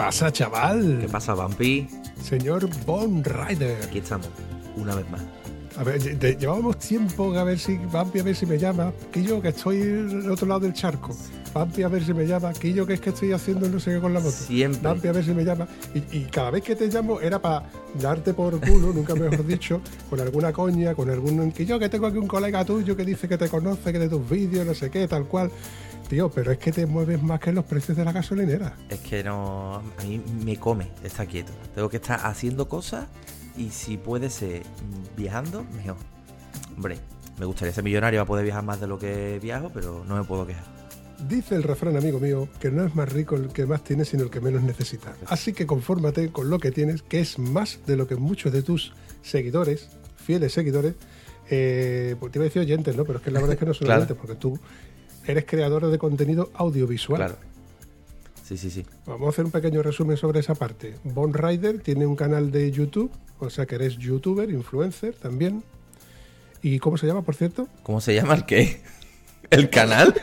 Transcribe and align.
Pasa, 0.00 0.32
chaval? 0.32 0.98
¿Qué 1.02 1.08
pasa, 1.08 1.34
Vampi? 1.34 1.86
Señor 2.22 2.66
Bon 2.86 3.22
Rider. 3.22 3.76
Aquí 3.84 3.98
estamos, 3.98 4.28
una 4.76 4.94
vez 4.94 5.04
más. 5.10 5.20
A 5.76 5.84
ver, 5.84 6.00
de- 6.18 6.36
llevábamos 6.36 6.78
tiempo 6.78 7.32
a 7.38 7.44
ver 7.44 7.58
si 7.58 7.76
Vampi 7.92 8.18
a 8.20 8.22
ver 8.22 8.34
si 8.34 8.46
me 8.46 8.58
llama. 8.58 8.92
Que 9.12 9.22
yo 9.22 9.42
que 9.42 9.48
estoy 9.48 9.80
al 9.82 10.30
otro 10.30 10.46
lado 10.48 10.60
del 10.60 10.72
charco. 10.72 11.14
Vampi 11.52 11.82
a 11.82 11.88
ver 11.88 12.02
si 12.02 12.14
me 12.14 12.26
llama. 12.26 12.52
Que 12.54 12.72
yo 12.72 12.86
que 12.86 12.94
es 12.94 13.00
que 13.00 13.10
estoy 13.10 13.32
haciendo 13.32 13.68
no 13.68 13.78
sé 13.78 13.92
qué 13.92 14.00
con 14.00 14.14
la 14.14 14.20
moto. 14.20 14.32
Siempre. 14.32 14.80
Vampi 14.82 15.08
a 15.08 15.12
ver 15.12 15.24
si 15.24 15.32
me 15.32 15.44
llama. 15.44 15.68
Y, 15.94 16.18
y 16.18 16.24
cada 16.30 16.50
vez 16.50 16.62
que 16.64 16.74
te 16.76 16.88
llamo 16.88 17.20
era 17.20 17.38
para 17.40 17.66
darte 18.00 18.32
por 18.32 18.58
culo, 18.58 18.92
nunca 18.94 19.14
mejor 19.14 19.46
dicho, 19.46 19.82
con 20.08 20.18
alguna 20.20 20.50
coña, 20.52 20.94
con 20.94 21.10
algún. 21.10 21.52
Que 21.52 21.66
yo 21.66 21.78
que 21.78 21.88
tengo 21.90 22.06
aquí 22.06 22.16
un 22.16 22.26
colega 22.26 22.64
tuyo 22.64 22.96
que 22.96 23.04
dice 23.04 23.28
que 23.28 23.36
te 23.36 23.48
conoce, 23.50 23.92
que 23.92 23.98
de 23.98 24.08
tus 24.08 24.28
vídeos, 24.28 24.66
no 24.66 24.72
sé 24.74 24.90
qué, 24.90 25.06
tal 25.06 25.26
cual. 25.26 25.50
Tío, 26.10 26.28
pero 26.28 26.50
es 26.50 26.58
que 26.58 26.72
te 26.72 26.86
mueves 26.86 27.22
más 27.22 27.38
que 27.38 27.52
los 27.52 27.64
precios 27.64 27.96
de 27.96 28.04
la 28.04 28.10
gasolinera. 28.12 28.76
Es 28.88 28.98
que 28.98 29.22
no. 29.22 29.76
A 29.76 30.02
mí 30.02 30.20
me 30.44 30.56
come 30.58 30.88
estar 31.04 31.26
quieto. 31.28 31.52
Tengo 31.72 31.88
que 31.88 31.98
estar 31.98 32.18
haciendo 32.24 32.68
cosas 32.68 33.06
y 33.56 33.70
si 33.70 33.96
puede 33.96 34.28
ser 34.28 34.64
viajando, 35.16 35.64
mejor. 35.76 35.96
Hombre, 36.74 36.98
me 37.38 37.46
gustaría 37.46 37.72
ser 37.72 37.84
millonario 37.84 38.18
para 38.18 38.26
poder 38.26 38.44
viajar 38.44 38.64
más 38.64 38.80
de 38.80 38.88
lo 38.88 38.98
que 38.98 39.38
viajo, 39.40 39.70
pero 39.72 40.04
no 40.04 40.16
me 40.16 40.24
puedo 40.24 40.44
quejar. 40.48 40.64
Dice 41.28 41.54
el 41.54 41.62
refrán, 41.62 41.96
amigo 41.96 42.18
mío, 42.18 42.48
que 42.58 42.72
no 42.72 42.84
es 42.84 42.94
más 42.96 43.08
rico 43.12 43.36
el 43.36 43.48
que 43.52 43.64
más 43.66 43.84
tiene, 43.84 44.04
sino 44.04 44.24
el 44.24 44.30
que 44.30 44.40
menos 44.40 44.62
necesita. 44.62 45.14
Así 45.26 45.52
que 45.52 45.64
confórmate 45.64 46.32
con 46.32 46.50
lo 46.50 46.58
que 46.58 46.72
tienes, 46.72 47.02
que 47.02 47.20
es 47.20 47.38
más 47.38 47.78
de 47.86 47.96
lo 47.96 48.08
que 48.08 48.16
muchos 48.16 48.52
de 48.52 48.62
tus 48.62 48.94
seguidores, 49.22 49.90
fieles 50.16 50.54
seguidores, 50.54 50.94
eh, 51.50 52.16
pues 52.18 52.32
te 52.32 52.38
iba 52.38 52.44
a 52.44 52.48
decir 52.48 52.62
oyentes, 52.62 52.96
¿no? 52.96 53.04
Pero 53.04 53.18
es 53.18 53.24
que 53.24 53.30
la 53.30 53.38
verdad 53.38 53.52
es 53.54 53.60
que 53.60 53.66
no 53.66 53.74
son 53.74 53.84
Claro. 53.86 54.00
oyentes, 54.02 54.16
porque 54.16 54.34
tú 54.36 54.58
eres 55.26 55.44
creador 55.46 55.90
de 55.90 55.98
contenido 55.98 56.50
audiovisual. 56.54 57.18
Claro. 57.18 57.36
Sí, 58.44 58.56
sí, 58.56 58.70
sí. 58.70 58.84
Vamos 59.06 59.26
a 59.26 59.30
hacer 59.30 59.44
un 59.44 59.52
pequeño 59.52 59.82
resumen 59.82 60.16
sobre 60.16 60.40
esa 60.40 60.54
parte. 60.54 60.96
Bon 61.04 61.32
Rider 61.32 61.80
tiene 61.80 62.04
un 62.04 62.16
canal 62.16 62.50
de 62.50 62.70
YouTube, 62.72 63.10
o 63.38 63.48
sea 63.48 63.64
que 63.64 63.76
eres 63.76 63.96
youtuber, 63.96 64.50
influencer 64.50 65.14
también. 65.14 65.62
¿Y 66.62 66.78
cómo 66.80 66.98
se 66.98 67.06
llama, 67.06 67.22
por 67.22 67.36
cierto? 67.36 67.68
¿Cómo 67.82 68.00
se 68.00 68.14
llama 68.14 68.34
el 68.34 68.44
qué? 68.46 68.82
¿El 69.48 69.68
canal? 69.70 70.14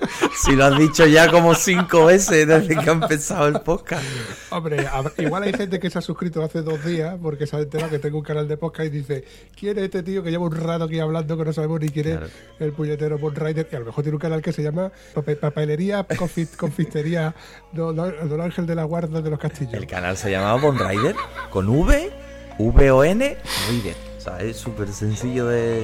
Si 0.43 0.55
lo 0.55 0.65
has 0.65 0.77
dicho 0.79 1.05
ya 1.05 1.29
como 1.29 1.53
cinco 1.55 2.05
veces 2.05 2.47
desde 2.47 2.77
que 2.77 2.89
ha 2.89 2.93
empezado 2.93 3.47
el 3.47 3.59
podcast. 3.61 4.03
Hombre, 4.51 4.87
igual 5.17 5.43
hay 5.43 5.51
gente 5.53 5.79
que 5.79 5.89
se 5.89 5.99
ha 5.99 6.01
suscrito 6.01 6.41
hace 6.43 6.61
dos 6.61 6.85
días 6.85 7.15
porque 7.21 7.45
se 7.45 7.55
ha 7.57 7.59
enterado 7.59 7.89
que 7.89 7.99
tengo 7.99 8.19
un 8.19 8.23
canal 8.23 8.47
de 8.47 8.55
podcast 8.55 8.87
y 8.87 8.89
dice, 8.89 9.25
¿quién 9.59 9.77
es 9.79 9.85
este 9.85 10.03
tío 10.03 10.23
que 10.23 10.29
lleva 10.31 10.45
un 10.45 10.55
rato 10.55 10.85
aquí 10.85 10.99
hablando 10.99 11.35
que 11.37 11.43
no 11.43 11.51
sabemos 11.51 11.81
ni 11.81 11.89
quién 11.89 12.05
Claro. 12.05 12.25
es 12.27 12.31
el 12.61 12.71
puñetero 12.71 13.17
Bon 13.17 13.35
Rider? 13.35 13.67
Y 13.69 13.75
a 13.75 13.79
lo 13.79 13.85
mejor 13.87 14.03
tiene 14.03 14.15
un 14.15 14.21
canal 14.21 14.41
que 14.41 14.53
se 14.53 14.63
llama 14.63 14.91
Pape- 15.13 15.35
Papelería, 15.35 16.07
Confit- 16.07 16.55
Confistería, 16.55 17.35
Don, 17.73 17.95
Don 17.95 18.39
Ángel 18.41 18.65
de 18.65 18.75
la 18.75 18.83
Guarda 18.85 19.21
de 19.21 19.29
los 19.29 19.39
Castillos. 19.39 19.73
El 19.73 19.87
canal 19.87 20.15
se 20.15 20.31
llamaba 20.31 20.61
Bon 20.61 20.77
Rider 20.79 21.15
con 21.49 21.67
V, 21.67 22.11
V-O-N, 22.59 23.37
Rider. 23.69 23.95
O 24.17 24.21
sea, 24.21 24.39
es 24.39 24.55
súper 24.57 24.87
sencillo 24.93 25.47
de, 25.47 25.81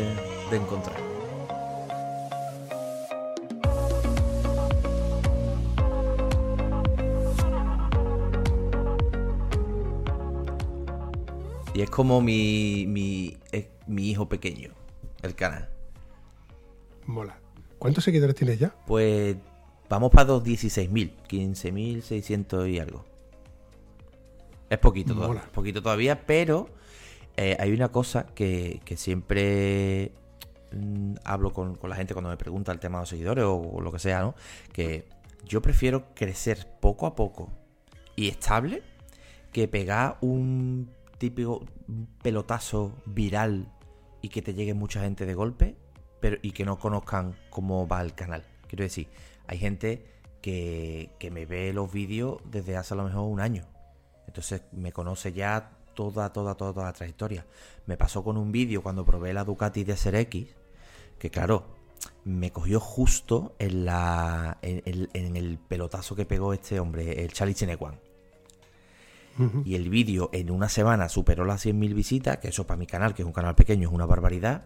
de 0.50 0.56
encontrar. 0.58 1.13
Y 11.74 11.82
es 11.82 11.90
como 11.90 12.22
mi, 12.22 12.86
mi, 12.88 13.38
es 13.52 13.66
mi 13.88 14.10
hijo 14.10 14.30
pequeño, 14.30 14.72
el 15.24 15.34
canal. 15.36 15.70
Mola. 17.06 17.40
¿Cuántos 17.80 18.04
seguidores 18.04 18.36
tienes 18.36 18.60
ya? 18.60 18.76
Pues 18.86 19.36
vamos 19.90 20.12
para 20.12 20.28
los 20.30 20.44
16.000, 20.44 21.12
15.600 21.28 22.72
y 22.72 22.80
algo. 22.80 23.04
Es 24.70 24.78
poquito, 24.78 25.16
Mola. 25.16 25.28
todavía, 25.28 25.52
poquito 25.52 25.82
todavía, 25.82 26.26
pero 26.26 26.70
eh, 27.38 27.58
hay 27.60 27.74
una 27.74 27.90
cosa 27.90 28.28
que, 28.28 28.80
que 28.86 28.96
siempre 28.96 30.12
mm, 30.72 31.16
hablo 31.26 31.52
con, 31.54 31.76
con 31.76 31.90
la 31.90 31.96
gente 31.96 32.14
cuando 32.14 32.30
me 32.30 32.38
pregunta 32.38 32.72
el 32.72 32.80
tema 32.80 33.00
de 33.00 33.02
los 33.02 33.10
seguidores 33.10 33.46
o, 33.46 33.56
o 33.56 33.82
lo 33.82 33.92
que 33.92 34.00
sea, 34.00 34.22
¿no? 34.22 34.36
Que 34.72 35.08
yo 35.44 35.62
prefiero 35.62 36.14
crecer 36.14 36.68
poco 36.80 37.08
a 37.08 37.16
poco 37.16 37.50
y 38.16 38.30
estable 38.30 38.84
que 39.52 39.68
pegar 39.68 40.18
un 40.22 40.90
típico 41.24 41.64
pelotazo 42.22 42.92
viral 43.06 43.72
y 44.22 44.28
que 44.28 44.42
te 44.42 44.54
llegue 44.54 44.74
mucha 44.74 45.00
gente 45.00 45.26
de 45.26 45.34
golpe 45.34 45.78
pero 46.20 46.36
y 46.42 46.52
que 46.52 46.66
no 46.66 46.78
conozcan 46.80 47.36
cómo 47.50 47.88
va 47.88 48.02
el 48.02 48.14
canal. 48.14 48.44
Quiero 48.68 48.84
decir, 48.84 49.08
hay 49.48 49.58
gente 49.58 50.06
que, 50.42 51.12
que 51.20 51.32
me 51.32 51.46
ve 51.46 51.72
los 51.72 51.92
vídeos 51.94 52.42
desde 52.50 52.76
hace 52.76 52.94
a 52.94 52.98
lo 52.98 53.04
mejor 53.06 53.22
un 53.24 53.40
año. 53.40 53.64
Entonces 54.28 54.64
me 54.74 54.92
conoce 54.92 55.32
ya 55.32 55.72
toda, 55.94 56.32
toda, 56.34 56.56
toda, 56.56 56.74
toda 56.74 56.86
la 56.88 56.94
trayectoria. 56.94 57.46
Me 57.86 57.96
pasó 57.96 58.22
con 58.24 58.36
un 58.38 58.52
vídeo 58.52 58.82
cuando 58.84 59.06
probé 59.06 59.34
la 59.34 59.46
Ducati 59.46 59.84
DSR-X, 59.86 60.48
que 61.20 61.30
claro, 61.30 61.66
me 62.26 62.52
cogió 62.52 62.80
justo 62.82 63.56
en, 63.60 63.86
la, 63.86 64.58
en, 64.62 64.82
en- 64.86 65.10
en 65.14 65.38
el 65.38 65.58
pelotazo 65.58 66.16
que 66.16 66.26
pegó 66.26 66.52
este 66.54 66.80
hombre, 66.82 67.24
el 67.24 67.32
Charlie 67.34 67.54
Y 69.66 69.76
el 69.76 69.90
vídeo 69.90 70.30
en 70.34 70.52
una 70.52 70.70
semana 70.70 71.10
superó 71.10 71.44
las 71.46 71.66
100.000 71.66 71.94
visitas, 71.94 72.38
que 72.38 72.50
eso 72.50 72.68
para 72.68 72.78
mi 72.78 72.86
canal, 72.86 73.14
que 73.14 73.24
es 73.24 73.26
un 73.26 73.34
canal 73.34 73.56
pequeño, 73.56 73.88
es 73.90 73.94
una 73.94 74.06
barbaridad. 74.06 74.66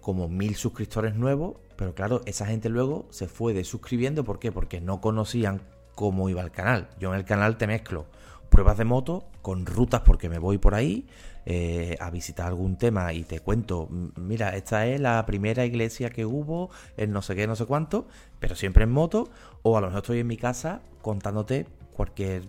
Como 0.00 0.28
mil 0.28 0.54
suscriptores 0.54 1.14
nuevos, 1.14 1.56
pero 1.76 1.94
claro, 1.94 2.20
esa 2.26 2.46
gente 2.46 2.68
luego 2.68 3.06
se 3.10 3.26
fue 3.26 3.54
desuscribiendo. 3.54 4.22
¿Por 4.22 4.38
qué? 4.38 4.52
Porque 4.52 4.80
no 4.80 5.00
conocían 5.00 5.62
cómo 5.94 6.28
iba 6.28 6.42
el 6.42 6.50
canal. 6.50 6.90
Yo 7.00 7.12
en 7.12 7.18
el 7.18 7.24
canal 7.24 7.56
te 7.56 7.66
mezclo 7.66 8.06
pruebas 8.50 8.78
de 8.78 8.84
moto 8.84 9.24
con 9.42 9.66
rutas 9.66 10.02
porque 10.02 10.28
me 10.28 10.38
voy 10.38 10.58
por 10.58 10.74
ahí 10.76 11.06
eh, 11.46 11.96
a 12.00 12.10
visitar 12.10 12.46
algún 12.46 12.76
tema 12.78 13.12
y 13.12 13.24
te 13.24 13.40
cuento, 13.40 13.88
"M- 13.90 14.10
mira, 14.16 14.50
esta 14.56 14.86
es 14.86 15.00
la 15.00 15.24
primera 15.26 15.64
iglesia 15.64 16.08
que 16.10 16.24
hubo 16.24 16.70
en 16.96 17.10
no 17.10 17.20
sé 17.20 17.34
qué, 17.34 17.46
no 17.48 17.56
sé 17.56 17.66
cuánto, 17.66 18.06
pero 18.38 18.54
siempre 18.54 18.84
en 18.84 18.92
moto, 18.92 19.28
o 19.62 19.76
a 19.76 19.80
lo 19.80 19.88
mejor 19.88 20.02
estoy 20.02 20.18
en 20.20 20.26
mi 20.28 20.36
casa 20.36 20.82
contándote 21.02 21.66
cualquier 21.94 22.44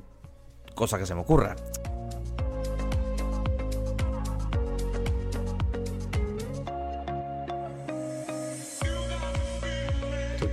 cosa 0.75 1.00
que 1.00 1.06
se 1.06 1.16
me 1.16 1.22
ocurra. 1.22 1.56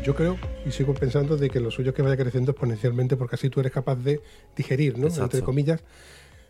Yo 0.02 0.14
creo 0.16 0.36
y 0.66 0.72
sigo 0.72 0.94
pensando 0.94 1.36
de 1.36 1.48
que 1.48 1.60
lo 1.60 1.70
suyo 1.70 1.90
es 1.90 1.94
que 1.94 2.02
vaya 2.02 2.16
creciendo 2.16 2.50
exponencialmente 2.52 3.16
porque 3.16 3.36
así 3.36 3.48
tú 3.50 3.60
eres 3.60 3.72
capaz 3.72 3.96
de 3.96 4.20
digerir, 4.56 4.98
¿no? 4.98 5.06
Exacto. 5.06 5.36
Entre 5.36 5.42
comillas, 5.42 5.80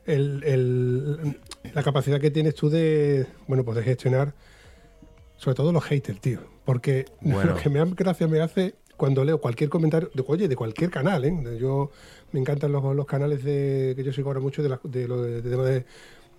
el- 0.07 0.43
el- 0.45 1.39
la 1.75 1.83
capacidad 1.83 2.19
que 2.21 2.31
tienes 2.31 2.55
tú 2.55 2.71
de, 2.71 3.27
bueno, 3.47 3.65
pues 3.65 3.77
de 3.77 3.83
gestionar 3.83 4.35
sobre 5.37 5.55
todo 5.55 5.73
los 5.73 5.85
haters, 5.85 6.21
tío. 6.21 6.41
Porque 6.65 7.05
Bueno. 7.21 7.53
lo 7.53 7.57
que 7.57 7.69
me 7.69 7.85
gracia 7.95 8.27
me 8.27 8.41
hace 8.41 8.75
cuando 9.03 9.25
leo 9.25 9.39
cualquier 9.41 9.69
comentario, 9.69 10.11
de, 10.15 10.23
oye, 10.29 10.47
de 10.47 10.55
cualquier 10.55 10.89
canal, 10.89 11.25
¿eh? 11.25 11.59
Yo 11.61 11.91
me 12.31 12.39
encantan 12.39 12.71
los, 12.71 12.95
los 12.95 13.05
canales 13.05 13.43
de 13.43 13.95
que 13.97 14.05
yo 14.05 14.13
sigo 14.13 14.29
ahora 14.29 14.39
mucho 14.39 14.63
de, 14.63 14.69
la, 14.69 14.79
de, 14.85 15.09
lo 15.09 15.23
de, 15.65 15.85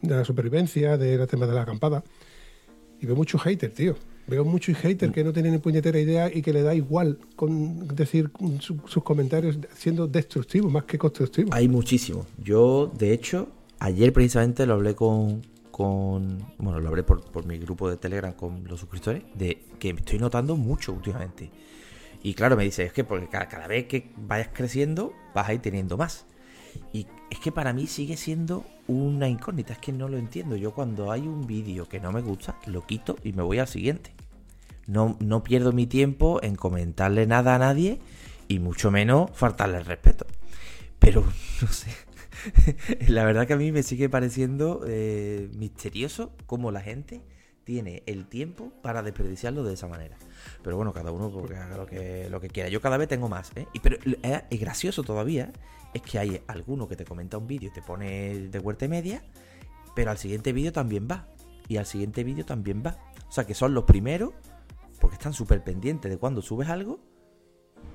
la 0.02 0.24
supervivencia, 0.24 0.98
de 0.98 1.18
los 1.18 1.28
temas 1.28 1.50
de 1.50 1.56
la 1.56 1.64
acampada. 1.64 2.06
Y 3.02 3.06
veo 3.06 3.18
muchos 3.18 3.42
haters, 3.42 3.74
tío. 3.74 3.96
Veo 4.28 4.46
muchos 4.46 4.78
haters 4.78 5.12
que 5.12 5.26
no 5.26 5.34
tienen 5.34 5.52
ni 5.52 5.58
puñetera 5.58 6.00
idea 6.00 6.34
y 6.34 6.42
que 6.42 6.54
le 6.54 6.62
da 6.62 6.74
igual 6.74 7.18
con 7.36 7.86
decir 7.90 8.32
su- 8.62 8.80
sus 8.86 9.04
comentarios 9.04 9.60
siendo 9.76 10.08
destructivos 10.08 10.72
más 10.72 10.86
que 10.86 10.98
constructivos. 10.98 11.52
Hay 11.54 11.68
muchísimo. 11.68 12.26
Yo, 12.42 12.90
de 12.98 13.12
hecho, 13.12 13.50
ayer 13.80 14.14
precisamente 14.14 14.66
lo 14.66 14.76
hablé 14.76 14.96
con, 14.96 15.42
con 15.70 16.38
bueno, 16.58 16.80
lo 16.80 16.88
hablé 16.88 17.04
por, 17.04 17.26
por 17.30 17.46
mi 17.46 17.58
grupo 17.58 17.90
de 17.90 17.98
Telegram 17.98 18.32
con 18.32 18.64
los 18.70 18.80
suscriptores, 18.80 19.24
de 19.36 19.58
que 19.80 19.90
estoy 19.90 20.18
notando 20.20 20.56
mucho 20.56 20.94
últimamente. 20.94 21.50
Y 22.24 22.34
claro, 22.34 22.56
me 22.56 22.64
dice, 22.64 22.84
es 22.84 22.94
que 22.94 23.04
porque 23.04 23.28
cada, 23.28 23.48
cada 23.48 23.68
vez 23.68 23.86
que 23.86 24.12
vayas 24.16 24.50
creciendo, 24.54 25.14
vas 25.36 25.50
a 25.50 25.54
ir 25.54 25.62
teniendo 25.62 25.98
más. 25.98 26.26
Y 26.92 27.06
es 27.30 27.40
que 27.40 27.52
para 27.52 27.74
mí 27.74 27.86
sigue 27.86 28.18
siendo 28.18 28.66
una 28.88 29.28
incógnita, 29.28 29.74
es 29.74 29.80
que 29.80 29.92
no 29.92 30.08
lo 30.08 30.18
entiendo. 30.18 30.56
Yo 30.56 30.74
cuando 30.74 31.12
hay 31.12 31.28
un 31.28 31.46
vídeo 31.46 31.88
que 31.88 32.00
no 32.00 32.12
me 32.12 32.22
gusta, 32.22 32.58
lo 32.66 32.86
quito 32.88 33.18
y 33.24 33.34
me 33.34 33.44
voy 33.44 33.60
al 33.60 33.68
siguiente. 33.68 34.14
no, 34.88 35.18
no 35.20 35.44
pierdo 35.44 35.74
mi 35.74 35.86
tiempo 35.86 36.42
en 36.42 36.56
comentarle 36.56 37.28
nada 37.28 37.56
a 37.56 37.60
nadie 37.60 38.00
y 38.48 38.60
mucho 38.60 38.90
menos 38.90 39.32
faltarle 39.34 39.78
el 39.78 39.86
respeto. 39.86 40.26
Pero, 41.00 41.22
no 41.62 41.68
sé, 41.68 41.92
la 43.08 43.26
verdad 43.26 43.48
que 43.48 43.54
a 43.54 43.58
mí 43.58 43.72
me 43.72 43.84
sigue 43.84 44.10
pareciendo 44.10 44.84
eh, 44.88 45.50
misterioso 45.54 46.34
cómo 46.46 46.72
la 46.72 46.82
gente 46.82 47.22
tiene 47.64 48.04
el 48.06 48.28
tiempo 48.28 48.74
para 48.82 49.04
desperdiciarlo 49.04 49.64
de 49.64 49.74
esa 49.74 49.88
manera. 49.88 50.18
Pero 50.64 50.78
bueno, 50.78 50.94
cada 50.94 51.12
uno 51.12 51.30
porque 51.30 51.56
haga 51.56 51.78
lo 51.78 51.86
que, 51.86 52.30
lo 52.30 52.40
que 52.40 52.50
quiera. 52.50 52.70
Yo 52.70 52.82
cada 52.82 52.98
vez 52.98 53.08
tengo 53.08 53.30
más, 53.30 53.52
¿eh? 53.56 53.68
Y, 53.74 53.80
pero 53.80 53.98
es, 54.22 54.60
gracioso 54.60 55.04
todavía, 55.04 55.52
es 55.94 56.02
que 56.02 56.20
hay 56.20 56.42
alguno 56.48 56.88
que 56.88 56.96
te 56.96 57.06
comenta 57.06 57.38
un 57.38 57.48
vídeo 57.48 57.70
y 57.70 57.74
te 57.74 57.82
pone 57.82 58.48
de 58.50 58.60
vuelta 58.60 58.86
y 58.86 58.90
media, 58.90 59.24
pero 59.96 60.12
al 60.12 60.18
siguiente 60.18 60.54
vídeo 60.54 60.72
también 60.72 61.08
va. 61.10 61.28
Y 61.68 61.78
al 61.78 61.86
siguiente 61.86 62.24
vídeo 62.24 62.46
también 62.46 62.84
va. 62.86 62.98
O 63.28 63.32
sea 63.32 63.46
que 63.46 63.54
son 63.54 63.74
los 63.74 63.84
primeros, 63.84 64.32
porque 65.00 65.16
están 65.16 65.34
súper 65.34 65.64
pendientes 65.64 66.10
de 66.10 66.18
cuando 66.18 66.42
subes 66.42 66.70
algo, 66.70 67.00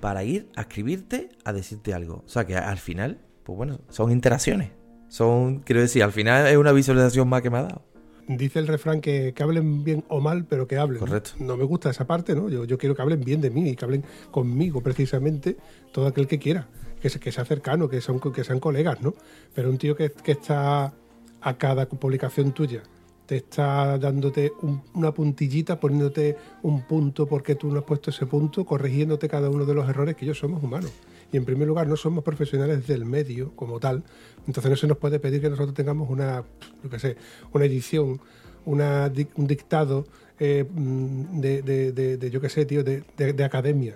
para 0.01 0.23
ir 0.23 0.51
a 0.55 0.63
escribirte, 0.63 1.31
a 1.45 1.53
decirte 1.53 1.95
algo. 1.95 2.23
O 2.25 2.29
sea 2.29 2.47
que 2.47 2.57
al 2.57 2.79
final 2.79 3.25
pues 3.49 3.57
bueno, 3.57 3.81
son 3.89 4.13
interacciones. 4.13 4.73
Son, 5.09 5.61
quiero 5.61 5.81
decir, 5.81 6.03
al 6.03 6.13
final 6.13 6.49
es 6.49 6.59
una 6.59 6.71
visualización 6.71 7.31
más 7.31 7.41
que 7.41 7.49
me 7.49 7.57
ha 7.57 7.63
dado. 7.63 7.83
Dice 8.29 8.59
el 8.59 8.67
refrán 8.67 9.01
que, 9.01 9.35
hablen 9.41 9.85
bien 9.85 10.05
o 10.09 10.21
mal, 10.21 10.45
pero 10.45 10.67
que 10.67 10.77
hablen. 10.77 11.01
Correcto. 11.01 11.31
¿no? 11.39 11.57
me 11.57 11.65
gusta 11.65 11.89
esa 11.89 12.07
parte, 12.07 12.35
¿no? 12.35 12.51
Yo, 12.51 12.77
quiero 12.77 12.95
que 12.95 13.01
hablen 13.01 13.21
bien 13.25 13.41
de 13.41 13.51
mí 13.51 13.71
y 13.71 13.75
que 13.75 13.85
hablen 13.87 14.05
conmigo, 14.31 14.83
precisamente, 14.83 15.57
todo 15.93 16.07
aquel 16.07 16.27
que 16.27 16.39
quiera, 16.39 16.69
que, 17.01 17.09
que 17.09 17.33
sea 17.33 17.47
cercano, 17.47 17.89
que, 17.89 18.03
son, 18.03 18.21
que 18.21 18.45
sean 18.45 18.61
colegas, 18.61 19.01
¿no? 19.01 19.15
Pero 19.55 19.71
un 19.71 19.79
tío 19.79 19.97
que, 19.97 20.13
está 20.27 20.93
a 21.41 21.57
cada 21.57 21.89
publicación 21.89 22.53
tuya, 22.53 22.83
te 23.25 23.37
está 23.37 23.97
dándote 23.97 24.53
una 24.93 25.13
puntillita, 25.13 25.81
poniéndote 25.81 26.37
un 26.63 26.83
punto 26.83 27.27
porque 27.27 27.55
tú 27.55 27.71
no 27.71 27.79
has 27.79 27.85
puesto 27.85 28.11
ese 28.11 28.27
punto, 28.27 28.67
corrigiéndote 28.67 29.29
cada 29.29 29.49
uno 29.49 29.65
de 29.65 29.75
los 29.75 29.89
errores 29.89 30.17
que 30.17 30.27
ellos 30.27 30.39
somos 30.39 30.63
humanos 30.63 30.93
y 31.33 31.37
en 31.37 31.45
primer 31.45 31.69
lugar 31.69 31.87
no 31.87 31.97
somos 31.97 32.25
profesionales 32.25 32.87
del 32.87 33.05
medio 33.05 33.55
como 33.55 33.81
tal, 33.81 34.03
entonces 34.47 34.71
no 34.71 34.77
se 34.77 34.87
nos 34.87 34.99
puede 34.99 35.19
pedir 35.19 35.41
que 35.41 35.51
nosotros 35.51 35.75
tengamos 35.75 36.09
una, 36.11 36.45
yo 36.91 36.99
sé, 36.99 37.17
una 37.53 37.65
edición, 37.65 38.21
una, 38.65 39.13
un 39.37 39.47
dictado 39.47 40.07
eh, 40.41 40.65
mm, 40.69 41.41
de, 41.41 42.31
yo 42.31 42.41
qué 42.41 42.65
tío, 42.65 42.85
de, 42.85 43.45
academia. 43.45 43.95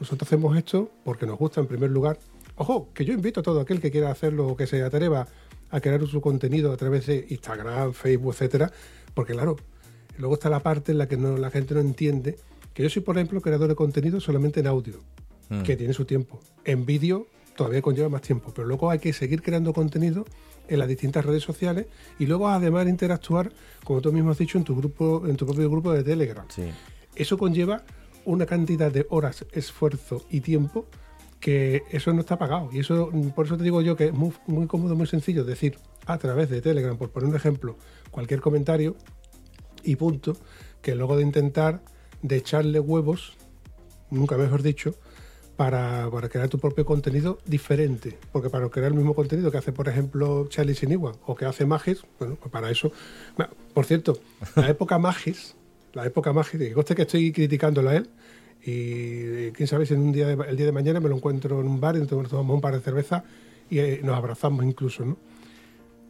Nosotros 0.00 0.28
hacemos 0.28 0.56
esto 0.56 0.90
porque 1.04 1.26
nos 1.26 1.38
gusta 1.38 1.60
en 1.60 1.66
primer 1.66 1.90
lugar. 1.90 2.18
Ojo, 2.56 2.88
que 2.94 3.04
yo 3.04 3.12
invito 3.12 3.40
a 3.40 3.42
todo 3.42 3.60
aquel 3.60 3.80
que 3.80 3.90
quiera 3.90 4.10
hacerlo 4.10 4.48
o 4.48 4.56
que 4.56 4.66
se 4.66 4.82
atreva 4.82 5.26
a 5.70 5.80
crear 5.80 6.06
su 6.06 6.20
contenido 6.20 6.72
a 6.72 6.76
través 6.76 7.06
de 7.06 7.26
Instagram, 7.28 7.92
Facebook, 7.92 8.32
etcétera, 8.32 8.72
porque 9.14 9.34
claro, 9.34 9.56
luego 10.18 10.34
está 10.34 10.48
la 10.48 10.60
parte 10.60 10.92
en 10.92 10.98
la 10.98 11.08
que 11.08 11.16
no, 11.16 11.36
la 11.36 11.50
gente 11.50 11.74
no 11.74 11.80
entiende 11.80 12.36
que 12.72 12.82
yo 12.82 12.90
soy, 12.90 13.02
por 13.02 13.16
ejemplo, 13.16 13.40
creador 13.40 13.68
de 13.68 13.74
contenido 13.74 14.20
solamente 14.20 14.60
en 14.60 14.66
audio. 14.66 15.00
Mm. 15.48 15.62
que 15.62 15.76
tiene 15.76 15.92
su 15.92 16.04
tiempo. 16.04 16.40
En 16.64 16.86
vídeo 16.86 17.26
todavía 17.56 17.82
conlleva 17.82 18.08
más 18.08 18.22
tiempo, 18.22 18.52
pero 18.54 18.66
luego 18.66 18.90
hay 18.90 18.98
que 18.98 19.12
seguir 19.12 19.42
creando 19.42 19.72
contenido 19.72 20.24
en 20.68 20.78
las 20.78 20.88
distintas 20.88 21.24
redes 21.24 21.42
sociales 21.42 21.86
y 22.18 22.26
luego 22.26 22.48
además 22.48 22.86
interactuar, 22.88 23.52
como 23.84 24.00
tú 24.00 24.12
mismo 24.12 24.30
has 24.30 24.38
dicho, 24.38 24.58
en 24.58 24.64
tu 24.64 24.76
grupo, 24.76 25.22
en 25.26 25.36
tu 25.36 25.46
propio 25.46 25.70
grupo 25.70 25.92
de 25.92 26.02
Telegram. 26.02 26.46
Eso 27.14 27.38
conlleva 27.38 27.84
una 28.24 28.44
cantidad 28.44 28.90
de 28.90 29.06
horas, 29.08 29.46
esfuerzo 29.52 30.24
y 30.30 30.40
tiempo 30.40 30.86
que 31.40 31.84
eso 31.90 32.12
no 32.12 32.20
está 32.20 32.38
pagado. 32.38 32.70
Y 32.72 32.80
eso, 32.80 33.10
por 33.34 33.46
eso 33.46 33.56
te 33.56 33.64
digo 33.64 33.80
yo 33.80 33.96
que 33.96 34.06
es 34.06 34.12
muy, 34.12 34.32
muy 34.46 34.66
cómodo, 34.66 34.96
muy 34.96 35.06
sencillo 35.06 35.44
decir 35.44 35.78
a 36.06 36.18
través 36.18 36.50
de 36.50 36.60
Telegram, 36.60 36.96
por 36.96 37.10
poner 37.10 37.28
un 37.28 37.36
ejemplo, 37.36 37.76
cualquier 38.10 38.40
comentario 38.40 38.96
y 39.84 39.96
punto, 39.96 40.36
que 40.82 40.94
luego 40.94 41.16
de 41.16 41.22
intentar 41.22 41.82
de 42.22 42.36
echarle 42.36 42.80
huevos, 42.80 43.36
nunca 44.10 44.36
mejor 44.36 44.62
dicho, 44.62 44.94
para, 45.56 46.08
crear 46.28 46.48
tu 46.48 46.58
propio 46.58 46.84
contenido 46.84 47.38
diferente. 47.46 48.18
Porque 48.32 48.50
para 48.50 48.68
crear 48.68 48.88
el 48.88 48.94
mismo 48.94 49.14
contenido 49.14 49.50
que 49.50 49.58
hace, 49.58 49.72
por 49.72 49.88
ejemplo, 49.88 50.46
Charlie 50.48 50.74
Siniwan 50.74 51.14
o 51.26 51.34
que 51.34 51.46
hace 51.46 51.64
Magis, 51.64 52.04
bueno, 52.18 52.36
pues 52.36 52.50
para 52.50 52.70
eso. 52.70 52.92
por 53.74 53.84
cierto, 53.84 54.18
la 54.54 54.68
época 54.68 54.98
Magis, 54.98 55.56
la 55.94 56.06
época 56.06 56.32
Magis, 56.32 56.60
que 56.60 56.72
coste 56.72 56.94
que 56.94 57.02
estoy 57.02 57.32
criticándola 57.32 57.92
a 57.92 57.96
él, 57.96 58.10
y 58.64 59.52
quién 59.52 59.68
sabe 59.68 59.86
si 59.86 59.94
en 59.94 60.00
un 60.00 60.12
día 60.12 60.32
el 60.32 60.56
día 60.56 60.66
de 60.66 60.72
mañana 60.72 60.98
me 60.98 61.08
lo 61.08 61.16
encuentro 61.16 61.60
en 61.60 61.68
un 61.68 61.80
bar 61.80 61.96
y 61.96 62.00
nos 62.00 62.08
tomamos 62.08 62.54
un 62.54 62.60
par 62.60 62.74
de 62.74 62.80
cerveza 62.80 63.22
y 63.70 63.78
eh, 63.78 64.00
nos 64.02 64.16
abrazamos 64.16 64.64
incluso, 64.64 65.04
¿no? 65.04 65.16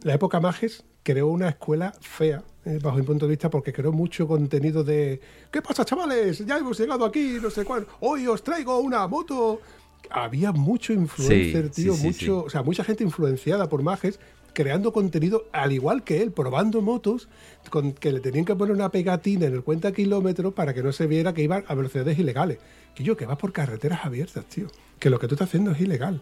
La 0.03 0.15
época 0.15 0.39
Magis 0.39 0.83
creó 1.07 1.27
una 1.27 1.47
escuela 1.47 1.93
fea, 2.01 2.43
eh, 2.65 2.79
bajo 2.83 2.97
mi 2.97 3.03
punto 3.03 3.27
de 3.27 3.29
vista, 3.29 3.49
porque 3.49 3.71
creó 3.71 3.93
mucho 3.93 4.27
contenido 4.27 4.83
de 4.83 5.21
¿qué 5.49 5.61
pasa, 5.61 5.85
chavales? 5.85 6.45
Ya 6.45 6.57
hemos 6.57 6.77
llegado 6.77 7.05
aquí, 7.05 7.37
no 7.41 7.49
sé 7.49 7.63
cuál. 7.63 7.87
Hoy 8.01 8.27
os 8.27 8.43
traigo 8.43 8.77
una 8.79 9.07
moto. 9.07 9.61
Había 10.09 10.51
mucho 10.51 10.91
influencer, 10.91 11.69
tío, 11.69 11.95
mucho, 11.95 12.43
o 12.43 12.49
sea, 12.49 12.61
mucha 12.61 12.83
gente 12.83 13.05
influenciada 13.05 13.69
por 13.69 13.83
Majes 13.83 14.19
creando 14.51 14.91
contenido 14.91 15.45
al 15.53 15.71
igual 15.71 16.03
que 16.03 16.21
él, 16.21 16.33
probando 16.33 16.81
motos, 16.81 17.29
con 17.69 17.93
que 17.93 18.11
le 18.11 18.19
tenían 18.19 18.43
que 18.43 18.55
poner 18.55 18.75
una 18.75 18.89
pegatina 18.89 19.45
en 19.45 19.53
el 19.53 19.63
cuenta 19.63 19.93
kilómetros 19.93 20.53
para 20.53 20.73
que 20.73 20.83
no 20.83 20.91
se 20.91 21.07
viera 21.07 21.33
que 21.33 21.41
iban 21.41 21.63
a 21.69 21.73
velocidades 21.73 22.19
ilegales. 22.19 22.57
Que 22.95 23.05
yo, 23.05 23.15
que 23.15 23.25
vas 23.25 23.37
por 23.37 23.53
carreteras 23.53 24.03
abiertas, 24.03 24.43
tío. 24.45 24.67
Que 24.99 25.09
lo 25.09 25.19
que 25.19 25.29
tú 25.29 25.35
estás 25.35 25.47
haciendo 25.47 25.71
es 25.71 25.79
ilegal. 25.79 26.21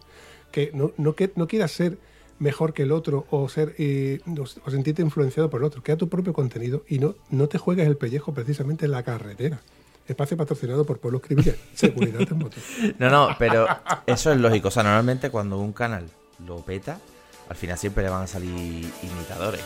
Que 0.51 0.70
no, 0.75 0.92
no, 0.98 1.15
que, 1.15 1.32
no 1.36 1.48
quieras 1.48 1.72
ser 1.72 1.98
mejor 2.39 2.74
que 2.74 2.84
el 2.84 2.92
otro 2.92 3.25
o 3.30 3.48
ser 3.50 3.75
eh, 3.77 4.20
o, 4.39 4.70
sentirte 4.70 5.01
influenciado 5.01 5.50
por 5.50 5.62
el 5.62 5.65
otro. 5.65 5.82
Crea 5.82 5.98
tu 5.98 6.10
propio 6.10 6.34
contenido 6.34 6.84
y 6.88 7.00
no, 7.00 7.15
no 7.30 7.48
te 7.48 7.58
juegues 7.58 7.88
el 7.88 7.98
pellejo 7.98 8.34
precisamente 8.34 8.86
en 8.86 8.92
la 8.92 9.04
carretera. 9.04 9.62
Espacio 10.08 10.38
patrocinado 10.38 10.86
por 10.86 11.00
Pueblo 11.00 11.18
Escribir. 11.18 11.58
Seguridad 11.74 12.22
en 12.22 12.38
moto. 12.38 12.58
No, 13.00 13.10
no, 13.10 13.30
pero 13.39 13.68
eso 14.06 14.32
es 14.32 14.39
lógico. 14.39 14.68
O 14.68 14.72
sea, 14.72 14.84
normalmente 14.84 15.30
cuando 15.30 15.60
un 15.60 15.74
canal 15.74 16.06
lo 16.46 16.58
peta, 16.58 17.00
al 17.50 17.56
final 17.56 17.77
siempre 17.77 18.04
le 18.04 18.10
van 18.10 18.24
a 18.24 18.27
salir 18.27 18.86
imitadores. 19.01 19.63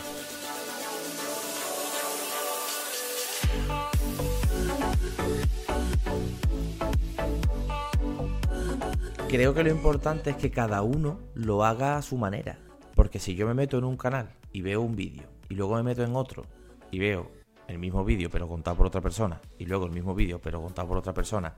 Creo 9.30 9.54
que 9.54 9.62
lo 9.62 9.70
importante 9.70 10.30
es 10.30 10.36
que 10.36 10.50
cada 10.50 10.82
uno 10.82 11.20
lo 11.34 11.64
haga 11.64 11.96
a 11.96 12.02
su 12.02 12.16
manera. 12.16 12.58
Porque 12.96 13.20
si 13.20 13.36
yo 13.36 13.46
me 13.46 13.54
meto 13.54 13.78
en 13.78 13.84
un 13.84 13.96
canal 13.96 14.30
y 14.52 14.60
veo 14.60 14.80
un 14.80 14.96
vídeo 14.96 15.22
y 15.48 15.54
luego 15.54 15.76
me 15.76 15.84
meto 15.84 16.02
en 16.02 16.16
otro 16.16 16.44
y 16.90 16.98
veo 16.98 17.30
el 17.68 17.78
mismo 17.78 18.04
vídeo 18.04 18.28
pero 18.28 18.48
contado 18.48 18.76
por 18.76 18.86
otra 18.86 19.00
persona 19.00 19.40
y 19.56 19.66
luego 19.66 19.86
el 19.86 19.92
mismo 19.92 20.16
vídeo 20.16 20.40
pero 20.40 20.60
contado 20.60 20.88
por 20.88 20.98
otra 20.98 21.14
persona, 21.14 21.54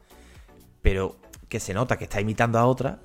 pero 0.83 1.17
que 1.49 1.59
se 1.59 1.73
nota 1.73 1.97
que 1.97 2.05
está 2.05 2.21
imitando 2.21 2.59
a 2.59 2.67
otra, 2.67 3.00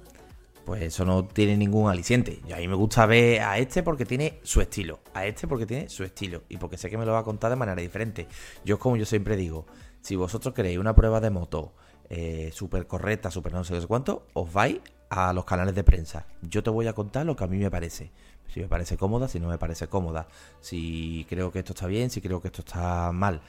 pues 0.66 0.82
eso 0.82 1.06
no 1.06 1.24
tiene 1.24 1.56
ningún 1.56 1.90
aliciente. 1.90 2.42
Y 2.46 2.52
a 2.52 2.58
mí 2.58 2.68
me 2.68 2.76
gusta 2.76 3.06
ver 3.06 3.42
a 3.42 3.58
este 3.58 3.84
porque 3.84 4.06
tiene 4.06 4.40
su 4.44 4.60
estilo, 4.60 5.00
a 5.14 5.26
este 5.26 5.48
porque 5.48 5.66
tiene 5.66 5.88
su 5.88 6.04
estilo 6.04 6.44
y 6.50 6.58
porque 6.58 6.78
sé 6.78 6.90
que 6.90 6.98
me 6.98 7.06
lo 7.06 7.14
va 7.14 7.20
a 7.20 7.24
contar 7.24 7.50
de 7.50 7.56
manera 7.56 7.82
diferente. 7.82 8.28
Yo 8.66 8.78
como 8.78 8.98
yo 8.98 9.06
siempre 9.06 9.38
digo, 9.38 9.66
si 10.02 10.18
vosotros 10.18 10.54
queréis 10.54 10.78
una 10.78 10.94
prueba 10.94 11.22
de 11.22 11.30
moto 11.30 11.74
eh, 12.10 12.52
súper 12.54 12.88
correcta, 12.88 13.32
súper 13.32 13.54
no 13.54 13.64
sé 13.64 13.80
cuánto, 13.88 14.28
os 14.34 14.52
vais 14.52 14.80
a 15.10 15.34
los 15.34 15.46
canales 15.46 15.76
de 15.76 15.84
prensa. 15.84 16.26
Yo 16.42 16.64
te 16.64 16.70
voy 16.70 16.88
a 16.88 16.94
contar 16.94 17.26
lo 17.26 17.36
que 17.36 17.44
a 17.44 17.48
mí 17.48 17.58
me 17.58 17.72
parece. 17.72 18.12
Si 18.48 18.62
me 18.62 18.68
parece 18.68 18.98
cómoda, 18.98 19.28
si 19.28 19.40
no 19.40 19.50
me 19.50 19.58
parece 19.58 19.88
cómoda. 19.88 20.28
Si 20.62 21.26
creo 21.30 21.52
que 21.52 21.60
esto 21.60 21.74
está 21.74 21.88
bien, 21.88 22.10
si 22.10 22.22
creo 22.22 22.42
que 22.42 22.48
esto 22.48 22.62
está 22.62 23.12
mal. 23.12 23.42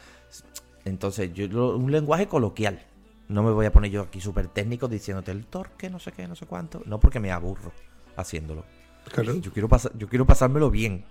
Entonces, 0.84 1.32
yo 1.32 1.76
un 1.76 1.92
lenguaje 1.92 2.26
coloquial. 2.26 2.84
No 3.28 3.42
me 3.42 3.50
voy 3.50 3.66
a 3.66 3.72
poner 3.72 3.90
yo 3.90 4.02
aquí 4.02 4.20
súper 4.20 4.48
técnico 4.48 4.88
diciéndote 4.88 5.30
el 5.30 5.44
torque, 5.44 5.90
no 5.90 5.98
sé 5.98 6.12
qué, 6.12 6.26
no 6.26 6.34
sé 6.34 6.46
cuánto. 6.46 6.82
No 6.86 6.98
porque 6.98 7.20
me 7.20 7.30
aburro 7.30 7.72
haciéndolo. 8.16 8.64
Yo, 9.16 9.52
quiero 9.52 9.68
yo 9.96 10.08
quiero 10.08 10.26
pasármelo 10.26 10.70
bien. 10.70 11.04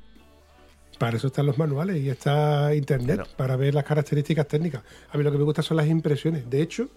Para 0.97 1.17
eso 1.17 1.27
están 1.27 1.45
los 1.45 1.57
manuales 1.57 1.97
y 1.97 2.09
está 2.09 2.73
internet, 2.73 3.27
para 3.35 3.55
ver 3.55 3.75
las 3.75 3.83
características 3.83 4.47
técnicas. 4.47 4.83
A 5.11 5.17
mí 5.17 5.23
lo 5.23 5.31
que 5.31 5.37
me 5.37 5.43
gusta 5.43 5.61
son 5.61 5.77
las 5.77 5.87
impresiones. 5.87 6.49
De 6.49 6.61
hecho, 6.61 6.89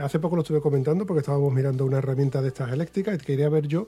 Hace 0.00 0.18
poco 0.18 0.36
lo 0.36 0.42
estuve 0.42 0.60
comentando 0.60 1.04
porque 1.04 1.20
estábamos 1.20 1.52
mirando 1.52 1.84
una 1.84 1.98
herramienta 1.98 2.40
de 2.40 2.48
estas 2.48 2.72
eléctricas 2.72 3.16
y 3.16 3.18
quería 3.24 3.50
ver 3.50 3.66
yo 3.66 3.86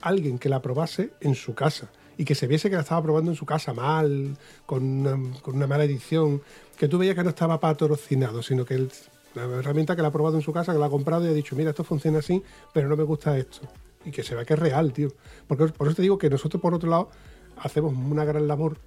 alguien 0.00 0.38
que 0.38 0.48
la 0.48 0.62
probase 0.62 1.10
en 1.20 1.34
su 1.34 1.54
casa 1.54 1.90
y 2.16 2.24
que 2.24 2.34
se 2.34 2.46
viese 2.46 2.70
que 2.70 2.76
la 2.76 2.82
estaba 2.82 3.02
probando 3.02 3.30
en 3.30 3.36
su 3.36 3.44
casa 3.44 3.74
mal, 3.74 4.36
con 4.66 5.06
una, 5.46 5.66
mala 5.66 5.84
edición, 5.84 6.42
que 6.78 6.88
tú 6.88 6.98
veías 6.98 7.14
que 7.14 7.22
no 7.22 7.30
estaba 7.30 7.60
patrocinado, 7.60 8.42
sino 8.42 8.64
que 8.64 8.88
la 9.34 9.44
herramienta 9.44 9.94
que 9.94 10.02
la 10.02 10.08
ha 10.08 10.12
probado 10.12 10.36
en 10.36 10.42
su 10.42 10.52
casa, 10.52 10.72
que 10.72 10.78
la 10.78 10.86
ha 10.86 10.90
comprado 10.90 11.26
y 11.26 11.28
ha 11.28 11.32
dicho, 11.32 11.54
mira, 11.54 11.70
esto 11.70 11.84
funciona 11.84 12.20
así, 12.20 12.42
pero 12.72 12.88
no 12.88 12.96
me 12.96 13.02
gusta 13.02 13.36
esto. 13.36 13.60
Y 14.04 14.10
que 14.10 14.22
se 14.22 14.34
vea 14.34 14.44
que 14.44 14.54
es 14.54 14.58
real, 14.58 14.92
tío. 14.92 15.08
Porque 15.46 15.66
por 15.68 15.86
eso 15.86 15.96
te 15.96 16.02
digo 16.02 16.18
que 16.18 16.28
nosotros, 16.28 16.60
por 16.60 16.74
otro 16.74 16.90
lado, 16.90 17.10
hacemos 17.56 17.94
una 17.94 18.24
gran 18.24 18.48
labor 18.48 18.78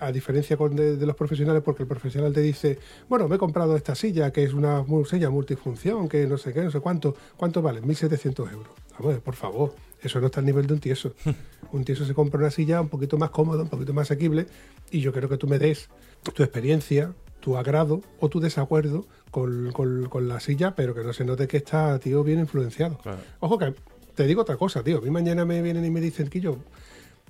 a 0.00 0.12
diferencia 0.12 0.56
de, 0.56 1.06
los 1.06 1.16
profesionales, 1.16 1.62
porque 1.64 1.84
el 1.84 1.88
profesional 1.88 2.32
te 2.32 2.40
dice, 2.40 2.78
bueno, 3.08 3.26
me 3.26 3.36
he 3.36 3.38
comprado 3.38 3.76
esta 3.76 3.94
silla, 3.94 4.30
que 4.32 4.44
es 4.44 4.52
una 4.52 4.84
silla 5.08 5.30
multifunción, 5.30 6.08
que 6.08 6.26
no 6.26 6.36
sé 6.36 6.52
qué, 6.52 6.62
no 6.62 6.70
sé 6.70 6.80
cuánto, 6.80 7.16
¿cuánto 7.36 7.62
vale? 7.62 7.80
1.700 7.82 8.52
euros. 8.52 8.68
Vamos, 8.98 9.18
por 9.20 9.34
favor, 9.34 9.74
eso 10.02 10.20
no 10.20 10.26
está 10.26 10.40
al 10.40 10.46
nivel 10.46 10.66
de 10.66 10.74
un 10.74 10.80
tieso. 10.80 11.14
un 11.72 11.84
tieso 11.84 12.04
se 12.04 12.12
compra 12.12 12.38
una 12.38 12.50
silla 12.50 12.80
un 12.80 12.88
poquito 12.88 13.16
más 13.16 13.30
cómoda, 13.30 13.62
un 13.62 13.68
poquito 13.70 13.94
más 13.94 14.10
asequible, 14.10 14.46
y 14.90 15.00
yo 15.00 15.12
quiero 15.12 15.28
que 15.28 15.38
tú 15.38 15.46
me 15.46 15.58
des 15.58 15.88
tu 16.34 16.42
experiencia, 16.42 17.12
tu 17.40 17.56
agrado 17.56 18.02
o 18.20 18.28
tu 18.28 18.40
desacuerdo 18.40 19.06
con, 19.30 19.72
con, 19.72 20.28
la 20.28 20.40
silla, 20.40 20.74
pero 20.74 20.94
que 20.94 21.02
no 21.02 21.12
se 21.12 21.24
note 21.24 21.48
que 21.48 21.56
está, 21.56 21.98
tío, 21.98 22.22
bien 22.24 22.40
influenciado. 22.40 22.98
Ojo 23.40 23.58
que 23.58 23.74
te 24.14 24.26
digo 24.26 24.42
otra 24.42 24.56
cosa, 24.56 24.82
tío. 24.82 24.98
A 24.98 25.00
mí 25.00 25.10
mañana 25.10 25.44
me 25.44 25.60
vienen 25.60 25.84
y 25.84 25.90
me 25.90 26.00
dicen 26.00 26.28
que 26.28 26.40
yo 26.40 26.58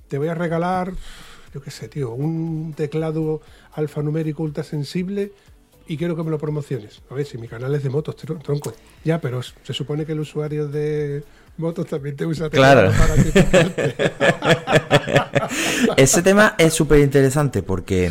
te 0.08 0.18
voy 0.18 0.28
a 0.28 0.34
regalar, 0.34 0.92
yo 1.54 1.62
qué 1.62 1.70
sé, 1.70 1.88
tío, 1.88 2.10
un 2.10 2.74
teclado 2.76 3.40
alfanumérico 3.74 4.42
ultra 4.42 4.64
sensible 4.64 5.32
y 5.86 5.96
quiero 5.96 6.16
que 6.16 6.24
me 6.24 6.30
lo 6.30 6.38
promociones. 6.38 7.00
A 7.08 7.14
ver, 7.14 7.26
si 7.26 7.38
mi 7.38 7.46
canal 7.46 7.72
es 7.76 7.84
de 7.84 7.90
motos, 7.90 8.16
tronco. 8.16 8.72
Ya, 9.04 9.20
pero 9.20 9.40
se 9.40 9.72
supone 9.72 10.04
que 10.04 10.12
el 10.12 10.20
usuario 10.20 10.66
de 10.66 11.22
motos 11.56 11.86
también 11.86 12.16
te 12.16 12.26
usa 12.26 12.50
claro. 12.50 12.90
para 12.90 13.14
Ese 15.96 16.22
tema 16.22 16.56
es 16.58 16.74
súper 16.74 16.98
interesante 16.98 17.62
porque 17.62 18.10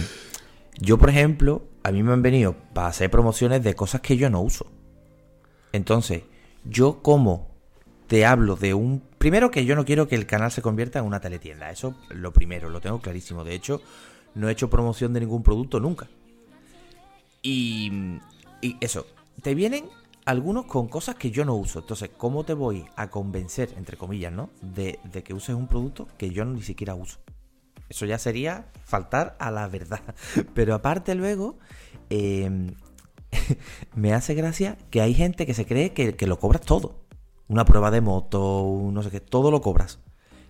yo, 0.80 0.98
por 0.98 1.10
ejemplo, 1.10 1.64
a 1.84 1.92
mí 1.92 2.02
me 2.02 2.14
han 2.14 2.22
venido 2.22 2.56
para 2.74 2.88
hacer 2.88 3.12
promociones 3.12 3.62
de 3.62 3.76
cosas 3.76 4.00
que 4.00 4.16
yo 4.16 4.30
no 4.30 4.42
uso. 4.42 4.72
Entonces, 5.74 6.24
yo 6.64 7.02
como 7.02 7.52
te 8.08 8.26
hablo 8.26 8.56
de 8.56 8.74
un... 8.74 9.04
Primero 9.24 9.51
que 9.51 9.63
yo 9.63 9.77
no 9.77 9.86
quiero 9.86 10.10
que 10.10 10.15
el 10.15 10.25
canal 10.25 10.51
se 10.51 10.62
convierta 10.62 11.00
en 11.00 11.06
una 11.06 11.22
teletienda. 11.22 11.72
Eso 11.72 11.96
lo 12.10 12.34
primero, 12.34 12.70
lo 12.70 12.82
tengo 12.82 13.00
clarísimo. 13.00 13.46
De 13.46 13.56
hecho, 13.56 13.82
no 14.36 14.50
he 14.50 14.51
hecho 14.51 14.70
promoción 14.70 15.13
de 15.13 15.22
ningún 15.22 15.44
producto 15.44 15.80
nunca. 15.80 16.10
Y, 17.42 18.20
eso, 18.82 19.08
te 19.42 19.56
vienen 19.56 19.86
algunos 20.25 20.65
con 20.65 20.89
cosas 20.89 21.15
que 21.15 21.32
yo 21.32 21.46
no 21.46 21.56
uso. 21.56 21.80
Entonces, 21.80 22.10
¿cómo 22.18 22.44
te 22.44 22.53
voy 22.53 22.84
a 22.98 23.10
convencer, 23.10 23.74
entre 23.77 23.96
comillas, 23.96 24.34
¿no? 24.34 24.50
De, 24.62 25.00
que 25.24 25.34
uses 25.34 25.56
un 25.56 25.70
producto 25.70 26.10
que 26.18 26.32
yo 26.32 26.44
ni 26.44 26.62
siquiera 26.62 26.94
uso. 26.94 27.20
Eso 27.88 28.06
ya 28.06 28.20
sería 28.20 28.65
faltar 28.84 29.38
a 29.39 29.51
la 29.51 29.70
verdad. 29.70 30.01
Pero 30.53 30.75
aparte 30.75 31.15
luego, 31.15 31.58
em, 32.10 32.75
me 33.96 34.13
hace 34.13 34.34
gracia 34.34 34.77
que 34.89 35.00
hay 35.00 35.13
gente 35.13 35.46
que 35.46 35.53
se 35.53 35.65
cree 35.65 35.94
que, 35.94 36.13
que, 36.13 36.27
lo 36.27 36.39
cobras 36.39 36.63
todo. 36.63 37.02
Una 37.48 37.66
prueba 37.66 37.92
de 37.92 38.02
moto, 38.02 38.90
no 38.92 39.04
sé 39.04 39.10
qué, 39.10 39.20
todo 39.20 39.52
lo 39.52 39.62
cobras. 39.62 40.00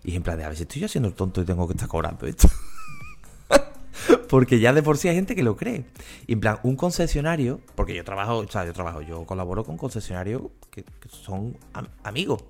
Y 0.03 0.15
en 0.15 0.23
plan 0.23 0.37
de, 0.37 0.43
a 0.43 0.47
ver 0.49 0.57
si 0.57 0.63
estoy 0.63 0.81
yo 0.81 0.85
haciendo 0.85 1.07
el 1.07 1.15
tonto 1.15 1.41
y 1.41 1.45
tengo 1.45 1.67
que 1.67 1.73
estar 1.73 1.87
cobrando 1.87 2.27
esto. 2.27 2.47
porque 4.29 4.59
ya 4.59 4.73
de 4.73 4.83
por 4.83 4.97
sí 4.97 5.07
hay 5.07 5.15
gente 5.15 5.35
que 5.35 5.43
lo 5.43 5.55
cree. 5.55 5.85
Y 6.27 6.33
en 6.33 6.39
plan, 6.39 6.57
un 6.63 6.75
concesionario, 6.75 7.61
porque 7.75 7.95
yo 7.95 8.03
trabajo, 8.03 8.37
o 8.37 8.47
sea, 8.47 8.65
yo 8.65 8.73
trabajo, 8.73 9.01
yo 9.01 9.25
colaboro 9.25 9.63
con 9.63 9.77
concesionarios 9.77 10.41
que, 10.69 10.83
son 11.07 11.57
amigos. 12.03 12.43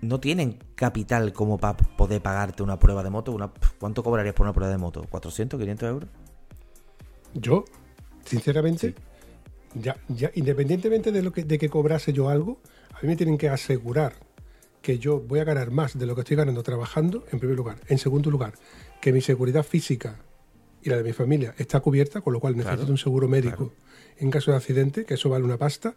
No 0.00 0.20
tienen 0.20 0.58
capital 0.74 1.32
como 1.32 1.58
para 1.58 1.76
poder 1.76 2.22
pagarte 2.22 2.62
una 2.62 2.78
prueba 2.78 3.02
de 3.02 3.10
moto. 3.10 3.32
Una, 3.32 3.52
¿Cuánto 3.78 4.02
cobrarías 4.02 4.34
por 4.34 4.46
una 4.46 4.52
prueba 4.52 4.72
de 4.72 4.78
moto? 4.78 5.02
¿400, 5.02 5.58
500 5.58 5.88
euros? 5.88 6.10
Yo, 7.34 7.64
sinceramente, 8.24 8.94
ya, 9.74 9.96
ya, 10.08 10.30
independientemente 10.34 11.12
de, 11.12 11.22
lo 11.22 11.32
que, 11.32 11.44
de 11.44 11.58
que 11.58 11.68
cobrase 11.68 12.12
yo 12.12 12.28
algo, 12.28 12.58
mí 13.02 13.08
me 13.08 13.16
tienen 13.16 13.38
que 13.38 13.48
asegurar 13.48 14.14
que 14.80 14.98
yo 14.98 15.20
voy 15.20 15.40
a 15.40 15.44
ganar 15.44 15.70
más 15.70 15.98
de 15.98 16.06
lo 16.06 16.14
que 16.14 16.22
estoy 16.22 16.36
ganando 16.36 16.62
trabajando, 16.62 17.24
en 17.30 17.38
primer 17.38 17.56
lugar. 17.56 17.78
En 17.88 17.98
segundo 17.98 18.30
lugar, 18.30 18.54
que 19.00 19.12
mi 19.12 19.20
seguridad 19.20 19.62
física 19.62 20.16
y 20.82 20.90
la 20.90 20.96
de 20.96 21.04
mi 21.04 21.12
familia 21.12 21.54
está 21.58 21.80
cubierta, 21.80 22.20
con 22.20 22.32
lo 22.32 22.40
cual 22.40 22.56
necesito 22.56 22.90
un 22.90 22.98
seguro 22.98 23.28
médico 23.28 23.72
en 24.18 24.30
caso 24.30 24.50
de 24.50 24.56
accidente, 24.56 25.04
que 25.04 25.14
eso 25.14 25.28
vale 25.28 25.44
una 25.44 25.56
pasta, 25.56 25.94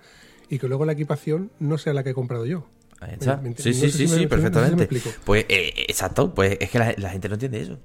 y 0.50 0.60
que 0.60 0.68
luego 0.68 0.86
la 0.86 0.94
equipación 0.94 1.52
no 1.60 1.78
sea 1.78 1.94
la 1.94 2.04
que 2.04 2.12
he 2.12 2.14
comprado 2.14 2.46
yo. 2.46 2.68
Ahí 3.00 3.14
está. 3.14 3.42
sí, 3.58 3.74
sí, 3.74 3.92
sí, 3.92 4.08
sí, 4.08 4.28
perfectamente. 4.28 4.88
pues 5.26 5.46
eh, 5.50 5.74
exacto, 5.88 6.34
pues 6.34 6.58
es 6.60 6.70
que 6.70 6.80
la, 6.80 7.10
gente 7.10 7.28
no 7.28 7.36
entiende 7.36 7.62
eso. 7.62 7.80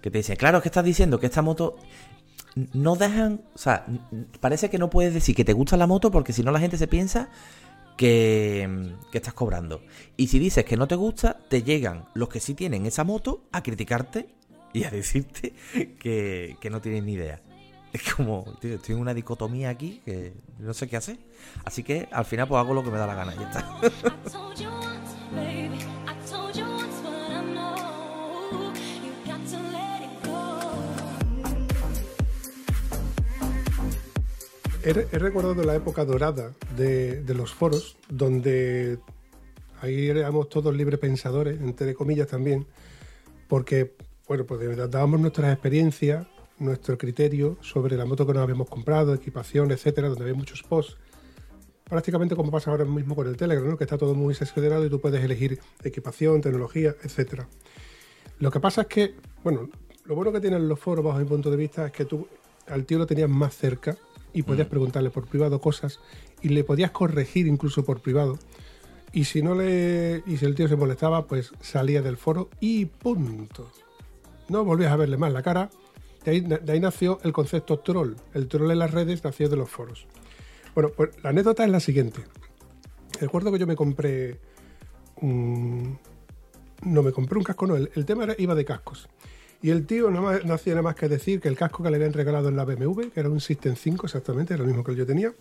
Que 0.00 0.10
te 0.10 0.18
dicen, 0.18 0.36
claro, 0.36 0.58
es 0.58 0.62
que 0.62 0.68
estás 0.68 0.84
diciendo 0.84 1.20
que 1.20 1.26
esta 1.26 1.42
moto 1.42 1.76
no 2.72 2.96
dejan, 2.96 3.42
o 3.54 3.58
sea, 3.58 3.86
parece 4.40 4.70
que 4.70 4.78
no 4.78 4.90
puedes 4.90 5.14
decir 5.14 5.34
que 5.34 5.44
te 5.44 5.52
gusta 5.52 5.76
la 5.76 5.86
moto 5.86 6.10
porque 6.10 6.32
si 6.32 6.42
no 6.42 6.50
la 6.52 6.60
gente 6.60 6.76
se 6.76 6.86
piensa 6.86 7.30
que, 7.96 8.94
que, 9.10 9.18
estás 9.18 9.34
cobrando. 9.34 9.82
Y 10.16 10.28
si 10.28 10.38
dices 10.38 10.64
que 10.64 10.76
no 10.76 10.86
te 10.88 10.94
gusta, 10.94 11.38
te 11.48 11.62
llegan 11.62 12.06
los 12.14 12.28
que 12.28 12.40
sí 12.40 12.54
tienen 12.54 12.86
esa 12.86 13.04
moto 13.04 13.44
a 13.52 13.62
criticarte 13.62 14.28
y 14.72 14.84
a 14.84 14.90
decirte 14.90 15.54
que, 15.98 16.56
no 16.70 16.80
tienes 16.80 17.04
ni 17.04 17.12
idea. 17.12 17.40
Es 17.92 18.14
como, 18.14 18.44
tío, 18.60 18.76
estoy 18.76 18.94
en 18.94 19.00
una 19.02 19.12
dicotomía 19.12 19.68
aquí 19.68 20.00
que 20.04 20.32
no 20.58 20.72
sé 20.72 20.88
qué 20.88 20.96
hacer. 20.96 21.18
Así 21.64 21.82
que 21.82 22.08
al 22.10 22.24
final 22.24 22.48
pues 22.48 22.58
hago 22.58 22.72
lo 22.72 22.82
que 22.82 22.90
me 22.90 22.96
da 22.96 23.06
la 23.06 23.14
gana 23.14 23.34
ya 23.34 23.50
está. 23.50 23.80
He, 34.84 34.92
recordado 34.92 35.62
la 35.62 35.76
época 35.76 36.04
dorada 36.04 36.54
de, 36.76 37.22
los 37.36 37.54
foros, 37.54 37.96
donde 38.08 38.98
ahí 39.80 40.08
éramos 40.08 40.48
todos 40.48 40.74
libre 40.74 40.98
pensadores, 40.98 41.60
entre 41.60 41.94
comillas 41.94 42.26
también, 42.26 42.66
porque 43.46 43.94
bueno, 44.26 44.44
pues 44.44 44.76
dábamos 44.90 45.20
nuestras 45.20 45.52
experiencias, 45.52 46.26
nuestro 46.58 46.98
criterio 46.98 47.58
sobre 47.60 47.96
la 47.96 48.06
moto 48.06 48.26
que 48.26 48.34
nos 48.34 48.42
habíamos 48.42 48.68
comprado, 48.68 49.14
equipación, 49.14 49.70
etcétera, 49.70 50.08
donde 50.08 50.24
había 50.24 50.34
muchos 50.34 50.64
posts. 50.64 50.96
Prácticamente 51.84 52.34
como 52.34 52.50
pasa 52.50 52.72
ahora 52.72 52.84
mismo 52.84 53.14
con 53.14 53.28
el 53.28 53.36
Telegram, 53.36 53.76
que 53.76 53.84
está 53.84 53.96
todo 53.96 54.16
muy 54.16 54.34
seccionado 54.34 54.84
y 54.84 54.90
tú 54.90 55.00
puedes 55.00 55.22
elegir 55.22 55.60
equipación, 55.84 56.40
tecnología, 56.40 56.96
etcétera. 57.04 57.46
Lo 58.40 58.50
que 58.50 58.58
pasa 58.58 58.80
es 58.80 58.86
que, 58.88 59.14
bueno, 59.44 59.68
lo 60.06 60.16
bueno 60.16 60.32
que 60.32 60.40
tienen 60.40 60.68
los 60.68 60.80
foros, 60.80 61.04
bajo 61.04 61.20
mi 61.20 61.24
punto 61.24 61.52
de 61.52 61.56
vista, 61.56 61.86
es 61.86 61.92
que 61.92 62.04
tú 62.04 62.26
al 62.66 62.84
tío 62.84 62.98
lo 62.98 63.06
tenías 63.06 63.30
más 63.30 63.56
cerca 63.56 63.96
y 64.32 64.42
podías 64.42 64.68
mm. 64.68 64.70
preguntarle 64.70 65.10
por 65.10 65.26
privado 65.26 65.60
cosas 65.60 66.00
y 66.40 66.48
le 66.48 66.64
podías 66.64 66.90
corregir 66.90 67.46
incluso 67.46 67.84
por 67.84 68.00
privado. 68.00 68.38
Y 69.12 69.24
si 69.24 69.42
no 69.42 69.54
le. 69.54 70.22
Y 70.26 70.38
si 70.38 70.46
el 70.46 70.54
tío 70.54 70.68
se 70.68 70.76
molestaba, 70.76 71.26
pues 71.26 71.52
salía 71.60 72.00
del 72.00 72.16
foro 72.16 72.48
y 72.60 72.86
punto 72.86 73.70
no 74.52 74.64
volvías 74.64 74.92
a 74.92 74.96
verle 74.96 75.16
más 75.16 75.32
la 75.32 75.42
cara. 75.42 75.70
De 76.24 76.30
ahí, 76.30 76.80
nació 76.80 77.18
el 77.24 77.32
concepto 77.32 77.80
troll. 77.80 78.14
El 78.32 78.46
troll 78.46 78.70
en 78.70 78.78
las 78.78 78.92
redes 78.92 79.24
nació 79.24 79.48
de 79.48 79.56
los 79.56 79.68
foros. 79.68 80.06
Bueno, 80.74 80.90
pues 80.96 81.10
la 81.22 81.30
anécdota 81.30 81.64
es 81.64 81.70
la 81.70 81.80
siguiente. 81.80 82.22
Recuerdo 83.20 83.50
que 83.50 83.58
yo 83.58 83.66
me 83.66 83.74
compré 83.74 84.38
un... 85.16 85.98
No, 86.82 87.02
me 87.02 87.12
compré 87.12 87.38
un 87.38 87.44
casco, 87.44 87.66
no. 87.66 87.76
El, 87.76 88.04
tema 88.06 88.26
iba 88.38 88.54
de 88.54 88.64
cascos. 88.64 89.08
Y 89.62 89.70
el 89.70 89.86
tío 89.86 90.10
no, 90.10 90.28
hacía 90.28 90.74
nada 90.74 90.82
más 90.82 90.96
que 90.96 91.08
decir 91.08 91.40
que 91.40 91.48
el 91.48 91.56
casco 91.56 91.84
que 91.84 91.90
le 91.90 91.96
habían 91.96 92.12
regalado 92.12 92.48
en 92.48 92.56
la 92.56 92.64
BMW, 92.64 93.10
que 93.14 93.20
era 93.20 93.30
un 93.30 93.40
System 93.40 93.76
5 93.76 94.06
exactamente, 94.06 94.54
era 94.54 94.64
lo 94.64 94.66
mismo 94.66 94.82
que 94.82 94.96
yo 94.96 95.06
tenía, 95.06 95.32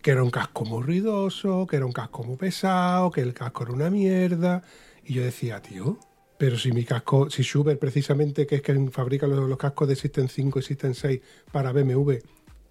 que 0.00 0.12
era 0.12 0.22
un 0.22 0.30
casco 0.30 0.64
muy 0.64 0.82
ruidoso, 0.82 1.66
que 1.66 1.76
era 1.76 1.84
un 1.84 1.92
casco 1.92 2.24
muy 2.24 2.36
pesado, 2.36 3.10
que 3.10 3.20
el 3.20 3.34
casco 3.34 3.64
era 3.64 3.72
una 3.72 3.90
mierda. 3.90 4.62
Y 5.04 5.12
yo 5.12 5.22
decía, 5.22 5.60
tío, 5.60 5.98
pero 6.38 6.56
si 6.56 6.72
mi 6.72 6.84
casco, 6.84 7.28
si 7.28 7.42
Schubert 7.42 7.78
precisamente, 7.78 8.46
que 8.46 8.56
es 8.56 8.62
quien 8.62 8.90
fabrica 8.90 9.26
los, 9.26 9.58
cascos 9.58 9.88
de 9.88 9.94
System 9.94 10.28
5 10.28 10.58
y 10.58 10.62
System 10.62 10.94
6 10.94 11.20
para 11.52 11.72
BMW, 11.72 12.14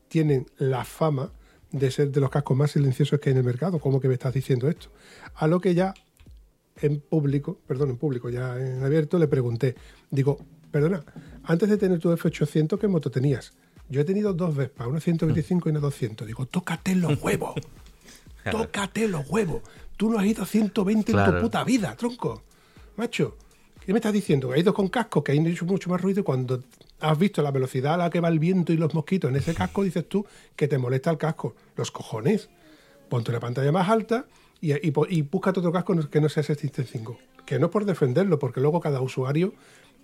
tienen 0.07 0.47
la 0.57 0.85
fama 0.85 1.31
de 1.71 1.91
ser 1.91 2.09
de 2.09 2.19
los 2.19 2.31
cascos 2.31 2.57
más 2.57 2.71
silenciosos 2.71 3.19
que 3.19 3.29
hay 3.29 3.33
en 3.33 3.37
el 3.37 3.43
mercado, 3.43 3.77
¿cómo 3.77 3.99
que 3.99 4.07
me 4.07 4.15
estás 4.15 4.33
diciendo 4.33 4.67
esto? 4.67 4.89
A 5.35 5.45
lo 5.45 5.61
que 5.61 5.75
ya 5.75 5.93
en 6.81 6.99
público, 6.99 7.59
perdón, 7.67 7.91
en 7.91 7.97
público, 7.97 8.31
ya 8.31 8.59
en 8.59 8.83
abierto, 8.83 9.19
le 9.19 9.27
pregunté, 9.27 9.75
digo, 10.09 10.39
perdona, 10.71 11.03
antes 11.43 11.69
de 11.69 11.77
tener 11.77 11.99
tu 11.99 12.11
F800, 12.11 12.79
¿qué 12.79 12.87
moto 12.87 13.09
tenías? 13.09 13.53
Yo 13.89 14.01
he 14.01 14.05
tenido 14.05 14.33
dos 14.33 14.55
Vespa, 14.55 14.87
una 14.87 14.99
125 14.99 15.69
y 15.69 15.71
una 15.71 15.79
200. 15.79 16.27
Digo, 16.27 16.45
tócate 16.45 16.95
los 16.95 17.19
huevos, 17.23 17.55
tócate 18.51 19.07
los 19.07 19.29
huevos. 19.29 19.61
Tú 19.97 20.09
no 20.09 20.19
has 20.19 20.25
ido 20.25 20.43
a 20.43 20.45
120 20.45 21.11
en 21.11 21.25
tu 21.25 21.41
puta 21.41 21.63
vida, 21.63 21.95
tronco. 21.95 22.43
Macho, 22.95 23.35
¿Qué 23.89 23.93
me 23.93 23.97
estás 23.97 24.13
diciendo? 24.13 24.49
Que 24.49 24.53
ha 24.53 24.59
ido 24.59 24.71
con 24.71 24.87
casco, 24.87 25.23
que 25.23 25.31
ha 25.31 25.35
hecho 25.35 25.65
mucho 25.65 25.89
más 25.89 25.99
ruido 25.99 26.19
y 26.19 26.23
cuando 26.23 26.61
has 26.99 27.17
visto 27.17 27.41
la 27.41 27.49
velocidad 27.49 27.95
a 27.95 27.97
la 27.97 28.09
que 28.11 28.19
va 28.19 28.27
el 28.27 28.37
viento 28.37 28.71
y 28.71 28.77
los 28.77 28.93
mosquitos 28.93 29.31
en 29.31 29.35
ese 29.35 29.55
casco, 29.55 29.81
dices 29.81 30.07
tú 30.07 30.27
que 30.55 30.67
te 30.67 30.77
molesta 30.77 31.09
el 31.09 31.17
casco. 31.17 31.55
Los 31.75 31.89
cojones. 31.89 32.51
Ponte 33.09 33.31
una 33.31 33.39
pantalla 33.39 33.71
más 33.71 33.89
alta 33.89 34.27
y, 34.61 34.73
y, 34.75 35.21
búscate 35.23 35.59
otro 35.59 35.71
casco 35.71 36.07
que 36.07 36.21
no 36.21 36.29
sea 36.29 36.41
ese 36.41 36.53
System 36.53 36.85
5. 36.85 37.17
Que 37.47 37.57
no 37.57 37.65
es 37.65 37.71
por 37.71 37.85
defenderlo, 37.85 38.37
porque 38.37 38.61
luego 38.61 38.79
cada 38.79 39.01
usuario 39.01 39.55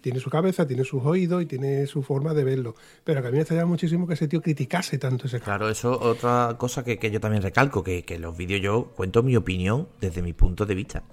tiene 0.02 0.20
su 0.20 0.30
cabeza, 0.30 0.68
tiene 0.68 0.84
sus 0.84 1.04
oídos 1.04 1.44
y 1.44 1.46
tiene 1.46 1.88
su 1.88 2.04
forma 2.04 2.34
de 2.34 2.44
verlo. 2.44 2.75
Pero 3.04 3.22
que 3.22 3.28
a 3.28 3.32
mí 3.32 3.38
me 3.38 3.42
extraña 3.42 3.66
muchísimo 3.66 4.08
que 4.08 4.14
ese 4.14 4.28
tío 4.28 4.42
criticase 4.42 4.98
tanto 4.98 5.28
ese. 5.28 5.40
Claro, 5.40 5.70
eso 5.70 6.00
otra 6.00 6.56
cosa 6.58 6.84
que, 6.84 6.98
yo 7.12 7.20
también 7.20 7.44
recalco, 7.44 7.84
que, 7.84 8.04
que 8.04 8.20
los 8.20 8.36
vídeos 8.38 8.62
yo 8.62 8.92
cuento 8.96 9.24
mi 9.24 9.36
opinión 9.36 9.88
desde 10.00 10.22
mi 10.22 10.34
punto 10.34 10.66
de 10.66 10.75
vista 10.75 11.04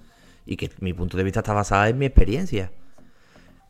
y 0.45 0.57
que 0.57 0.71
mi 0.79 0.93
punto 0.93 1.17
de 1.17 1.23
vista 1.23 1.39
está 1.39 1.53
basado 1.53 1.85
en 1.85 1.97
mi 1.97 2.05
experiencia. 2.05 2.71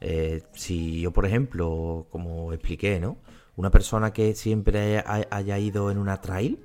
Eh, 0.02 0.42
si 0.54 1.02
yo, 1.02 1.12
por 1.12 1.26
ejemplo, 1.26 2.08
como 2.10 2.52
expliqué, 2.52 3.00
¿no? 3.00 3.18
Una 3.56 3.72
persona 3.72 4.12
que 4.12 4.36
siempre 4.36 5.04
haya 5.06 5.60
ido 5.60 5.92
en 5.92 5.98
una 5.98 6.20
trail, 6.22 6.60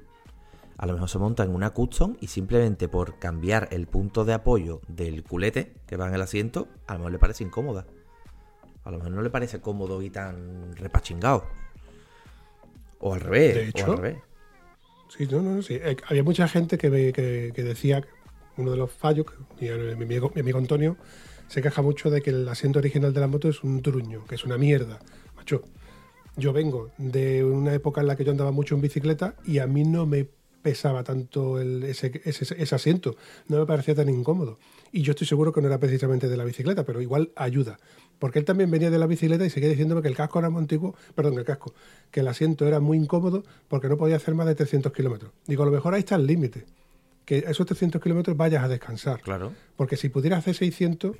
a 0.78 0.86
lo 0.86 0.94
mejor 0.94 1.08
se 1.08 1.18
monta 1.18 1.44
en 1.44 1.50
una 1.50 1.70
custom 1.70 2.16
y 2.20 2.28
simplemente 2.28 2.88
por 2.88 3.18
cambiar 3.18 3.68
el 3.72 3.86
punto 3.86 4.24
de 4.24 4.32
apoyo 4.32 4.80
del 4.88 5.22
culete 5.22 5.74
que 5.86 5.96
va 5.96 6.08
en 6.08 6.14
el 6.14 6.22
asiento, 6.22 6.68
a 6.86 6.94
lo 6.94 7.00
mejor 7.00 7.12
le 7.12 7.18
parece 7.18 7.44
incómoda. 7.44 7.86
A 8.88 8.90
lo 8.90 8.96
mejor 8.96 9.12
no 9.12 9.20
le 9.20 9.28
parece 9.28 9.60
cómodo 9.60 10.00
y 10.00 10.08
tan 10.08 10.74
repachingado. 10.74 11.44
O 13.00 13.12
al 13.12 13.20
revés. 13.20 13.54
De 13.54 13.68
hecho, 13.68 13.86
o 13.90 13.92
al 13.92 13.98
revés. 13.98 14.18
Sí, 15.10 15.28
no, 15.30 15.42
no, 15.42 15.60
sí. 15.60 15.74
Eh, 15.74 15.98
Había 16.08 16.22
mucha 16.24 16.48
gente 16.48 16.78
que, 16.78 16.88
me- 16.88 17.12
que, 17.12 17.52
que 17.54 17.62
decía, 17.62 18.02
uno 18.56 18.70
de 18.70 18.78
los 18.78 18.90
fallos, 18.90 19.26
que 19.58 19.70
mi, 19.70 19.94
mi 19.94 20.04
amigo, 20.04 20.32
mi 20.34 20.40
amigo 20.40 20.56
Antonio 20.58 20.96
se 21.48 21.60
queja 21.60 21.82
mucho 21.82 22.08
de 22.08 22.22
que 22.22 22.30
el 22.30 22.48
asiento 22.48 22.78
original 22.78 23.12
de 23.12 23.20
la 23.20 23.26
moto 23.26 23.50
es 23.50 23.62
un 23.62 23.82
truño, 23.82 24.24
que 24.24 24.36
es 24.36 24.44
una 24.46 24.56
mierda. 24.56 24.98
Macho, 25.36 25.60
yo 26.38 26.54
vengo 26.54 26.90
de 26.96 27.44
una 27.44 27.74
época 27.74 28.00
en 28.00 28.06
la 28.06 28.16
que 28.16 28.24
yo 28.24 28.30
andaba 28.30 28.52
mucho 28.52 28.74
en 28.74 28.80
bicicleta 28.80 29.34
y 29.44 29.58
a 29.58 29.66
mí 29.66 29.84
no 29.84 30.06
me 30.06 30.26
pesaba 30.62 31.04
tanto 31.04 31.60
el- 31.60 31.84
ese, 31.84 32.20
ese, 32.24 32.54
ese 32.60 32.74
asiento, 32.74 33.16
no 33.48 33.58
me 33.58 33.66
parecía 33.66 33.94
tan 33.94 34.08
incómodo. 34.08 34.58
Y 34.92 35.02
yo 35.02 35.12
estoy 35.12 35.26
seguro 35.26 35.52
que 35.52 35.60
no 35.60 35.68
era 35.68 35.78
precisamente 35.78 36.28
de 36.28 36.36
la 36.36 36.44
bicicleta, 36.44 36.84
pero 36.84 37.00
igual 37.00 37.30
ayuda. 37.36 37.78
Porque 38.18 38.38
él 38.40 38.44
también 38.44 38.70
venía 38.70 38.90
de 38.90 38.98
la 38.98 39.06
bicicleta 39.06 39.44
y 39.46 39.50
seguía 39.50 39.68
diciéndome 39.68 40.02
que 40.02 40.08
el 40.08 40.16
casco 40.16 40.38
era 40.40 40.50
muy 40.50 40.60
antiguo, 40.60 40.94
perdón, 41.14 41.38
el 41.38 41.44
casco, 41.44 41.72
que 42.10 42.20
el 42.20 42.28
asiento 42.28 42.66
era 42.66 42.80
muy 42.80 42.96
incómodo 42.98 43.44
porque 43.68 43.88
no 43.88 43.96
podía 43.96 44.16
hacer 44.16 44.34
más 44.34 44.46
de 44.46 44.54
300 44.56 44.92
kilómetros. 44.92 45.30
Digo, 45.46 45.62
a 45.62 45.66
lo 45.66 45.72
mejor 45.72 45.94
ahí 45.94 46.00
está 46.00 46.16
el 46.16 46.26
límite, 46.26 46.64
que 47.24 47.38
esos 47.46 47.64
300 47.66 48.02
kilómetros 48.02 48.36
vayas 48.36 48.64
a 48.64 48.68
descansar. 48.68 49.20
Claro. 49.20 49.52
Porque 49.76 49.96
si 49.96 50.08
pudieras 50.08 50.40
hacer 50.40 50.56
600, 50.56 51.16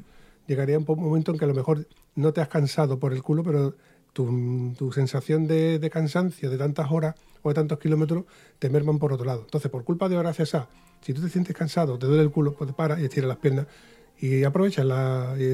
llegaría 0.49 0.79
un 0.79 0.85
momento 0.87 1.31
en 1.31 1.39
que 1.39 1.45
a 1.45 1.49
lo 1.49 1.55
mejor 1.55 1.87
no 2.17 2.33
te 2.33 2.41
has 2.41 2.49
cansado 2.49 2.99
por 2.99 3.13
el 3.13 3.23
culo, 3.23 3.45
pero 3.45 3.77
tu, 4.13 4.75
tu 4.77 4.93
sensación 4.93 5.47
de, 5.47 5.79
de 5.79 5.91
cansancio 5.91 6.51
de 6.51 6.59
tantas 6.59 6.91
horas 6.91 7.15
o 7.43 7.49
de 7.51 7.55
tantos 7.55 7.79
kilómetros 7.79 8.25
te 8.59 8.69
merman 8.71 8.99
por 8.99 9.13
otro 9.13 9.25
lado. 9.27 9.43
Entonces, 9.45 9.71
por 9.71 9.85
culpa 9.85 10.09
de 10.09 10.17
horas 10.17 10.41
esa, 10.41 10.69
si 11.03 11.13
tú 11.15 11.23
te 11.23 11.29
sientes 11.29 11.55
cansado, 11.57 11.99
te 11.99 12.07
duele 12.07 12.23
el 12.23 12.31
culo, 12.31 12.55
pues 12.55 12.69
te 12.71 12.75
paras 12.75 12.99
y 13.01 13.05
estiras 13.05 13.29
las 13.29 13.39
piernas 13.39 13.67
y 14.21 14.43
aprovechas 14.45 14.85
la, 14.85 15.37
y, 15.39 15.45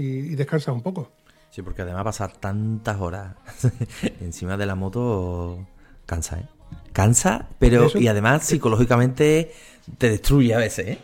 y 0.02 0.34
descansas 0.34 0.74
un 0.74 0.82
poco. 0.82 1.10
Sí, 1.50 1.62
porque 1.62 1.82
además 1.82 2.02
pasar 2.04 2.32
tantas 2.38 3.00
horas 3.00 3.36
encima 4.20 4.56
de 4.56 4.66
la 4.66 4.74
moto 4.74 5.66
cansa, 6.06 6.40
¿eh? 6.40 6.48
Cansa, 6.92 7.48
pero 7.58 7.86
Eso- 7.86 7.98
y 7.98 8.08
además 8.08 8.44
psicológicamente 8.44 9.52
te 9.98 10.08
destruye 10.08 10.54
a 10.54 10.58
veces, 10.58 10.86
¿eh? 10.88 10.98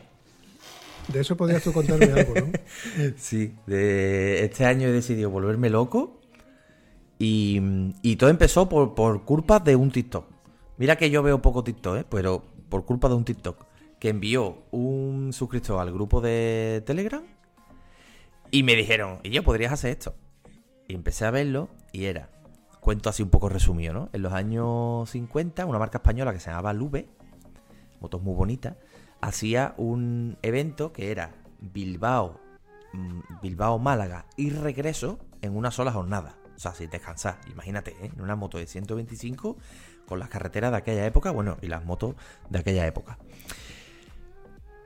De 1.09 1.21
eso 1.21 1.37
podrías 1.37 1.63
tú 1.63 1.73
contarme 1.73 2.13
algo, 2.13 2.35
¿no? 2.35 2.47
Sí, 3.19 3.53
de 3.67 4.45
este 4.45 4.65
año 4.65 4.89
he 4.89 4.93
decidido 4.93 5.29
volverme 5.31 5.69
loco 5.69 6.20
y, 7.23 8.17
todo 8.17 8.31
empezó 8.31 8.69
por, 8.69 8.95
por 8.95 9.25
culpa 9.25 9.61
de 9.61 9.77
un 9.77 9.91
TikTok. 9.91 10.25
Mira 10.79 10.97
que 10.97 11.11
yo 11.11 11.23
veo 11.23 11.43
poco 11.43 11.63
TikTok, 11.63 11.97
¿eh? 11.99 12.07
pero 12.09 12.43
por 12.71 12.87
culpa 12.87 13.09
de 13.11 13.15
un 13.15 13.25
TikTok 13.25 13.67
que 13.99 14.09
envió 14.09 14.63
un 14.71 15.35
suscriptor 15.35 15.79
al 15.79 15.93
grupo 15.93 16.23
de 16.23 16.83
Telegram 16.87 17.23
y 18.51 18.63
me 18.63 18.75
dijeron, 18.75 19.19
y 19.23 19.31
yo 19.31 19.43
podrías 19.45 19.73
hacer 19.73 19.91
esto. 19.91 20.15
Y 20.89 20.95
empecé 20.95 21.27
a 21.27 21.31
verlo 21.31 21.69
y 21.93 22.07
era, 22.07 22.31
cuento 22.81 23.11
así 23.11 23.23
un 23.23 23.29
poco 23.29 23.51
resumido, 23.51 23.93
¿no? 23.93 24.09
En 24.15 24.23
los 24.23 24.33
años 24.33 25.11
50, 25.11 25.67
una 25.67 25.79
marca 25.79 25.99
española 25.99 26.33
que 26.33 26.41
se 26.41 26.49
llamaba 26.49 26.73
Lube, 26.73 27.07
motos 28.01 28.23
muy 28.23 28.35
bonitas, 28.35 28.77
hacía 29.21 29.75
un 29.77 30.39
evento 30.41 30.95
que 30.95 31.11
era 31.11 31.35
Bilbao, 31.61 32.41
mm, 32.95 33.21
Bilbao, 33.43 33.79
Málaga 33.79 34.25
y 34.39 34.49
regreso 34.49 35.19
en 35.43 35.55
una 35.55 35.71
sola 35.71 35.93
jornada. 35.93 36.40
O 36.61 36.63
sea, 36.63 36.75
sin 36.75 36.91
descansar. 36.91 37.41
Imagínate, 37.51 37.93
¿eh? 38.03 38.11
en 38.15 38.21
una 38.21 38.37
moto 38.37 38.59
de 38.59 38.67
125 38.67 39.57
con 40.05 40.19
las 40.19 40.29
carreteras 40.29 40.71
de 40.71 40.77
aquella 40.77 41.07
época, 41.07 41.31
bueno, 41.31 41.57
y 41.63 41.69
las 41.69 41.87
motos 41.87 42.17
de 42.51 42.59
aquella 42.59 42.87
época. 42.87 43.17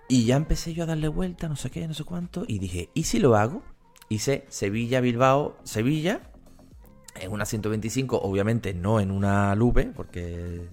Y 0.08 0.24
ya 0.24 0.37
empecé 0.37 0.72
yo 0.72 0.84
a 0.84 0.87
darle 0.87 1.08
vuelta, 1.08 1.48
no 1.48 1.56
sé 1.56 1.72
qué, 1.72 1.88
no 1.88 1.94
sé 1.94 2.04
cuánto, 2.04 2.44
y 2.46 2.60
dije, 2.60 2.90
¿y 2.94 3.02
si 3.02 3.18
lo 3.18 3.34
hago? 3.34 3.64
Hice 4.08 4.44
Sevilla, 4.50 5.00
Bilbao, 5.00 5.56
Sevilla, 5.64 6.20
en 7.16 7.32
una 7.32 7.44
125, 7.44 8.20
obviamente 8.20 8.72
no 8.72 9.00
en 9.00 9.10
una 9.10 9.52
Lube, 9.56 9.87
porque 9.96 10.68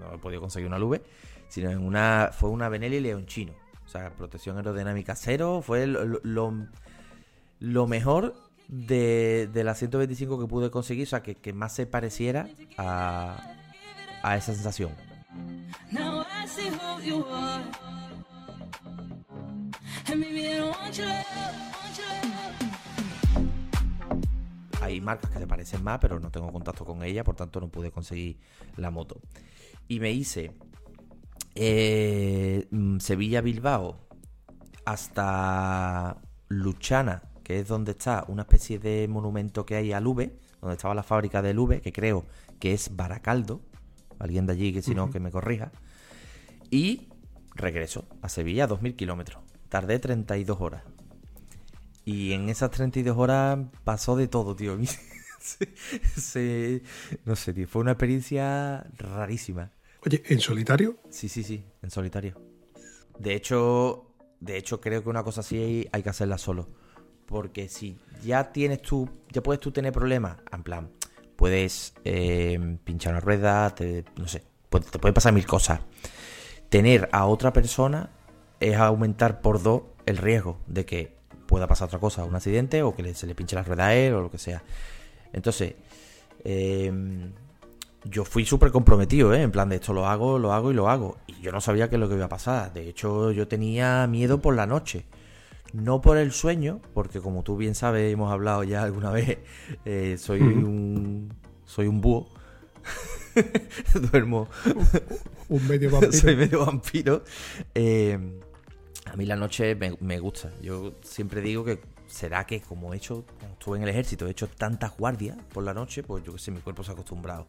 no 0.00 0.12
he 0.12 0.18
podido 0.18 0.40
conseguir 0.40 0.66
una 0.66 0.80
Lube, 0.80 1.04
sino 1.46 1.70
en 1.70 1.78
una, 1.78 2.30
fue 2.32 2.50
una 2.50 2.68
Benelli 2.68 2.98
Leonchino. 2.98 3.52
O 3.84 3.88
sea, 3.88 4.10
protección 4.10 4.56
aerodinámica 4.56 5.14
cero, 5.14 5.62
fue 5.62 5.86
lo, 5.86 6.20
lo 7.60 7.86
mejor 7.86 8.45
de, 8.68 9.48
de 9.52 9.64
la 9.64 9.74
125 9.74 10.38
que 10.38 10.46
pude 10.46 10.70
conseguir, 10.70 11.04
o 11.04 11.10
sea, 11.10 11.22
que, 11.22 11.34
que 11.34 11.52
más 11.52 11.74
se 11.74 11.86
pareciera 11.86 12.48
a, 12.76 13.54
a 14.22 14.36
esa 14.36 14.54
sensación. 14.54 14.90
Hay 24.80 25.00
marcas 25.00 25.30
que 25.30 25.38
se 25.38 25.46
parecen 25.46 25.82
más, 25.82 25.98
pero 25.98 26.20
no 26.20 26.30
tengo 26.30 26.52
contacto 26.52 26.84
con 26.84 27.02
ella, 27.02 27.24
por 27.24 27.34
tanto 27.34 27.60
no 27.60 27.68
pude 27.68 27.90
conseguir 27.90 28.38
la 28.76 28.90
moto. 28.90 29.20
Y 29.88 30.00
me 30.00 30.10
hice 30.12 30.52
eh, 31.54 32.66
mm, 32.70 32.98
Sevilla-Bilbao 32.98 34.06
hasta 34.84 36.16
Luchana, 36.48 37.22
que 37.46 37.60
es 37.60 37.68
donde 37.68 37.92
está 37.92 38.24
una 38.26 38.42
especie 38.42 38.80
de 38.80 39.06
monumento 39.06 39.64
que 39.64 39.76
hay 39.76 39.92
al 39.92 40.04
V, 40.08 40.36
donde 40.60 40.74
estaba 40.74 40.96
la 40.96 41.04
fábrica 41.04 41.42
del 41.42 41.60
V, 41.60 41.80
que 41.80 41.92
creo 41.92 42.26
que 42.58 42.72
es 42.72 42.96
Baracaldo. 42.96 43.60
Alguien 44.18 44.46
de 44.46 44.54
allí 44.54 44.72
que 44.72 44.82
si 44.82 44.96
no, 44.96 45.12
que 45.12 45.20
me 45.20 45.30
corrija. 45.30 45.70
Y 46.72 47.06
regreso 47.54 48.08
a 48.20 48.28
Sevilla 48.28 48.64
a 48.64 48.68
2.000 48.68 48.96
kilómetros. 48.96 49.44
Tardé 49.68 50.00
32 50.00 50.60
horas. 50.60 50.82
Y 52.04 52.32
en 52.32 52.48
esas 52.48 52.72
32 52.72 53.16
horas 53.16 53.60
pasó 53.84 54.16
de 54.16 54.26
todo, 54.26 54.56
tío. 54.56 54.76
Se- 55.38 55.72
se- 56.20 56.82
no 57.24 57.36
sé, 57.36 57.52
tío. 57.54 57.68
Fue 57.68 57.80
una 57.80 57.92
experiencia 57.92 58.88
rarísima. 58.98 59.70
Oye, 60.04 60.20
¿en 60.26 60.40
solitario? 60.40 60.96
Sí, 61.10 61.28
sí, 61.28 61.44
sí, 61.44 61.64
en 61.80 61.90
solitario. 61.92 62.40
De 63.20 63.36
hecho, 63.36 64.12
de 64.40 64.56
hecho 64.56 64.80
creo 64.80 65.04
que 65.04 65.08
una 65.08 65.22
cosa 65.22 65.42
así 65.42 65.86
hay 65.92 66.02
que 66.02 66.08
hacerla 66.08 66.38
solo. 66.38 66.68
Porque 67.26 67.68
si 67.68 67.98
ya 68.24 68.52
tienes 68.52 68.82
tú, 68.82 69.08
ya 69.30 69.42
puedes 69.42 69.60
tú 69.60 69.72
tener 69.72 69.92
problemas, 69.92 70.36
en 70.52 70.62
plan, 70.62 70.90
puedes 71.36 71.94
eh, 72.04 72.78
pinchar 72.84 73.12
una 73.14 73.20
rueda, 73.20 73.74
te, 73.74 74.04
no 74.16 74.28
sé, 74.28 74.42
puede- 74.70 74.86
te 74.90 74.98
pueden 74.98 75.14
pasar 75.14 75.32
mil 75.32 75.46
cosas. 75.46 75.80
Tener 76.68 77.08
a 77.12 77.26
otra 77.26 77.52
persona 77.52 78.10
es 78.60 78.76
aumentar 78.76 79.40
por 79.40 79.62
dos 79.62 79.82
el 80.06 80.16
riesgo 80.16 80.58
de 80.66 80.84
que 80.86 81.16
pueda 81.46 81.66
pasar 81.66 81.86
otra 81.86 81.98
cosa, 81.98 82.24
un 82.24 82.34
accidente 82.34 82.82
o 82.82 82.94
que 82.94 83.14
se 83.14 83.26
le 83.26 83.34
pinche 83.34 83.54
la 83.56 83.62
rueda 83.62 83.86
a 83.88 83.94
él 83.94 84.14
o 84.14 84.22
lo 84.22 84.30
que 84.30 84.38
sea. 84.38 84.62
Entonces, 85.32 85.74
eh, 86.44 86.92
yo 88.04 88.24
fui 88.24 88.44
súper 88.46 88.70
comprometido, 88.70 89.34
¿eh? 89.34 89.42
En 89.42 89.50
plan 89.50 89.68
de 89.68 89.76
esto 89.76 89.92
lo 89.92 90.06
hago, 90.06 90.38
lo 90.38 90.52
hago 90.52 90.70
y 90.70 90.74
lo 90.74 90.88
hago. 90.88 91.18
Y 91.26 91.40
yo 91.40 91.52
no 91.52 91.60
sabía 91.60 91.88
qué 91.88 91.96
es 91.96 92.00
lo 92.00 92.08
que 92.08 92.14
iba 92.14 92.26
a 92.26 92.28
pasar. 92.28 92.72
De 92.72 92.88
hecho, 92.88 93.32
yo 93.32 93.48
tenía 93.48 94.06
miedo 94.06 94.40
por 94.40 94.54
la 94.54 94.66
noche. 94.66 95.04
No 95.76 96.00
por 96.00 96.16
el 96.16 96.32
sueño, 96.32 96.80
porque 96.94 97.20
como 97.20 97.42
tú 97.42 97.58
bien 97.58 97.74
sabes, 97.74 98.10
hemos 98.10 98.32
hablado 98.32 98.64
ya 98.64 98.82
alguna 98.82 99.10
vez, 99.10 99.38
eh, 99.84 100.16
soy 100.18 100.40
un 100.40 101.34
soy 101.66 101.86
un 101.86 102.00
búho. 102.00 102.28
Duermo, 104.10 104.48
Un 105.50 105.68
medio 105.68 105.90
vampiro. 105.92 106.12
soy 106.12 106.34
medio 106.34 106.64
vampiro. 106.64 107.24
Eh, 107.74 108.18
a 109.04 109.16
mí 109.16 109.26
la 109.26 109.36
noche 109.36 109.74
me, 109.74 109.94
me 110.00 110.18
gusta. 110.18 110.50
Yo 110.62 110.94
siempre 111.02 111.42
digo 111.42 111.62
que 111.62 111.78
será 112.06 112.46
que 112.46 112.62
como 112.62 112.94
he 112.94 112.96
hecho, 112.96 113.26
como 113.38 113.52
estuve 113.52 113.76
en 113.76 113.82
el 113.82 113.90
ejército, 113.90 114.26
he 114.26 114.30
hecho 114.30 114.48
tantas 114.48 114.96
guardias 114.96 115.36
por 115.52 115.62
la 115.62 115.74
noche, 115.74 116.02
pues 116.02 116.24
yo 116.24 116.32
que 116.32 116.38
sé, 116.38 116.52
mi 116.52 116.60
cuerpo 116.60 116.84
se 116.84 116.92
ha 116.92 116.94
acostumbrado. 116.94 117.46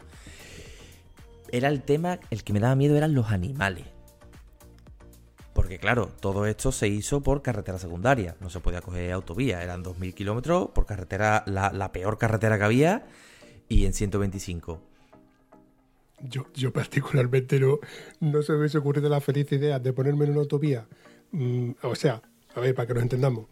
Era 1.49 1.69
el 1.69 1.81
tema, 1.81 2.19
el 2.29 2.43
que 2.43 2.51
me 2.51 2.59
daba 2.59 2.75
miedo 2.75 2.97
eran 2.97 3.13
los 3.13 3.31
animales. 3.31 3.85
Porque 5.57 5.79
claro, 5.79 6.11
todo 6.19 6.45
esto 6.45 6.71
se 6.71 6.87
hizo 6.87 7.23
por 7.23 7.41
carretera 7.41 7.79
secundaria, 7.79 8.35
no 8.41 8.51
se 8.51 8.59
podía 8.59 8.79
coger 8.79 9.11
autovía, 9.11 9.63
eran 9.63 9.83
2.000 9.83 10.13
kilómetros 10.13 10.69
por 10.69 10.85
carretera, 10.85 11.43
la, 11.47 11.91
peor 11.91 12.19
carretera 12.19 12.59
que 12.59 12.63
había, 12.63 13.07
y 13.67 13.87
en 13.87 13.93
125. 13.93 14.79
Yo, 16.21 16.45
yo 16.53 16.71
particularmente 16.71 17.59
no, 17.59 17.79
no 18.19 18.43
se 18.43 18.51
me 18.51 18.59
hubiese 18.59 18.77
ocurrido 18.77 19.09
la 19.09 19.19
feliz 19.19 19.51
idea 19.51 19.79
de 19.79 19.93
ponerme 19.93 20.25
en 20.25 20.31
una 20.33 20.41
autovía. 20.41 20.85
Mm, 21.31 21.71
o 21.81 21.95
sea, 21.95 22.21
a 22.53 22.59
ver, 22.59 22.75
para 22.75 22.87
que 22.87 22.93
nos 22.93 23.01
entendamos. 23.01 23.47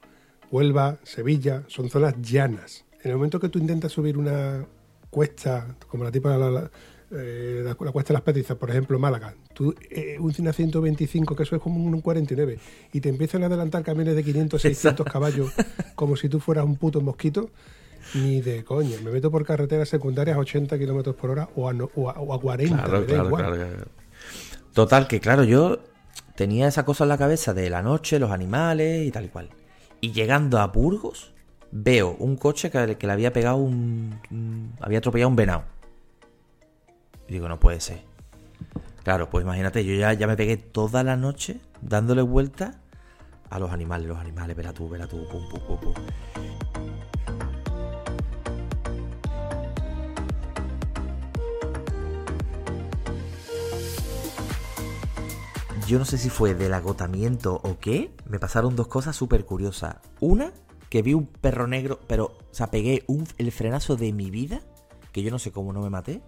Huelva, 0.52 1.00
Sevilla, 1.02 1.64
son 1.70 1.90
zonas 1.90 2.14
llanas. 2.22 2.86
En 3.02 3.10
el 3.10 3.18
momento 3.18 3.40
que 3.40 3.50
tú 3.50 3.58
intentas 3.58 3.92
subir 3.92 4.16
una 4.20 4.68
cuesta, 5.10 5.76
como 5.88 6.04
la 6.04 6.12
tipo 6.12 6.30
la, 6.30 6.52
la, 6.52 6.72
eh, 7.10 7.74
cuesta 7.76 8.10
de 8.10 8.14
las 8.14 8.22
Petrizas, 8.22 8.58
por 8.58 8.70
ejemplo, 8.70 9.00
Málaga, 9.00 9.34
tú, 9.56 9.74
eh, 9.90 10.18
un 10.20 10.32
una 10.38 10.54
125, 10.54 11.36
que 11.36 11.42
eso 11.44 11.56
es 11.56 11.62
como 11.64 11.84
un 11.84 12.00
49, 12.02 12.60
y 12.94 13.02
te 13.02 13.10
empiezan 13.10 13.42
a 13.42 13.48
adelantar 13.48 13.82
camiones 13.84 14.16
de 14.16 14.24
500, 14.24 14.62
600 14.62 15.06
caballos, 15.08 15.52
como 15.96 16.16
si 16.16 16.30
tú 16.30 16.40
fueras 16.40 16.66
un 16.66 16.76
puto 16.76 17.02
mosquito, 17.02 17.50
ni 18.14 18.42
de 18.42 18.64
coña. 18.64 18.98
Me 19.04 19.10
meto 19.10 19.32
por 19.32 19.44
carreteras 19.46 19.90
secundarias 19.90 20.38
a 20.38 20.40
80 20.42 20.78
kilómetros 20.78 21.16
por 21.16 21.32
hora 21.32 21.50
o 21.56 21.68
a, 21.68 21.74
no- 21.74 21.90
o 21.96 22.12
a, 22.12 22.20
o 22.20 22.34
a 22.36 22.40
40. 22.40 22.76
Claro, 22.84 23.06
claro, 23.08 23.30
claro, 23.36 23.56
claro. 23.56 23.86
Total, 24.74 25.08
que 25.08 25.20
claro, 25.20 25.44
yo 25.44 25.80
tenía 26.36 26.68
esa 26.68 26.86
cosa 26.86 27.06
en 27.06 27.10
la 27.10 27.18
cabeza 27.18 27.54
de 27.56 27.70
la 27.72 27.82
noche, 27.82 28.20
los 28.20 28.30
animales 28.32 29.08
y 29.08 29.12
tal 29.12 29.26
y 29.26 29.30
cual. 29.30 29.50
Y 30.02 30.12
llegando 30.12 30.60
a 30.60 30.68
Burgos, 30.68 31.34
veo 31.72 32.16
un 32.20 32.36
coche 32.36 32.70
que, 32.70 32.98
que 32.98 33.08
le 33.08 33.14
había 33.14 33.32
pegado 33.34 33.56
un, 33.56 34.20
un- 34.30 34.74
había 34.82 35.00
atropellado 35.00 35.30
un 35.30 35.36
venado. 35.38 35.64
Y 37.28 37.34
digo, 37.34 37.48
no 37.50 37.60
puede 37.60 37.80
ser. 37.80 38.02
Claro, 39.06 39.30
pues 39.30 39.44
imagínate, 39.44 39.86
yo 39.86 39.94
ya, 39.94 40.14
ya 40.14 40.26
me 40.26 40.36
pegué 40.36 40.58
toda 40.58 41.04
la 41.04 41.16
noche 41.16 41.62
dándole 41.80 42.24
vueltas 42.24 42.76
a 43.52 43.60
los 43.60 43.72
animales, 43.72 44.08
los 44.08 44.18
animales, 44.18 44.58
verá 44.58 44.74
tú, 44.74 44.90
verá 44.90 45.06
tú, 45.06 45.28
pum, 45.30 45.48
pum, 45.48 45.60
pum, 45.68 45.80
pum. 45.80 45.94
Yo 55.86 56.00
no 56.00 56.06
sé 56.06 56.18
si 56.18 56.32
fue 56.32 56.56
del 56.56 56.74
agotamiento 56.74 57.62
o 57.64 57.78
qué, 57.78 58.12
me 58.28 58.40
pasaron 58.40 58.76
dos 58.76 58.88
cosas 58.88 59.16
súper 59.16 59.46
curiosas. 59.46 59.98
Una, 60.20 60.52
que 60.90 61.04
vi 61.04 61.14
un 61.14 61.28
perro 61.28 61.68
negro, 61.68 62.00
pero, 62.08 62.26
o 62.26 62.54
sea, 62.56 62.72
pegué 62.72 63.06
el 63.38 63.52
frenazo 63.52 63.98
de 63.98 64.12
mi 64.14 64.32
vida, 64.32 64.62
que 65.12 65.22
yo 65.22 65.30
no 65.30 65.38
sé 65.38 65.52
cómo 65.52 65.74
no 65.74 65.82
me 65.82 65.92
maté, 65.92 66.24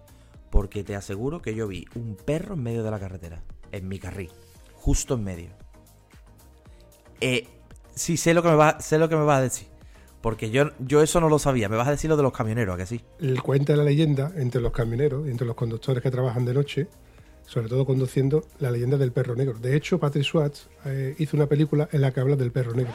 porque 0.50 0.84
te 0.84 0.96
aseguro 0.96 1.42
que 1.42 1.54
yo 1.54 1.68
vi 1.68 1.86
un 1.94 2.16
perro 2.16 2.54
en 2.54 2.62
medio 2.62 2.82
de 2.82 2.90
la 2.90 2.98
carretera, 2.98 3.42
en 3.72 3.88
mi 3.88 3.98
carril, 3.98 4.30
justo 4.74 5.14
en 5.14 5.24
medio. 5.24 5.50
Eh, 7.20 7.46
sí, 7.94 8.16
sé 8.16 8.34
lo 8.34 8.42
que 8.42 8.48
me 8.48 8.54
va, 8.54 8.80
sé 8.80 8.98
lo 8.98 9.08
que 9.08 9.16
me 9.16 9.24
vas 9.24 9.38
a 9.38 9.42
decir, 9.42 9.68
porque 10.20 10.50
yo, 10.50 10.70
yo 10.78 11.02
eso 11.02 11.20
no 11.20 11.28
lo 11.28 11.38
sabía. 11.38 11.68
Me 11.68 11.76
vas 11.76 11.88
a 11.88 11.92
decir 11.92 12.10
lo 12.10 12.16
de 12.16 12.22
los 12.22 12.32
camioneros, 12.32 12.74
¿a 12.74 12.78
que 12.78 12.86
sí? 12.86 13.00
El 13.18 13.42
cuenta 13.42 13.76
la 13.76 13.84
leyenda 13.84 14.32
entre 14.36 14.60
los 14.60 14.72
camioneros, 14.72 15.28
entre 15.28 15.46
los 15.46 15.56
conductores 15.56 16.02
que 16.02 16.10
trabajan 16.10 16.44
de 16.44 16.54
noche, 16.54 16.88
sobre 17.46 17.68
todo 17.68 17.86
conduciendo, 17.86 18.44
la 18.58 18.70
leyenda 18.70 18.96
del 18.98 19.12
perro 19.12 19.34
negro. 19.34 19.58
De 19.58 19.76
hecho, 19.76 19.98
Patrick 19.98 20.24
Schwartz 20.24 20.68
eh, 20.84 21.14
hizo 21.18 21.36
una 21.36 21.46
película 21.46 21.88
en 21.92 22.02
la 22.02 22.12
que 22.12 22.20
habla 22.20 22.36
del 22.36 22.52
perro 22.52 22.74
negro. 22.74 22.92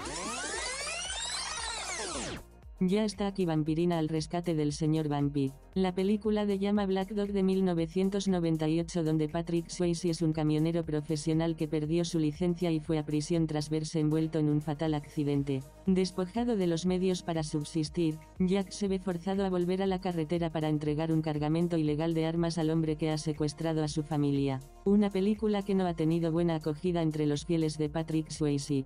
Ya 2.85 3.05
está 3.05 3.27
aquí 3.27 3.45
Vampirina 3.45 3.97
al 3.97 4.09
rescate 4.09 4.55
del 4.55 4.73
señor 4.73 5.07
Vampir. 5.07 5.53
La 5.73 5.95
película 5.95 6.45
de 6.45 6.59
llama 6.59 6.85
Black 6.85 7.11
Dog 7.13 7.29
de 7.29 7.41
1998 7.41 9.03
donde 9.03 9.29
Patrick 9.29 9.69
Swayze 9.69 10.09
es 10.09 10.21
un 10.21 10.33
camionero 10.33 10.83
profesional 10.83 11.55
que 11.55 11.69
perdió 11.69 12.03
su 12.03 12.19
licencia 12.19 12.71
y 12.71 12.81
fue 12.81 12.97
a 12.97 13.05
prisión 13.05 13.47
tras 13.47 13.69
verse 13.69 14.01
envuelto 14.01 14.37
en 14.39 14.49
un 14.49 14.59
fatal 14.59 14.95
accidente. 14.95 15.63
Despojado 15.85 16.57
de 16.57 16.67
los 16.67 16.85
medios 16.85 17.23
para 17.23 17.43
subsistir, 17.43 18.19
Jack 18.39 18.71
se 18.71 18.89
ve 18.89 18.99
forzado 18.99 19.45
a 19.45 19.49
volver 19.49 19.81
a 19.81 19.87
la 19.87 20.01
carretera 20.01 20.51
para 20.51 20.67
entregar 20.67 21.13
un 21.13 21.21
cargamento 21.21 21.77
ilegal 21.77 22.13
de 22.13 22.25
armas 22.25 22.57
al 22.57 22.69
hombre 22.69 22.97
que 22.97 23.11
ha 23.11 23.17
secuestrado 23.17 23.81
a 23.83 23.87
su 23.87 24.03
familia. 24.03 24.59
Una 24.83 25.09
película 25.09 25.63
que 25.63 25.75
no 25.75 25.87
ha 25.87 25.93
tenido 25.93 26.33
buena 26.33 26.55
acogida 26.55 27.01
entre 27.01 27.27
los 27.27 27.45
fieles 27.45 27.77
de 27.77 27.87
Patrick 27.87 28.29
Swayze. 28.29 28.85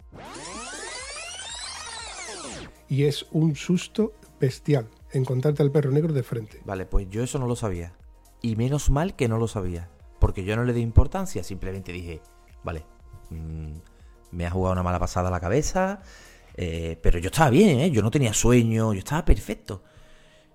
Y 2.90 3.04
es 3.04 3.26
un 3.32 3.56
susto 3.56 4.14
bestial 4.40 4.88
encontrarte 5.12 5.64
al 5.64 5.72
perro 5.72 5.92
negro 5.92 6.14
de 6.14 6.24
frente. 6.24 6.62
Vale, 6.66 6.86
pues 6.86 7.10
yo 7.10 7.24
eso 7.24 7.40
no 7.40 7.48
lo 7.48 7.56
sabía. 7.56 7.94
Y 8.42 8.56
menos 8.56 8.90
mal 8.90 9.16
que 9.16 9.28
no 9.28 9.38
lo 9.38 9.48
sabía. 9.48 9.90
Porque 10.20 10.44
yo 10.44 10.56
no 10.56 10.64
le 10.64 10.74
di 10.74 10.82
importancia, 10.82 11.44
simplemente 11.44 11.92
dije, 11.92 12.22
vale, 12.64 12.86
mm, 13.30 13.78
me 14.32 14.46
ha 14.46 14.52
jugado 14.52 14.74
una 14.74 14.84
mala 14.84 15.00
pasada 15.00 15.28
a 15.28 15.32
la 15.32 15.40
cabeza, 15.40 16.02
eh, 16.56 17.00
pero 17.02 17.20
yo 17.20 17.28
estaba 17.28 17.50
bien, 17.50 17.80
¿eh? 17.80 17.92
yo 17.92 18.02
no 18.02 18.12
tenía 18.12 18.34
sueño, 18.34 18.94
yo 18.94 19.00
estaba 19.00 19.24
perfecto. 19.26 19.84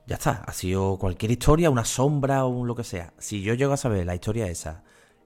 Ya 0.07 0.16
está, 0.16 0.42
ha 0.45 0.53
sido 0.53 0.99
cualquier 0.99 1.31
historia, 1.31 1.71
una 1.71 1.85
sombra 1.85 2.45
o 2.45 2.49
un 2.49 2.66
lo 2.66 2.75
que 2.75 2.83
sea. 2.83 3.14
Si 3.18 3.42
yo 3.42 3.55
llego 3.55 3.73
a 3.73 3.77
saber 3.77 4.05
la 4.05 4.14
historia 4.14 4.49
esa 4.49 4.83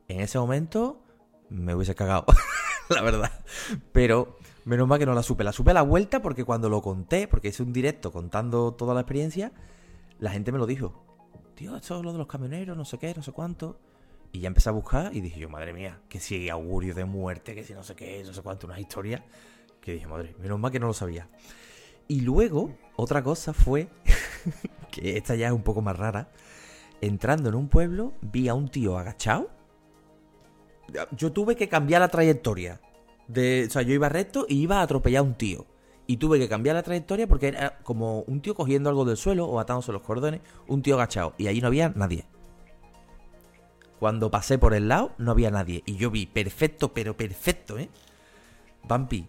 en 0.08 0.20
ese 0.20 0.38
momento, 0.38 1.02
me 1.48 1.74
hubiese 1.74 1.94
cagado, 1.94 2.26
la 2.90 3.00
verdad. 3.00 3.32
Pero 3.92 4.35
menos 4.66 4.86
mal 4.86 4.98
que 4.98 5.06
no 5.06 5.14
la 5.14 5.22
supe. 5.22 5.44
La 5.44 5.52
supe 5.52 5.70
a 5.70 5.74
la 5.74 5.82
vuelta 5.82 6.20
porque 6.20 6.44
cuando 6.44 6.68
lo 6.68 6.82
conté, 6.82 7.28
porque 7.28 7.48
hice 7.48 7.62
un 7.62 7.72
directo 7.72 8.12
contando 8.12 8.74
toda 8.74 8.92
la 8.94 9.00
experiencia, 9.00 9.52
la 10.18 10.30
gente 10.30 10.52
me 10.52 10.58
lo 10.58 10.66
dijo. 10.66 11.02
Tío, 11.54 11.74
esto 11.76 11.96
es 11.96 12.04
lo 12.04 12.12
de 12.12 12.18
los 12.18 12.26
camioneros, 12.26 12.76
no 12.76 12.84
sé 12.84 12.98
qué, 12.98 13.14
no 13.14 13.22
sé 13.22 13.32
cuánto. 13.32 13.78
Y 14.32 14.40
ya 14.40 14.48
empecé 14.48 14.68
a 14.68 14.72
buscar 14.72 15.14
y 15.14 15.20
dije 15.20 15.40
yo, 15.40 15.48
madre 15.48 15.72
mía, 15.72 16.00
que 16.08 16.20
si 16.20 16.50
augurio 16.50 16.94
de 16.94 17.04
muerte, 17.04 17.54
que 17.54 17.64
si 17.64 17.72
no 17.72 17.82
sé 17.82 17.94
qué, 17.94 18.22
no 18.26 18.34
sé 18.34 18.42
cuánto, 18.42 18.66
unas 18.66 18.80
historias. 18.80 19.22
Que 19.80 19.92
dije, 19.92 20.06
madre, 20.06 20.34
menos 20.40 20.58
mal 20.58 20.72
que 20.72 20.80
no 20.80 20.88
lo 20.88 20.92
sabía. 20.92 21.28
Y 22.08 22.20
luego, 22.20 22.74
otra 22.96 23.22
cosa 23.22 23.52
fue, 23.52 23.88
que 24.90 25.16
esta 25.16 25.36
ya 25.36 25.46
es 25.46 25.52
un 25.52 25.62
poco 25.62 25.80
más 25.80 25.96
rara. 25.96 26.28
Entrando 27.00 27.48
en 27.48 27.54
un 27.54 27.68
pueblo, 27.68 28.14
vi 28.20 28.48
a 28.48 28.54
un 28.54 28.68
tío 28.68 28.98
agachado. 28.98 29.48
Yo 31.12 31.32
tuve 31.32 31.54
que 31.54 31.68
cambiar 31.68 32.00
la 32.00 32.08
trayectoria. 32.08 32.80
De, 33.28 33.64
o 33.66 33.70
sea, 33.70 33.82
yo 33.82 33.92
iba 33.94 34.08
recto 34.08 34.46
y 34.48 34.56
iba 34.56 34.80
a 34.80 34.82
atropellar 34.82 35.20
a 35.20 35.22
un 35.22 35.34
tío. 35.34 35.66
Y 36.06 36.18
tuve 36.18 36.38
que 36.38 36.48
cambiar 36.48 36.76
la 36.76 36.82
trayectoria 36.82 37.26
porque 37.26 37.48
era 37.48 37.78
como 37.78 38.20
un 38.22 38.40
tío 38.40 38.54
cogiendo 38.54 38.88
algo 38.88 39.04
del 39.04 39.16
suelo 39.16 39.46
o 39.46 39.58
atándose 39.58 39.92
los 39.92 40.02
cordones, 40.02 40.40
un 40.68 40.82
tío 40.82 40.94
agachado. 40.94 41.34
Y 41.36 41.48
ahí 41.48 41.60
no 41.60 41.66
había 41.66 41.88
nadie. 41.88 42.26
Cuando 43.98 44.30
pasé 44.30 44.58
por 44.58 44.74
el 44.74 44.88
lado, 44.88 45.12
no 45.18 45.32
había 45.32 45.50
nadie. 45.50 45.82
Y 45.86 45.96
yo 45.96 46.10
vi 46.10 46.26
perfecto, 46.26 46.92
pero 46.92 47.16
perfecto, 47.16 47.78
¿eh? 47.78 47.88
Bumpy, 48.88 49.26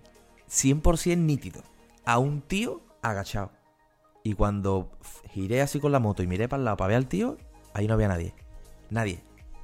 100% 0.49 1.17
nítido. 1.17 1.63
A 2.05 2.19
un 2.19 2.41
tío 2.41 2.81
agachado. 3.01 3.51
Y 4.23 4.33
cuando 4.33 4.91
giré 5.31 5.61
así 5.61 5.79
con 5.79 5.91
la 5.91 5.99
moto 5.99 6.21
y 6.21 6.27
miré 6.27 6.47
para 6.47 6.59
el 6.59 6.65
lado 6.65 6.77
para 6.77 6.89
ver 6.89 6.97
al 6.97 7.07
tío, 7.07 7.37
ahí 7.73 7.87
no 7.87 7.93
había 7.93 8.09
nadie. 8.09 8.33
Nadie. 8.89 9.23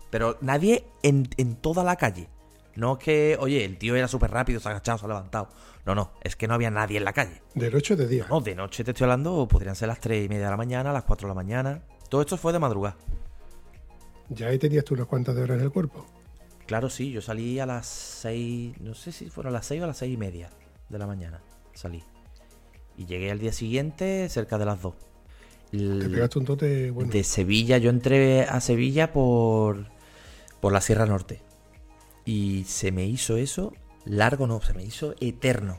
Pero 0.09 0.37
nadie 0.41 0.85
en, 1.03 1.27
en 1.37 1.55
toda 1.55 1.83
la 1.83 1.97
calle. 1.97 2.29
No 2.75 2.93
es 2.93 2.99
que, 2.99 3.37
oye, 3.39 3.63
el 3.63 3.77
tío 3.77 3.95
era 3.95 4.07
súper 4.07 4.31
rápido, 4.31 4.59
se 4.59 4.67
ha 4.67 4.71
agachado, 4.71 4.97
se 4.97 5.05
ha 5.05 5.07
levantado. 5.07 5.49
No, 5.85 5.93
no, 5.93 6.13
es 6.21 6.35
que 6.35 6.47
no 6.47 6.55
había 6.55 6.71
nadie 6.71 6.97
en 6.97 7.03
la 7.03 7.13
calle. 7.13 7.41
De 7.53 7.69
noche 7.69 7.93
o 7.93 7.97
de 7.97 8.07
día. 8.07 8.25
No, 8.29 8.41
de 8.41 8.55
noche 8.55 8.83
te 8.83 8.91
estoy 8.91 9.05
hablando, 9.05 9.47
podrían 9.47 9.75
ser 9.75 9.89
las 9.89 9.99
3 9.99 10.25
y 10.25 10.29
media 10.29 10.45
de 10.45 10.51
la 10.51 10.57
mañana, 10.57 10.91
las 10.91 11.03
4 11.03 11.27
de 11.27 11.29
la 11.29 11.35
mañana. 11.35 11.83
Todo 12.09 12.21
esto 12.21 12.37
fue 12.37 12.53
de 12.53 12.59
madrugada. 12.59 12.97
Ya 14.29 14.47
ahí 14.47 14.57
tenías 14.57 14.85
tú 14.85 14.95
unas 14.95 15.07
cuantas 15.07 15.35
de 15.35 15.43
horas 15.43 15.57
en 15.57 15.65
el 15.65 15.71
cuerpo. 15.71 16.05
Claro, 16.65 16.89
sí, 16.89 17.11
yo 17.11 17.21
salí 17.21 17.59
a 17.59 17.65
las 17.65 17.85
6, 17.87 18.79
no 18.79 18.93
sé 18.93 19.11
si 19.11 19.29
fueron 19.29 19.53
las 19.53 19.65
6 19.67 19.81
o 19.81 19.83
a 19.83 19.87
las 19.87 19.97
6 19.97 20.13
y 20.13 20.17
media 20.17 20.49
de 20.89 20.97
la 20.97 21.05
mañana. 21.05 21.41
Salí. 21.73 22.03
Y 22.97 23.05
llegué 23.05 23.31
al 23.31 23.39
día 23.39 23.51
siguiente 23.51 24.29
cerca 24.29 24.57
de 24.57 24.65
las 24.65 24.81
2. 24.81 24.93
Te 25.71 26.09
pegaste 26.09 26.39
un 26.39 26.45
tote 26.45 26.91
bueno. 26.91 27.11
de 27.11 27.23
Sevilla, 27.23 27.79
yo 27.79 27.89
entré 27.89 28.43
a 28.43 28.61
Sevilla 28.61 29.11
por, 29.11 29.87
por 30.61 30.71
la 30.71 30.81
Sierra 30.81 31.05
Norte. 31.07 31.41
Y 32.25 32.63
se 32.65 32.91
me 32.91 33.05
hizo 33.05 33.37
eso 33.37 33.73
largo, 34.05 34.47
no, 34.47 34.61
se 34.61 34.73
me 34.73 34.83
hizo 34.83 35.13
eterno. 35.19 35.77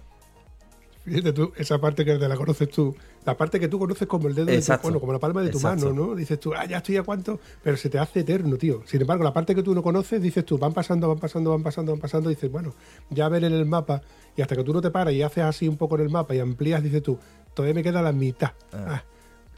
Fíjate 1.04 1.32
tú, 1.34 1.52
esa 1.56 1.78
parte 1.78 2.02
que 2.04 2.16
te 2.16 2.26
la 2.28 2.34
conoces 2.36 2.70
tú, 2.70 2.96
la 3.26 3.36
parte 3.36 3.60
que 3.60 3.68
tú 3.68 3.78
conoces 3.78 4.08
como 4.08 4.26
el 4.28 4.34
dedo 4.34 4.46
de 4.46 4.52
tu, 4.52 4.58
Exacto. 4.58 4.84
bueno, 4.84 5.00
como 5.00 5.12
la 5.12 5.18
palma 5.18 5.42
de 5.42 5.50
tu 5.50 5.58
Exacto. 5.58 5.90
mano, 5.90 6.06
¿no? 6.08 6.14
Dices 6.14 6.40
tú, 6.40 6.54
ah, 6.54 6.64
ya 6.64 6.78
estoy 6.78 6.96
a 6.96 7.02
cuánto, 7.02 7.38
pero 7.62 7.76
se 7.76 7.90
te 7.90 7.98
hace 7.98 8.20
eterno, 8.20 8.56
tío. 8.56 8.80
Sin 8.86 9.02
embargo, 9.02 9.22
la 9.22 9.32
parte 9.34 9.54
que 9.54 9.62
tú 9.62 9.74
no 9.74 9.82
conoces, 9.82 10.22
dices 10.22 10.46
tú, 10.46 10.56
van 10.56 10.72
pasando, 10.72 11.06
van 11.08 11.18
pasando, 11.18 11.50
van 11.50 11.62
pasando, 11.62 11.92
van 11.92 12.00
pasando, 12.00 12.30
dices, 12.30 12.50
bueno, 12.50 12.72
ya 13.10 13.28
ver 13.28 13.44
en 13.44 13.52
el 13.52 13.66
mapa, 13.66 14.00
y 14.34 14.40
hasta 14.40 14.56
que 14.56 14.64
tú 14.64 14.72
no 14.72 14.80
te 14.80 14.90
paras 14.90 15.12
y 15.12 15.20
haces 15.20 15.44
así 15.44 15.68
un 15.68 15.76
poco 15.76 15.96
en 15.96 16.02
el 16.02 16.08
mapa 16.10 16.34
y 16.34 16.38
amplías, 16.38 16.82
dices 16.82 17.02
tú, 17.02 17.18
todavía 17.52 17.74
me 17.74 17.82
queda 17.82 18.00
la 18.00 18.12
mitad. 18.12 18.52
Ah, 18.72 19.04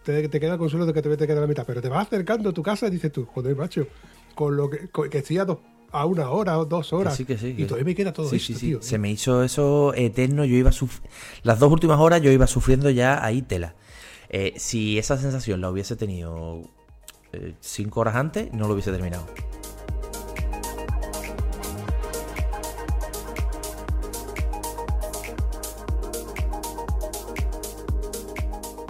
te, 0.05 0.29
te 0.29 0.40
queda 0.40 0.55
el 0.55 0.59
consuelo 0.59 0.85
de 0.85 0.92
que 0.92 1.01
todavía 1.01 1.18
te 1.18 1.27
queda 1.29 1.40
la 1.42 1.46
mitad, 1.46 1.64
pero 1.64 1.81
te 1.81 1.88
vas 1.88 2.09
acercando 2.09 2.51
a 2.51 2.53
tu 2.53 2.62
casa 2.64 2.88
y 2.88 2.90
dices 2.90 3.12
tú, 3.12 3.25
joder, 3.25 3.55
macho, 3.55 3.87
con 4.35 4.57
lo 4.57 4.68
que, 4.68 4.88
con- 4.88 5.09
que 5.09 5.18
estoy 5.18 5.38
a, 5.38 5.44
dos- 5.44 5.59
a 5.97 6.07
una 6.07 6.31
hora 6.31 6.59
o 6.59 6.65
dos 6.65 6.93
horas, 6.93 7.15
Que 7.15 7.17
sí, 7.17 7.25
que 7.25 7.39
sí, 7.39 7.55
y 7.57 7.65
todavía 7.65 7.85
me 7.85 7.95
queda 7.95 8.13
todo 8.13 8.29
Sí, 8.29 8.37
esto, 8.37 8.59
tío. 8.59 8.83
Se 8.83 8.99
me 8.99 9.11
hizo 9.11 9.43
eso 9.43 9.93
eterno. 9.95 10.45
Yo 10.45 10.57
iba 10.57 10.71
suf- 10.73 11.01
Las 11.43 11.59
dos 11.59 11.71
últimas 11.73 11.99
horas 12.01 12.21
yo 12.23 12.31
iba 12.31 12.47
sufriendo 12.47 12.91
ya 12.91 13.25
ahí 13.25 13.43
tela. 13.43 13.75
Eh, 14.29 14.55
si 14.57 14.99
esa 14.99 15.17
sensación 15.19 15.61
la 15.61 15.71
hubiese 15.71 15.97
tenido 15.97 16.63
eh, 17.33 17.55
cinco 17.61 18.01
horas 18.01 18.17
antes, 18.17 18.53
no 18.53 18.67
lo 18.67 18.75
hubiese 18.75 18.91
terminado. 18.93 19.27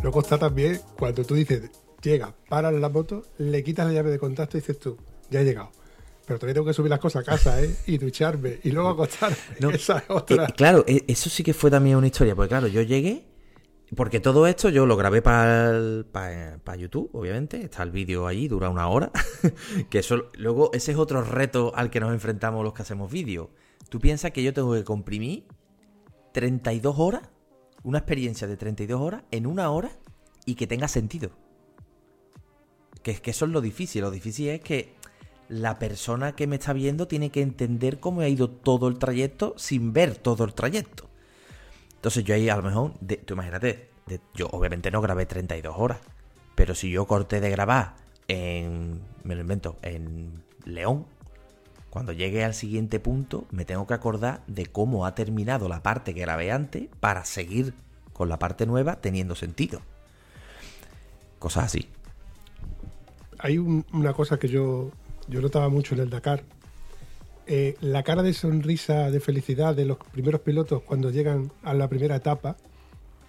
Luego 0.02 0.20
está 0.20 0.38
también 0.38 0.80
cuando 0.98 1.24
tú 1.24 1.34
dices, 1.34 1.70
llega, 2.02 2.34
paras 2.48 2.72
la 2.74 2.88
moto, 2.88 3.22
le 3.38 3.62
quitas 3.64 3.86
la 3.86 3.92
llave 3.92 4.10
de 4.10 4.18
contacto 4.18 4.56
y 4.56 4.60
dices 4.60 4.78
tú, 4.78 4.96
ya 5.30 5.40
he 5.40 5.44
llegado. 5.44 5.70
Pero 6.26 6.38
todavía 6.38 6.54
tengo 6.54 6.66
que 6.66 6.74
subir 6.74 6.90
las 6.90 6.98
cosas 6.98 7.22
a 7.22 7.30
casa, 7.30 7.62
¿eh? 7.62 7.74
Y 7.86 7.98
ducharme 7.98 8.58
y 8.64 8.72
luego 8.72 8.90
acostarme. 8.90 9.36
No, 9.60 9.70
Esa 9.70 9.98
es 9.98 10.04
otra. 10.08 10.44
Eh, 10.44 10.52
claro, 10.56 10.84
eh, 10.88 11.04
eso 11.06 11.30
sí 11.30 11.44
que 11.44 11.54
fue 11.54 11.70
también 11.70 11.96
una 11.96 12.08
historia, 12.08 12.34
porque 12.34 12.48
claro, 12.48 12.66
yo 12.66 12.82
llegué, 12.82 13.24
porque 13.94 14.18
todo 14.18 14.48
esto 14.48 14.68
yo 14.68 14.86
lo 14.86 14.96
grabé 14.96 15.22
para 15.22 16.76
YouTube, 16.76 17.10
obviamente, 17.12 17.62
está 17.62 17.84
el 17.84 17.92
vídeo 17.92 18.26
allí, 18.26 18.48
dura 18.48 18.68
una 18.68 18.88
hora, 18.88 19.12
que 19.90 20.00
eso, 20.00 20.28
luego 20.34 20.70
ese 20.72 20.92
es 20.92 20.98
otro 20.98 21.22
reto 21.22 21.72
al 21.76 21.90
que 21.90 22.00
nos 22.00 22.12
enfrentamos 22.12 22.64
los 22.64 22.74
que 22.74 22.82
hacemos 22.82 23.10
vídeo. 23.10 23.50
Tú 23.88 24.00
piensas 24.00 24.32
que 24.32 24.42
yo 24.42 24.52
tengo 24.52 24.74
que 24.74 24.82
comprimir 24.82 25.46
32 26.32 26.98
horas, 26.98 27.22
una 27.84 27.98
experiencia 27.98 28.48
de 28.48 28.56
32 28.56 29.00
horas 29.00 29.22
en 29.30 29.46
una 29.46 29.70
hora 29.70 29.92
y 30.44 30.56
que 30.56 30.66
tenga 30.66 30.88
sentido. 30.88 31.30
Que 33.04 33.12
es 33.12 33.20
que 33.20 33.30
eso 33.30 33.44
es 33.44 33.52
lo 33.52 33.60
difícil, 33.60 34.02
lo 34.02 34.10
difícil 34.10 34.48
es 34.48 34.60
que 34.60 34.95
la 35.48 35.78
persona 35.78 36.32
que 36.32 36.46
me 36.46 36.56
está 36.56 36.72
viendo 36.72 37.06
tiene 37.08 37.30
que 37.30 37.42
entender 37.42 38.00
cómo 38.00 38.20
ha 38.20 38.28
ido 38.28 38.50
todo 38.50 38.88
el 38.88 38.98
trayecto 38.98 39.54
sin 39.56 39.92
ver 39.92 40.16
todo 40.16 40.44
el 40.44 40.54
trayecto. 40.54 41.08
Entonces 41.94 42.24
yo 42.24 42.34
ahí 42.34 42.48
a 42.48 42.56
lo 42.56 42.62
mejor, 42.62 42.92
de- 43.00 43.16
tú 43.16 43.34
imagínate, 43.34 43.88
yo 44.34 44.48
obviamente 44.52 44.90
no 44.90 45.00
grabé 45.00 45.26
32 45.26 45.74
horas, 45.78 45.98
pero 46.54 46.74
si 46.74 46.90
yo 46.90 47.06
corté 47.06 47.40
de 47.40 47.50
grabar 47.50 47.94
en 48.28 49.00
me 49.24 49.34
lo 49.34 49.40
invento, 49.40 49.76
en 49.82 50.42
León, 50.64 51.06
cuando 51.90 52.12
llegue 52.12 52.44
al 52.44 52.54
siguiente 52.54 53.00
punto, 53.00 53.46
me 53.50 53.64
tengo 53.64 53.86
que 53.86 53.94
acordar 53.94 54.42
de 54.46 54.66
cómo 54.66 55.06
ha 55.06 55.14
terminado 55.14 55.68
la 55.68 55.82
parte 55.82 56.14
que 56.14 56.20
grabé 56.20 56.52
antes 56.52 56.88
para 57.00 57.24
seguir 57.24 57.74
con 58.12 58.28
la 58.28 58.38
parte 58.38 58.66
nueva 58.66 58.96
teniendo 59.00 59.34
sentido. 59.34 59.80
Cosas 61.38 61.64
así. 61.64 61.88
Hay 63.38 63.58
un- 63.58 63.84
una 63.92 64.12
cosa 64.12 64.38
que 64.38 64.48
yo, 64.48 64.90
yo 65.28 65.40
notaba 65.40 65.68
mucho 65.68 65.94
en 65.94 66.00
el 66.00 66.10
Dakar. 66.10 66.42
Eh, 67.48 67.76
la 67.80 68.02
cara 68.02 68.22
de 68.22 68.32
sonrisa, 68.32 69.10
de 69.10 69.20
felicidad 69.20 69.74
de 69.74 69.84
los 69.84 69.98
primeros 69.98 70.40
pilotos 70.40 70.82
cuando 70.82 71.10
llegan 71.10 71.52
a 71.62 71.74
la 71.74 71.88
primera 71.88 72.16
etapa 72.16 72.56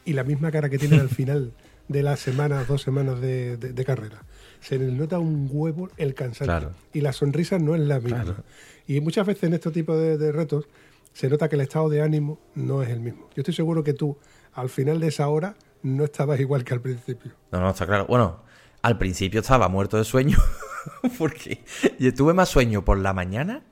y 0.05 0.13
la 0.13 0.23
misma 0.23 0.49
cara 0.51 0.69
que 0.69 0.79
tienen 0.79 0.99
al 0.99 1.09
final 1.19 1.51
de 1.87 2.03
las 2.03 2.19
semanas, 2.19 2.67
dos 2.67 2.81
semanas 2.81 3.21
de, 3.21 3.57
de- 3.57 3.73
de 3.73 3.85
carrera. 3.85 4.23
Se 4.59 4.79
les 4.79 4.91
nota 4.91 5.19
un 5.19 5.47
huevo 5.51 5.89
el 5.97 6.15
cansancio. 6.15 6.45
Claro. 6.45 6.71
Y 6.93 7.01
la 7.01 7.13
sonrisa 7.13 7.59
no 7.59 7.75
es 7.75 7.81
la 7.81 7.99
misma. 7.99 8.23
Claro. 8.23 8.43
Y 8.87 8.99
muchas 9.01 9.27
veces 9.27 9.43
en 9.43 9.53
este 9.53 9.69
tipo 9.69 9.95
de, 9.95 10.17
de 10.17 10.31
retos 10.31 10.67
se 11.13 11.29
nota 11.29 11.47
que 11.47 11.55
el 11.55 11.61
estado 11.61 11.87
de 11.89 12.01
ánimo 12.01 12.39
no 12.55 12.81
es 12.81 12.89
el 12.89 12.99
mismo. 12.99 13.27
Yo 13.35 13.41
estoy 13.41 13.53
seguro 13.53 13.83
que 13.83 13.93
tú, 13.93 14.17
al 14.53 14.69
final 14.69 14.99
de 14.99 15.07
esa 15.09 15.27
hora, 15.29 15.55
no 15.83 16.03
estabas 16.05 16.39
igual 16.39 16.63
que 16.63 16.73
al 16.73 16.81
principio. 16.81 17.33
No, 17.51 17.61
no, 17.61 17.69
está 17.69 17.85
claro. 17.85 18.07
Bueno, 18.07 18.39
al 18.87 18.97
principio 18.97 19.41
estaba 19.41 19.67
muerto 19.67 19.97
de 19.97 20.05
sueño, 20.05 20.37
porque 21.17 21.65
yo 21.99 22.13
tuve 22.13 22.33
más 22.33 22.47
sueño 22.47 22.85
por 22.85 22.97
la 22.97 23.11
mañana 23.11 23.65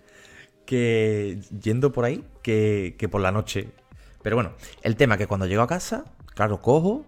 que 0.65 1.39
yendo 1.58 1.93
por 1.93 2.04
ahí 2.04 2.25
que, 2.41 2.97
que 2.99 3.08
por 3.08 3.21
la 3.21 3.32
noche. 3.32 3.69
Pero 4.21 4.36
bueno, 4.36 4.51
el 4.82 4.97
tema 4.97 5.17
que 5.17 5.25
cuando 5.25 5.45
llego 5.45 5.62
a 5.62 5.67
casa, 5.67 6.04
claro, 6.34 6.62
cojo, 6.62 7.06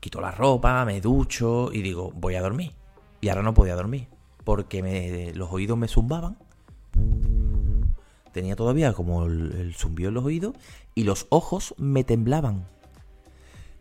quito 0.00 0.20
la 0.20 0.32
ropa, 0.32 0.84
me 0.84 1.00
ducho 1.00 1.70
y 1.72 1.80
digo, 1.80 2.10
voy 2.12 2.34
a 2.34 2.42
dormir. 2.42 2.72
Y 3.20 3.28
ahora 3.28 3.42
no 3.42 3.54
podía 3.54 3.76
dormir, 3.76 4.08
porque 4.42 5.32
los 5.32 5.52
oídos 5.52 5.78
me 5.78 5.86
zumbaban. 5.86 6.36
Tenía 8.32 8.56
todavía 8.56 8.92
como 8.94 9.26
el, 9.26 9.52
el 9.52 9.74
zumbido 9.76 10.08
en 10.08 10.14
los 10.14 10.24
oídos 10.24 10.56
y 10.96 11.04
los 11.04 11.28
ojos 11.28 11.72
me 11.78 12.02
temblaban. 12.02 12.66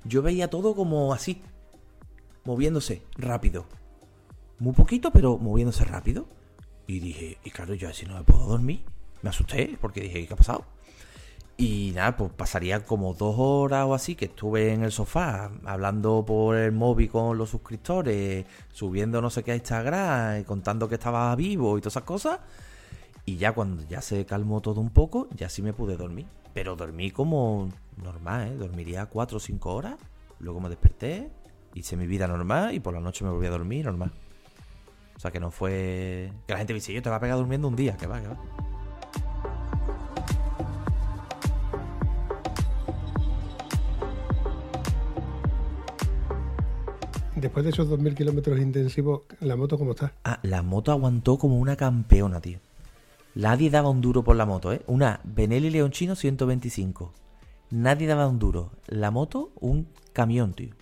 Yo 0.04 0.22
veía 0.22 0.48
todo 0.52 0.76
como 0.76 1.12
así, 1.12 1.42
moviéndose 2.46 3.04
rápido. 3.18 3.66
Muy 4.60 4.74
poquito, 4.74 5.12
pero 5.12 5.38
moviéndose 5.38 5.84
rápido. 5.84 6.28
Y 6.88 7.00
dije, 7.00 7.38
y 7.44 7.50
claro, 7.50 7.74
yo 7.74 7.90
así 7.90 8.06
no 8.06 8.16
me 8.16 8.24
puedo 8.24 8.46
dormir. 8.46 8.84
Me 9.22 9.30
asusté 9.30 9.78
porque 9.82 10.02
dije, 10.02 10.26
¿qué 10.28 10.34
ha 10.34 10.38
pasado? 10.38 10.66
Y 11.58 11.94
nada, 11.96 12.18
pues 12.18 12.32
pasaría 12.34 12.84
como 12.86 13.14
dos 13.14 13.36
horas 13.38 13.86
o 13.86 13.94
así 13.94 14.16
que 14.16 14.26
estuve 14.26 14.74
en 14.74 14.84
el 14.84 14.92
sofá 14.92 15.52
hablando 15.64 16.26
por 16.26 16.58
el 16.58 16.74
móvil 16.74 17.10
con 17.10 17.38
los 17.38 17.50
suscriptores, 17.50 18.46
subiendo 18.74 19.22
no 19.22 19.30
sé 19.30 19.42
qué 19.44 19.54
a 19.54 19.56
Instagram, 19.56 20.44
contando 20.44 20.90
que 20.90 20.96
estaba 20.96 21.34
vivo 21.36 21.78
y 21.78 21.82
todas 21.82 21.94
esas 21.94 22.04
cosas. 22.04 22.40
Y 23.26 23.38
ya 23.38 23.54
cuando 23.54 23.84
ya 23.88 24.02
se 24.02 24.26
calmó 24.26 24.62
todo 24.62 24.82
un 24.82 24.90
poco, 24.90 25.30
ya 25.36 25.50
sí 25.50 25.62
me 25.62 25.74
pude 25.74 25.96
dormir. 25.96 26.28
Pero 26.54 26.76
dormí 26.76 27.12
como 27.12 27.70
normal, 27.98 28.48
¿eh? 28.48 28.56
Dormiría 28.56 29.06
cuatro 29.08 29.38
o 29.38 29.40
cinco 29.40 29.74
horas. 29.74 29.96
Luego 30.40 30.60
me 30.60 30.70
desperté, 30.70 31.32
hice 31.76 31.98
mi 31.98 32.08
vida 32.08 32.28
normal 32.28 32.74
y 32.74 32.80
por 32.80 32.94
la 32.94 33.02
noche 33.02 33.24
me 33.24 33.30
volví 33.30 33.46
a 33.46 33.52
dormir 33.52 33.86
normal. 33.86 34.12
O 35.16 35.20
sea 35.20 35.32
que 35.32 35.40
no 35.40 35.52
fue... 35.52 36.32
Que 36.48 36.54
la 36.54 36.58
gente 36.58 36.74
me 36.74 36.80
dice, 36.80 36.94
yo 36.94 37.02
te 37.02 37.10
va 37.10 37.18
a 37.18 37.20
pegar 37.20 37.38
durmiendo 37.38 37.68
un 37.68 37.76
día. 37.76 37.96
Que 37.98 38.08
va, 38.08 38.20
que 38.22 38.28
va. 38.28 38.38
Después 47.36 47.66
de 47.66 47.72
esos 47.72 47.90
2.000 47.90 48.16
kilómetros 48.16 48.60
intensivos, 48.60 49.22
¿la 49.42 49.56
moto 49.56 49.78
cómo 49.78 49.92
está? 49.92 50.14
Ah, 50.24 50.40
la 50.42 50.64
moto 50.64 50.92
aguantó 50.92 51.38
como 51.38 51.58
una 51.58 51.76
campeona, 51.76 52.40
tío. 52.42 52.60
Nadie 53.36 53.70
daba 53.70 53.90
un 53.90 54.00
duro 54.00 54.24
por 54.24 54.38
la 54.38 54.46
moto, 54.46 54.72
¿eh? 54.72 54.82
Una 54.88 55.20
Benelli 55.26 55.70
Leonchino 55.70 56.16
125. 56.16 57.12
Nadie 57.72 58.08
daba 58.08 58.28
un 58.28 58.40
duro. 58.40 58.72
La 58.88 59.12
moto, 59.12 59.52
un 59.60 59.88
camión, 60.14 60.54
tío. 60.54 60.74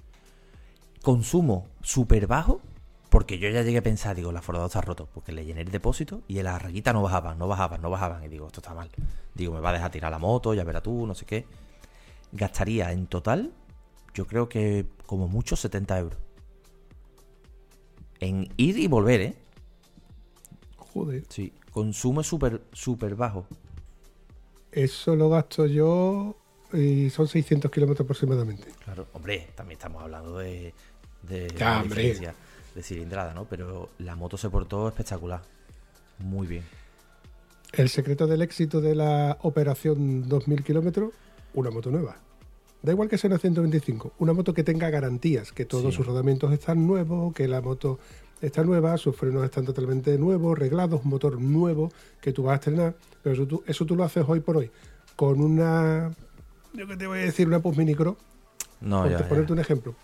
Consumo 1.03 1.67
súper 1.81 2.27
bajo, 2.27 2.61
porque 3.09 3.37
yo 3.37 3.49
ya 3.49 3.61
llegué 3.61 3.77
a 3.79 3.83
pensar, 3.83 4.15
digo, 4.15 4.31
la 4.31 4.41
Fordado 4.41 4.67
está 4.67 4.81
roto, 4.81 5.07
porque 5.13 5.33
le 5.33 5.45
llené 5.45 5.61
el 5.61 5.69
depósito 5.69 6.21
y 6.27 6.39
en 6.39 6.45
la 6.45 6.57
rayita 6.57 6.93
no 6.93 7.01
bajaban, 7.03 7.37
no 7.37 7.47
bajaban, 7.47 7.81
no 7.81 7.89
bajaban. 7.89 8.23
Y 8.23 8.29
digo, 8.29 8.47
esto 8.47 8.61
está 8.61 8.73
mal. 8.73 8.89
Digo, 9.35 9.53
me 9.53 9.59
va 9.59 9.69
a 9.69 9.73
dejar 9.73 9.91
tirar 9.91 10.09
la 10.11 10.17
moto, 10.17 10.53
ya 10.53 10.63
verás 10.63 10.81
tú, 10.81 11.05
no 11.05 11.13
sé 11.13 11.25
qué. 11.25 11.45
Gastaría 12.31 12.91
en 12.93 13.05
total, 13.07 13.51
yo 14.13 14.25
creo 14.25 14.47
que 14.47 14.87
como 15.05 15.27
mucho 15.27 15.55
70 15.57 15.99
euros. 15.99 16.19
En 18.21 18.47
ir 18.55 18.79
y 18.79 18.87
volver, 18.87 19.21
¿eh? 19.21 19.35
Joder, 20.77 21.25
Sí, 21.27 21.51
consumo 21.71 22.23
súper, 22.23 22.63
súper 22.71 23.15
bajo. 23.15 23.45
eso 24.71 25.15
lo 25.17 25.29
gasto 25.29 25.65
yo 25.65 26.37
y 26.71 27.09
son 27.11 27.27
600 27.27 27.69
kilómetros 27.69 28.05
aproximadamente. 28.05 28.67
Claro, 28.83 29.07
hombre, 29.13 29.49
también 29.55 29.77
estamos 29.77 30.01
hablando 30.01 30.37
de, 30.37 30.73
de, 31.27 31.47
de 31.47 32.33
de 32.75 32.81
cilindrada, 32.83 33.33
¿no? 33.33 33.45
Pero 33.45 33.89
la 33.99 34.15
moto 34.15 34.35
se 34.37 34.49
portó 34.49 34.87
espectacular. 34.87 35.41
Muy 36.19 36.47
bien. 36.47 36.63
El 37.71 37.89
secreto 37.89 38.25
del 38.27 38.41
éxito 38.41 38.81
de 38.81 38.95
la 38.95 39.37
operación 39.41 40.27
2.000 40.29 40.63
kilómetros, 40.63 41.11
una 41.53 41.69
moto 41.71 41.91
nueva. 41.91 42.15
Da 42.81 42.91
igual 42.91 43.09
que 43.09 43.17
sea 43.17 43.29
una 43.29 43.37
125, 43.39 44.13
una 44.19 44.33
moto 44.33 44.53
que 44.53 44.63
tenga 44.63 44.89
garantías, 44.89 45.51
que 45.51 45.65
todos 45.65 45.91
Sí. 45.91 45.97
sus 45.97 46.05
rodamientos 46.05 46.51
están 46.51 46.85
nuevos, 46.85 47.33
que 47.33 47.47
la 47.47 47.61
moto 47.61 47.99
está 48.41 48.63
nueva, 48.63 48.97
sus 48.97 49.15
frenos 49.15 49.43
están 49.45 49.65
totalmente 49.65 50.17
nuevos, 50.17 50.57
reglados, 50.59 51.01
un 51.03 51.09
motor 51.11 51.39
nuevo 51.39 51.91
que 52.21 52.33
tú 52.33 52.43
vas 52.43 52.53
a 52.53 52.55
estrenar. 52.55 52.95
Pero 53.21 53.35
eso 53.35 53.47
tú, 53.47 53.63
eso 53.67 53.85
tú 53.85 53.95
lo 53.95 54.03
haces 54.03 54.25
hoy 54.27 54.39
por 54.41 54.57
hoy 54.57 54.69
con 55.15 55.39
una, 55.39 56.11
yo 56.73 56.87
que 56.87 56.97
te 56.97 57.07
voy 57.07 57.19
a 57.19 57.21
decir, 57.21 57.47
una 57.47 57.59
Post 57.61 57.77
Minicro, 57.77 58.17
No, 58.81 59.03
por 59.03 59.11
ya, 59.11 59.17
te- 59.17 59.23
ya. 59.23 59.29
ponerte 59.29 59.53
un 59.53 59.59
ejemplo. 59.59 59.95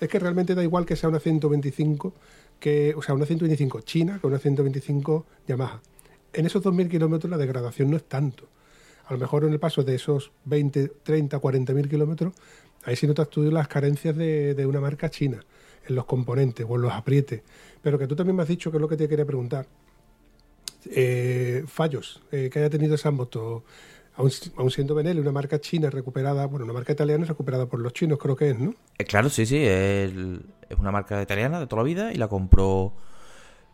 Es 0.00 0.08
que 0.08 0.18
realmente 0.18 0.54
da 0.54 0.62
igual 0.62 0.86
que 0.86 0.96
sea 0.96 1.08
una 1.08 1.20
125, 1.20 2.14
que, 2.60 2.94
o 2.96 3.02
sea, 3.02 3.14
una 3.14 3.26
125 3.26 3.80
China 3.80 4.18
que 4.20 4.26
una 4.26 4.38
125 4.38 5.26
Yamaha. 5.46 5.80
En 6.32 6.46
esos 6.46 6.62
2.000 6.62 6.88
kilómetros 6.88 7.30
la 7.30 7.38
degradación 7.38 7.90
no 7.90 7.96
es 7.96 8.04
tanto. 8.04 8.48
A 9.06 9.14
lo 9.14 9.18
mejor 9.18 9.44
en 9.44 9.52
el 9.52 9.58
paso 9.58 9.82
de 9.82 9.94
esos 9.94 10.32
20, 10.44 10.88
30, 11.02 11.38
40 11.38 11.72
mil 11.72 11.88
kilómetros, 11.88 12.34
ahí 12.84 12.94
sí 12.94 13.06
notas 13.06 13.30
tú 13.30 13.42
las 13.50 13.66
carencias 13.66 14.14
de, 14.16 14.54
de 14.54 14.66
una 14.66 14.80
marca 14.80 15.08
china, 15.08 15.42
en 15.88 15.94
los 15.94 16.04
componentes 16.04 16.66
o 16.68 16.76
en 16.76 16.82
los 16.82 16.92
aprietes. 16.92 17.42
Pero 17.82 17.98
que 17.98 18.06
tú 18.06 18.14
también 18.14 18.36
me 18.36 18.42
has 18.42 18.48
dicho 18.48 18.70
que 18.70 18.76
es 18.76 18.80
lo 18.80 18.88
que 18.88 18.96
te 18.96 19.08
quería 19.08 19.24
preguntar. 19.24 19.66
Eh, 20.90 21.64
fallos 21.66 22.22
eh, 22.30 22.48
que 22.52 22.60
haya 22.60 22.70
tenido 22.70 22.94
esa 22.94 23.10
moto, 23.10 23.64
aun 24.18 24.70
siendo 24.70 24.94
Benelli, 24.94 25.20
una 25.20 25.30
marca 25.30 25.60
china 25.60 25.90
recuperada, 25.90 26.46
bueno, 26.46 26.64
una 26.64 26.74
marca 26.74 26.92
italiana 26.92 27.24
recuperada 27.24 27.66
por 27.66 27.80
los 27.80 27.92
chinos, 27.92 28.18
creo 28.18 28.34
que 28.34 28.50
es, 28.50 28.58
¿no? 28.58 28.74
Eh, 28.98 29.04
claro, 29.04 29.30
sí, 29.30 29.46
sí. 29.46 29.58
Es, 29.58 30.12
es 30.68 30.78
una 30.78 30.90
marca 30.90 31.22
italiana 31.22 31.60
de 31.60 31.66
toda 31.66 31.82
la 31.82 31.86
vida 31.86 32.12
y 32.12 32.16
la 32.16 32.28
compró. 32.28 32.94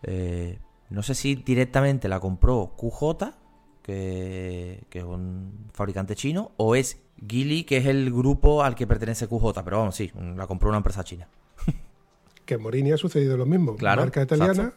eh, 0.03 0.59
no 0.91 1.03
sé 1.03 1.15
si 1.15 1.35
directamente 1.35 2.09
la 2.09 2.21
compró 2.21 2.75
QJ, 2.77 3.33
que, 3.83 4.85
que 4.91 4.99
es 4.99 5.05
un 5.05 5.69
fabricante 5.73 6.15
chino, 6.15 6.53
o 6.59 6.77
es 6.77 7.01
Geely, 7.27 7.65
que 7.65 7.79
es 7.79 7.87
el 7.87 8.13
grupo 8.13 8.63
al 8.63 8.75
que 8.75 8.87
pertenece 8.87 9.27
QJ. 9.27 9.63
Pero 9.65 9.79
vamos, 9.79 9.97
sí, 9.97 10.13
la 10.37 10.47
compró 10.47 10.69
una 10.69 10.79
empresa 10.79 11.05
china. 11.05 11.27
que 12.45 12.55
en 12.55 12.63
Morini 12.63 12.93
ha 12.93 12.99
sucedido 12.99 13.37
lo 13.39 13.47
mismo. 13.47 13.77
Claro, 13.77 14.03
marca 14.03 14.23
italiana, 14.23 14.53
exacto. 14.53 14.77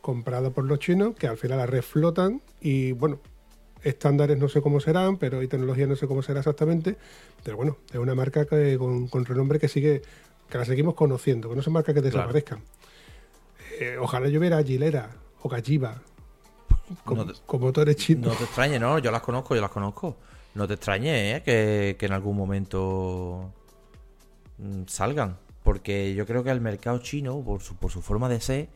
comprada 0.00 0.50
por 0.50 0.64
los 0.64 0.78
chinos, 0.78 1.14
que 1.16 1.28
al 1.28 1.36
final 1.36 1.58
la 1.58 1.66
reflotan 1.66 2.40
y 2.60 2.92
bueno, 2.92 3.20
estándares 3.82 4.38
no 4.38 4.48
sé 4.48 4.60
cómo 4.62 4.80
serán, 4.80 5.16
pero 5.16 5.42
y 5.42 5.48
tecnología 5.48 5.86
no 5.86 5.96
sé 5.96 6.06
cómo 6.06 6.22
será 6.22 6.40
exactamente. 6.40 6.96
Pero 7.42 7.56
bueno, 7.56 7.76
es 7.90 7.98
una 7.98 8.14
marca 8.14 8.44
que, 8.46 8.76
con, 8.78 9.08
con 9.08 9.24
renombre 9.24 9.58
que 9.58 9.68
sigue, 9.68 10.02
que 10.48 10.58
la 10.58 10.64
seguimos 10.64 10.94
conociendo, 10.94 11.48
que 11.48 11.56
no 11.56 11.62
son 11.62 11.72
marcas 11.72 11.94
que 11.94 12.00
desaparezcan. 12.02 12.60
Eh, 13.80 13.96
ojalá 14.00 14.28
yo 14.28 14.38
viera 14.40 14.62
Gilera 14.62 15.10
o 15.42 15.48
Galliva 15.48 16.00
con, 17.04 17.16
No 17.18 17.26
te- 17.26 17.40
con 17.46 17.60
motores 17.60 17.96
chinos. 17.96 18.26
No 18.32 18.34
te 18.34 18.44
extrañe, 18.44 18.78
no, 18.78 18.98
yo 18.98 19.10
las 19.10 19.22
conozco, 19.22 19.54
yo 19.54 19.60
las 19.60 19.70
conozco. 19.70 20.16
No 20.54 20.68
te 20.68 20.74
extrañe, 20.74 21.36
¿eh? 21.36 21.42
que, 21.42 21.96
que 21.98 22.06
en 22.06 22.12
algún 22.12 22.36
momento 22.36 23.50
mm, 24.58 24.82
salgan. 24.86 25.38
Porque 25.62 26.14
yo 26.14 26.26
creo 26.26 26.42
que 26.44 26.50
el 26.50 26.60
mercado 26.60 26.98
chino, 26.98 27.40
por 27.42 27.62
su, 27.62 27.76
por 27.76 27.90
su 27.90 28.02
forma 28.02 28.28
de 28.28 28.40
ser, 28.40 28.68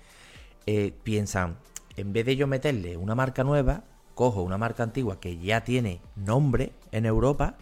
eh, 0.67 0.93
piensan, 1.03 1.57
en 1.97 2.13
vez 2.13 2.25
de 2.25 2.37
yo 2.37 2.47
meterle 2.47 2.97
una 2.97 3.15
marca 3.15 3.43
nueva, 3.45 3.83
cojo 4.17 4.43
una 4.43 4.57
marca 4.59 4.83
antigua 4.83 5.21
que 5.21 5.37
ya 5.39 5.63
tiene 5.63 6.01
nombre 6.17 6.73
en 6.91 7.05
Europa 7.05 7.57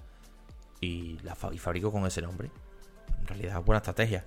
y 0.81 1.19
la 1.25 1.35
fa- 1.35 1.53
y 1.53 1.59
fabrico 1.59 1.91
con 1.93 2.07
ese 2.07 2.23
nombre. 2.23 2.49
En 3.21 3.27
realidad 3.27 3.59
es 3.59 3.67
buena 3.67 3.79
estrategia. 3.79 4.25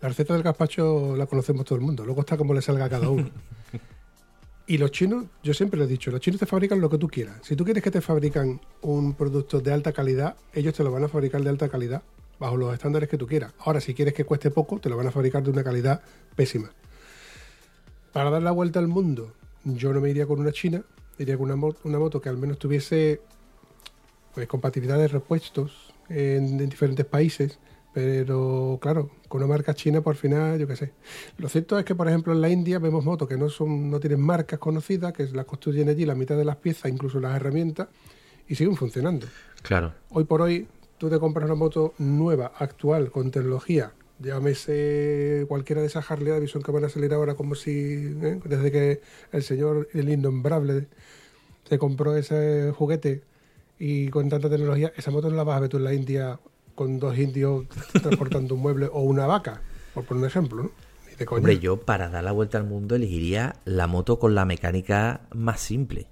La 0.00 0.08
receta 0.08 0.32
del 0.32 0.42
gazpacho 0.42 1.14
la 1.14 1.26
conocemos 1.26 1.64
todo 1.66 1.76
el 1.78 1.84
mundo, 1.84 2.04
luego 2.06 2.22
está 2.22 2.38
como 2.38 2.54
le 2.54 2.62
salga 2.62 2.86
a 2.86 2.88
cada 2.88 3.10
uno. 3.10 3.28
y 4.66 4.78
los 4.78 4.90
chinos, 4.92 5.26
yo 5.42 5.52
siempre 5.52 5.76
lo 5.78 5.84
he 5.84 5.88
dicho, 5.88 6.10
los 6.10 6.20
chinos 6.20 6.40
te 6.40 6.46
fabrican 6.46 6.80
lo 6.80 6.88
que 6.88 6.96
tú 6.96 7.06
quieras. 7.06 7.36
Si 7.42 7.54
tú 7.54 7.64
quieres 7.64 7.82
que 7.82 7.90
te 7.90 8.00
fabrican 8.00 8.60
un 8.80 9.12
producto 9.12 9.60
de 9.60 9.70
alta 9.72 9.92
calidad, 9.92 10.36
ellos 10.54 10.72
te 10.72 10.82
lo 10.82 10.90
van 10.90 11.04
a 11.04 11.08
fabricar 11.08 11.42
de 11.42 11.50
alta 11.50 11.68
calidad, 11.68 12.02
bajo 12.38 12.56
los 12.56 12.72
estándares 12.72 13.10
que 13.10 13.18
tú 13.18 13.26
quieras. 13.26 13.52
Ahora, 13.58 13.80
si 13.82 13.92
quieres 13.92 14.14
que 14.14 14.24
cueste 14.24 14.50
poco, 14.50 14.78
te 14.78 14.88
lo 14.88 14.96
van 14.96 15.08
a 15.08 15.10
fabricar 15.10 15.42
de 15.42 15.50
una 15.50 15.62
calidad 15.64 16.00
pésima. 16.34 16.70
Para 18.12 18.30
dar 18.30 18.40
la 18.42 18.52
vuelta 18.52 18.78
al 18.78 18.88
mundo, 18.88 19.32
yo 19.64 19.92
no 19.92 20.00
me 20.00 20.08
iría 20.10 20.26
con 20.26 20.40
una 20.40 20.52
china, 20.52 20.82
iría 21.18 21.36
con 21.36 21.46
una, 21.46 21.56
mo- 21.56 21.76
una 21.84 21.98
moto 21.98 22.20
que 22.20 22.28
al 22.28 22.38
menos 22.38 22.58
tuviese 22.58 23.20
pues, 24.34 24.46
compatibilidad 24.46 24.98
de 24.98 25.08
repuestos 25.08 25.94
en, 26.08 26.60
en 26.60 26.68
diferentes 26.68 27.06
países. 27.06 27.58
Pero 27.94 28.78
claro, 28.80 29.10
con 29.28 29.42
una 29.42 29.48
marca 29.48 29.74
china 29.74 30.02
por 30.02 30.14
final, 30.14 30.58
yo 30.58 30.68
qué 30.68 30.76
sé. 30.76 30.92
Lo 31.38 31.48
cierto 31.48 31.78
es 31.78 31.84
que, 31.84 31.94
por 31.96 32.06
ejemplo, 32.06 32.32
en 32.32 32.40
la 32.40 32.48
India 32.48 32.78
vemos 32.78 33.04
motos 33.04 33.26
que 33.26 33.36
no 33.36 33.48
son, 33.48 33.90
no 33.90 33.98
tienen 33.98 34.20
marcas 34.20 34.58
conocidas, 34.60 35.12
que 35.12 35.24
las 35.28 35.46
construyen 35.46 35.88
allí 35.88 36.04
la 36.04 36.14
mitad 36.14 36.36
de 36.36 36.44
las 36.44 36.56
piezas, 36.56 36.92
incluso 36.92 37.18
las 37.18 37.34
herramientas, 37.34 37.88
y 38.46 38.54
siguen 38.54 38.76
funcionando. 38.76 39.26
Claro. 39.62 39.94
Hoy 40.10 40.24
por 40.24 40.42
hoy, 40.42 40.68
tú 40.98 41.08
te 41.08 41.18
compras 41.18 41.46
una 41.46 41.56
moto 41.56 41.94
nueva, 41.98 42.52
actual, 42.58 43.10
con 43.10 43.30
tecnología, 43.32 43.92
llámese 44.18 45.44
cualquiera 45.48 45.80
de 45.80 45.86
esas 45.86 46.10
Harley 46.10 46.28
Davidson 46.32 46.62
que 46.62 46.72
van 46.72 46.84
a 46.84 46.88
salir 46.88 47.12
ahora 47.14 47.34
como 47.34 47.54
si, 47.54 47.70
¿eh? 48.22 48.40
desde 48.44 48.72
que 48.72 49.00
el 49.32 49.42
señor, 49.42 49.88
el 49.94 50.08
innombrable, 50.08 50.86
se 51.68 51.78
compró 51.78 52.16
ese 52.16 52.72
juguete 52.76 53.22
y 53.78 54.08
con 54.08 54.28
tanta 54.28 54.50
tecnología, 54.50 54.92
esa 54.96 55.10
moto 55.10 55.30
no 55.30 55.36
la 55.36 55.44
vas 55.44 55.56
a 55.56 55.60
ver 55.60 55.68
tú 55.68 55.76
en 55.76 55.84
la 55.84 55.94
India 55.94 56.40
con 56.74 56.98
dos 56.98 57.16
indios 57.18 57.66
transportando 58.02 58.54
un 58.54 58.62
mueble 58.62 58.88
o 58.92 59.02
una 59.02 59.26
vaca, 59.26 59.60
por 59.94 60.04
poner 60.04 60.22
un 60.22 60.28
ejemplo, 60.28 60.62
¿no? 60.64 60.88
Hombre, 61.30 61.58
yo 61.58 61.80
para 61.80 62.08
dar 62.08 62.22
la 62.22 62.32
vuelta 62.32 62.58
al 62.58 62.64
mundo 62.64 62.94
elegiría 62.94 63.56
la 63.64 63.86
moto 63.86 64.18
con 64.18 64.34
la 64.34 64.44
mecánica 64.44 65.22
más 65.34 65.60
simple. 65.60 66.06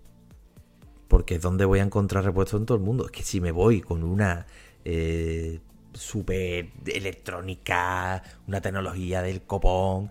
Porque 1.07 1.37
es 1.37 1.43
donde 1.43 1.65
voy 1.65 1.79
a 1.79 1.83
encontrar 1.85 2.25
repuestos 2.25 2.59
en 2.59 2.67
todo 2.67 2.77
el 2.77 2.83
mundo. 2.83 3.07
Es 3.07 3.13
que 3.13 3.23
si 3.23 3.41
me 3.41 3.53
voy 3.53 3.81
con 3.81 4.03
una 4.03 4.47
eh, 4.85 5.61
super 5.97 6.71
electrónica, 6.87 8.23
una 8.47 8.61
tecnología 8.61 9.23
del 9.23 9.43
copón, 9.43 10.11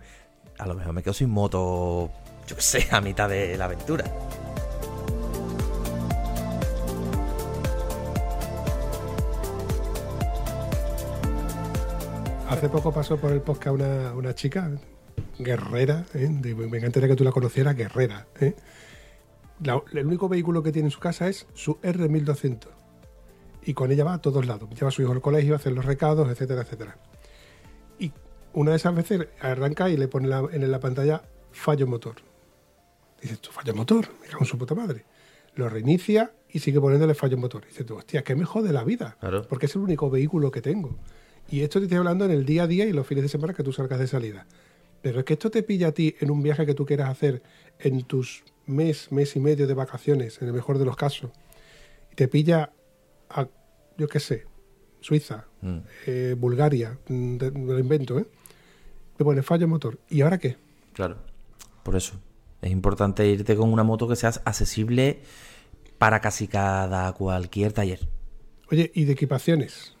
a 0.58 0.66
lo 0.66 0.74
mejor 0.74 0.92
me 0.92 1.02
quedo 1.02 1.14
sin 1.14 1.30
moto, 1.30 2.10
yo 2.46 2.56
qué 2.56 2.62
sé, 2.62 2.88
a 2.90 3.00
mitad 3.00 3.28
de 3.28 3.56
la 3.56 3.66
aventura. 3.66 4.04
Hace 12.48 12.68
poco 12.68 12.92
pasó 12.92 13.16
por 13.16 13.32
el 13.32 13.40
podcast 13.40 13.74
una, 13.74 14.14
una 14.14 14.34
chica, 14.34 14.70
guerrera, 15.38 16.06
¿eh? 16.14 16.28
Me 16.28 16.78
encantaría 16.78 17.08
que 17.08 17.16
tú 17.16 17.24
la 17.24 17.32
conocieras, 17.32 17.76
guerrera. 17.76 18.26
¿eh? 18.40 18.54
El 19.92 20.06
único 20.06 20.28
vehículo 20.28 20.62
que 20.62 20.72
tiene 20.72 20.88
en 20.88 20.92
su 20.92 21.00
casa 21.00 21.28
es 21.28 21.46
su 21.54 21.80
R1200. 21.80 22.75
Y 23.66 23.74
con 23.74 23.90
ella 23.92 24.04
va 24.04 24.14
a 24.14 24.20
todos 24.22 24.46
lados. 24.46 24.70
Lleva 24.70 24.88
a 24.88 24.90
su 24.90 25.02
hijo 25.02 25.12
al 25.12 25.20
colegio, 25.20 25.54
hace 25.56 25.70
los 25.70 25.84
recados, 25.84 26.30
etcétera, 26.30 26.62
etcétera. 26.62 26.96
Y 27.98 28.12
una 28.54 28.70
de 28.70 28.76
esas 28.78 28.94
veces 28.94 29.26
arranca 29.40 29.90
y 29.90 29.96
le 29.96 30.08
pone 30.08 30.28
la- 30.28 30.48
en 30.52 30.70
la 30.70 30.80
pantalla 30.80 31.22
fallo 31.52 31.86
motor. 31.86 32.14
Dices, 33.20 33.40
tú 33.40 33.50
fallo 33.50 33.74
motor, 33.74 34.06
me 34.20 34.28
cago 34.28 34.40
en 34.40 34.46
su 34.46 34.56
puta 34.56 34.74
madre. 34.74 35.04
Lo 35.56 35.68
reinicia 35.68 36.32
y 36.48 36.60
sigue 36.60 36.80
poniéndole 36.80 37.14
fallo 37.14 37.36
motor. 37.38 37.66
Dices 37.66 37.84
tú, 37.84 37.96
hostia, 37.96 38.22
que 38.22 38.36
me 38.36 38.44
jode 38.44 38.72
la 38.72 38.84
vida. 38.84 39.16
Claro. 39.20 39.42
Porque 39.48 39.66
es 39.66 39.74
el 39.74 39.82
único 39.82 40.10
vehículo 40.10 40.50
que 40.50 40.62
tengo. 40.62 40.96
Y 41.50 41.62
esto 41.62 41.78
te 41.80 41.86
estoy 41.86 41.98
hablando 41.98 42.24
en 42.24 42.30
el 42.30 42.44
día 42.44 42.64
a 42.64 42.66
día 42.66 42.84
y 42.86 42.92
los 42.92 43.06
fines 43.06 43.22
de 43.22 43.28
semana 43.28 43.52
que 43.54 43.62
tú 43.62 43.72
salgas 43.72 43.98
de 43.98 44.06
salida. 44.06 44.46
Pero 45.02 45.20
es 45.20 45.24
que 45.24 45.32
esto 45.34 45.50
te 45.50 45.62
pilla 45.62 45.88
a 45.88 45.92
ti 45.92 46.14
en 46.20 46.30
un 46.30 46.42
viaje 46.42 46.66
que 46.66 46.74
tú 46.74 46.84
quieras 46.86 47.08
hacer 47.10 47.42
en 47.78 48.02
tus 48.04 48.44
mes, 48.66 49.10
mes 49.12 49.34
y 49.36 49.40
medio 49.40 49.66
de 49.66 49.74
vacaciones, 49.74 50.40
en 50.42 50.48
el 50.48 50.54
mejor 50.54 50.78
de 50.78 50.84
los 50.84 50.96
casos. 50.96 51.30
Y 52.12 52.16
te 52.16 52.28
pilla 52.28 52.72
a, 53.30 53.48
yo 53.98 54.08
qué 54.08 54.20
sé, 54.20 54.44
Suiza, 55.00 55.46
Mm. 55.62 55.78
eh, 56.06 56.34
Bulgaria, 56.38 56.98
mm, 57.08 57.36
de- 57.36 57.50
me 57.50 57.72
lo 57.72 57.78
invento, 57.78 58.18
¿eh? 58.18 58.26
Te 59.16 59.24
pone 59.24 59.42
fallo 59.42 59.66
motor. 59.68 59.98
¿Y 60.10 60.20
ahora 60.20 60.38
qué? 60.38 60.56
Claro. 60.92 61.16
Por 61.82 61.96
eso. 61.96 62.14
Es 62.62 62.70
importante 62.70 63.26
irte 63.26 63.54
con 63.56 63.72
una 63.72 63.82
moto 63.84 64.08
que 64.08 64.16
sea 64.16 64.30
accesible 64.44 65.20
para 65.98 66.20
casi 66.20 66.48
cada 66.48 67.12
cualquier 67.12 67.72
taller. 67.72 68.00
Oye, 68.70 68.90
¿y 68.94 69.04
de 69.04 69.12
equipaciones? 69.12 69.94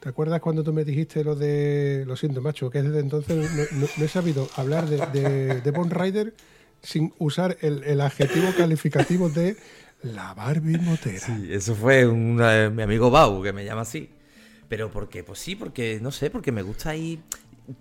¿Te 0.00 0.08
acuerdas 0.08 0.40
cuando 0.40 0.62
tú 0.62 0.72
me 0.72 0.84
dijiste 0.84 1.24
lo 1.24 1.34
de. 1.34 2.04
Lo 2.06 2.16
siento, 2.16 2.40
macho, 2.40 2.70
que 2.70 2.82
desde 2.82 3.00
entonces 3.00 3.36
no, 3.54 3.78
no- 3.80 3.86
no 3.96 4.04
he 4.04 4.08
sabido 4.08 4.48
hablar 4.56 4.86
de, 4.88 4.98
de, 5.20 5.60
de 5.60 5.70
Bond 5.70 5.92
Rider 5.92 6.34
sin 6.82 7.12
usar 7.18 7.56
el, 7.60 7.84
el 7.84 8.00
adjetivo 8.00 8.48
calificativo 8.56 9.28
de 9.28 9.56
la 10.02 10.34
Barbie 10.34 10.78
motera. 10.78 11.18
Sí, 11.18 11.48
eso 11.50 11.74
fue 11.74 12.06
un, 12.06 12.40
eh, 12.42 12.70
mi 12.70 12.82
amigo 12.82 13.10
Bau 13.10 13.42
que 13.42 13.52
me 13.52 13.64
llama 13.64 13.82
así. 13.82 14.10
Pero 14.68 14.90
¿por 14.90 15.08
qué? 15.08 15.24
Pues 15.24 15.38
sí, 15.38 15.56
porque 15.56 15.98
no 16.00 16.10
sé, 16.10 16.30
porque 16.30 16.52
me 16.52 16.62
gusta 16.62 16.94
ir. 16.94 17.20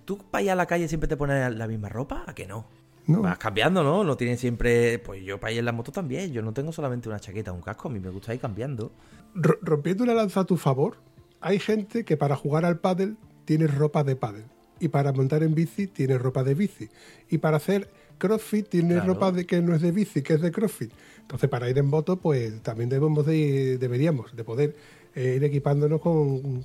¿Tú 0.06 0.18
para 0.18 0.42
ir 0.44 0.52
a 0.52 0.56
la 0.56 0.66
calle 0.66 0.88
siempre 0.88 1.08
te 1.08 1.18
pones 1.18 1.56
la 1.56 1.68
misma 1.68 1.90
ropa? 1.90 2.24
¿A 2.28 2.34
que 2.34 2.46
no? 2.48 2.66
No. 3.08 3.22
Vas 3.22 3.38
cambiando, 3.38 3.84
¿no? 3.84 4.04
No 4.04 4.18
tienes 4.18 4.40
siempre. 4.40 5.00
Pues 5.00 5.24
yo 5.24 5.40
para 5.40 5.52
ir 5.54 5.60
en 5.60 5.66
la 5.66 5.72
moto 5.72 5.92
también. 5.92 6.32
Yo 6.32 6.42
no 6.42 6.54
tengo 6.54 6.72
solamente 6.72 7.10
una 7.10 7.20
chaqueta, 7.20 7.52
un 7.52 7.62
casco. 7.62 7.90
A 7.90 7.92
mí 7.92 8.00
me 8.00 8.10
gusta 8.10 8.34
ir 8.34 8.40
cambiando. 8.40 8.92
R- 9.36 9.58
rompiendo 9.62 10.04
una 10.04 10.14
lanza 10.14 10.42
a 10.42 10.46
tu 10.46 10.58
favor, 10.58 10.98
hay 11.42 11.60
gente 11.60 12.04
que 12.06 12.18
para 12.18 12.36
jugar 12.36 12.66
al 12.66 12.80
pádel 12.80 13.18
tiene 13.46 13.68
ropa 13.68 14.04
de 14.04 14.16
pádel. 14.16 14.46
Y 14.80 14.88
para 14.90 15.12
montar 15.12 15.44
en 15.44 15.54
bici 15.56 15.88
tiene 15.88 16.18
ropa 16.18 16.44
de 16.44 16.54
bici. 16.54 16.90
Y 17.30 17.40
para 17.40 17.58
hacer 17.58 17.90
crossfit 18.20 18.70
tiene 18.70 18.94
Claro. 18.96 19.14
ropa 19.16 19.32
de 19.32 19.46
que 19.48 19.60
no 19.62 19.74
es 19.74 19.82
de 19.82 19.92
bici, 19.92 20.22
que 20.22 20.34
es 20.36 20.42
de 20.42 20.52
crossfit. 20.52 20.92
Entonces 21.22 21.50
para 21.50 21.68
ir 21.70 21.78
en 21.80 21.88
moto, 21.88 22.18
pues 22.18 22.62
también 22.62 22.90
debemos 22.90 23.26
de 23.26 23.78
deberíamos 23.80 24.36
de 24.36 24.44
poder 24.44 24.76
eh, 25.16 25.34
ir 25.38 25.44
equipándonos 25.44 26.00
con, 26.02 26.62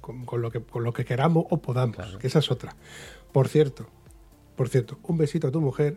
con- 0.00 0.24
con 0.24 0.40
lo 0.40 0.50
que, 0.52 0.60
con 0.60 0.84
lo 0.84 0.92
que 0.92 1.04
queramos 1.04 1.44
o 1.50 1.58
podamos. 1.58 1.96
Que 2.20 2.28
esa 2.28 2.38
es 2.38 2.50
otra. 2.50 2.76
Por 3.32 3.48
cierto, 3.48 3.86
por 4.56 4.68
cierto, 4.68 4.98
un 5.02 5.18
besito 5.18 5.48
a 5.48 5.50
tu 5.50 5.60
mujer 5.60 5.96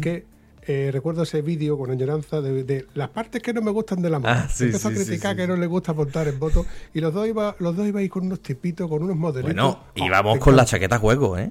que 0.00 0.24
eh, 0.66 0.90
recuerdo 0.92 1.24
ese 1.24 1.42
vídeo 1.42 1.76
con 1.76 1.90
añoranza 1.90 2.40
de, 2.40 2.62
de 2.64 2.86
las 2.94 3.08
partes 3.08 3.42
que 3.42 3.52
no 3.52 3.60
me 3.62 3.72
gustan 3.72 4.00
de 4.00 4.10
la 4.10 4.20
moto. 4.20 4.30
Ah, 4.32 4.48
sí, 4.48 4.64
Empezó 4.66 4.90
sí, 4.90 4.94
a 4.94 4.96
criticar 5.04 5.32
sí, 5.32 5.36
que 5.42 5.46
no 5.48 5.56
le 5.56 5.66
gusta 5.66 5.92
montar 5.92 6.28
en 6.28 6.38
moto 6.38 6.64
y 6.94 7.00
los 7.00 7.12
dos 7.12 7.26
iba, 7.26 7.56
los 7.58 7.76
dos 7.76 7.86
ibais 7.86 8.08
con 8.08 8.26
unos 8.26 8.40
tipitos, 8.40 8.88
con 8.88 9.02
unos 9.02 9.16
modelitos. 9.16 9.54
Bueno, 9.54 9.80
Oh, 9.96 10.06
íbamos 10.06 10.34
me 10.34 10.40
con 10.40 10.54
la 10.56 10.64
chaqueta 10.64 10.96
a 10.96 10.98
juego, 11.00 11.36
¿eh? 11.36 11.50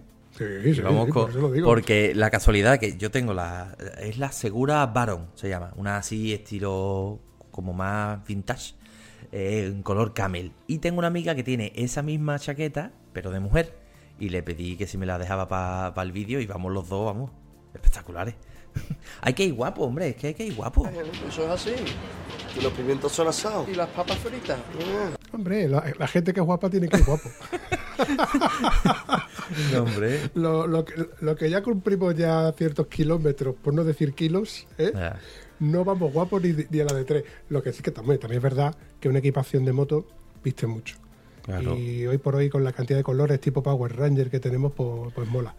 Sí, 0.64 0.74
sí, 0.76 0.80
Íbamos 0.82 1.06
sí, 1.08 1.12
con- 1.12 1.22
por 1.24 1.30
eso 1.32 1.40
lo 1.42 1.52
digo. 1.52 1.68
Porque 1.68 2.14
la 2.16 2.30
casualidad 2.30 2.80
que 2.80 2.98
yo 2.98 3.12
tengo 3.12 3.34
la. 3.34 3.76
Es 4.00 4.18
la 4.18 4.32
Segura 4.32 4.86
Baron, 4.88 5.28
se 5.36 5.50
llama. 5.50 5.72
Una 5.76 5.98
así 5.98 6.34
estilo 6.34 7.20
como 7.52 7.74
más 7.74 8.26
vintage. 8.26 8.76
eh, 9.34 9.68
en 9.74 9.82
color 9.84 10.14
camel. 10.14 10.52
Y 10.68 10.80
tengo 10.80 11.00
una 11.00 11.08
amiga 11.08 11.36
que 11.36 11.44
tiene 11.44 11.72
esa 11.76 12.02
misma 12.02 12.38
chaqueta, 12.40 12.92
pero 13.14 13.32
de 13.32 13.40
mujer. 13.40 13.78
Y 14.20 14.30
le 14.30 14.44
pedí 14.44 14.76
que 14.76 14.88
si 14.88 14.98
me 14.98 15.06
la 15.06 15.18
dejaba 15.18 15.48
para 15.48 16.02
el 16.04 16.12
vídeo 16.12 16.40
y 16.42 16.46
vamos 16.46 16.72
los 16.74 16.90
dos, 16.90 17.06
vamos. 17.06 17.32
Espectaculares. 17.74 18.36
hay 19.22 19.34
que 19.34 19.46
ir 19.46 19.54
guapo, 19.54 19.84
hombre. 19.84 20.10
Es 20.10 20.16
que 20.16 20.28
hay 20.28 20.34
que 20.34 20.46
ir 20.46 20.56
guapo. 20.56 20.88
Eso 21.28 21.44
es 21.46 21.50
así. 21.50 21.74
Y 22.58 22.62
los 22.62 22.74
pimientos 22.74 23.12
son 23.12 23.28
asados. 23.28 23.68
¿Y 23.70 23.76
las 23.76 23.88
papas 23.90 24.18
fritas? 24.18 24.60
Hombre, 25.32 25.68
la, 25.68 25.94
la 25.98 26.08
gente 26.08 26.34
que 26.34 26.40
es 26.40 26.46
guapa 26.46 26.70
tiene 26.70 26.88
que 26.88 26.98
ir 26.98 27.06
guapo. 27.06 27.30
No, 29.74 29.84
hombre. 29.84 30.30
lo, 30.34 30.66
lo 30.66 30.86
que, 30.86 30.94
lo 31.20 31.36
que 31.36 31.50
ya 31.50 31.62
cumplimos 31.62 32.16
ya 32.16 32.52
ciertos 32.54 32.88
kilómetros, 32.88 33.56
por 33.56 33.74
no 33.74 33.84
decir 33.84 34.14
kilos, 34.14 34.66
¿eh? 34.78 34.92
Ah, 34.96 35.18
no 35.60 35.84
vamos 35.84 36.12
guapos 36.14 36.42
ni, 36.42 36.54
ni 36.70 36.80
a 36.80 36.86
la 36.86 36.94
de 36.94 37.04
tres. 37.04 37.24
Lo 37.50 37.62
que 37.62 37.74
sí 37.74 37.84
que 37.84 37.92
también, 37.92 38.20
también 38.20 38.38
es 38.38 38.44
verdad 38.44 38.76
que 39.00 39.10
una 39.10 39.20
equipación 39.20 39.66
de 39.66 39.74
moto 39.74 40.08
viste 40.44 40.68
mucho. 40.68 40.96
Claro. 41.44 41.76
Y 41.76 42.08
hoy 42.08 42.18
por 42.18 42.36
hoy, 42.36 42.50
con 42.50 42.64
la 42.64 42.72
cantidad 42.72 42.98
de 42.98 43.04
colores 43.04 43.40
tipo 43.42 43.62
Power 43.62 43.96
Ranger 43.96 44.30
que 44.30 44.40
tenemos, 44.40 44.72
pues, 44.74 45.14
pues 45.14 45.28
mola. 45.28 45.54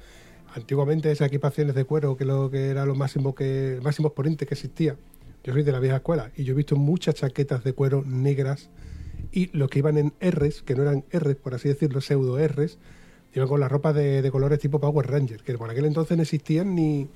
Antiguamente 0.55 1.11
esas 1.11 1.29
equipaciones 1.29 1.75
de 1.75 1.85
cuero, 1.85 2.17
que 2.17 2.25
lo 2.25 2.51
que 2.51 2.69
era 2.69 2.85
lo 2.87 2.95
máximo 2.95 3.35
que 3.35 3.79
máximo 3.83 4.09
exponente 4.09 4.47
que 4.47 4.55
existía. 4.55 4.97
Yo 5.45 5.53
soy 5.53 5.63
de 5.63 5.73
la 5.73 5.81
vieja 5.81 5.97
escuela 5.97 6.31
y 6.37 6.45
yo 6.45 6.53
he 6.53 6.57
visto 6.57 6.77
muchas 6.77 7.15
chaquetas 7.17 7.65
de 7.65 7.73
cuero 7.73 8.03
negras 8.07 8.69
y 9.33 9.51
los 9.57 9.71
que 9.71 9.79
iban 9.81 9.97
en 9.99 10.13
R's, 10.21 10.63
que 10.63 10.75
no 10.75 10.83
eran 10.83 11.05
R's, 11.13 11.37
por 11.37 11.55
así 11.55 11.69
decirlo, 11.69 12.01
pseudo 12.01 12.39
R's, 12.47 12.79
iban 13.35 13.49
con 13.49 13.61
la 13.61 13.69
ropa 13.69 13.93
de, 13.93 14.21
de 14.23 14.31
colores 14.31 14.59
tipo 14.59 14.79
Power 14.79 15.11
Ranger, 15.11 15.43
que 15.43 15.57
por 15.57 15.71
aquel 15.71 15.87
entonces 15.87 16.17
no 16.17 16.23
existían 16.23 16.75
ni, 16.75 17.09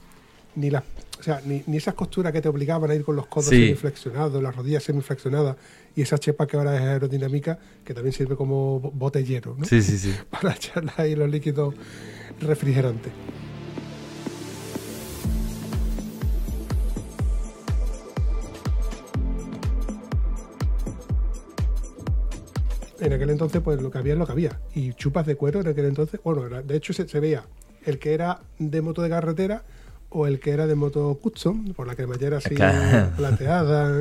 ni 0.55 0.71
las 0.71 0.83
o 1.19 1.23
sea, 1.23 1.41
ni, 1.47 1.63
ni 1.67 1.77
esas 1.79 1.95
costuras 1.95 2.31
que 2.33 2.43
te 2.43 2.49
obligaban 2.49 2.91
a 2.91 2.95
ir 2.95 3.03
con 3.05 3.17
los 3.17 3.27
codos 3.27 3.47
Sí. 3.47 3.65
semiflexionados, 3.67 4.43
las 4.43 4.55
rodillas 4.55 4.83
semiflexionadas 4.83 5.57
y 5.95 6.03
esa 6.03 6.19
chepa 6.19 6.47
que 6.47 6.57
ahora 6.59 6.75
es 6.77 6.83
aerodinámica, 6.83 7.59
que 7.85 7.95
también 7.95 8.13
sirve 8.13 8.37
como 8.37 8.81
bo- 8.81 8.91
botellero, 8.91 9.55
¿no? 9.59 9.65
Sí, 9.65 9.81
sí, 9.83 9.99
sí. 9.99 10.13
Para 10.31 10.53
echarle 10.55 10.93
ahí 10.99 11.15
los 11.15 11.31
líquidos 11.31 11.75
refrigerantes. 12.41 13.13
En 23.01 23.13
aquel 23.13 23.31
entonces, 23.31 23.61
pues 23.63 23.81
lo 23.83 23.91
que 23.91 23.99
había 23.99 24.15
es 24.15 24.19
lo 24.19 24.27
que 24.27 24.33
había. 24.33 24.59
Y 24.75 24.95
chupas 24.95 25.27
de 25.27 25.37
cuero 25.37 25.61
en 25.61 25.69
aquel 25.69 25.85
entonces, 25.85 26.21
bueno, 26.25 26.47
era- 26.47 26.63
de 26.63 26.77
hecho 26.77 26.93
se, 26.93 27.07
se 27.09 27.21
veía 27.21 27.45
el 27.85 27.99
que 27.99 28.15
era 28.15 28.41
de 28.59 28.81
moto 28.81 29.03
de 29.03 29.11
carretera 29.11 29.65
o 30.09 30.27
el 30.27 30.41
que 30.41 30.51
era 30.53 30.67
de 30.67 30.75
moto 30.75 31.19
custom, 31.23 31.73
por 31.75 31.87
la 31.87 31.95
cremallera 31.95 32.39
así 32.39 32.55
Claro. 32.55 33.11
plateada. 33.17 34.01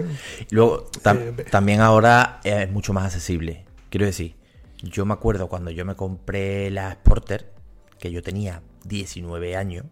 Y 0.49 0.55
Luego, 0.55 0.89
tam- 1.03 1.19
Eh, 1.39 1.45
también 1.51 1.81
ahora 1.81 2.39
es 2.43 2.71
mucho 2.71 2.93
más 2.93 3.05
accesible. 3.05 3.65
Quiero 3.89 4.05
decir, 4.05 4.35
yo 4.81 5.05
me 5.05 5.13
acuerdo 5.13 5.49
cuando 5.49 5.71
yo 5.71 5.83
me 5.83 5.95
compré 5.95 6.71
la 6.71 6.91
Sporter, 6.93 7.51
que 7.99 8.11
yo 8.11 8.21
tenía 8.21 8.61
19 8.85 9.55
años. 9.55 9.85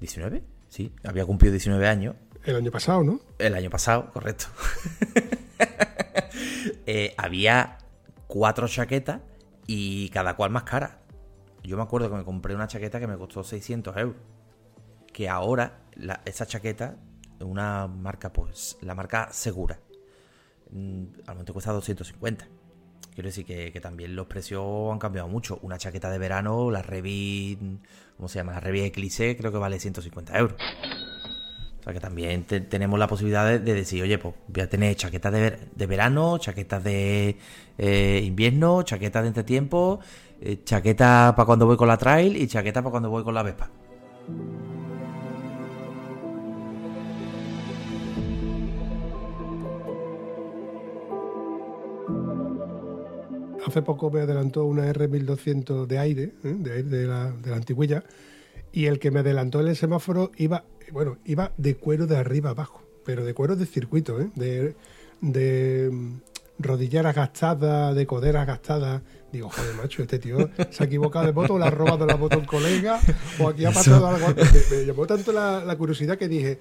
¿19? 0.00 0.42
Sí, 0.68 0.92
había 1.04 1.24
cumplido 1.24 1.52
19 1.52 1.86
años. 1.88 2.16
El 2.44 2.56
año 2.56 2.70
pasado, 2.70 3.02
¿no? 3.04 3.20
El 3.38 3.54
año 3.54 3.70
pasado, 3.70 4.10
correcto. 4.10 4.46
Eh, 6.86 7.14
había 7.16 7.78
cuatro 8.26 8.68
chaquetas 8.68 9.20
y 9.66 10.08
cada 10.10 10.36
cual 10.36 10.50
más 10.50 10.64
cara. 10.64 10.98
Yo 11.62 11.76
me 11.76 11.82
acuerdo 11.82 12.10
que 12.10 12.16
me 12.16 12.24
compré 12.24 12.54
una 12.54 12.66
chaqueta 12.66 13.00
que 13.00 13.06
me 13.06 13.16
costó 13.16 13.42
600 13.42 13.96
euros. 13.96 14.16
Que 15.12 15.28
ahora, 15.28 15.80
la- 15.94 16.20
esa 16.24 16.46
chaqueta, 16.46 16.96
una 17.40 17.86
marca, 17.86 18.32
pues, 18.32 18.76
la 18.82 18.94
marca 18.94 19.28
segura, 19.32 19.78
mm, 20.70 21.04
al 21.26 21.34
momento 21.34 21.52
cuesta 21.52 21.72
250. 21.72 22.46
Quiero 23.14 23.28
decir 23.28 23.44
que, 23.44 23.80
también 23.80 24.16
los 24.16 24.26
precios 24.26 24.92
han 24.92 24.98
cambiado 24.98 25.28
mucho. 25.28 25.58
Una 25.62 25.78
chaqueta 25.78 26.10
de 26.10 26.18
verano, 26.18 26.70
la 26.70 26.82
Revit, 26.82 27.58
¿cómo 28.16 28.28
se 28.28 28.40
llama? 28.40 28.52
La 28.52 28.60
Revit 28.60 28.84
Eclipse 28.84 29.36
creo 29.36 29.52
que 29.52 29.58
vale 29.58 29.78
150 29.78 30.36
euros. 30.38 30.56
O 31.80 31.82
sea 31.84 31.92
que 31.92 32.00
también 32.00 32.44
te- 32.44 32.60
tenemos 32.62 32.98
la 32.98 33.06
posibilidad 33.06 33.46
de, 33.46 33.58
de 33.60 33.74
decir, 33.74 34.02
oye, 34.02 34.18
pues 34.18 34.34
voy 34.48 34.62
a 34.62 34.68
tener 34.68 34.96
chaquetas 34.96 35.32
de, 35.32 35.40
ver- 35.40 35.68
de 35.74 35.86
verano, 35.86 36.38
chaquetas 36.38 36.82
de 36.82 37.36
eh, 37.78 38.22
invierno, 38.24 38.82
chaquetas 38.82 39.22
de 39.22 39.28
entretiempo, 39.28 40.00
eh, 40.40 40.62
chaqueta 40.64 41.34
para 41.36 41.46
cuando 41.46 41.66
voy 41.66 41.76
con 41.76 41.86
la 41.88 41.98
trail 41.98 42.36
y 42.36 42.46
chaqueta 42.48 42.80
para 42.82 42.90
cuando 42.90 43.10
voy 43.10 43.22
con 43.22 43.34
la 43.34 43.42
Vespa. 43.42 43.70
Hace 53.66 53.82
poco 53.82 54.10
me 54.10 54.20
adelantó 54.20 54.64
una 54.64 54.92
R1200 54.92 55.86
de 55.86 55.98
aire, 55.98 56.22
¿eh? 56.44 56.54
de 56.58 56.72
aire 56.72 56.88
de 56.88 57.06
la, 57.06 57.30
de 57.30 57.50
la 57.50 57.56
antiguilla, 57.56 58.04
y 58.72 58.86
el 58.86 58.98
que 58.98 59.10
me 59.10 59.20
adelantó 59.20 59.60
en 59.60 59.68
el 59.68 59.76
semáforo 59.76 60.32
iba, 60.36 60.64
bueno, 60.92 61.18
iba 61.24 61.52
de 61.56 61.76
cuero 61.76 62.06
de 62.06 62.16
arriba 62.16 62.50
abajo, 62.50 62.82
pero 63.04 63.24
de 63.24 63.32
cuero 63.32 63.56
de 63.56 63.66
circuito, 63.66 64.20
¿eh? 64.20 64.30
de, 64.34 64.74
de 65.20 65.88
mm, 65.90 66.16
rodilleras 66.58 67.14
gastadas, 67.14 67.94
de 67.94 68.06
coderas 68.06 68.46
gastadas. 68.46 69.02
Digo, 69.32 69.48
joder, 69.50 69.74
macho, 69.74 70.02
este 70.02 70.18
tío 70.18 70.50
se 70.70 70.82
ha 70.82 70.86
equivocado 70.86 71.26
de 71.26 71.32
moto, 71.32 71.54
o 71.54 71.58
le 71.58 71.64
ha 71.64 71.70
robado 71.70 72.06
la 72.06 72.16
moto 72.16 72.36
a 72.36 72.40
un 72.40 72.46
colega, 72.46 73.00
o 73.40 73.48
aquí 73.48 73.64
ha 73.64 73.72
pasado 73.72 74.06
algo. 74.06 74.28
Me, 74.28 74.76
me 74.76 74.86
llamó 74.86 75.06
tanto 75.06 75.32
la, 75.32 75.64
la 75.64 75.76
curiosidad 75.76 76.18
que 76.18 76.28
dije, 76.28 76.58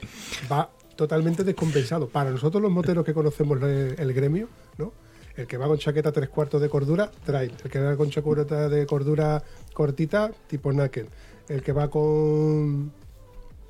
va 0.51 0.72
totalmente 0.95 1.43
descompensado. 1.43 2.08
Para 2.08 2.32
nosotros 2.32 2.62
los 2.62 2.72
moteros 2.72 3.04
que 3.04 3.14
conocemos 3.14 3.62
el, 3.62 3.95
el 3.97 4.14
gremio, 4.14 4.47
¿no? 4.78 4.93
El 5.36 5.47
que 5.47 5.57
va 5.57 5.67
con 5.67 5.77
chaqueta 5.77 6.11
tres 6.11 6.29
cuartos 6.29 6.61
de 6.61 6.69
cordura, 6.69 7.09
trail. 7.25 7.51
El 7.63 7.71
que 7.71 7.79
va 7.79 7.95
con 7.95 8.09
chaqueta 8.09 8.69
de 8.69 8.86
cordura 8.86 9.43
cortita, 9.73 10.31
tipo 10.47 10.71
naked. 10.71 11.07
El 11.49 11.61
que 11.61 11.71
va 11.71 11.89
con 11.89 12.91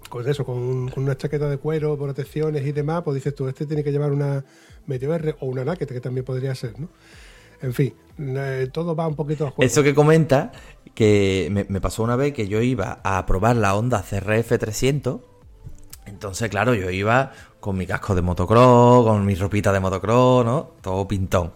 con 0.09 0.29
eso, 0.29 0.45
con, 0.45 0.89
con 0.89 1.03
una 1.03 1.17
chaqueta 1.17 1.49
de 1.49 1.57
cuero, 1.57 1.97
protecciones 1.97 2.63
y 2.67 2.71
demás, 2.71 3.01
pues 3.03 3.15
dices 3.15 3.33
tú, 3.33 3.47
este 3.47 3.65
tiene 3.65 3.83
que 3.83 3.91
llevar 3.91 4.11
una 4.11 4.45
medio 4.85 5.13
R 5.13 5.35
o 5.39 5.47
una 5.47 5.65
naked, 5.65 5.87
que 5.87 6.01
también 6.01 6.23
podría 6.23 6.53
ser, 6.53 6.79
¿no? 6.79 6.89
En 7.63 7.73
fin, 7.73 7.93
eh, 8.19 8.67
todo 8.71 8.95
va 8.95 9.07
un 9.07 9.15
poquito 9.15 9.47
a 9.47 9.51
juego. 9.51 9.65
Eso 9.65 9.81
que 9.81 9.95
comenta, 9.95 10.51
que 10.93 11.47
me, 11.49 11.65
me 11.69 11.79
pasó 11.79 12.03
una 12.03 12.15
vez 12.15 12.33
que 12.33 12.47
yo 12.47 12.61
iba 12.61 12.99
a 13.03 13.25
probar 13.25 13.55
la 13.55 13.75
Honda 13.75 14.03
CRF 14.03 14.59
300. 14.59 15.21
Entonces, 16.05 16.49
claro, 16.49 16.73
yo 16.73 16.89
iba 16.89 17.31
con 17.59 17.77
mi 17.77 17.87
casco 17.87 18.13
de 18.15 18.21
motocross, 18.21 19.05
con 19.05 19.25
mi 19.25 19.35
ropita 19.35 19.71
de 19.71 19.79
motocross, 19.79 20.45
¿no? 20.45 20.71
Todo 20.81 21.07
pintón. 21.07 21.53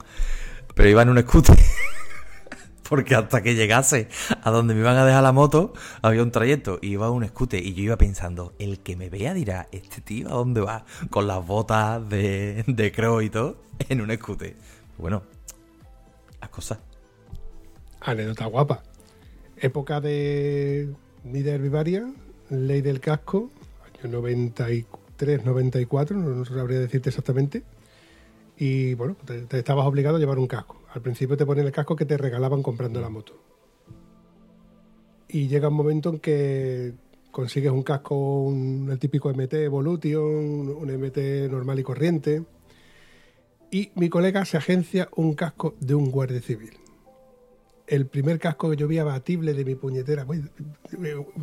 Pero 0.74 0.90
iba 0.90 1.02
en 1.02 1.10
un 1.10 1.20
scooter. 1.22 1.58
Porque 2.90 3.16
hasta 3.16 3.42
que 3.42 3.56
llegase 3.56 4.08
a 4.42 4.50
donde 4.50 4.74
me 4.74 4.80
iban 4.80 4.96
a 4.96 5.06
dejar 5.06 5.22
la 5.22 5.34
moto, 5.34 5.74
había 6.02 6.24
un 6.24 6.32
trayecto 6.32 6.80
y 6.82 6.92
iba 6.92 7.12
un 7.12 7.28
scooter. 7.28 7.62
Y 7.62 7.74
yo 7.74 7.84
iba 7.84 7.98
pensando, 7.98 8.54
el 8.60 8.80
que 8.80 8.96
me 8.96 9.10
vea 9.10 9.34
dirá, 9.34 9.68
¿este 9.74 10.00
tío 10.00 10.30
a 10.30 10.36
dónde 10.36 10.62
va? 10.62 10.86
Con 11.10 11.28
las 11.28 11.46
botas 11.46 12.08
de, 12.08 12.64
de 12.68 12.92
cross 12.94 13.24
y 13.24 13.30
todo, 13.30 13.58
en 13.90 14.00
un 14.00 14.16
scooter. 14.16 14.56
Bueno, 14.98 15.24
las 16.40 16.50
cosas. 16.50 16.80
Anécdota 18.00 18.46
guapa. 18.46 18.84
Época 19.58 20.00
de 20.00 20.94
Mider 21.24 21.60
Vivaria, 21.60 22.08
ley 22.50 22.82
del 22.82 23.02
casco, 23.02 23.50
año 24.04 24.12
93, 24.12 25.46
94, 25.46 26.18
no, 26.18 26.46
sabría 26.46 26.80
decirte 26.80 27.10
exactamente. 27.10 27.64
Y 28.58 28.94
bueno, 28.96 29.16
te, 29.26 29.42
te 29.42 29.60
estabas 29.60 29.86
obligado 29.86 30.18
a 30.18 30.20
llevar 30.20 30.40
un 30.40 30.48
casco. 30.48 30.82
Al 30.94 31.02
principio 31.02 31.38
te 31.38 31.46
ponían 31.46 31.68
el 31.68 31.72
casco 31.72 31.96
que 31.96 32.06
te 32.06 32.18
regalaban 32.18 32.64
comprando 32.64 33.00
la 33.02 33.10
moto. 33.10 33.34
Y 35.30 35.48
llega 35.48 35.68
un 35.68 35.76
momento 35.76 36.10
en 36.10 36.20
que 36.20 36.94
consigues 37.32 37.72
un 37.72 37.84
casco, 37.84 38.16
un- 38.44 38.88
el 38.92 38.98
típico 38.98 39.30
MT 39.30 39.66
Evolution, 39.66 40.24
un 40.70 40.90
MT 40.90 41.50
normal 41.52 41.80
y 41.80 41.84
corriente. 41.84 42.44
Y 43.70 43.92
mi 43.96 44.10
colega 44.10 44.46
se 44.46 44.58
agencia 44.58 45.10
un 45.16 45.34
casco 45.34 45.76
de 45.80 45.94
un 45.94 46.10
guardia 46.10 46.42
civil 46.42 46.72
el 47.88 48.06
primer 48.06 48.38
casco 48.38 48.70
que 48.70 48.76
yo 48.76 48.88
vi 48.88 48.98
abatible 49.00 49.54
de 49.54 49.64
mi 49.66 49.76
puñetera. 49.76 50.26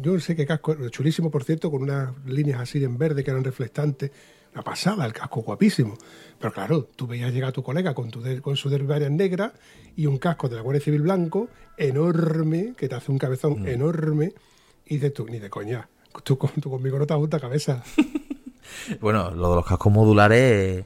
Yo 0.00 0.12
no 0.14 0.20
sé 0.20 0.36
qué 0.36 0.46
casco, 0.46 0.74
chulísimo 0.90 1.30
por 1.30 1.44
cierto, 1.44 1.70
con 1.70 1.82
unas 1.82 2.12
líneas 2.26 2.60
así 2.60 2.82
en 2.84 2.98
verde 2.98 3.24
que 3.24 3.30
eran 3.30 3.44
reflectantes. 3.44 4.10
Una 4.52 4.62
pasada, 4.62 5.04
el 5.04 5.12
casco 5.12 5.40
guapísimo. 5.42 5.96
Pero 6.38 6.52
claro, 6.52 6.84
tú 6.94 7.06
veías 7.08 7.32
llegar 7.32 7.48
a 7.48 7.52
tu 7.52 7.62
colega 7.64 7.92
con, 7.94 8.10
tu 8.10 8.20
de- 8.20 8.40
con 8.40 8.56
su 8.56 8.68
derbivaria 8.68 9.08
negra 9.10 9.52
y 9.96 10.06
un 10.06 10.18
casco 10.18 10.48
de 10.48 10.54
la 10.56 10.62
Guardia 10.62 10.80
Civil 10.84 11.02
blanco 11.02 11.48
enorme, 11.76 12.74
que 12.76 12.88
te 12.88 12.94
hace 12.94 13.10
un 13.10 13.18
cabezón 13.18 13.66
enorme, 13.66 14.32
y 14.86 14.94
dices 14.96 15.12
tú, 15.14 15.26
ni 15.26 15.38
de 15.40 15.50
coña. 15.50 15.88
Tú 16.22 16.38
conmigo 16.38 16.98
no 16.98 17.06
te 17.06 17.14
junta 17.14 17.40
cabeza. 17.40 17.82
Bueno, 19.00 19.30
lo 19.30 19.50
de 19.50 19.56
los 19.56 19.66
cascos 19.66 19.92
modulares, 19.92 20.84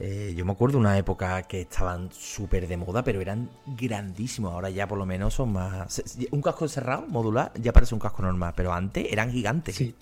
eh, 0.00 0.34
yo 0.36 0.44
me 0.44 0.52
acuerdo 0.52 0.78
una 0.78 0.98
época 0.98 1.42
que 1.44 1.62
estaban 1.62 2.10
súper 2.12 2.68
de 2.68 2.76
moda, 2.76 3.02
pero 3.02 3.20
eran 3.20 3.48
grandísimos. 3.66 4.52
Ahora 4.52 4.70
ya 4.70 4.86
por 4.86 4.98
lo 4.98 5.06
menos 5.06 5.34
son 5.34 5.52
más... 5.52 6.02
Un 6.30 6.42
casco 6.42 6.68
cerrado, 6.68 7.06
modular, 7.06 7.52
ya 7.60 7.72
parece 7.72 7.94
un 7.94 8.00
casco 8.00 8.22
normal, 8.22 8.52
pero 8.56 8.72
antes 8.72 9.06
eran 9.10 9.30
gigantes. 9.30 9.76
Sí. 9.76 9.94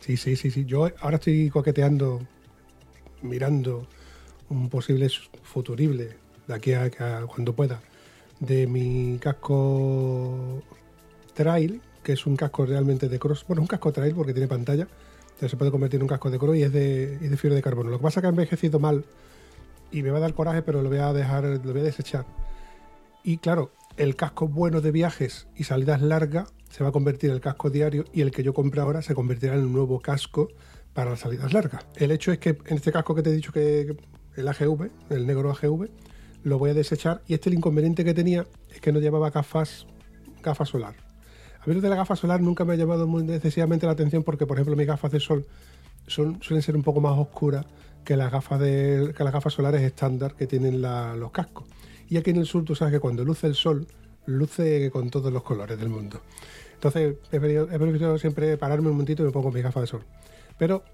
Sí, 0.00 0.16
sí, 0.16 0.36
sí, 0.36 0.50
sí. 0.50 0.64
Yo 0.66 0.88
ahora 1.00 1.16
estoy 1.16 1.50
coqueteando, 1.50 2.20
mirando 3.22 3.86
un 4.48 4.68
posible 4.68 5.08
futurible 5.42 6.16
de 6.46 6.54
aquí 6.54 6.72
a, 6.74 6.84
a 6.84 7.26
cuando 7.26 7.54
pueda 7.54 7.80
de 8.40 8.66
mi 8.66 9.18
casco 9.18 10.62
trail, 11.34 11.80
que 12.02 12.12
es 12.12 12.26
un 12.26 12.36
casco 12.36 12.66
realmente 12.66 13.08
de 13.08 13.18
cross. 13.18 13.44
Bueno, 13.48 13.62
un 13.62 13.68
casco 13.68 13.92
trail 13.92 14.14
porque 14.14 14.32
tiene 14.32 14.46
pantalla. 14.48 14.86
Se 15.38 15.56
puede 15.56 15.70
convertir 15.70 15.98
en 15.98 16.02
un 16.02 16.08
casco 16.08 16.30
de 16.30 16.38
cross 16.38 16.56
y 16.56 16.62
es 16.62 16.72
de, 16.72 17.18
y 17.20 17.28
de 17.28 17.36
fibra 17.36 17.54
de 17.54 17.62
carbono. 17.62 17.90
Lo 17.90 17.98
que 17.98 18.02
pasa 18.02 18.20
es 18.20 18.22
que 18.22 18.26
ha 18.26 18.30
envejecido 18.30 18.78
mal 18.78 19.04
y 19.92 20.02
me 20.02 20.10
va 20.10 20.18
a 20.18 20.20
dar 20.20 20.34
coraje, 20.34 20.62
pero 20.62 20.82
lo 20.82 20.88
voy 20.88 20.98
a 20.98 21.12
dejar, 21.12 21.44
lo 21.44 21.72
voy 21.72 21.80
a 21.80 21.84
desechar. 21.84 22.24
Y 23.22 23.38
claro, 23.38 23.70
el 23.96 24.16
casco 24.16 24.48
bueno 24.48 24.80
de 24.80 24.92
viajes 24.92 25.46
y 25.56 25.64
salidas 25.64 26.00
largas 26.00 26.52
se 26.70 26.82
va 26.82 26.90
a 26.90 26.92
convertir 26.92 27.30
en 27.30 27.36
el 27.36 27.42
casco 27.42 27.70
diario 27.70 28.04
y 28.12 28.20
el 28.20 28.30
que 28.30 28.42
yo 28.42 28.54
compré 28.54 28.80
ahora 28.80 29.02
se 29.02 29.14
convertirá 29.14 29.54
en 29.54 29.64
un 29.64 29.72
nuevo 29.72 30.00
casco 30.00 30.48
para 30.92 31.10
las 31.10 31.20
salidas 31.20 31.52
largas. 31.52 31.86
El 31.96 32.10
hecho 32.10 32.32
es 32.32 32.38
que 32.38 32.50
en 32.66 32.76
este 32.76 32.92
casco 32.92 33.14
que 33.14 33.22
te 33.22 33.30
he 33.30 33.32
dicho 33.32 33.52
que 33.52 33.96
el 34.36 34.48
AGV, 34.48 34.90
el 35.10 35.26
negro 35.26 35.50
AGV, 35.50 35.88
lo 36.44 36.58
voy 36.58 36.70
a 36.70 36.74
desechar 36.74 37.22
y 37.26 37.34
este 37.34 37.50
el 37.50 37.56
inconveniente 37.56 38.04
que 38.04 38.14
tenía 38.14 38.46
es 38.70 38.80
que 38.80 38.92
no 38.92 39.00
llevaba 39.00 39.30
gafas, 39.30 39.86
gafas 40.42 40.68
solar. 40.68 41.05
A 41.66 41.68
mí 41.68 41.80
de 41.80 41.88
la 41.88 41.96
gafa 41.96 42.14
solar 42.14 42.40
nunca 42.40 42.64
me 42.64 42.74
ha 42.74 42.76
llamado 42.76 43.08
muy 43.08 43.28
excesivamente 43.28 43.86
la 43.86 43.92
atención 43.92 44.22
porque, 44.22 44.46
por 44.46 44.56
ejemplo, 44.56 44.76
mis 44.76 44.86
gafas 44.86 45.10
de 45.10 45.18
sol 45.18 45.44
suelen 46.06 46.62
ser 46.62 46.76
un 46.76 46.84
poco 46.84 47.00
más 47.00 47.18
oscuras 47.18 47.66
que 48.04 48.16
las 48.16 48.30
gafas 48.30 48.60
de 48.60 49.12
que 49.16 49.24
las 49.24 49.32
gafas 49.32 49.54
solares 49.54 49.82
estándar 49.82 50.34
que 50.36 50.46
tienen 50.46 50.80
los 50.80 51.32
cascos. 51.32 51.66
Y 52.08 52.18
aquí 52.18 52.30
en 52.30 52.36
el 52.36 52.46
sur 52.46 52.64
tú 52.64 52.76
sabes 52.76 52.94
que 52.94 53.00
cuando 53.00 53.24
luce 53.24 53.48
el 53.48 53.56
sol, 53.56 53.88
luce 54.26 54.92
con 54.92 55.10
todos 55.10 55.32
los 55.32 55.42
colores 55.42 55.76
del 55.76 55.88
mundo. 55.88 56.20
Entonces 56.74 57.16
he 57.32 57.40
preferido, 57.40 58.16
siempre 58.18 58.56
pararme 58.56 58.86
un 58.86 58.92
momentito 58.92 59.24
y 59.24 59.26
me 59.26 59.32
pongo 59.32 59.50
mis 59.50 59.64
gafas 59.64 59.82
de 59.82 59.86
sol. 59.88 60.04
Pero 60.56 60.84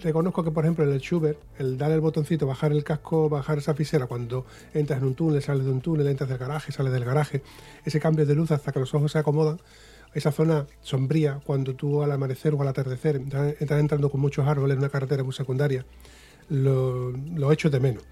reconozco 0.00 0.44
que, 0.44 0.52
por 0.52 0.64
ejemplo, 0.64 0.84
en 0.84 0.92
el 0.92 1.00
Schubert, 1.00 1.40
el 1.58 1.76
dar 1.76 1.90
el 1.90 2.00
botoncito, 2.00 2.46
bajar 2.46 2.70
el 2.70 2.84
casco, 2.84 3.28
bajar 3.28 3.58
esa 3.58 3.74
fisera 3.74 4.06
cuando 4.06 4.46
entras 4.74 5.00
en 5.00 5.06
un 5.08 5.14
túnel, 5.16 5.42
sales 5.42 5.64
de 5.64 5.72
un 5.72 5.80
túnel, 5.80 6.06
entras 6.06 6.28
del 6.28 6.38
garaje, 6.38 6.70
sales 6.70 6.92
del 6.92 7.04
garaje, 7.04 7.42
ese 7.84 7.98
cambio 7.98 8.24
de 8.24 8.36
luz 8.36 8.52
hasta 8.52 8.70
que 8.70 8.78
los 8.78 8.94
ojos 8.94 9.10
se 9.10 9.18
acomodan, 9.18 9.58
esa 10.14 10.32
zona 10.32 10.66
sombría, 10.80 11.40
cuando 11.44 11.74
tú 11.74 12.02
al 12.02 12.12
amanecer 12.12 12.54
o 12.54 12.62
al 12.62 12.68
atardecer 12.68 13.16
entras 13.16 13.80
entrando 13.80 14.10
con 14.10 14.20
muchos 14.20 14.46
árboles 14.46 14.74
en 14.74 14.78
una 14.78 14.88
carretera 14.88 15.24
muy 15.24 15.32
secundaria, 15.32 15.84
lo, 16.48 17.10
lo 17.10 17.52
echo 17.52 17.70
de 17.70 17.80
menos. 17.80 18.04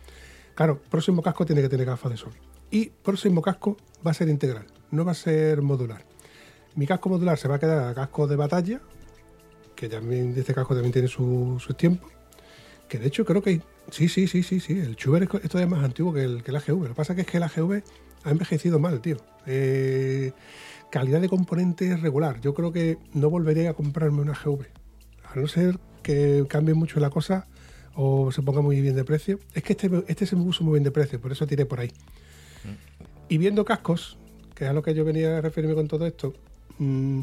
Claro, 0.54 0.80
próximo 0.90 1.22
casco 1.22 1.46
tiene 1.46 1.62
que 1.62 1.68
tener 1.68 1.86
gafas 1.86 2.10
de 2.10 2.16
sol. 2.16 2.32
Y 2.70 2.86
próximo 2.90 3.42
casco 3.42 3.76
va 4.04 4.10
a 4.10 4.14
ser 4.14 4.28
integral, 4.28 4.66
no 4.90 5.04
va 5.04 5.12
a 5.12 5.14
ser 5.14 5.62
modular. 5.62 6.04
Mi 6.74 6.86
casco 6.86 7.08
modular 7.08 7.38
se 7.38 7.48
va 7.48 7.56
a 7.56 7.58
quedar 7.58 7.88
a 7.88 7.94
casco 7.94 8.26
de 8.26 8.36
batalla, 8.36 8.80
que 9.76 9.88
también 9.88 10.34
este 10.36 10.54
casco 10.54 10.74
también 10.74 10.92
tiene 10.92 11.08
su, 11.08 11.60
su 11.64 11.74
tiempo. 11.74 12.08
Que 12.88 12.98
de 12.98 13.08
hecho 13.08 13.24
creo 13.24 13.42
que 13.42 13.60
sí, 13.90 14.08
sí, 14.08 14.26
sí, 14.26 14.42
sí, 14.42 14.60
sí. 14.60 14.78
El 14.78 14.96
Chuber 14.96 15.22
es 15.22 15.48
todavía 15.50 15.66
más 15.74 15.84
antiguo 15.84 16.12
que 16.12 16.24
el, 16.24 16.42
que 16.42 16.50
el 16.50 16.56
AGV. 16.56 16.82
Lo 16.82 16.88
que 16.88 16.94
pasa 16.94 17.14
es 17.14 17.26
que 17.26 17.36
el 17.36 17.42
AGV 17.42 17.82
ha 18.24 18.30
envejecido 18.30 18.78
mal, 18.78 19.00
tío. 19.00 19.16
Eh, 19.46 20.32
calidad 20.92 21.22
de 21.22 21.28
componentes 21.30 22.02
regular. 22.02 22.42
Yo 22.42 22.52
creo 22.52 22.70
que 22.70 22.98
no 23.14 23.30
volveré 23.30 23.66
a 23.66 23.72
comprarme 23.72 24.20
un 24.20 24.28
AGV. 24.28 24.66
a 25.24 25.40
no 25.40 25.48
ser 25.48 25.78
que 26.02 26.44
cambie 26.48 26.74
mucho 26.74 27.00
la 27.00 27.08
cosa 27.08 27.46
o 27.94 28.30
se 28.30 28.42
ponga 28.42 28.60
muy 28.60 28.78
bien 28.82 28.94
de 28.94 29.02
precio. 29.02 29.38
Es 29.54 29.62
que 29.62 29.72
este, 29.72 29.90
este 30.06 30.26
se 30.26 30.36
me 30.36 30.44
puso 30.44 30.64
muy 30.64 30.74
bien 30.74 30.84
de 30.84 30.90
precio, 30.90 31.18
por 31.18 31.32
eso 31.32 31.46
tiré 31.46 31.64
por 31.64 31.80
ahí. 31.80 31.90
Y 33.30 33.38
viendo 33.38 33.64
cascos, 33.64 34.18
que 34.54 34.64
es 34.64 34.70
a 34.70 34.74
lo 34.74 34.82
que 34.82 34.92
yo 34.92 35.02
venía 35.02 35.38
a 35.38 35.40
referirme 35.40 35.74
con 35.74 35.88
todo 35.88 36.06
esto, 36.06 36.34
mm, 36.78 37.22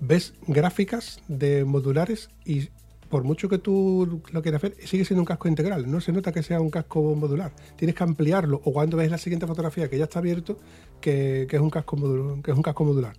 ves 0.00 0.34
gráficas 0.46 1.22
de 1.28 1.64
modulares 1.64 2.28
y 2.44 2.68
por 3.10 3.24
mucho 3.24 3.48
que 3.48 3.58
tú 3.58 4.22
lo 4.30 4.40
quieras 4.40 4.62
ver, 4.62 4.76
sigue 4.84 5.04
siendo 5.04 5.20
un 5.20 5.26
casco 5.26 5.48
integral. 5.48 5.90
No 5.90 6.00
se 6.00 6.12
nota 6.12 6.32
que 6.32 6.42
sea 6.42 6.60
un 6.60 6.70
casco 6.70 7.14
modular. 7.16 7.52
Tienes 7.76 7.96
que 7.96 8.04
ampliarlo. 8.04 8.60
O 8.64 8.72
cuando 8.72 8.96
ves 8.96 9.10
la 9.10 9.18
siguiente 9.18 9.46
fotografía 9.46 9.90
que 9.90 9.98
ya 9.98 10.04
está 10.04 10.20
abierto, 10.20 10.58
que, 11.00 11.48
es 11.50 11.60
un 11.60 11.70
casco 11.70 11.96
modular, 11.96 12.40
que 12.42 12.52
es 12.52 12.56
un 12.56 12.62
casco 12.62 12.84
modular. 12.84 13.16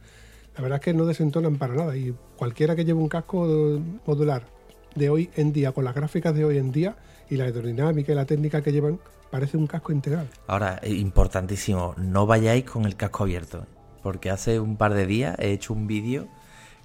La 0.55 0.61
verdad 0.61 0.79
es 0.79 0.85
que 0.85 0.93
no 0.93 1.05
desentonan 1.05 1.57
para 1.57 1.75
nada. 1.75 1.97
Y 1.97 2.15
cualquiera 2.37 2.75
que 2.75 2.85
lleve 2.85 2.99
un 2.99 3.09
casco 3.09 3.45
modular 4.05 4.47
de 4.95 5.09
hoy 5.09 5.29
en 5.35 5.51
día, 5.51 5.73
con 5.73 5.83
las 5.83 5.93
gráficas 5.93 6.33
de 6.33 6.45
hoy 6.45 6.57
en 6.57 6.71
día 6.71 6.95
y 7.29 7.35
la 7.35 7.43
aerodinámica 7.43 8.13
y 8.13 8.15
la 8.15 8.25
técnica 8.25 8.61
que 8.61 8.71
llevan, 8.71 8.97
parece 9.29 9.57
un 9.57 9.67
casco 9.67 9.91
integral. 9.91 10.29
Ahora, 10.47 10.79
eh, 10.81 10.93
importantísimo, 10.93 11.95
no 11.97 12.25
vayáis 12.25 12.63
con 12.63 12.85
el 12.85 12.95
casco 12.95 13.23
abierto. 13.23 13.67
Porque 14.01 14.29
hace 14.29 14.59
un 14.61 14.77
par 14.77 14.93
de 14.93 15.05
días 15.05 15.37
he 15.37 15.51
hecho 15.51 15.73
un 15.73 15.85
vídeo 15.85 16.27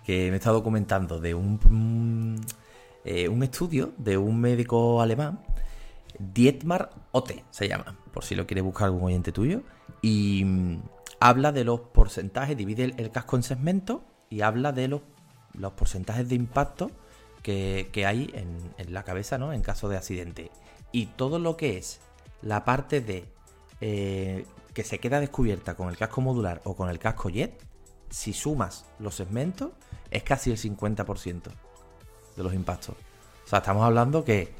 que 0.04 0.30
me 0.30 0.36
estado 0.36 0.56
documentando 0.56 1.20
de 1.20 1.34
un, 1.34 2.40
eh, 3.06 3.28
un 3.28 3.44
estudio 3.44 3.92
de 3.98 4.18
un 4.18 4.40
médico 4.40 5.00
alemán, 5.00 5.40
Dietmar 6.18 6.90
Otte 7.12 7.44
se 7.50 7.68
llama, 7.68 7.96
por 8.12 8.24
si 8.24 8.34
lo 8.34 8.48
quiere 8.48 8.62
buscar 8.62 8.86
algún 8.86 9.04
oyente 9.04 9.30
tuyo, 9.30 9.62
y 10.02 10.44
mm, 10.44 10.82
habla 11.20 11.52
de 11.52 11.62
los 11.62 11.80
porcentajes, 11.80 12.56
divide 12.56 12.82
el, 12.82 12.94
el 12.98 13.12
casco 13.12 13.36
en 13.36 13.44
segmentos 13.44 14.00
y 14.28 14.40
habla 14.40 14.72
de 14.72 14.88
los, 14.88 15.02
los 15.54 15.72
porcentajes 15.74 16.28
de 16.28 16.34
impacto 16.34 16.90
que, 17.42 17.90
que 17.92 18.06
hay 18.06 18.28
en, 18.34 18.58
en 18.76 18.92
la 18.92 19.04
cabeza, 19.04 19.38
¿no? 19.38 19.52
En 19.52 19.62
caso 19.62 19.88
de 19.88 19.96
accidente. 19.96 20.50
Y 20.90 21.06
todo 21.06 21.38
lo 21.38 21.56
que 21.56 21.78
es 21.78 22.00
la 22.42 22.64
parte 22.64 23.00
de 23.00 23.28
eh, 23.80 24.46
que 24.74 24.82
se 24.82 24.98
queda 24.98 25.20
descubierta 25.20 25.76
con 25.76 25.90
el 25.90 25.96
casco 25.96 26.22
modular 26.22 26.60
o 26.64 26.74
con 26.74 26.90
el 26.90 26.98
casco 26.98 27.30
jet, 27.30 27.64
si 28.10 28.32
sumas 28.32 28.84
los 28.98 29.14
segmentos, 29.14 29.70
es 30.10 30.24
casi 30.24 30.50
el 30.50 30.58
50% 30.58 31.52
de 32.36 32.42
los 32.42 32.54
impactos. 32.54 32.94
O 33.44 33.48
sea, 33.48 33.60
estamos 33.60 33.84
hablando 33.84 34.24
que 34.24 34.52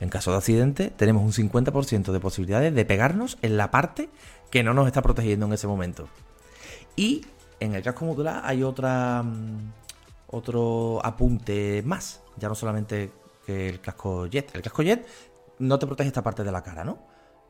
en 0.00 0.08
caso 0.08 0.30
de 0.30 0.38
accidente 0.38 0.90
tenemos 0.90 1.22
un 1.22 1.50
50% 1.50 2.12
de 2.12 2.20
posibilidades 2.20 2.74
de 2.74 2.84
pegarnos 2.84 3.38
en 3.42 3.56
la 3.56 3.70
parte 3.70 4.10
que 4.50 4.62
no 4.62 4.74
nos 4.74 4.86
está 4.86 5.02
protegiendo 5.02 5.46
en 5.46 5.52
ese 5.52 5.66
momento. 5.66 6.08
Y 6.96 7.26
en 7.60 7.74
el 7.74 7.82
casco 7.82 8.04
modular 8.04 8.42
hay 8.44 8.62
otra 8.62 9.22
mm, 9.22 9.72
otro 10.28 11.00
apunte 11.04 11.82
más, 11.84 12.22
ya 12.36 12.48
no 12.48 12.54
solamente 12.54 13.12
que 13.44 13.68
el 13.68 13.80
casco 13.80 14.26
jet. 14.26 14.54
El 14.54 14.62
casco 14.62 14.82
jet 14.82 15.06
no 15.58 15.78
te 15.78 15.86
protege 15.86 16.08
esta 16.08 16.22
parte 16.22 16.44
de 16.44 16.52
la 16.52 16.62
cara, 16.62 16.84
¿no? 16.84 16.98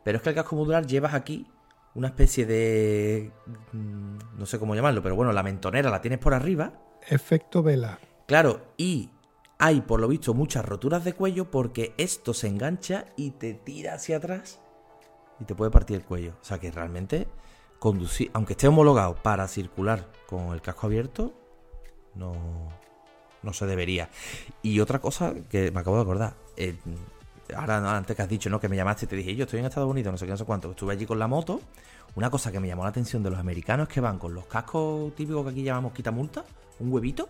Pero 0.05 0.19
es 0.19 0.23
que 0.23 0.29
el 0.29 0.35
casco 0.35 0.57
modular 0.57 0.87
llevas 0.87 1.15
aquí 1.15 1.47
una 1.95 2.09
especie 2.09 2.47
de 2.47 3.33
mm, 3.73 4.19
no 4.39 4.47
sé 4.47 4.59
cómo 4.59 4.75
llamarlo, 4.75 5.03
pero 5.03 5.17
bueno, 5.17 5.33
la 5.33 5.43
mentonera 5.43 5.91
la 5.91 6.01
tienes 6.01 6.19
por 6.19 6.35
arriba 6.35 6.73
Efecto 7.09 7.63
vela. 7.63 7.99
Claro, 8.27 8.73
y 8.77 9.11
hay 9.59 9.81
por 9.81 10.01
lo 10.01 10.09
visto 10.09 10.35
muchas 10.35 10.65
roturas 10.65 11.05
de 11.05 11.15
cuello 11.15 11.51
porque 11.51 11.95
esto 11.97 12.35
se 12.35 12.49
engancha 12.49 13.07
y 13.17 13.31
te 13.33 13.55
tira 13.55 13.95
hacia 13.95 14.19
atrás 14.19 14.61
y 15.41 15.45
te 15.45 15.55
puede 15.55 15.71
partir 15.71 15.97
el 15.97 16.05
cuello. 16.05 16.35
O 16.41 16.45
sea 16.45 16.59
que 16.59 16.71
realmente 16.71 17.27
conducir, 17.79 18.31
aunque 18.35 18.55
esté 18.55 18.69
homologado 18.69 19.15
para 19.17 19.49
circular 19.49 20.11
con 20.27 20.53
el 20.53 20.61
casco 20.61 20.87
abierto, 20.87 21.35
no, 22.15 22.35
no 23.43 23.53
se 23.53 23.67
debería. 23.67 24.11
Y 24.63 24.81
otra 24.81 25.01
cosa 25.01 25.35
que 25.49 25.71
me 25.71 25.81
acabo 25.81 25.97
de 25.97 26.03
acordar, 26.03 26.35
eh, 26.57 26.77
ahora 27.55 27.97
antes 27.97 28.17
que 28.17 28.23
has 28.23 28.29
dicho, 28.29 28.51
¿no? 28.51 28.61
Que 28.61 28.69
me 28.69 28.77
llamaste 28.77 29.07
y 29.07 29.09
te 29.09 29.17
dije, 29.17 29.35
yo 29.35 29.45
estoy 29.45 29.61
en 29.61 29.67
Estados 29.67 29.91
Unidos, 29.91 30.13
no 30.13 30.19
sé 30.19 30.27
qué, 30.27 30.33
no 30.33 30.37
sé 30.37 30.45
cuánto. 30.45 30.71
Estuve 30.71 30.93
allí 30.93 31.07
con 31.07 31.19
la 31.19 31.29
moto. 31.29 31.61
Una 32.15 32.31
cosa 32.31 32.51
que 32.51 32.61
me 32.61 32.69
llamó 32.69 32.83
la 32.85 32.91
atención 32.91 33.23
de 33.23 33.31
los 33.31 33.39
americanos 33.39 33.89
es 33.89 33.95
que 33.95 34.01
van 34.01 34.19
con 34.19 34.35
los 34.35 34.47
cascos 34.47 35.15
típicos 35.15 35.45
que 35.45 35.51
aquí 35.51 35.63
llamamos 35.63 35.93
quitamulta, 35.93 36.45
un 36.81 36.93
huevito, 36.93 37.29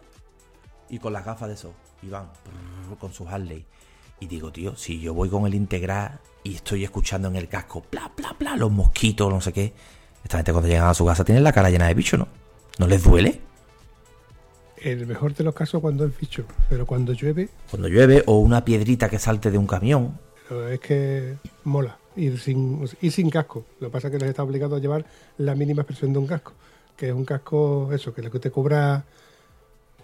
y 0.89 0.99
con 0.99 1.12
las 1.12 1.24
gafas 1.24 1.49
de 1.49 1.57
sol. 1.57 1.72
Y 2.03 2.09
van 2.09 2.26
prrr, 2.26 2.99
con 2.99 3.12
sus 3.12 3.26
Harley. 3.28 3.64
Y 4.20 4.26
digo, 4.26 4.51
tío, 4.51 4.76
si 4.76 5.01
yo 5.01 5.12
voy 5.14 5.28
con 5.28 5.47
el 5.47 5.55
integral 5.55 6.20
y 6.43 6.55
estoy 6.55 6.84
escuchando 6.84 7.28
en 7.28 7.37
el 7.37 7.49
casco, 7.49 7.84
bla, 7.91 8.11
bla, 8.16 8.34
bla, 8.39 8.57
los 8.57 8.70
mosquitos, 8.70 9.30
no 9.32 9.41
sé 9.41 9.53
qué. 9.53 9.74
Esta 10.24 10.39
gente 10.39 10.53
cuando 10.53 10.68
llegan 10.68 10.89
a 10.89 10.95
su 10.95 11.05
casa 11.05 11.24
tienen 11.24 11.45
la 11.45 11.53
cara 11.53 11.70
llena 11.70 11.87
de 11.89 11.95
bicho, 11.95 12.16
¿no? 12.16 12.28
¿No 12.78 12.87
les 12.87 13.03
duele? 13.05 13.41
El 14.78 15.07
mejor 15.07 15.34
de 15.34 15.43
los 15.45 15.55
casos 15.55 15.80
cuando 15.80 16.05
es 16.05 16.16
bicho, 16.18 16.45
pero 16.68 16.87
cuando 16.87 17.12
llueve, 17.12 17.49
Cuando 17.70 17.89
llueve 17.89 18.22
o 18.26 18.39
una 18.39 18.64
piedrita 18.64 19.09
que 19.09 19.18
salte 19.18 19.51
de 19.51 19.59
un 19.59 19.66
camión. 19.66 20.18
pero 20.49 20.68
es 20.68 20.80
que 20.80 21.37
mola 21.64 21.99
ir 22.14 22.39
sin, 22.39 22.87
ir 23.01 23.12
sin 23.12 23.30
casco. 23.30 23.64
Lo 23.80 23.89
que 23.89 23.93
pasa 23.93 24.09
es 24.09 24.12
que 24.12 24.18
les 24.18 24.28
está 24.28 24.43
obligado 24.43 24.76
a 24.76 24.78
llevar 24.78 25.05
la 25.39 25.55
mínima 25.55 25.82
expresión 25.82 26.12
de 26.12 26.18
un 26.18 26.26
casco, 26.26 26.53
que 26.97 27.09
es 27.09 27.14
un 27.14 27.24
casco, 27.24 27.91
eso, 27.93 28.12
que 28.14 28.22
lo 28.22 28.30
que 28.30 28.39
te 28.39 28.51
cubra, 28.51 29.05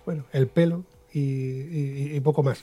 bueno, 0.04 0.24
el 0.32 0.46
pelo 0.48 0.84
y, 1.12 1.20
y- 1.20 2.12
y 2.16 2.20
poco 2.20 2.42
más. 2.42 2.60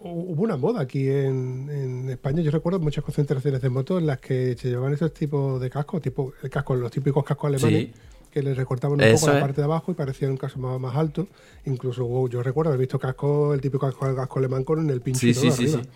Hu- 0.00 0.32
Hubo 0.32 0.42
una 0.42 0.56
moda 0.56 0.80
aquí 0.82 1.08
en, 1.08 1.68
en 1.70 2.10
España, 2.10 2.42
yo 2.42 2.50
recuerdo 2.50 2.80
muchas 2.80 3.04
concentraciones 3.04 3.60
de 3.62 3.68
motos 3.70 4.00
en 4.00 4.06
las 4.06 4.18
que 4.18 4.56
se 4.58 4.68
llevaban 4.68 4.92
esos 4.92 5.12
tipos 5.14 5.60
de 5.60 5.70
cascos, 5.70 6.02
tipo 6.02 6.32
el 6.42 6.50
casco, 6.50 6.74
los 6.74 6.90
típicos 6.90 7.24
cascos 7.24 7.48
alemanes, 7.48 7.88
Sí. 7.88 7.92
que 8.30 8.42
les 8.42 8.56
recortaban 8.56 8.98
un 8.98 9.04
Eso 9.04 9.20
poco 9.20 9.32
la 9.32 9.38
es. 9.38 9.42
parte 9.44 9.60
de 9.60 9.64
abajo 9.64 9.92
y 9.92 9.94
parecía 9.94 10.28
un 10.28 10.36
casco 10.36 10.58
más, 10.58 10.80
más 10.80 10.96
alto. 10.96 11.28
Incluso 11.66 12.04
wow, 12.06 12.28
yo 12.28 12.42
recuerdo 12.42 12.70
haber 12.70 12.80
visto 12.80 12.98
casco, 12.98 13.54
el 13.54 13.60
típico 13.60 13.86
casco, 13.86 14.14
casco 14.14 14.38
alemán 14.38 14.64
con 14.64 14.88
el 14.90 15.00
pincho 15.00 15.20
Sí, 15.20 15.34
sí, 15.34 15.50
sí, 15.52 15.64
arriba. 15.64 15.82
sí. 15.82 15.88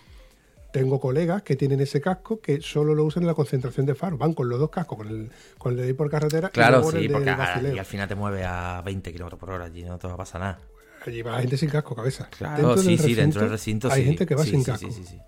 Tengo 0.71 0.99
colegas 0.99 1.43
que 1.43 1.55
tienen 1.55 1.79
ese 1.79 2.01
casco 2.01 2.39
que 2.41 2.61
solo 2.61 2.93
lo 2.93 3.05
usan 3.05 3.23
en 3.23 3.27
la 3.27 3.33
concentración 3.33 3.85
de 3.85 3.95
faro. 3.95 4.17
Van 4.17 4.33
con 4.33 4.49
los 4.49 4.59
dos 4.59 4.69
cascos, 4.69 4.97
con 4.97 5.07
el, 5.07 5.31
con 5.57 5.71
el 5.73 5.77
de 5.79 5.87
ir 5.87 5.95
por 5.95 6.09
carretera 6.09 6.49
y 6.49 6.51
Claro, 6.51 6.79
el 6.89 6.95
sí, 6.97 7.07
de 7.07 7.13
porque 7.13 7.73
y 7.73 7.79
al 7.79 7.85
final 7.85 8.07
te 8.07 8.15
mueve 8.15 8.43
a 8.43 8.81
20 8.85 9.11
kilómetros 9.13 9.39
por 9.39 9.49
hora, 9.51 9.65
allí 9.65 9.83
no 9.83 9.97
te 9.97 10.07
va 10.07 10.13
a 10.13 10.17
pasar 10.17 10.41
nada. 10.41 10.59
Allí 11.05 11.21
va 11.21 11.31
la 11.33 11.39
gente 11.39 11.57
sin 11.57 11.69
casco, 11.69 11.95
cabeza. 11.95 12.27
Claro, 12.37 12.57
Dentro 12.75 12.77
sí, 12.83 12.89
del 12.97 12.99
sí, 12.99 13.15
dentro 13.15 13.41
del 13.41 13.49
recinto 13.51 13.89
hay 13.89 14.01
sí. 14.01 14.07
gente 14.07 14.25
que 14.25 14.35
va 14.35 14.43
Sí, 14.43 14.49
sin 14.51 14.63
casco 14.63 14.87
Sí, 14.91 14.93
sí, 14.93 15.05
sí. 15.05 15.19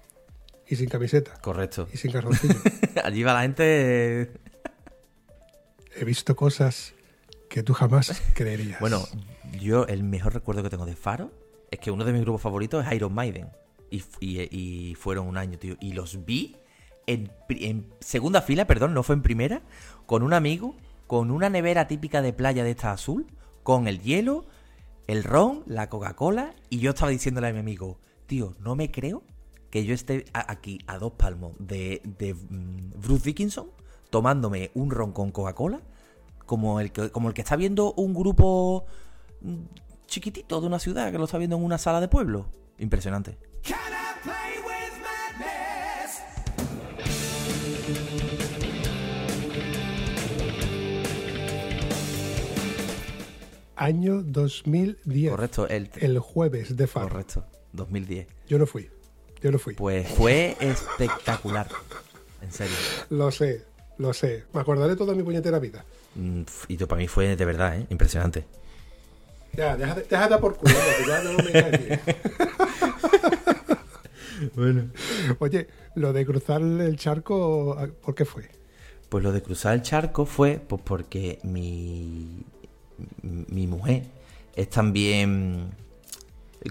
y 0.67 0.75
sin 0.75 0.89
camiseta 0.89 1.33
Correcto. 1.41 1.87
y 1.93 1.97
sin 1.97 2.11
calzoncillo. 2.11 2.55
allí 3.03 3.23
va 3.23 3.33
la 3.33 3.41
gente. 3.43 4.31
He 5.95 6.05
visto 6.05 6.35
cosas 6.35 6.93
que 7.49 7.63
tú 7.63 7.73
jamás 7.73 8.21
creerías. 8.35 8.79
Bueno, 8.79 9.07
yo 9.59 9.87
el 9.87 10.03
mejor 10.03 10.33
recuerdo 10.33 10.63
que 10.63 10.69
tengo 10.69 10.85
de 10.85 10.95
Faro 10.95 11.31
es 11.71 11.79
que 11.79 11.91
uno 11.91 12.03
de 12.03 12.11
mis 12.13 12.21
grupos 12.21 12.41
favoritos 12.41 12.85
es 12.85 12.91
Iron 12.93 13.13
Maiden. 13.13 13.47
Y, 13.91 13.97
f- 13.97 14.17
y- 14.21 14.95
fueron 14.95 15.27
un 15.27 15.37
año, 15.37 15.57
tío. 15.57 15.75
Y 15.79 15.93
los 15.93 16.25
vi 16.25 16.55
en, 17.07 17.31
en 17.49 17.87
segunda 17.99 18.41
fila, 18.41 18.65
perdón, 18.67 18.93
no 18.93 19.03
fue 19.03 19.15
en 19.15 19.21
primera, 19.21 19.61
con 20.05 20.23
un 20.23 20.33
amigo, 20.33 20.75
con 21.07 21.31
una 21.31 21.49
nevera 21.49 21.87
típica 21.87 22.21
de 22.21 22.33
playa 22.33 22.63
de 22.63 22.71
esta 22.71 22.91
azul, 22.91 23.25
con 23.63 23.87
el 23.87 24.01
hielo, 24.01 24.45
el 25.07 25.23
ron, 25.23 25.63
la 25.65 25.89
Coca-Cola, 25.89 26.53
y 26.69 26.79
yo 26.79 26.91
estaba 26.91 27.09
diciéndole 27.11 27.47
a 27.47 27.53
mi 27.53 27.59
amigo, 27.59 27.97
tío, 28.27 28.55
no 28.59 28.75
me 28.75 28.91
creo 28.91 29.23
que 29.71 29.85
yo 29.85 29.93
esté 29.93 30.25
aquí 30.33 30.79
a 30.87 30.97
dos 30.97 31.13
palmos 31.13 31.53
de, 31.59 32.01
de 32.17 32.33
mm, 32.33 32.99
Bruce 33.01 33.23
Dickinson 33.25 33.67
tomándome 34.09 34.71
un 34.73 34.89
ron 34.89 35.11
con 35.11 35.31
Coca-Cola 35.31 35.81
como 36.47 36.79
el 36.79 36.91
que 36.91 37.11
como 37.11 37.27
el 37.27 37.35
que 37.35 37.41
está 37.41 37.55
viendo 37.55 37.93
un 37.93 38.15
grupo 38.15 38.85
mm, 39.41 39.55
chiquitito 40.07 40.59
de 40.61 40.65
una 40.65 40.79
ciudad 40.79 41.11
que 41.11 41.19
lo 41.19 41.25
está 41.25 41.37
viendo 41.37 41.55
en 41.57 41.63
una 41.63 41.77
sala 41.77 42.01
de 42.01 42.07
pueblo. 42.07 42.47
Impresionante. 42.79 43.37
Año 53.75 54.21
2010. 54.23 55.31
Correcto, 55.31 55.67
el, 55.67 55.89
El 55.99 56.19
jueves 56.19 56.75
de 56.75 56.85
Faro. 56.87 57.09
correcto, 57.09 57.45
2010. 57.73 58.27
Yo 58.47 58.59
no 58.59 58.65
fui. 58.65 58.89
Yo 59.41 59.51
no 59.51 59.59
fui. 59.59 59.73
Pues 59.75 60.07
fue 60.07 60.57
espectacular. 60.59 61.67
En 62.41 62.51
serio. 62.51 62.75
Lo 63.09 63.31
sé, 63.31 63.63
lo 63.97 64.13
sé. 64.13 64.43
Me 64.53 64.59
acordaré 64.61 64.95
toda 64.97 65.13
mi 65.15 65.23
puñetera 65.23 65.59
vida. 65.59 65.85
Mm, 66.15 66.41
Y 66.67 66.75
tú, 66.77 66.87
para 66.87 66.99
mí 66.99 67.07
fue 67.07 67.35
de 67.37 67.45
verdad, 67.45 67.77
¿eh? 67.79 67.85
impresionante. 67.89 68.45
Ya, 69.53 69.77
déjate, 69.77 70.01
déjate 70.09 70.37
por 70.37 70.57
culo, 70.57 70.73
que 70.73 71.07
ya 71.07 71.23
no 71.23 71.31
me. 71.37 71.99
Bueno. 74.55 74.89
Oye, 75.39 75.67
lo 75.95 76.13
de 76.13 76.25
cruzar 76.25 76.61
el 76.61 76.97
charco, 76.97 77.77
¿por 78.01 78.15
qué 78.15 78.25
fue? 78.25 78.49
Pues 79.09 79.23
lo 79.23 79.31
de 79.31 79.41
cruzar 79.41 79.73
el 79.73 79.81
charco 79.81 80.25
fue 80.25 80.59
pues 80.65 80.81
porque 80.83 81.39
mi, 81.43 82.43
mi 83.21 83.67
mujer 83.67 84.03
es 84.55 84.69
también, 84.69 85.71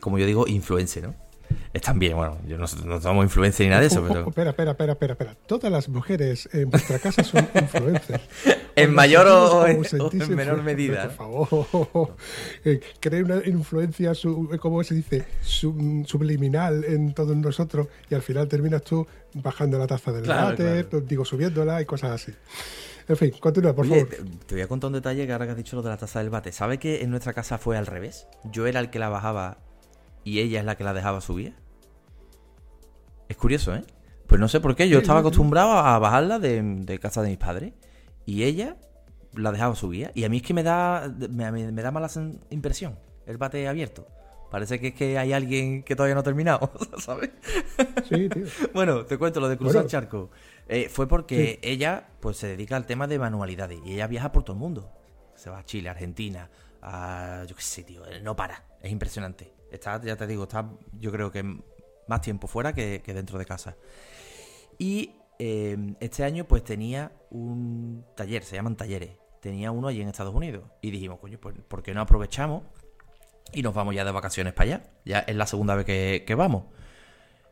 como 0.00 0.18
yo 0.18 0.26
digo, 0.26 0.46
influencer, 0.46 1.04
¿no? 1.04 1.27
Están 1.72 1.98
bien, 1.98 2.16
bueno, 2.16 2.38
yo 2.46 2.56
no, 2.58 2.64
no 2.86 3.00
somos 3.00 3.24
influencia 3.24 3.64
ni 3.64 3.68
nada 3.70 3.82
de 3.82 3.88
eso, 3.88 4.02
pero... 4.06 4.26
espera, 4.28 4.50
espera, 4.50 4.70
espera, 4.72 4.92
espera, 4.92 5.12
espera. 5.12 5.36
Todas 5.46 5.70
las 5.70 5.88
mujeres 5.88 6.48
en 6.52 6.70
vuestra 6.70 6.98
casa 6.98 7.22
son 7.22 7.46
influencers. 7.54 8.22
En 8.74 8.94
mayor 8.94 9.26
o- 9.26 9.66
en 9.66 9.82
menor 10.34 10.62
medida, 10.62 11.08
Por 11.14 11.46
favor. 11.48 12.16
Eh, 12.64 12.80
Cree 13.00 13.22
una 13.22 13.40
influencia, 13.44 14.14
su- 14.14 14.48
¿cómo 14.60 14.82
se 14.82 14.94
dice? 14.94 15.24
Sub- 15.42 16.06
subliminal 16.06 16.84
en 16.84 17.12
todos 17.14 17.36
nosotros 17.36 17.88
y 18.10 18.14
al 18.14 18.22
final 18.22 18.48
terminas 18.48 18.82
tú 18.82 19.06
bajando 19.34 19.78
la 19.78 19.86
taza 19.86 20.10
del 20.12 20.22
Claro, 20.24 20.56
claro. 20.56 21.00
digo, 21.02 21.24
subiéndola 21.24 21.80
y 21.82 21.84
cosas 21.84 22.12
así. 22.12 22.32
En 23.08 23.16
fin, 23.16 23.32
continúa, 23.40 23.74
por 23.74 23.86
Oye, 23.86 24.04
favor. 24.06 24.08
te, 24.10 24.46
te 24.46 24.54
voy 24.54 24.62
a 24.62 24.68
contar 24.68 24.88
un 24.88 24.94
detalle 24.94 25.26
que 25.26 25.32
ahora 25.32 25.44
que 25.46 25.52
has 25.52 25.56
dicho 25.56 25.76
lo 25.76 25.82
de 25.82 25.88
la 25.90 25.96
taza 25.96 26.18
del 26.18 26.30
bate. 26.30 26.52
¿Sabe 26.52 26.78
que 26.78 27.02
en 27.02 27.10
nuestra 27.10 27.32
casa 27.32 27.56
fue 27.58 27.76
al 27.76 27.86
revés? 27.86 28.26
Yo 28.52 28.66
era 28.66 28.80
el 28.80 28.90
que 28.90 28.98
la 28.98 29.08
bajaba 29.08 29.58
y 30.28 30.40
ella 30.40 30.60
es 30.60 30.66
la 30.66 30.76
que 30.76 30.84
la 30.84 30.92
dejaba 30.92 31.20
subir. 31.20 31.54
Es 33.28 33.36
curioso, 33.36 33.74
¿eh? 33.74 33.82
Pues 34.26 34.38
no 34.38 34.48
sé 34.48 34.60
por 34.60 34.76
qué, 34.76 34.88
yo 34.88 34.98
estaba 34.98 35.20
acostumbrado 35.20 35.72
a 35.72 35.98
bajarla 35.98 36.38
de, 36.38 36.62
de 36.62 36.98
casa 36.98 37.22
de 37.22 37.30
mis 37.30 37.38
padres 37.38 37.72
y 38.26 38.44
ella 38.44 38.76
la 39.32 39.52
dejaba 39.52 39.74
subir. 39.74 40.10
Y 40.14 40.24
a 40.24 40.28
mí 40.28 40.38
es 40.38 40.42
que 40.42 40.52
me 40.52 40.62
da, 40.62 41.10
me, 41.30 41.72
da 41.72 41.90
mala 41.90 42.10
impresión 42.50 42.98
el 43.24 43.38
bate 43.38 43.66
abierto. 43.66 44.06
Parece 44.50 44.80
que 44.80 44.88
es 44.88 44.94
que 44.94 45.18
hay 45.18 45.32
alguien 45.32 45.82
que 45.82 45.96
todavía 45.96 46.14
no 46.14 46.20
ha 46.20 46.24
terminado, 46.24 46.70
¿sabes? 46.98 47.30
Sí, 48.08 48.28
tío. 48.28 48.44
Bueno, 48.74 49.06
te 49.06 49.16
cuento 49.16 49.40
lo 49.40 49.48
de 49.48 49.56
cruzar 49.56 49.82
Bueno. 49.82 49.88
charco. 49.88 50.30
Eh, 50.68 50.90
fue 50.90 51.08
porque 51.08 51.58
ella 51.62 52.08
pues 52.20 52.36
se 52.36 52.48
dedica 52.48 52.76
al 52.76 52.84
tema 52.84 53.06
de 53.06 53.18
manualidades 53.18 53.80
y 53.84 53.94
ella 53.94 54.06
viaja 54.06 54.30
por 54.32 54.44
todo 54.44 54.54
el 54.54 54.60
mundo. 54.60 54.92
Se 55.36 55.48
va 55.48 55.58
a 55.58 55.64
Chile, 55.64 55.88
Argentina, 55.88 56.50
a 56.82 57.44
yo 57.46 57.56
qué 57.56 57.62
sé, 57.62 57.82
tío, 57.82 58.02
no 58.22 58.36
para, 58.36 58.64
es 58.82 58.90
impresionante. 58.92 59.57
Está, 59.70 60.00
ya 60.02 60.16
te 60.16 60.26
digo, 60.26 60.44
está 60.44 60.70
yo 60.92 61.12
creo 61.12 61.30
que 61.30 61.42
más 62.08 62.20
tiempo 62.20 62.46
fuera 62.46 62.72
que, 62.72 63.02
que 63.02 63.14
dentro 63.14 63.38
de 63.38 63.44
casa. 63.44 63.76
Y 64.78 65.12
eh, 65.38 65.94
este 66.00 66.24
año 66.24 66.44
pues 66.44 66.64
tenía 66.64 67.12
un 67.30 68.04
taller, 68.16 68.42
se 68.44 68.56
llaman 68.56 68.76
talleres. 68.76 69.10
Tenía 69.40 69.70
uno 69.70 69.88
allí 69.88 70.00
en 70.00 70.08
Estados 70.08 70.34
Unidos. 70.34 70.64
Y 70.80 70.90
dijimos, 70.90 71.18
coño, 71.20 71.38
pues 71.38 71.56
¿por 71.68 71.82
qué 71.82 71.94
no 71.94 72.00
aprovechamos 72.00 72.64
y 73.52 73.62
nos 73.62 73.74
vamos 73.74 73.94
ya 73.94 74.04
de 74.04 74.10
vacaciones 74.10 74.52
para 74.52 74.76
allá? 74.76 74.90
Ya 75.04 75.20
es 75.20 75.36
la 75.36 75.46
segunda 75.46 75.74
vez 75.74 75.86
que, 75.86 76.24
que 76.26 76.34
vamos. 76.34 76.64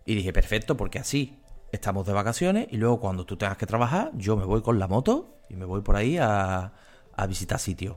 Y 0.05 0.15
dije, 0.15 0.33
perfecto, 0.33 0.77
porque 0.77 0.99
así 0.99 1.39
estamos 1.73 2.07
de 2.07 2.13
vacaciones 2.13 2.69
y 2.71 2.77
luego 2.77 3.01
cuando 3.01 3.27
tú 3.27 3.37
tengas 3.37 3.57
que 3.57 3.67
trabajar, 3.67 4.11
yo 4.15 4.37
me 4.37 4.45
voy 4.45 4.63
con 4.63 4.79
la 4.79 4.89
moto 4.89 5.41
y 5.49 5.57
me 5.57 5.65
voy 5.65 5.83
por 5.83 5.97
ahí 5.97 6.17
a, 6.19 6.73
a 7.13 7.27
visitar 7.27 7.59
sitios. 7.59 7.97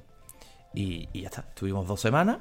Y, 0.73 1.09
y 1.13 1.21
ya 1.21 1.29
está. 1.29 1.41
Estuvimos 1.49 1.87
dos 1.87 1.99
semanas 1.99 2.39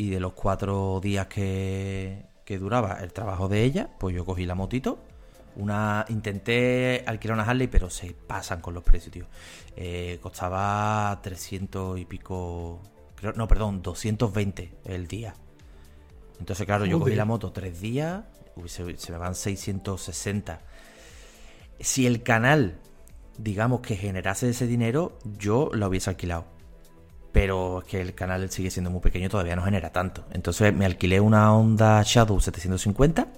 y 0.00 0.08
de 0.08 0.18
los 0.18 0.32
cuatro 0.32 0.98
días 1.02 1.26
que, 1.26 2.24
que 2.46 2.58
duraba 2.58 2.94
el 3.02 3.12
trabajo 3.12 3.48
de 3.48 3.64
ella, 3.64 3.90
pues 3.98 4.16
yo 4.16 4.24
cogí 4.24 4.46
la 4.46 4.54
motito. 4.54 4.98
Una, 5.56 6.06
intenté 6.08 7.04
alquilar 7.06 7.34
una 7.34 7.44
Harley, 7.44 7.66
pero 7.66 7.90
se 7.90 8.14
pasan 8.14 8.62
con 8.62 8.72
los 8.72 8.82
precios, 8.82 9.12
tío. 9.12 9.26
Eh, 9.76 10.18
costaba 10.22 11.20
300 11.22 11.98
y 11.98 12.06
pico. 12.06 12.80
creo- 13.14 13.34
no, 13.34 13.46
perdón, 13.46 13.82
220 13.82 14.72
el 14.86 15.06
día. 15.06 15.34
Entonces, 16.38 16.64
claro, 16.64 16.86
yo 16.86 16.98
cogí 16.98 17.10
la 17.18 17.26
moto 17.26 17.52
tres 17.52 17.78
días, 17.82 18.24
uy, 18.56 18.70
se, 18.70 18.96
se 18.96 19.12
me 19.12 19.18
van 19.18 19.34
660. 19.34 20.60
Si 21.78 22.06
el 22.06 22.22
canal, 22.22 22.78
digamos 23.36 23.80
que 23.80 23.96
generase 23.96 24.48
ese 24.48 24.66
dinero, 24.66 25.18
yo 25.38 25.68
lo 25.74 25.88
hubiese 25.88 26.08
alquilado. 26.08 26.46
Pero 27.32 27.80
es 27.80 27.84
que 27.84 28.00
el 28.00 28.14
canal 28.14 28.50
sigue 28.50 28.70
siendo 28.70 28.90
muy 28.90 29.00
pequeño, 29.00 29.28
todavía 29.28 29.56
no 29.56 29.62
genera 29.62 29.90
tanto. 29.90 30.24
Entonces 30.32 30.74
me 30.74 30.84
alquilé 30.84 31.20
una 31.20 31.54
Honda 31.54 32.02
Shadow 32.04 32.40
750, 32.40 33.28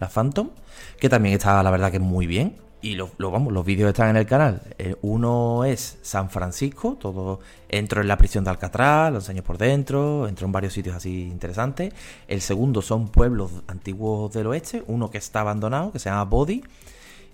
la 0.00 0.08
Phantom, 0.08 0.50
que 0.98 1.08
también 1.08 1.34
está, 1.34 1.62
la 1.62 1.70
verdad, 1.70 1.90
que 1.90 1.98
muy 1.98 2.26
bien. 2.26 2.56
Y 2.84 2.96
lo, 2.96 3.10
vamos, 3.18 3.52
los 3.52 3.64
vídeos 3.64 3.90
están 3.90 4.08
en 4.08 4.16
el 4.16 4.26
canal. 4.26 4.60
Eh, 4.76 4.96
uno 5.02 5.64
es 5.64 5.98
San 6.02 6.30
Francisco, 6.30 6.96
todo 6.98 7.38
entro 7.68 8.00
en 8.00 8.08
la 8.08 8.18
prisión 8.18 8.42
de 8.42 8.50
Alcatraz, 8.50 9.12
lo 9.12 9.18
enseño 9.18 9.44
por 9.44 9.56
dentro, 9.56 10.26
entro 10.26 10.46
en 10.46 10.52
varios 10.52 10.72
sitios 10.72 10.96
así 10.96 11.28
interesantes. 11.28 11.94
El 12.26 12.40
segundo 12.40 12.82
son 12.82 13.08
pueblos 13.08 13.52
antiguos 13.68 14.32
del 14.32 14.48
oeste, 14.48 14.82
uno 14.88 15.10
que 15.12 15.18
está 15.18 15.42
abandonado, 15.42 15.92
que 15.92 16.00
se 16.00 16.10
llama 16.10 16.24
Body, 16.24 16.64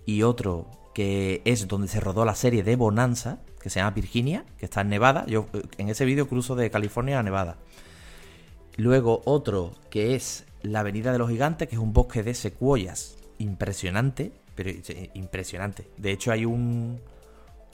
y 0.05 0.23
otro 0.23 0.67
que 0.95 1.41
es 1.47 1.67
donde 1.67 1.89
se 1.89 2.01
rodó 2.01 2.27
la 2.27 2.35
serie 2.35 2.63
de 2.63 2.77
Bonanza, 2.77 3.39
que 3.69 3.73
se 3.75 3.81
llama 3.81 3.91
Virginia, 3.93 4.45
que 4.59 4.65
está 4.67 4.81
en 4.81 4.89
Nevada. 4.89 5.25
Yo 5.27 5.47
eh, 5.53 5.63
en 5.79 5.89
ese 5.89 6.05
vídeo 6.05 6.29
cruzo 6.29 6.57
de 6.57 6.71
California 6.71 7.19
a 7.19 7.23
Nevada. 7.23 7.57
Luego 8.77 9.23
otro 9.25 9.73
que 9.91 10.15
es 10.15 10.45
la 10.63 10.81
Avenida 10.81 11.13
de 11.13 11.19
los 11.19 11.31
Gigantes, 11.31 11.69
que 11.69 11.75
es 11.75 11.81
un 11.81 11.93
bosque 11.93 12.23
de 12.23 12.35
secuoyas 12.35 13.17
impresionante, 13.39 14.33
pero 14.55 14.71
eh, 14.71 15.11
impresionante. 15.15 15.89
De 15.97 16.13
hecho 16.13 16.33
hay 16.33 16.45
un 16.45 17.01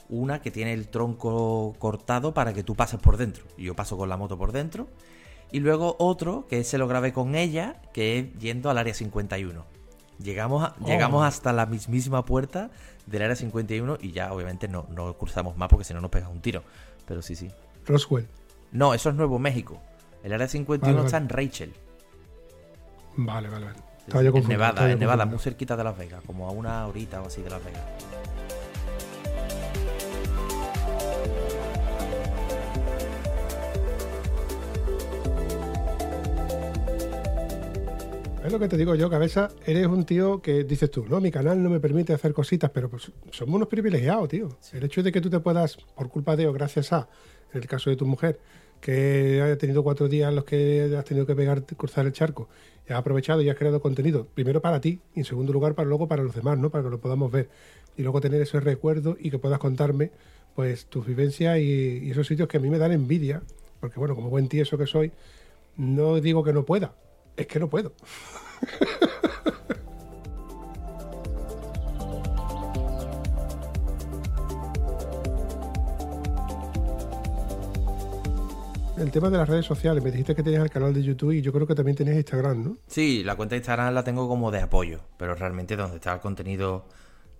una 0.07 0.39
que 0.39 0.51
tiene 0.51 0.73
el 0.73 0.87
tronco 0.87 1.75
cortado 1.79 2.31
para 2.33 2.53
que 2.53 2.61
tú 2.63 2.75
pases 2.75 2.99
por 2.99 3.17
dentro. 3.17 3.43
Y 3.57 3.63
yo 3.63 3.75
paso 3.75 3.97
con 3.97 4.07
la 4.07 4.17
moto 4.17 4.37
por 4.37 4.51
dentro. 4.51 4.87
Y 5.51 5.59
luego 5.61 5.95
otro 5.97 6.45
que 6.47 6.63
se 6.63 6.77
lo 6.77 6.87
grabé 6.87 7.11
con 7.11 7.33
ella, 7.35 7.81
que 7.91 8.19
es 8.19 8.33
yendo 8.37 8.69
al 8.69 8.77
área 8.77 8.93
51. 8.93 9.65
Llegamos, 10.21 10.63
a- 10.63 10.75
Oh. 10.79 10.85
llegamos 10.85 11.25
hasta 11.25 11.53
la 11.53 11.65
mismísima 11.65 12.23
puerta 12.23 12.69
del 13.05 13.21
área 13.21 13.35
51 13.35 13.97
y 14.01 14.11
ya 14.11 14.33
obviamente 14.33 14.67
no, 14.67 14.87
no 14.89 15.13
cruzamos 15.13 15.57
más 15.57 15.69
porque 15.69 15.83
si 15.83 15.93
no 15.93 16.01
nos 16.01 16.11
pega 16.11 16.29
un 16.29 16.41
tiro. 16.41 16.63
Pero 17.07 17.21
sí, 17.21 17.35
sí. 17.35 17.51
Roswell. 17.85 18.27
No, 18.71 18.93
eso 18.93 19.09
es 19.09 19.15
Nuevo 19.15 19.39
México. 19.39 19.79
El 20.23 20.33
área 20.33 20.47
51 20.47 20.95
Vale, 20.95 21.05
está 21.05 21.19
vale. 21.19 21.23
en 21.23 21.29
Rachel. 21.29 21.73
Vale, 23.17 23.49
vale, 23.49 23.65
vale. 23.65 23.79
Estaba 23.99 24.23
yo 24.23 24.35
en 24.35 24.47
Nevada, 24.47 24.91
en 24.91 24.99
Nevada, 24.99 25.25
muy 25.25 25.39
cerquita 25.39 25.75
de 25.75 25.83
Las 25.83 25.97
Vegas, 25.97 26.21
como 26.25 26.47
a 26.47 26.51
una 26.51 26.85
horita 26.85 27.21
o 27.21 27.27
así 27.27 27.41
de 27.41 27.49
Las 27.49 27.63
Vegas. 27.63 27.81
Es 38.45 38.51
lo 38.51 38.59
que 38.59 38.67
te 38.67 38.77
digo 38.77 38.93
yo, 38.93 39.09
cabeza. 39.09 39.49
Eres 39.65 39.87
un 39.87 40.05
tío 40.05 40.39
que 40.39 40.63
dices 40.63 40.91
tú, 40.91 41.03
no, 41.09 41.19
mi 41.19 41.31
canal 41.31 41.63
no 41.63 41.67
me 41.67 41.79
permite 41.79 42.13
hacer 42.13 42.31
cositas, 42.31 42.69
pero 42.69 42.89
pues 42.89 43.11
somos 43.31 43.55
unos 43.55 43.67
privilegiados, 43.67 44.29
tío. 44.29 44.49
El 44.71 44.83
hecho 44.83 45.01
de 45.01 45.11
que 45.11 45.19
tú 45.19 45.31
te 45.31 45.39
puedas, 45.39 45.77
por 45.77 46.09
culpa 46.09 46.35
de 46.35 46.45
o 46.45 46.53
gracias 46.53 46.93
a, 46.93 47.09
en 47.51 47.63
el 47.63 47.67
caso 47.67 47.89
de 47.89 47.95
tu 47.95 48.05
mujer, 48.05 48.39
que 48.81 49.41
haya 49.41 49.57
tenido 49.57 49.81
cuatro 49.81 50.07
días 50.07 50.29
en 50.29 50.35
los 50.35 50.45
que 50.45 50.95
has 50.95 51.05
tenido 51.05 51.25
que 51.25 51.35
pegar, 51.35 51.63
cruzar 51.63 52.05
el 52.05 52.13
charco, 52.13 52.47
y 52.87 52.93
has 52.93 52.99
aprovechado 52.99 53.41
y 53.41 53.49
has 53.49 53.57
creado 53.57 53.81
contenido, 53.81 54.27
primero 54.35 54.61
para 54.61 54.79
ti 54.79 54.99
y 55.15 55.21
en 55.21 55.25
segundo 55.25 55.51
lugar 55.51 55.73
para 55.73 55.89
luego 55.89 56.07
para 56.07 56.21
los 56.21 56.35
demás, 56.35 56.59
¿no? 56.59 56.69
Para 56.69 56.83
que 56.83 56.91
lo 56.91 56.99
podamos 56.99 57.31
ver. 57.31 57.49
Y 57.97 58.03
luego 58.03 58.21
tener 58.21 58.39
ese 58.43 58.59
recuerdo 58.59 59.17
y 59.19 59.31
que 59.31 59.39
puedas 59.39 59.57
contarme, 59.57 60.11
pues, 60.53 60.85
tus 60.85 61.03
vivencias 61.07 61.57
y, 61.57 61.97
y 62.03 62.11
esos 62.11 62.27
sitios 62.27 62.47
que 62.47 62.57
a 62.57 62.59
mí 62.59 62.69
me 62.69 62.77
dan 62.77 62.91
envidia, 62.91 63.41
porque 63.79 63.99
bueno, 63.99 64.13
como 64.13 64.29
buen 64.29 64.49
tieso 64.49 64.77
que 64.77 64.85
soy, 64.85 65.13
no 65.77 66.21
digo 66.21 66.43
que 66.43 66.53
no 66.53 66.63
pueda, 66.63 66.93
es 67.37 67.47
que 67.47 67.59
no 67.59 67.69
puedo. 67.69 67.93
El 78.97 79.11
tema 79.11 79.29
de 79.29 79.37
las 79.37 79.49
redes 79.49 79.65
sociales, 79.65 80.01
me 80.01 80.09
dijiste 80.09 80.33
que 80.33 80.41
tenías 80.41 80.63
el 80.63 80.69
canal 80.69 80.93
de 80.93 81.03
YouTube 81.03 81.33
y 81.33 81.41
yo 81.41 81.51
creo 81.51 81.67
que 81.67 81.75
también 81.75 81.97
tenías 81.97 82.15
Instagram, 82.15 82.63
¿no? 82.63 82.77
Sí, 82.87 83.23
la 83.25 83.35
cuenta 83.35 83.55
de 83.55 83.57
Instagram 83.57 83.93
la 83.93 84.05
tengo 84.05 84.27
como 84.29 84.51
de 84.51 84.61
apoyo, 84.61 85.01
pero 85.17 85.35
realmente 85.35 85.75
donde 85.75 85.97
está 85.97 86.13
el 86.13 86.21
contenido 86.21 86.87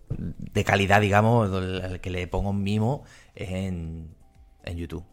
de 0.10 0.64
calidad, 0.66 1.00
digamos, 1.00 1.50
el 1.52 2.02
que 2.02 2.10
le 2.10 2.28
pongo 2.28 2.52
mimo 2.52 3.06
es 3.36 3.50
en, 3.52 4.10
en 4.64 4.78
YouTube. 4.78 5.06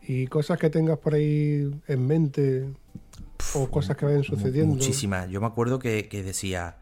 Y 0.00 0.28
cosas 0.28 0.58
que 0.58 0.70
tengas 0.70 0.98
por 0.98 1.14
ahí 1.14 1.68
en 1.88 2.06
mente 2.06 2.72
o 3.54 3.70
cosas 3.70 3.96
que 3.96 4.04
vayan 4.06 4.24
sucediendo. 4.24 4.74
Muchísimas. 4.74 5.28
Yo 5.30 5.40
me 5.40 5.46
acuerdo 5.46 5.78
que, 5.78 6.08
que 6.08 6.22
decía, 6.22 6.76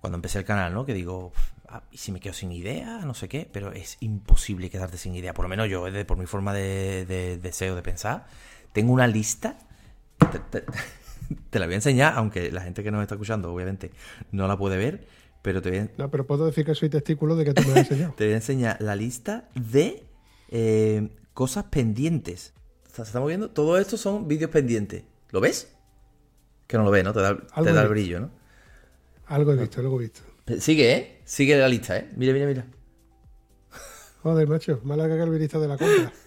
cuando 0.00 0.16
empecé 0.16 0.38
el 0.38 0.44
canal, 0.44 0.72
¿no? 0.74 0.84
Que 0.86 0.94
digo, 0.94 1.32
"Ah, 1.68 1.82
¿y 1.90 1.98
si 1.98 2.12
me 2.12 2.20
quedo 2.20 2.32
sin 2.34 2.52
idea? 2.52 2.98
No 3.04 3.14
sé 3.14 3.28
qué, 3.28 3.48
pero 3.52 3.72
es 3.72 3.96
imposible 4.00 4.70
quedarte 4.70 4.96
sin 4.98 5.14
idea. 5.14 5.34
Por 5.34 5.44
lo 5.44 5.48
menos 5.48 5.68
yo, 5.68 5.84
por 6.06 6.16
mi 6.16 6.26
forma 6.26 6.52
de, 6.54 7.04
de- 7.06 7.38
deseo 7.38 7.74
de 7.76 7.82
pensar, 7.82 8.26
tengo 8.72 8.92
una 8.92 9.06
lista. 9.06 9.58
Te, 10.30 10.38
te- 10.60 10.64
te 11.50 11.58
la 11.58 11.66
voy 11.66 11.74
a 11.74 11.76
enseñar, 11.76 12.14
aunque 12.16 12.50
la 12.52 12.62
gente 12.62 12.82
que 12.82 12.90
nos 12.90 13.02
está 13.02 13.14
escuchando, 13.14 13.52
obviamente, 13.52 13.90
no 14.32 14.46
la 14.48 14.56
puede 14.56 14.76
ver, 14.76 15.06
pero 15.42 15.62
te 15.62 15.70
voy 15.70 15.78
a, 15.80 15.88
No, 15.96 16.10
pero 16.10 16.26
puedo 16.26 16.46
decir 16.46 16.64
que 16.66 16.74
soy 16.74 16.88
testículo 16.90 17.36
de 17.36 17.44
que 17.44 17.54
tú 17.54 17.62
me 17.62 17.72
has 17.72 17.78
enseñado. 17.90 18.14
te 18.16 18.24
voy 18.24 18.32
a 18.34 18.36
enseñar 18.36 18.76
la 18.80 18.96
lista 18.96 19.48
de 19.54 20.04
eh, 20.48 21.08
cosas 21.34 21.64
pendientes. 21.64 22.52
O 22.86 22.94
sea, 22.94 23.04
¿Se 23.04 23.10
está 23.10 23.20
moviendo? 23.20 23.50
Todo 23.50 23.78
esto 23.78 23.96
son 23.96 24.26
vídeos 24.28 24.50
pendientes. 24.50 25.04
¿Lo 25.30 25.40
ves? 25.40 25.72
Que 26.70 26.78
no 26.78 26.84
lo 26.84 26.92
ves, 26.92 27.02
¿no? 27.02 27.12
Te 27.12 27.20
da, 27.20 27.36
te 27.36 27.72
da 27.72 27.82
el 27.82 27.88
brillo, 27.88 28.20
¿no? 28.20 28.30
Algo 29.26 29.52
he 29.52 29.56
visto, 29.56 29.80
algo 29.80 29.96
he 30.00 30.04
visto. 30.04 30.20
Sigue, 30.60 30.92
¿eh? 30.92 31.20
Sigue 31.24 31.58
la 31.58 31.68
lista, 31.68 31.96
¿eh? 31.96 32.08
Mira, 32.14 32.32
mira, 32.32 32.46
mira. 32.46 32.64
Joder, 34.22 34.46
macho, 34.46 34.80
el 34.84 35.30
virista 35.30 35.58
de 35.58 35.66
la 35.66 35.76
compra. 35.76 36.12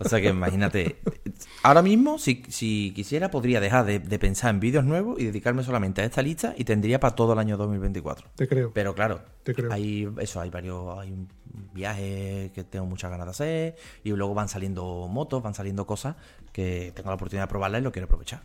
O 0.00 0.08
sea 0.08 0.20
que 0.20 0.28
imagínate, 0.28 0.96
ahora 1.62 1.80
mismo, 1.80 2.18
si, 2.18 2.42
si 2.48 2.92
quisiera, 2.94 3.30
podría 3.30 3.60
dejar 3.60 3.86
de, 3.86 3.98
de 3.98 4.18
pensar 4.18 4.50
en 4.50 4.60
vídeos 4.60 4.84
nuevos 4.84 5.18
y 5.18 5.24
dedicarme 5.24 5.62
solamente 5.62 6.02
a 6.02 6.04
esta 6.04 6.20
lista 6.20 6.54
y 6.56 6.64
tendría 6.64 7.00
para 7.00 7.14
todo 7.14 7.32
el 7.34 7.38
año 7.38 7.56
2024. 7.56 8.28
Te 8.34 8.48
creo. 8.48 8.72
Pero 8.74 8.94
claro, 8.94 9.22
Te 9.42 9.54
creo. 9.54 9.72
hay 9.72 10.08
eso, 10.18 10.40
hay 10.40 10.50
varios, 10.50 10.98
hay 10.98 11.12
un 11.12 11.28
viaje 11.72 12.50
que 12.54 12.64
tengo 12.64 12.86
muchas 12.86 13.10
ganas 13.10 13.26
de 13.26 13.30
hacer 13.30 13.76
y 14.04 14.10
luego 14.10 14.34
van 14.34 14.48
saliendo 14.48 15.06
motos, 15.08 15.42
van 15.42 15.54
saliendo 15.54 15.86
cosas 15.86 16.16
que 16.52 16.92
tengo 16.94 17.08
la 17.10 17.14
oportunidad 17.14 17.44
de 17.44 17.48
probarlas 17.48 17.80
y 17.80 17.84
lo 17.84 17.92
quiero 17.92 18.06
aprovechar. 18.06 18.42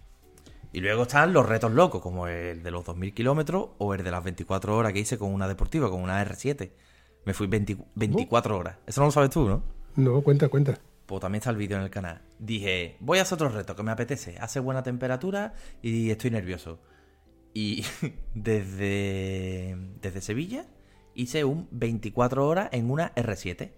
Y 0.76 0.82
luego 0.82 1.04
están 1.04 1.32
los 1.32 1.48
retos 1.48 1.72
locos, 1.72 2.02
como 2.02 2.28
el 2.28 2.62
de 2.62 2.70
los 2.70 2.84
2000 2.84 3.14
kilómetros 3.14 3.70
o 3.78 3.94
el 3.94 4.04
de 4.04 4.12
las 4.12 4.22
24 4.22 4.76
horas 4.76 4.92
que 4.92 5.00
hice 5.00 5.18
con 5.18 5.34
una 5.34 5.48
deportiva, 5.48 5.90
con 5.90 6.02
una 6.02 6.22
R7. 6.22 6.70
Me 7.24 7.34
fui 7.34 7.48
20 7.48 7.78
24 7.96 8.58
horas. 8.58 8.78
Eso 8.86 9.00
no 9.00 9.06
lo 9.06 9.12
sabes 9.12 9.30
tú, 9.30 9.48
¿no? 9.48 9.64
No, 9.96 10.22
cuenta, 10.22 10.50
cuenta. 10.50 10.78
Pues 11.06 11.22
también 11.22 11.40
está 11.40 11.52
el 11.52 11.56
vídeo 11.56 11.78
en 11.78 11.84
el 11.84 11.90
canal. 11.90 12.24
Dije, 12.40 12.98
voy 13.00 13.20
a 13.20 13.22
hacer 13.22 13.36
otro 13.36 13.48
reto 13.48 13.74
que 13.74 13.84
me 13.84 13.92
apetece. 13.92 14.38
Hace 14.38 14.60
buena 14.60 14.84
temperatura 14.84 15.54
y 15.82 16.12
estoy 16.12 16.32
nervioso. 16.32 16.82
Y 17.54 17.86
desde, 18.34 19.78
desde 20.02 20.20
Sevilla 20.20 20.66
hice 21.14 21.46
un 21.46 21.70
24 21.72 22.46
horas 22.46 22.68
en 22.74 22.92
una 22.92 23.16
R7. 23.16 23.72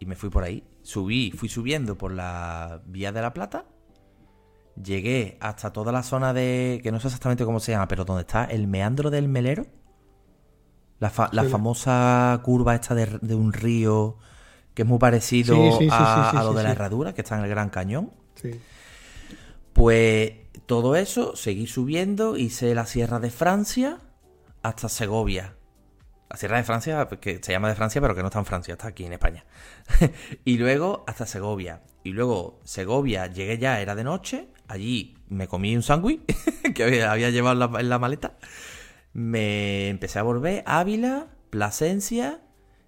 Y 0.00 0.06
me 0.06 0.16
fui 0.16 0.28
por 0.28 0.42
ahí. 0.42 0.64
Subí, 0.82 1.30
fui 1.30 1.48
subiendo 1.48 1.96
por 1.96 2.10
la 2.10 2.82
Vía 2.84 3.12
de 3.12 3.22
la 3.22 3.32
Plata. 3.32 3.66
Llegué 4.82 5.36
hasta 5.40 5.72
toda 5.72 5.92
la 5.92 6.02
zona 6.02 6.32
de. 6.32 6.80
que 6.82 6.90
no 6.92 6.98
sé 7.00 7.06
exactamente 7.08 7.44
cómo 7.44 7.60
se 7.60 7.72
llama, 7.72 7.86
pero 7.88 8.04
donde 8.04 8.22
está 8.22 8.44
el 8.44 8.66
meandro 8.66 9.10
del 9.10 9.28
Melero. 9.28 9.66
La, 11.00 11.10
fa- 11.10 11.28
la 11.32 11.44
Sí. 11.44 11.48
famosa 11.50 12.40
curva 12.44 12.74
esta 12.74 12.94
de, 12.94 13.06
de 13.20 13.34
un 13.34 13.52
río 13.52 14.16
que 14.74 14.82
es 14.82 14.88
muy 14.88 14.98
parecido 14.98 15.54
Sí, 15.54 15.70
sí, 15.78 15.84
sí, 15.84 15.88
a, 15.92 16.30
a 16.30 16.44
lo 16.44 16.52
de 16.54 16.62
la 16.64 16.72
herradura, 16.72 17.14
que 17.14 17.20
está 17.20 17.36
en 17.38 17.44
el 17.44 17.50
Gran 17.50 17.68
Cañón. 17.70 18.10
Sí. 18.34 18.50
Pues 19.72 20.32
todo 20.66 20.96
eso, 20.96 21.36
seguí 21.36 21.66
subiendo, 21.66 22.36
hice 22.36 22.74
la 22.74 22.86
Sierra 22.86 23.18
de 23.20 23.30
Francia 23.30 23.98
hasta 24.62 24.88
Segovia. 24.88 25.54
La 26.30 26.36
Sierra 26.36 26.56
de 26.56 26.64
Francia, 26.64 27.06
que 27.20 27.38
se 27.42 27.52
llama 27.52 27.68
de 27.68 27.74
Francia, 27.74 28.00
pero 28.00 28.14
que 28.14 28.22
no 28.22 28.28
está 28.28 28.38
en 28.38 28.44
Francia, 28.46 28.72
está 28.72 28.88
aquí 28.88 29.04
en 29.04 29.12
España. 29.12 29.44
y 30.44 30.58
luego 30.58 31.04
hasta 31.06 31.26
Segovia. 31.26 31.82
Y 32.04 32.12
luego 32.12 32.60
Segovia, 32.64 33.26
llegué 33.28 33.56
ya, 33.58 33.80
era 33.80 33.94
de 33.94 34.04
noche. 34.04 34.48
Allí 34.68 35.16
me 35.28 35.48
comí 35.48 35.74
un 35.74 35.82
sándwich 35.82 36.20
que 36.74 37.02
había, 37.02 37.30
llevado 37.30 37.78
en 37.80 37.88
la, 37.88 37.98
maleta. 37.98 38.38
Me 39.14 39.88
empecé 39.88 40.18
a 40.18 40.22
volver 40.22 40.62
Ávila, 40.66 41.28
Plasencia. 41.50 42.42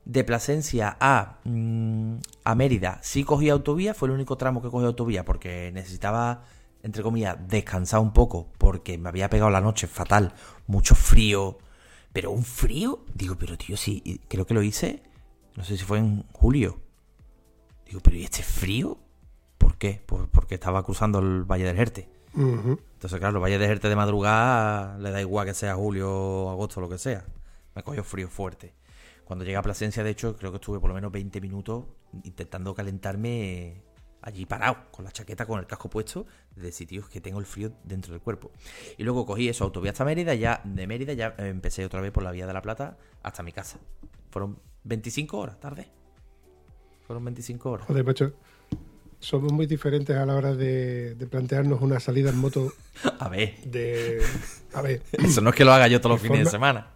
De 0.04 0.22
Plasencia 0.22 0.96
a, 1.00 1.40
mm, 1.42 2.18
a 2.44 2.54
Mérida 2.54 3.00
sí 3.02 3.24
cogí 3.24 3.48
autovía, 3.48 3.92
fue 3.92 4.06
el 4.06 4.14
único 4.14 4.36
tramo 4.36 4.62
que 4.62 4.68
cogí 4.68 4.86
autovía 4.86 5.24
porque 5.24 5.72
necesitaba, 5.74 6.44
entre 6.84 7.02
comillas, 7.02 7.36
descansar 7.48 7.98
un 7.98 8.12
poco 8.12 8.52
porque 8.56 8.98
me 8.98 9.08
había 9.08 9.28
pegado 9.28 9.50
la 9.50 9.60
noche 9.60 9.88
fatal, 9.88 10.32
mucho 10.68 10.94
frío, 10.94 11.58
pero 12.12 12.30
un 12.30 12.44
frío, 12.44 13.04
digo, 13.14 13.34
pero 13.36 13.58
tío, 13.58 13.76
sí, 13.76 14.20
creo 14.28 14.46
que 14.46 14.54
lo 14.54 14.62
hice, 14.62 15.02
no 15.56 15.64
sé 15.64 15.76
si 15.76 15.84
fue 15.84 15.98
en 15.98 16.24
julio. 16.32 16.78
Digo, 17.84 18.00
pero 18.00 18.16
¿y 18.16 18.22
este 18.22 18.44
frío? 18.44 18.98
¿Por 19.76 19.80
qué? 19.80 20.00
Pues 20.06 20.22
porque 20.32 20.54
estaba 20.54 20.82
cruzando 20.82 21.18
el 21.18 21.44
Valle 21.44 21.64
del 21.64 21.76
Jerte. 21.76 22.08
Entonces, 22.34 23.18
claro, 23.18 23.36
el 23.36 23.42
Valle 23.42 23.58
del 23.58 23.68
Jerte 23.68 23.90
de 23.90 23.96
madrugada 23.96 24.96
le 24.96 25.10
da 25.10 25.20
igual 25.20 25.46
que 25.46 25.52
sea 25.52 25.74
julio, 25.74 26.48
agosto, 26.48 26.80
lo 26.80 26.88
que 26.88 26.96
sea. 26.96 27.26
Me 27.74 27.82
cogió 27.82 28.02
frío 28.02 28.26
fuerte. 28.30 28.72
Cuando 29.26 29.44
llegué 29.44 29.58
a 29.58 29.62
Plasencia, 29.62 30.02
de 30.02 30.08
hecho, 30.08 30.34
creo 30.34 30.50
que 30.50 30.56
estuve 30.56 30.80
por 30.80 30.88
lo 30.88 30.94
menos 30.94 31.12
20 31.12 31.42
minutos 31.42 31.84
intentando 32.24 32.74
calentarme 32.74 33.82
allí 34.22 34.46
parado, 34.46 34.78
con 34.90 35.04
la 35.04 35.12
chaqueta, 35.12 35.44
con 35.44 35.60
el 35.60 35.66
casco 35.66 35.90
puesto, 35.90 36.24
de 36.54 36.70
es 36.70 36.78
que 37.10 37.20
tengo 37.20 37.38
el 37.38 37.44
frío 37.44 37.72
dentro 37.84 38.14
del 38.14 38.22
cuerpo. 38.22 38.52
Y 38.96 39.04
luego 39.04 39.26
cogí 39.26 39.50
eso, 39.50 39.64
autovía 39.64 39.90
hasta 39.90 40.06
Mérida, 40.06 40.34
ya 40.34 40.62
de 40.64 40.86
Mérida 40.86 41.12
ya 41.12 41.34
empecé 41.36 41.84
otra 41.84 42.00
vez 42.00 42.12
por 42.12 42.22
la 42.22 42.30
Vía 42.30 42.46
de 42.46 42.54
la 42.54 42.62
Plata 42.62 42.96
hasta 43.22 43.42
mi 43.42 43.52
casa. 43.52 43.78
Fueron 44.30 44.58
25 44.84 45.36
horas, 45.36 45.60
tarde. 45.60 45.86
Fueron 47.06 47.26
25 47.26 47.70
horas. 47.70 47.86
Joder, 47.86 48.04
macho. 48.04 48.32
Somos 49.26 49.50
muy 49.52 49.66
diferentes 49.66 50.16
a 50.16 50.24
la 50.24 50.36
hora 50.36 50.54
de, 50.54 51.16
de 51.16 51.26
plantearnos 51.26 51.82
una 51.82 51.98
salida 51.98 52.30
en 52.30 52.38
moto 52.38 52.72
A 53.18 53.28
ver, 53.28 53.56
de... 53.64 54.20
A 54.72 54.82
ver, 54.82 55.02
eso 55.12 55.40
no 55.40 55.50
es 55.50 55.56
que 55.56 55.64
lo 55.64 55.72
haga 55.72 55.88
yo 55.88 56.00
todos 56.00 56.14
los 56.14 56.22
fines 56.22 56.44
de 56.44 56.50
semana. 56.50 56.90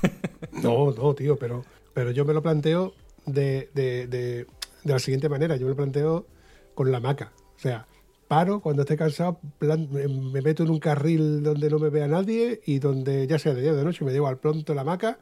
no, 0.62 0.92
no, 0.92 1.14
tío, 1.14 1.36
pero, 1.36 1.62
pero 1.92 2.10
yo 2.10 2.24
me 2.24 2.32
lo 2.32 2.42
planteo 2.42 2.94
de, 3.26 3.68
de, 3.74 4.06
de, 4.06 4.46
de 4.82 4.92
la 4.92 4.98
siguiente 4.98 5.28
manera. 5.28 5.56
Yo 5.56 5.64
me 5.64 5.70
lo 5.72 5.76
planteo 5.76 6.26
con 6.74 6.90
la 6.90 7.00
maca. 7.00 7.32
O 7.54 7.58
sea, 7.58 7.86
paro 8.28 8.60
cuando 8.60 8.80
esté 8.82 8.96
cansado, 8.96 9.38
plan- 9.58 9.88
me 9.92 10.08
me 10.08 10.40
meto 10.40 10.62
en 10.62 10.70
un 10.70 10.78
carril 10.78 11.42
donde 11.42 11.68
no 11.68 11.78
me 11.78 11.90
vea 11.90 12.08
nadie 12.08 12.62
y 12.64 12.78
donde 12.78 13.26
ya 13.26 13.38
sea 13.38 13.52
de 13.52 13.60
día 13.60 13.72
o 13.72 13.76
de 13.76 13.84
noche 13.84 14.06
me 14.06 14.12
llevo 14.12 14.26
al 14.28 14.38
pronto 14.38 14.72
la 14.74 14.80
hamaca 14.80 15.18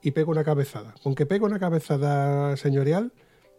y 0.00 0.12
pego 0.12 0.30
una 0.32 0.44
cabezada. 0.44 0.94
Con 1.02 1.14
que 1.14 1.26
pego 1.26 1.44
una 1.44 1.58
cabezada 1.58 2.56
señorial, 2.56 3.12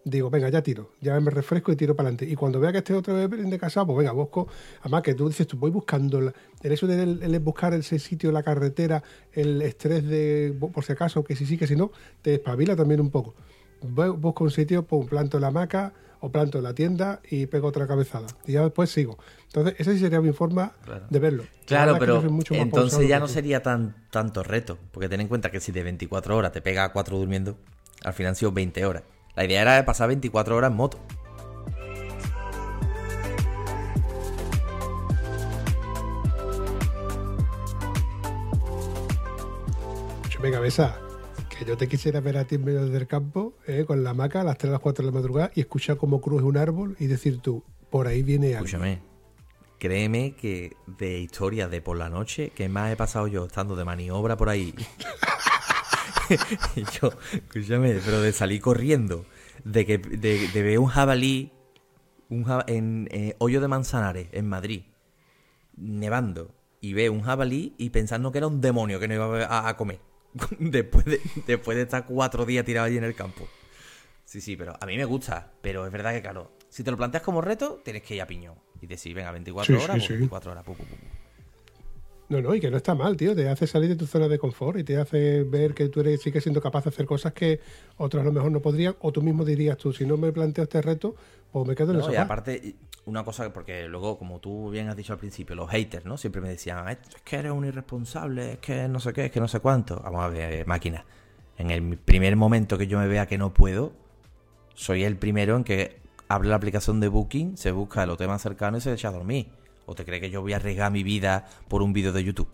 digo, 0.10 0.30
venga, 0.30 0.50
ya 0.50 0.62
tiro, 0.62 0.92
ya 1.02 1.20
me 1.20 1.30
refresco 1.32 1.72
y 1.72 1.76
tiro 1.76 1.96
para 1.96 2.10
adelante. 2.10 2.26
Y 2.32 2.36
cuando 2.36 2.60
vea 2.60 2.72
que 2.72 2.78
esté 2.80 2.94
otra 2.94 3.14
vez 3.28 3.50
de 3.50 3.60
casado, 3.60 3.88
pues 3.88 3.98
venga, 4.00 4.12
busco. 4.12 4.48
Además, 4.82 5.02
que 5.04 5.14
tú 5.14 5.28
dices, 5.28 5.48
tú 5.48 5.58
voy 5.58 5.72
buscando 5.72 6.22
la- 6.22 6.34
el 6.64 6.72
eso 6.72 6.88
de 6.88 7.04
el- 7.04 7.24
el 7.24 7.40
buscar 7.40 7.74
ese 7.74 8.00
sitio, 8.00 8.32
la 8.32 8.44
carretera, 8.44 9.04
el 9.34 9.62
estrés 9.62 10.06
de, 10.08 10.56
por 10.74 10.84
si 10.84 10.94
acaso, 10.94 11.24
que 11.24 11.36
si 11.36 11.46
sí, 11.46 11.58
que 11.58 11.68
si 11.68 11.76
no, 11.76 11.92
te 12.22 12.36
espabila 12.36 12.76
también 12.76 13.02
un 13.02 13.10
poco. 13.12 13.36
Voy- 13.82 14.10
Busco 14.10 14.44
un 14.44 14.52
sitio, 14.52 14.84
pues 14.84 15.08
planto 15.08 15.40
la 15.40 15.48
hamaca 15.48 15.94
o 16.20 16.32
planto 16.32 16.62
la 16.62 16.74
tienda 16.74 17.22
y 17.30 17.46
pego 17.46 17.68
otra 17.68 17.86
cabezada. 17.86 18.26
Y 18.48 18.54
ya 18.54 18.64
después 18.64 18.90
sigo. 18.90 19.18
Entonces, 19.48 19.76
esa 19.78 19.92
sí 19.92 20.00
sería 20.00 20.20
mi 20.20 20.32
forma 20.34 20.74
Claro. 20.84 21.06
de 21.10 21.20
verlo. 21.20 21.44
La 21.44 21.50
Claro, 21.68 21.96
pero 22.00 22.22
mucho 22.24 22.56
entonces 22.56 23.08
ya 23.08 23.20
no 23.20 23.28
sería 23.28 23.62
tan 23.62 23.96
tanto 24.10 24.42
reto. 24.42 24.80
Porque 24.92 25.10
ten 25.10 25.22
en 25.22 25.28
cuenta 25.28 25.52
que 25.52 25.60
si 25.60 25.72
de 25.72 25.84
24 25.84 26.36
horas 26.36 26.52
te 26.54 26.62
pega 26.62 26.86
a 26.86 26.92
4 26.92 27.18
durmiendo, 27.20 27.58
al 28.04 28.14
final 28.14 28.30
han 28.32 28.36
sido 28.36 28.52
20 28.52 28.84
horas. 28.86 29.04
La 29.38 29.46
idea 29.46 29.62
era 29.62 29.86
pasar 29.86 30.08
24 30.08 30.56
horas 30.56 30.72
en 30.72 30.78
moto. 30.78 30.98
Venga, 40.42 40.60
besa. 40.60 41.00
Que 41.50 41.66
yo 41.66 41.78
te 41.78 41.88
quisiera 41.88 42.20
ver 42.20 42.38
a 42.38 42.46
ti 42.46 42.56
en 42.56 42.66
medio 42.66 42.88
del 42.88 43.06
campo, 43.06 43.54
eh, 43.68 43.86
con 43.86 44.04
la 44.04 44.10
hamaca 44.10 44.42
a 44.42 44.44
las 44.44 44.58
3 44.58 44.70
a 44.70 44.74
las 44.74 44.82
4 44.82 45.06
de 45.06 45.12
la 45.12 45.16
madrugada 45.16 45.52
y 45.54 45.60
escuchar 45.60 45.98
cómo 45.98 46.20
cruje 46.20 46.44
un 46.44 46.58
árbol 46.58 46.96
y 47.00 47.06
decir 47.06 47.40
tú, 47.40 47.64
por 47.92 48.08
ahí 48.08 48.24
viene 48.24 48.56
alguien. 48.56 48.66
Escúchame. 48.66 49.02
Créeme 49.78 50.34
que 50.34 50.76
de 50.88 51.20
historias 51.20 51.70
de 51.70 51.82
por 51.82 51.98
la 51.98 52.10
noche, 52.10 52.52
que 52.56 52.70
más 52.70 52.92
he 52.92 52.96
pasado 52.96 53.28
yo 53.28 53.46
estando 53.46 53.76
de 53.76 53.86
maniobra 53.86 54.36
por 54.36 54.50
ahí. 54.50 54.74
Y 56.76 56.84
yo, 57.00 57.12
escúchame, 57.34 58.00
pero 58.06 58.22
de 58.22 58.32
salir 58.32 58.62
corriendo, 58.62 59.26
de 59.64 59.86
que 59.86 59.98
de, 59.98 60.48
de 60.48 60.62
ver 60.64 60.80
un 60.80 60.88
jabalí 60.88 61.52
un 62.30 62.46
en 62.68 63.08
eh, 63.12 63.36
Hoyo 63.40 63.62
de 63.62 63.68
Manzanares, 63.68 64.28
en 64.32 64.48
Madrid, 64.48 64.84
nevando, 65.76 66.54
y 66.82 66.94
ve 66.94 67.10
un 67.10 67.22
jabalí 67.22 67.74
y 67.78 67.90
pensando 67.90 68.32
que 68.32 68.40
era 68.40 68.48
un 68.48 68.62
demonio 68.62 69.00
que 69.00 69.08
no 69.08 69.14
iba 69.14 69.46
a, 69.46 69.70
a 69.70 69.78
comer. 69.78 70.00
después, 70.60 71.06
de, 71.06 71.22
después 71.46 71.78
de 71.78 71.84
estar 71.84 72.06
cuatro 72.06 72.46
días 72.46 72.66
tirado 72.66 72.88
allí 72.88 72.98
en 72.98 73.04
el 73.04 73.16
campo. 73.16 73.48
Sí, 74.26 74.42
sí, 74.42 74.58
pero 74.58 74.76
a 74.80 74.86
mí 74.86 74.98
me 74.98 75.06
gusta. 75.06 75.54
Pero 75.62 75.86
es 75.86 75.92
verdad 75.92 76.14
que, 76.14 76.22
claro, 76.22 76.52
si 76.70 76.84
te 76.84 76.92
lo 76.92 76.98
planteas 76.98 77.24
como 77.24 77.42
reto, 77.42 77.82
tienes 77.84 78.04
que 78.04 78.16
ir 78.16 78.22
a 78.22 78.28
piñón. 78.28 78.56
Y 78.82 78.88
decir, 78.88 79.16
venga, 79.16 79.32
24 79.32 79.74
Sí, 79.74 79.80
sí, 79.80 79.86
horas, 79.86 80.04
sí. 80.04 80.14
24 80.14 80.52
horas. 80.52 80.64
pu, 80.66 80.76
pu, 80.76 80.84
pu, 80.84 80.96
pu. 80.96 81.06
No, 82.30 82.42
no, 82.42 82.54
y 82.54 82.60
que 82.60 82.70
no 82.70 82.76
está 82.78 82.94
mal, 82.94 83.16
tío. 83.16 83.34
Te 83.36 83.48
hace 83.48 83.68
salir 83.68 83.90
de 83.90 83.96
tu 83.96 84.06
zona 84.06 84.28
de 84.28 84.38
confort 84.38 84.78
y 84.80 84.84
te 84.84 84.98
hace 84.98 85.44
ver 85.44 85.74
que 85.74 85.88
tú 85.88 86.02
eres, 86.02 86.22
sigues 86.22 86.44
siendo 86.44 86.62
capaz 86.62 86.84
de 86.84 86.90
hacer 86.90 87.06
cosas 87.06 87.32
que 87.34 87.62
otros 87.98 88.22
a 88.22 88.26
lo 88.26 88.34
mejor 88.34 88.52
no 88.52 88.60
podrían. 88.62 88.96
O 89.00 89.12
tú 89.14 89.22
mismo 89.22 89.46
dirías 89.46 89.78
tú, 89.78 89.94
si 89.94 90.06
no 90.06 90.18
me 90.18 90.32
planteo 90.34 90.64
este 90.66 90.82
reto, 90.82 91.16
pues 91.52 91.66
me 91.66 91.74
quedo 91.76 91.92
en 91.92 91.98
el 91.98 92.02
No, 92.02 92.08
y 92.10 92.12
sofá. 92.12 92.24
aparte, 92.24 92.76
una 93.06 93.24
cosa, 93.24 93.54
porque 93.54 93.88
luego, 93.88 94.18
como 94.20 94.40
tú 94.42 94.70
bien 94.72 94.90
has 94.90 94.98
dicho 94.98 95.14
al 95.14 95.20
principio, 95.20 95.56
los 95.56 95.70
haters, 95.70 96.06
¿no? 96.06 96.18
Siempre 96.18 96.42
me 96.42 96.50
decían, 96.50 96.84
"Ay, 96.86 96.98
es 97.16 97.22
que 97.22 97.38
eres 97.38 97.54
un 97.54 97.64
irresponsable, 97.66 98.54
es 98.54 98.58
que 98.60 98.90
no 98.90 99.00
sé 99.00 99.14
qué, 99.14 99.26
es 99.26 99.32
que 99.32 99.40
no 99.40 99.48
sé 99.48 99.62
cuánto. 99.62 100.02
Vamos 100.04 100.22
a 100.22 100.28
ver, 100.28 100.68
máquina. 100.68 101.06
En 101.58 101.72
el 101.72 101.98
primer 101.98 102.36
momento 102.36 102.78
que 102.78 102.88
yo 102.88 103.00
me 103.00 103.08
vea 103.08 103.26
que 103.26 103.38
no 103.38 103.54
puedo, 103.54 103.94
soy 104.76 105.06
el 105.06 105.16
primero 105.16 105.56
en 105.56 105.64
que 105.64 105.98
abre 106.28 106.50
la 106.50 106.56
aplicación 106.56 107.00
de 107.00 107.08
Booking, 107.08 107.56
se 107.56 107.72
busca 107.72 108.04
el 108.04 108.10
hotel 108.10 108.28
más 108.28 108.42
cercano 108.42 108.78
y 108.78 108.82
se 108.82 108.92
echa 108.92 109.08
a 109.08 109.12
dormir. 109.12 109.48
¿O 109.88 109.96
te 109.96 110.06
cree 110.06 110.20
que 110.20 110.30
yo 110.30 110.42
voy 110.42 110.54
a 110.54 110.58
arriesgar 110.58 110.92
mi 110.92 111.02
vida 111.02 111.48
por 111.70 111.82
un 111.82 111.94
vídeo 111.94 112.12
de 112.12 112.24
YouTube? 112.24 112.50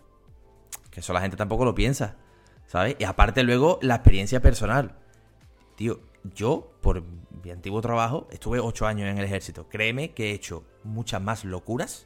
Que 0.91 0.99
eso 0.99 1.11
la 1.13 1.19
gente 1.19 1.35
tampoco 1.35 1.65
lo 1.65 1.73
piensa, 1.73 2.15
¿sabes? 2.67 2.95
Y 2.99 3.03
aparte 3.03 3.41
luego 3.43 3.79
la 3.81 3.95
experiencia 3.95 4.39
personal. 4.39 4.95
Tío, 5.75 5.99
yo, 6.35 6.77
por 6.79 7.03
mi 7.43 7.49
antiguo 7.49 7.81
trabajo, 7.81 8.27
estuve 8.31 8.59
ocho 8.59 8.85
años 8.85 9.09
en 9.09 9.17
el 9.17 9.25
ejército. 9.25 9.67
Créeme 9.67 10.11
que 10.11 10.29
he 10.29 10.33
hecho 10.33 10.63
muchas 10.83 11.23
más 11.23 11.43
locuras, 11.43 12.05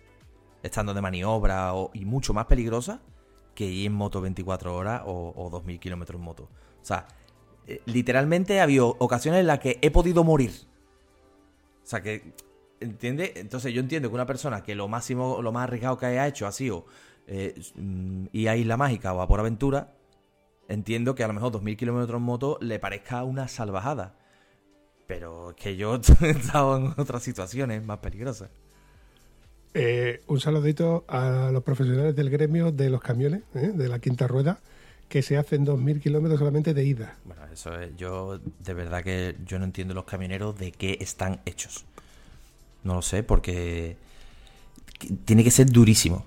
estando 0.63 0.93
de 0.93 1.01
maniobra 1.01 1.73
y 1.93 2.05
mucho 2.05 2.33
más 2.33 2.45
peligrosas, 2.45 3.01
que 3.53 3.65
ir 3.65 3.87
en 3.87 3.93
moto 3.93 4.21
24 4.21 4.73
horas 4.73 5.01
o, 5.05 5.33
o 5.35 5.51
2.000 5.51 5.79
kilómetros 5.79 6.19
en 6.19 6.25
moto. 6.25 6.43
O 6.81 6.85
sea, 6.85 7.05
eh, 7.67 7.81
literalmente 7.85 8.61
ha 8.61 8.63
habido 8.63 8.95
ocasiones 8.99 9.41
en 9.41 9.47
las 9.47 9.59
que 9.59 9.77
he 9.81 9.91
podido 9.91 10.23
morir. 10.23 10.51
O 11.83 11.85
sea 11.85 12.01
que, 12.01 12.33
¿entiendes? 12.79 13.31
Entonces 13.35 13.73
yo 13.73 13.81
entiendo 13.81 14.09
que 14.09 14.15
una 14.15 14.25
persona 14.25 14.63
que 14.63 14.75
lo 14.75 14.87
máximo, 14.87 15.41
lo 15.41 15.51
más 15.51 15.63
arriesgado 15.63 15.97
que 15.97 16.05
haya 16.05 16.27
hecho 16.27 16.47
ha 16.47 16.51
sido 16.51 16.85
eh, 17.27 17.59
mm, 17.75 18.27
ir 18.31 18.49
a 18.49 18.55
Isla 18.55 18.77
Mágica 18.77 19.13
o 19.13 19.21
a 19.21 19.27
por 19.27 19.39
aventura, 19.39 19.93
entiendo 20.67 21.15
que 21.15 21.23
a 21.23 21.27
lo 21.27 21.33
mejor 21.33 21.51
2.000 21.51 21.77
kilómetros 21.77 22.17
en 22.17 22.23
moto 22.23 22.57
le 22.61 22.79
parezca 22.79 23.23
una 23.23 23.47
salvajada. 23.47 24.15
Pero 25.07 25.51
es 25.51 25.55
que 25.55 25.75
yo 25.75 25.99
he 26.21 26.29
estado 26.29 26.77
en 26.77 26.93
otras 26.97 27.23
situaciones 27.23 27.83
más 27.85 27.99
peligrosas. 27.99 28.49
Eh, 29.73 30.23
un 30.27 30.39
saludito 30.39 31.05
a 31.07 31.51
los 31.51 31.63
profesionales 31.63 32.15
del 32.15 32.29
gremio 32.29 32.71
de 32.71 32.89
los 32.89 33.01
camiones, 33.01 33.43
¿eh? 33.53 33.71
de 33.73 33.87
la 33.89 33.99
quinta 33.99 34.27
rueda, 34.27 34.59
que 35.07 35.21
se 35.21 35.37
hacen 35.37 35.65
2.000 35.65 36.01
kilómetros 36.01 36.39
solamente 36.39 36.73
de 36.73 36.83
ida. 36.83 37.17
Bueno, 37.25 37.45
eso 37.51 37.79
es, 37.79 37.95
yo 37.95 38.39
de 38.39 38.73
verdad 38.73 39.03
que 39.03 39.35
yo 39.45 39.59
no 39.59 39.65
entiendo 39.65 39.93
los 39.93 40.05
camioneros 40.05 40.57
de 40.57 40.71
qué 40.71 40.97
están 40.99 41.41
hechos. 41.45 41.85
No 42.83 42.95
lo 42.95 43.01
sé, 43.01 43.23
porque 43.23 43.97
que- 44.99 45.13
tiene 45.25 45.43
que 45.43 45.51
ser 45.51 45.69
durísimo. 45.71 46.25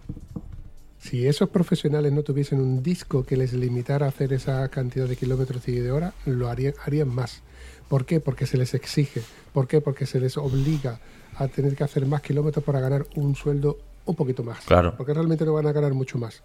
Si 0.99 1.27
esos 1.27 1.49
profesionales 1.49 2.13
no 2.13 2.23
tuviesen 2.23 2.61
un 2.61 2.83
disco 2.83 3.25
que 3.25 3.37
les 3.37 3.53
limitara 3.55 4.07
a 4.07 4.09
hacer 4.11 4.33
esa 4.35 4.69
cantidad 4.69 5.07
de 5.09 5.17
kilómetros 5.17 5.67
y 5.69 5.73
de 5.77 5.91
hora, 5.91 6.13
lo 6.27 6.49
harían, 6.49 6.75
harían 6.85 7.09
más. 7.09 7.41
¿Por 7.89 8.05
qué? 8.05 8.21
Porque 8.21 8.47
se 8.47 8.59
les 8.59 8.75
exige. 8.75 9.23
¿Por 9.53 9.67
qué? 9.67 9.81
Porque 9.81 10.05
se 10.07 10.21
les 10.21 10.37
obliga 10.37 11.01
a 11.37 11.49
tener 11.49 11.75
que 11.75 11.85
hacer 11.85 12.05
más 12.05 12.21
kilómetros 12.21 12.63
para 12.65 12.81
ganar 12.81 13.07
un 13.17 13.35
sueldo 13.35 13.79
un 14.05 14.15
poquito 14.15 14.43
más. 14.45 14.61
Claro. 14.67 14.95
Porque 14.97 15.15
realmente 15.15 15.45
no 15.47 15.55
van 15.55 15.67
a 15.67 15.73
ganar 15.73 15.95
mucho 15.95 16.19
más. 16.19 16.43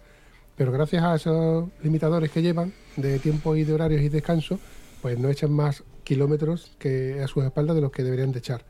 Pero 0.56 0.72
gracias 0.72 1.04
a 1.04 1.14
esos 1.16 1.68
limitadores 1.82 2.30
que 2.30 2.40
llevan 2.40 2.72
de 2.96 3.18
tiempo 3.18 3.54
y 3.56 3.64
de 3.64 3.74
horarios 3.74 4.00
y 4.00 4.08
descanso, 4.08 4.58
pues 5.02 5.18
no 5.18 5.28
echan 5.28 5.52
más 5.52 5.84
kilómetros 6.02 6.72
que 6.78 7.20
a 7.22 7.28
sus 7.28 7.44
espaldas 7.44 7.76
de 7.76 7.82
los 7.82 7.92
que 7.92 8.02
deberían 8.02 8.32
de 8.32 8.38
echar. 8.38 8.64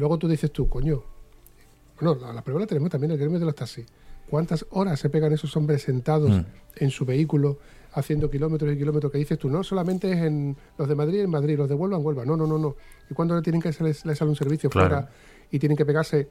Luego 0.00 0.18
tú 0.18 0.26
dices 0.26 0.50
tú, 0.50 0.68
coño, 0.68 1.02
bueno, 2.00 2.18
la, 2.20 2.32
la 2.32 2.42
prueba 2.42 2.60
la 2.60 2.66
tenemos 2.66 2.90
también 2.90 3.10
en 3.10 3.14
el 3.16 3.20
gremio 3.20 3.38
de 3.38 3.44
los 3.44 3.54
taxis. 3.54 3.86
¿Cuántas 4.28 4.64
horas 4.70 4.98
se 4.98 5.10
pegan 5.10 5.32
esos 5.32 5.54
hombres 5.56 5.82
sentados 5.82 6.30
Mm. 6.30 6.44
en 6.76 6.90
su 6.90 7.04
vehículo 7.04 7.58
haciendo 7.92 8.30
kilómetros 8.30 8.72
y 8.72 8.78
kilómetros 8.78 9.12
que 9.12 9.18
dices 9.18 9.38
tú? 9.38 9.50
No 9.50 9.62
solamente 9.62 10.10
es 10.10 10.18
en 10.18 10.56
los 10.78 10.88
de 10.88 10.94
Madrid, 10.94 11.20
en 11.20 11.30
Madrid, 11.30 11.58
los 11.58 11.68
de 11.68 11.74
Huelva, 11.74 11.96
en 11.98 12.06
Huelva. 12.06 12.24
No, 12.24 12.36
no, 12.36 12.46
no, 12.46 12.56
no. 12.58 12.76
¿Y 13.10 13.14
cuándo 13.14 13.34
le 13.36 13.42
tienen 13.42 13.60
que 13.60 13.70
les, 13.82 14.04
les 14.06 14.18
sale 14.18 14.30
un 14.30 14.36
servicio 14.36 14.70
Claro. 14.70 14.88
fuera 14.88 15.10
y 15.50 15.58
tienen 15.58 15.76
que 15.76 15.84
pegarse 15.84 16.28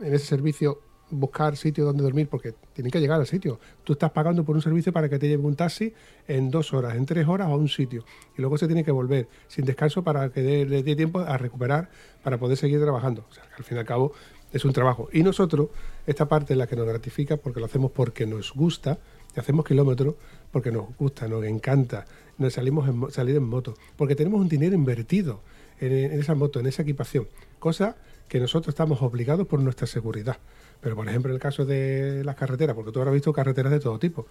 en 0.00 0.12
ese 0.14 0.24
servicio, 0.26 0.80
buscar 1.10 1.56
sitio 1.56 1.84
donde 1.84 2.02
dormir? 2.02 2.28
Porque 2.28 2.54
tienen 2.72 2.90
que 2.90 3.00
llegar 3.00 3.20
al 3.20 3.26
sitio. 3.26 3.60
Tú 3.84 3.92
estás 3.94 4.10
pagando 4.10 4.44
por 4.44 4.56
un 4.56 4.62
servicio 4.62 4.92
para 4.92 5.08
que 5.08 5.18
te 5.18 5.28
lleve 5.28 5.44
un 5.44 5.56
taxi 5.56 5.92
en 6.26 6.50
dos 6.50 6.72
horas, 6.72 6.96
en 6.96 7.06
tres 7.06 7.26
horas 7.28 7.48
a 7.48 7.54
un 7.56 7.68
sitio. 7.68 8.04
Y 8.36 8.40
luego 8.40 8.58
se 8.58 8.66
tiene 8.66 8.84
que 8.84 8.90
volver 8.90 9.28
sin 9.48 9.64
descanso 9.64 10.02
para 10.02 10.30
que 10.30 10.42
dé- 10.42 10.94
tiempo 10.96 11.20
a 11.20 11.36
recuperar 11.38 11.90
para 12.22 12.38
poder 12.38 12.56
seguir 12.56 12.80
trabajando. 12.80 13.24
O 13.30 13.32
sea, 13.34 13.44
que 13.44 13.54
al 13.56 13.64
fin 13.64 13.76
y 13.76 13.80
al 13.80 13.86
cabo 13.86 14.12
es 14.52 14.64
un 14.64 14.72
trabajo. 14.72 15.08
Y 15.12 15.22
nosotros, 15.22 15.68
esta 16.06 16.26
parte 16.28 16.54
es 16.54 16.58
la 16.58 16.66
que 16.66 16.76
nos 16.76 16.86
gratifica 16.86 17.36
porque 17.36 17.60
lo 17.60 17.66
hacemos 17.66 17.90
porque 17.90 18.26
nos 18.26 18.52
gusta, 18.52 18.98
y 19.36 19.40
hacemos 19.40 19.64
kilómetros 19.64 20.14
porque 20.52 20.70
nos 20.70 20.96
gusta, 20.96 21.26
nos 21.26 21.44
encanta, 21.44 22.06
nos 22.38 22.52
salimos 22.52 22.88
en, 22.88 23.10
salir 23.10 23.34
en 23.34 23.42
moto, 23.42 23.74
porque 23.96 24.14
tenemos 24.14 24.40
un 24.40 24.48
dinero 24.48 24.74
invertido 24.76 25.40
en, 25.80 25.92
en 25.92 26.20
esa 26.20 26.36
moto, 26.36 26.60
en 26.60 26.66
esa 26.68 26.82
equipación, 26.82 27.26
cosa 27.58 27.96
que 28.28 28.38
nosotros 28.38 28.72
estamos 28.72 29.02
obligados 29.02 29.46
por 29.48 29.58
nuestra 29.58 29.88
seguridad. 29.88 30.36
Pero, 30.84 30.96
por 30.96 31.08
ejemplo, 31.08 31.30
en 31.30 31.36
el 31.36 31.40
caso 31.40 31.64
de 31.64 32.22
las 32.24 32.36
carreteras, 32.36 32.76
porque 32.76 32.92
tú 32.92 32.98
habrás 32.98 33.14
visto 33.14 33.32
carreteras 33.32 33.72
de 33.72 33.80
todo 33.80 33.98
tipo, 33.98 34.26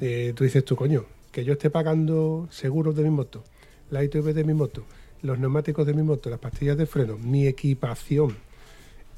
eh, 0.00 0.32
tú 0.34 0.44
dices 0.44 0.64
tú, 0.64 0.74
coño, 0.74 1.04
que 1.30 1.44
yo 1.44 1.52
esté 1.52 1.68
pagando 1.68 2.48
seguros 2.50 2.96
de 2.96 3.02
mi 3.02 3.10
moto, 3.10 3.44
la 3.90 4.02
ITV 4.02 4.32
de 4.32 4.44
mi 4.44 4.54
moto, 4.54 4.82
los 5.20 5.38
neumáticos 5.38 5.86
de 5.86 5.92
mi 5.92 6.02
moto, 6.02 6.30
las 6.30 6.38
pastillas 6.38 6.78
de 6.78 6.86
freno, 6.86 7.18
mi 7.18 7.46
equipación, 7.46 8.34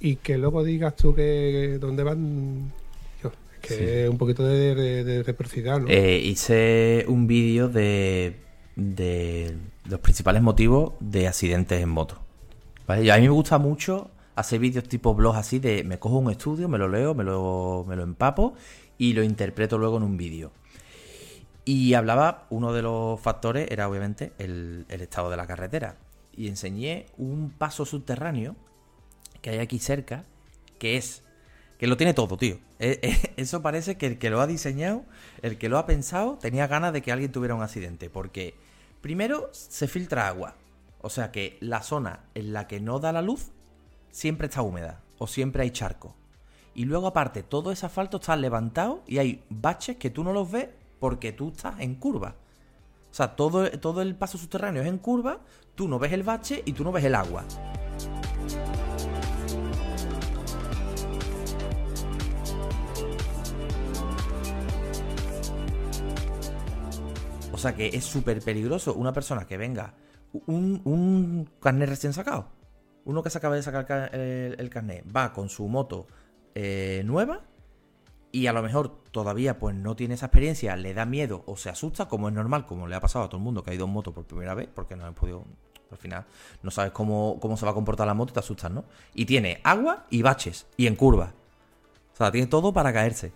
y 0.00 0.16
que 0.16 0.36
luego 0.38 0.64
digas 0.64 0.96
tú 0.96 1.14
que 1.14 1.78
dónde 1.80 2.02
van 2.02 2.72
que 3.60 4.02
es 4.02 4.10
un 4.10 4.18
poquito 4.18 4.44
de, 4.44 4.74
de, 4.74 5.04
de 5.04 5.18
reciprocidad, 5.18 5.78
¿no? 5.78 5.86
Eh, 5.88 6.18
hice 6.18 7.04
un 7.06 7.28
vídeo 7.28 7.68
de, 7.68 8.34
de 8.74 9.54
los 9.88 10.00
principales 10.00 10.42
motivos 10.42 10.94
de 10.98 11.28
accidentes 11.28 11.80
en 11.80 11.90
moto. 11.90 12.18
¿Vale? 12.88 13.04
Y 13.04 13.10
a 13.10 13.18
mí 13.18 13.22
me 13.22 13.28
gusta 13.28 13.58
mucho 13.58 14.10
hacer 14.34 14.58
vídeos 14.58 14.88
tipo 14.88 15.14
blog 15.14 15.36
así 15.36 15.58
de 15.58 15.84
me 15.84 15.98
cojo 15.98 16.18
un 16.18 16.30
estudio, 16.30 16.68
me 16.68 16.78
lo 16.78 16.88
leo, 16.88 17.14
me 17.14 17.24
lo, 17.24 17.84
me 17.86 17.96
lo 17.96 18.02
empapo 18.02 18.54
y 18.98 19.12
lo 19.12 19.22
interpreto 19.22 19.78
luego 19.78 19.96
en 19.96 20.02
un 20.04 20.16
vídeo. 20.16 20.52
Y 21.64 21.94
hablaba, 21.94 22.46
uno 22.50 22.72
de 22.72 22.82
los 22.82 23.20
factores 23.20 23.70
era 23.70 23.88
obviamente 23.88 24.32
el, 24.38 24.84
el 24.88 25.00
estado 25.00 25.30
de 25.30 25.36
la 25.36 25.46
carretera. 25.46 25.96
Y 26.34 26.48
enseñé 26.48 27.06
un 27.18 27.50
paso 27.50 27.84
subterráneo 27.84 28.56
que 29.40 29.50
hay 29.50 29.58
aquí 29.58 29.78
cerca, 29.78 30.24
que 30.78 30.96
es 30.96 31.22
que 31.78 31.88
lo 31.88 31.96
tiene 31.96 32.14
todo, 32.14 32.36
tío. 32.36 32.60
Eh, 32.78 33.00
eh, 33.02 33.34
Eso 33.36 33.60
parece 33.60 33.96
que 33.96 34.06
el 34.06 34.18
que 34.18 34.30
lo 34.30 34.40
ha 34.40 34.46
diseñado, 34.46 35.04
el 35.42 35.58
que 35.58 35.68
lo 35.68 35.78
ha 35.78 35.86
pensado, 35.86 36.38
tenía 36.40 36.68
ganas 36.68 36.92
de 36.92 37.02
que 37.02 37.10
alguien 37.10 37.32
tuviera 37.32 37.56
un 37.56 37.62
accidente. 37.62 38.08
Porque 38.08 38.54
primero 39.00 39.50
se 39.52 39.88
filtra 39.88 40.28
agua. 40.28 40.54
O 41.00 41.10
sea 41.10 41.32
que 41.32 41.58
la 41.60 41.82
zona 41.82 42.20
en 42.34 42.52
la 42.52 42.68
que 42.68 42.80
no 42.80 43.00
da 43.00 43.10
la 43.10 43.22
luz 43.22 43.50
siempre 44.12 44.46
está 44.46 44.62
húmeda. 44.62 45.00
O 45.18 45.26
siempre 45.26 45.64
hay 45.64 45.70
charco. 45.70 46.14
Y 46.74 46.84
luego 46.84 47.08
aparte, 47.08 47.42
todo 47.42 47.72
ese 47.72 47.86
asfalto 47.86 48.18
está 48.18 48.36
levantado 48.36 49.02
y 49.06 49.18
hay 49.18 49.44
baches 49.50 49.96
que 49.96 50.10
tú 50.10 50.22
no 50.22 50.32
los 50.32 50.50
ves 50.50 50.68
porque 51.00 51.32
tú 51.32 51.48
estás 51.48 51.80
en 51.80 51.96
curva. 51.96 52.36
O 53.10 53.14
sea, 53.14 53.36
todo, 53.36 53.70
todo 53.72 54.00
el 54.00 54.14
paso 54.14 54.38
subterráneo 54.38 54.82
es 54.82 54.88
en 54.88 54.98
curva, 54.98 55.40
tú 55.74 55.86
no 55.86 55.98
ves 55.98 56.12
el 56.12 56.22
bache 56.22 56.62
y 56.64 56.72
tú 56.72 56.82
no 56.82 56.92
ves 56.92 57.04
el 57.04 57.14
agua. 57.14 57.44
O 67.52 67.58
sea 67.58 67.76
que 67.76 67.88
es 67.88 68.04
súper 68.04 68.42
peligroso 68.42 68.94
una 68.94 69.12
persona 69.12 69.46
que 69.46 69.58
venga, 69.58 69.94
un, 70.46 70.80
un 70.84 71.50
carnet 71.60 71.90
recién 71.90 72.14
sacado, 72.14 72.48
uno 73.04 73.22
que 73.22 73.30
se 73.30 73.38
acaba 73.38 73.56
de 73.56 73.62
sacar 73.62 73.86
ca- 73.86 74.06
el, 74.06 74.56
el 74.58 74.70
carnet, 74.70 75.04
va 75.14 75.32
con 75.32 75.48
su 75.48 75.66
moto 75.68 76.06
eh, 76.54 77.02
nueva 77.04 77.40
y 78.30 78.46
a 78.46 78.52
lo 78.52 78.62
mejor 78.62 79.02
todavía 79.10 79.58
pues 79.58 79.74
no 79.74 79.94
tiene 79.96 80.14
esa 80.14 80.26
experiencia, 80.26 80.74
le 80.76 80.94
da 80.94 81.04
miedo 81.04 81.42
o 81.46 81.56
se 81.56 81.68
asusta, 81.68 82.08
como 82.08 82.28
es 82.28 82.34
normal, 82.34 82.66
como 82.66 82.86
le 82.86 82.94
ha 82.94 83.00
pasado 83.00 83.24
a 83.24 83.28
todo 83.28 83.38
el 83.38 83.44
mundo 83.44 83.62
que 83.62 83.70
ha 83.70 83.74
ido 83.74 83.84
en 83.84 83.90
moto 83.92 84.12
por 84.12 84.24
primera 84.24 84.54
vez, 84.54 84.68
porque 84.74 84.96
no 84.96 85.04
han 85.04 85.14
podido, 85.14 85.44
al 85.90 85.98
final 85.98 86.24
no 86.62 86.70
sabes 86.70 86.92
cómo, 86.92 87.38
cómo 87.40 87.56
se 87.56 87.64
va 87.66 87.72
a 87.72 87.74
comportar 87.74 88.06
la 88.06 88.14
moto 88.14 88.30
y 88.30 88.34
te 88.34 88.40
asustas, 88.40 88.70
¿no? 88.70 88.84
Y 89.14 89.26
tiene 89.26 89.60
agua 89.64 90.06
y 90.08 90.22
baches 90.22 90.66
y 90.76 90.86
en 90.86 90.96
curva. 90.96 91.34
O 92.12 92.16
sea, 92.16 92.30
tiene 92.30 92.46
todo 92.46 92.72
para 92.72 92.92
caerse. 92.92 93.32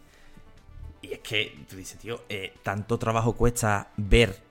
Y 1.03 1.13
es 1.13 1.19
que 1.21 1.65
tú 1.69 1.77
dices, 1.77 1.99
tío, 1.99 2.23
eh, 2.29 2.55
tanto 2.63 2.99
trabajo 2.99 3.35
cuesta 3.35 3.91
ver, 3.97 4.43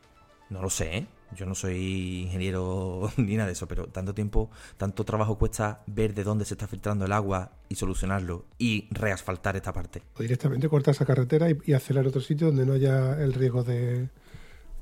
no 0.49 0.61
lo 0.61 0.69
sé, 0.69 0.97
¿eh? 0.97 1.07
Yo 1.35 1.45
no 1.45 1.55
soy 1.55 2.23
ingeniero 2.23 3.11
ni 3.17 3.35
nada 3.35 3.47
de 3.47 3.53
eso, 3.53 3.67
pero 3.67 3.87
tanto 3.87 4.13
tiempo, 4.13 4.49
tanto 4.77 5.03
trabajo 5.03 5.37
cuesta 5.37 5.83
ver 5.87 6.13
de 6.13 6.23
dónde 6.23 6.45
se 6.45 6.53
está 6.53 6.67
filtrando 6.67 7.05
el 7.05 7.11
agua 7.11 7.51
y 7.69 7.75
solucionarlo 7.75 8.45
y 8.57 8.87
reasfaltar 8.91 9.55
esta 9.55 9.73
parte. 9.73 10.01
O 10.17 10.21
directamente 10.21 10.69
cortar 10.69 10.93
esa 10.93 11.05
carretera 11.05 11.49
y, 11.49 11.57
y 11.65 11.73
en 11.73 12.07
otro 12.07 12.21
sitio 12.21 12.47
donde 12.47 12.65
no 12.65 12.73
haya 12.73 13.21
el 13.21 13.33
riesgo 13.33 13.63
de, 13.63 14.09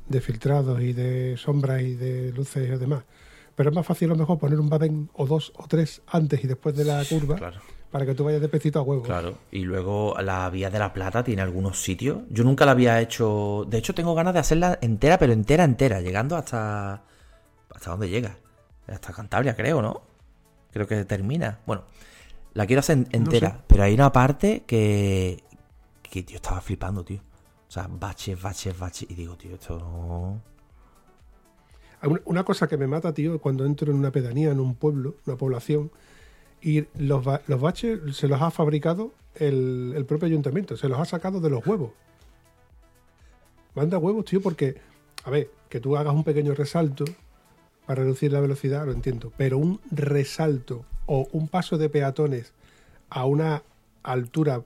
de 0.08 0.22
filtrados 0.22 0.82
y 0.82 0.94
de 0.94 1.38
sombras 1.38 1.82
y 1.82 1.96
de 1.96 2.32
luces 2.34 2.68
y 2.68 2.78
demás. 2.78 3.04
Pero 3.56 3.70
es 3.70 3.76
más 3.76 3.86
fácil 3.86 4.10
a 4.10 4.14
lo 4.14 4.20
mejor 4.20 4.40
poner 4.40 4.60
un 4.60 4.70
badén 4.70 5.10
o 5.14 5.28
dos 5.28 5.54
o 5.56 5.68
tres 5.68 6.02
antes 6.08 6.44
y 6.44 6.48
después 6.48 6.76
de 6.76 6.86
la 6.86 7.04
curva 7.06 7.36
Claro. 7.36 7.60
Para 7.94 8.06
que 8.08 8.16
tú 8.16 8.24
vayas 8.26 8.42
de 8.42 8.50
pecito 8.50 8.80
a 8.80 8.82
huevo. 8.82 9.04
Claro, 9.04 9.38
y 9.52 9.60
luego 9.62 10.16
la 10.22 10.50
Vía 10.50 10.70
de 10.72 10.80
la 10.80 10.92
Plata 10.92 11.24
tiene 11.24 11.44
algunos 11.44 11.80
sitios. 11.82 12.24
Yo 12.30 12.44
nunca 12.44 12.66
la 12.66 12.72
había 12.72 13.00
hecho. 13.00 13.66
De 13.70 13.78
hecho, 13.78 13.94
tengo 13.94 14.16
ganas 14.16 14.34
de 14.34 14.40
hacerla 14.40 14.80
entera, 14.82 15.18
pero 15.20 15.32
entera, 15.32 15.64
entera, 15.64 16.02
llegando 16.02 16.36
hasta. 16.36 17.04
¿Hasta 17.74 17.92
dónde 17.92 18.10
llega? 18.10 18.36
Hasta 18.88 19.14
Cantabria, 19.14 19.56
creo, 19.56 19.82
¿no? 19.82 20.02
Creo 20.72 20.88
que 20.88 21.06
termina. 21.06 21.60
Bueno, 21.66 21.84
la 22.54 22.66
quiero 22.66 22.80
hacer 22.82 22.98
en- 22.98 23.08
entera, 23.12 23.50
sé. 23.52 23.58
pero 23.68 23.84
hay 23.84 23.94
una 23.94 24.12
parte 24.12 24.64
que. 24.66 25.44
que, 26.02 26.24
tío, 26.24 26.38
estaba 26.38 26.60
flipando, 26.62 27.06
tío. 27.06 27.22
O 27.68 27.72
sea, 27.72 27.88
baches, 27.90 28.42
baches, 28.42 28.78
baches. 28.78 29.10
Y 29.10 29.14
digo, 29.14 29.38
tío, 29.38 29.54
esto 29.56 29.78
no. 29.78 30.42
Una- 32.10 32.22
Una 32.26 32.44
cosa 32.44 32.68
que 32.68 32.76
me 32.78 32.88
mata, 32.88 33.14
tío, 33.14 33.40
cuando 33.40 33.66
entro 33.66 33.92
en 33.92 33.98
una 33.98 34.12
pedanía, 34.12 34.52
en 34.52 34.60
un 34.60 34.76
pueblo, 34.76 35.16
una 35.26 35.38
población, 35.38 35.92
y 36.64 36.86
los, 36.98 37.26
los 37.48 37.62
baches 37.62 38.00
se 38.16 38.28
los 38.28 38.42
ha 38.42 38.50
fabricado 38.50 39.14
el, 39.36 39.94
el 39.96 40.06
propio 40.06 40.28
ayuntamiento, 40.28 40.78
se 40.78 40.88
los 40.88 40.98
ha 40.98 41.06
sacado 41.06 41.42
de 41.42 41.50
los 41.50 41.66
huevos. 41.68 41.92
Manda 43.76 43.98
huevos, 43.98 44.26
tío, 44.26 44.42
porque, 44.42 44.78
a 45.26 45.30
ver, 45.30 45.50
que 45.68 45.80
tú 45.80 45.98
hagas 45.98 46.14
un 46.14 46.24
pequeño 46.24 46.54
resalto 46.54 47.04
para 47.86 48.04
reducir 48.04 48.32
la 48.32 48.40
velocidad, 48.40 48.86
lo 48.86 48.94
entiendo, 48.94 49.34
pero 49.36 49.58
un 49.58 49.82
resalto 49.92 50.86
o 51.06 51.28
un 51.34 51.50
paso 51.50 51.78
de 51.78 51.90
peatones 51.90 52.54
a 53.10 53.26
una 53.26 53.64
altura 54.04 54.64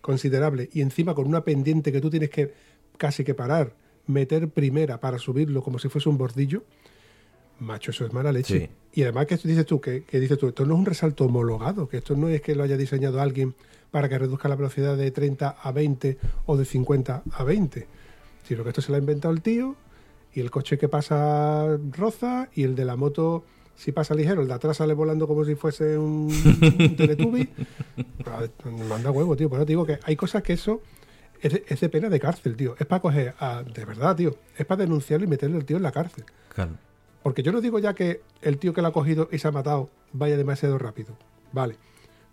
considerable 0.00 0.70
y 0.72 0.82
encima 0.82 1.14
con 1.14 1.26
una 1.26 1.42
pendiente 1.42 1.90
que 1.90 2.00
tú 2.00 2.10
tienes 2.10 2.30
que 2.30 2.54
casi 2.96 3.24
que 3.24 3.34
parar 3.34 3.72
meter 4.06 4.48
primera 4.48 5.00
para 5.00 5.18
subirlo 5.18 5.62
como 5.62 5.80
si 5.80 5.88
fuese 5.88 6.08
un 6.08 6.16
bordillo, 6.16 6.62
macho, 7.60 7.90
eso 7.90 8.04
es 8.06 8.12
mala 8.12 8.32
leche. 8.32 8.58
Sí. 8.60 8.68
Y 9.00 9.02
además 9.02 9.26
que 9.26 9.36
dices 9.36 9.66
tú, 9.66 9.80
que, 9.80 10.04
que 10.04 10.18
dices 10.20 10.38
tú, 10.38 10.48
esto 10.48 10.64
no 10.64 10.74
es 10.74 10.80
un 10.80 10.86
resalto 10.86 11.24
homologado, 11.26 11.88
que 11.88 11.98
esto 11.98 12.16
no 12.16 12.28
es 12.28 12.40
que 12.40 12.54
lo 12.54 12.62
haya 12.62 12.76
diseñado 12.76 13.20
alguien 13.20 13.54
para 13.90 14.08
que 14.08 14.18
reduzca 14.18 14.48
la 14.48 14.56
velocidad 14.56 14.96
de 14.96 15.10
30 15.10 15.48
a 15.62 15.72
20 15.72 16.18
o 16.46 16.56
de 16.56 16.64
50 16.64 17.22
a 17.30 17.44
20, 17.44 17.86
sino 18.46 18.62
que 18.62 18.70
esto 18.70 18.80
se 18.82 18.90
lo 18.90 18.96
ha 18.96 18.98
inventado 19.00 19.32
el 19.34 19.42
tío 19.42 19.76
y 20.34 20.40
el 20.40 20.50
coche 20.50 20.76
que 20.78 20.88
pasa 20.88 21.78
roza 21.92 22.48
y 22.54 22.62
el 22.64 22.74
de 22.74 22.84
la 22.84 22.96
moto 22.96 23.44
si 23.74 23.92
pasa 23.92 24.14
ligero, 24.14 24.40
el 24.40 24.48
de 24.48 24.54
atrás 24.54 24.78
sale 24.78 24.94
volando 24.94 25.26
como 25.28 25.44
si 25.44 25.54
fuese 25.54 25.98
un, 25.98 26.32
un 26.78 26.96
teletubi. 26.96 27.46
Manda 28.88 29.10
huevo, 29.10 29.36
tío. 29.36 29.48
Por 29.48 29.58
eso 29.58 29.66
te 29.66 29.72
digo 29.72 29.84
que 29.86 29.98
hay 30.02 30.16
cosas 30.16 30.42
que 30.42 30.54
eso 30.54 30.80
es 31.40 31.52
de, 31.52 31.64
es 31.68 31.80
de 31.80 31.88
pena 31.90 32.08
de 32.08 32.18
cárcel, 32.18 32.56
tío. 32.56 32.74
Es 32.78 32.86
para 32.86 33.02
coger, 33.02 33.34
a- 33.38 33.62
de 33.62 33.84
verdad, 33.84 34.16
tío. 34.16 34.34
Es 34.56 34.64
para 34.66 34.82
denunciarlo 34.82 35.26
y 35.26 35.28
meterle 35.28 35.56
al 35.56 35.64
tío 35.66 35.76
en 35.76 35.82
la 35.82 35.92
cárcel. 35.92 36.24
Claro. 36.54 36.72
Porque 37.26 37.42
yo 37.42 37.50
no 37.50 37.60
digo 37.60 37.80
ya 37.80 37.92
que 37.92 38.20
el 38.40 38.56
tío 38.56 38.72
que 38.72 38.82
lo 38.82 38.86
ha 38.86 38.92
cogido 38.92 39.28
y 39.32 39.40
se 39.40 39.48
ha 39.48 39.50
matado 39.50 39.90
vaya 40.12 40.36
demasiado 40.36 40.78
rápido. 40.78 41.16
Vale. 41.50 41.74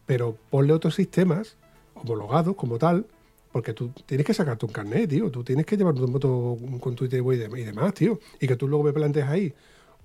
Pero 0.05 0.37
ponle 0.51 0.71
otros 0.71 0.93
sistemas 0.93 1.57
homologados 1.95 2.55
como 2.55 2.77
tal. 2.77 3.07
Porque 3.51 3.73
tú 3.73 3.89
tienes 4.05 4.23
que 4.23 4.35
sacarte 4.35 4.67
un 4.67 4.71
carnet, 4.71 5.09
tío. 5.09 5.31
Tú 5.31 5.43
tienes 5.43 5.65
que 5.65 5.77
llevar 5.77 5.95
tu 5.95 6.07
moto 6.07 6.59
con 6.79 6.93
tu 6.93 7.05
ITV 7.05 7.33
y, 7.33 7.37
dem- 7.39 7.59
y 7.59 7.63
demás, 7.63 7.95
tío. 7.95 8.19
Y 8.39 8.45
que 8.45 8.55
tú 8.55 8.67
luego 8.67 8.83
me 8.83 8.93
plantees 8.93 9.25
ahí 9.25 9.51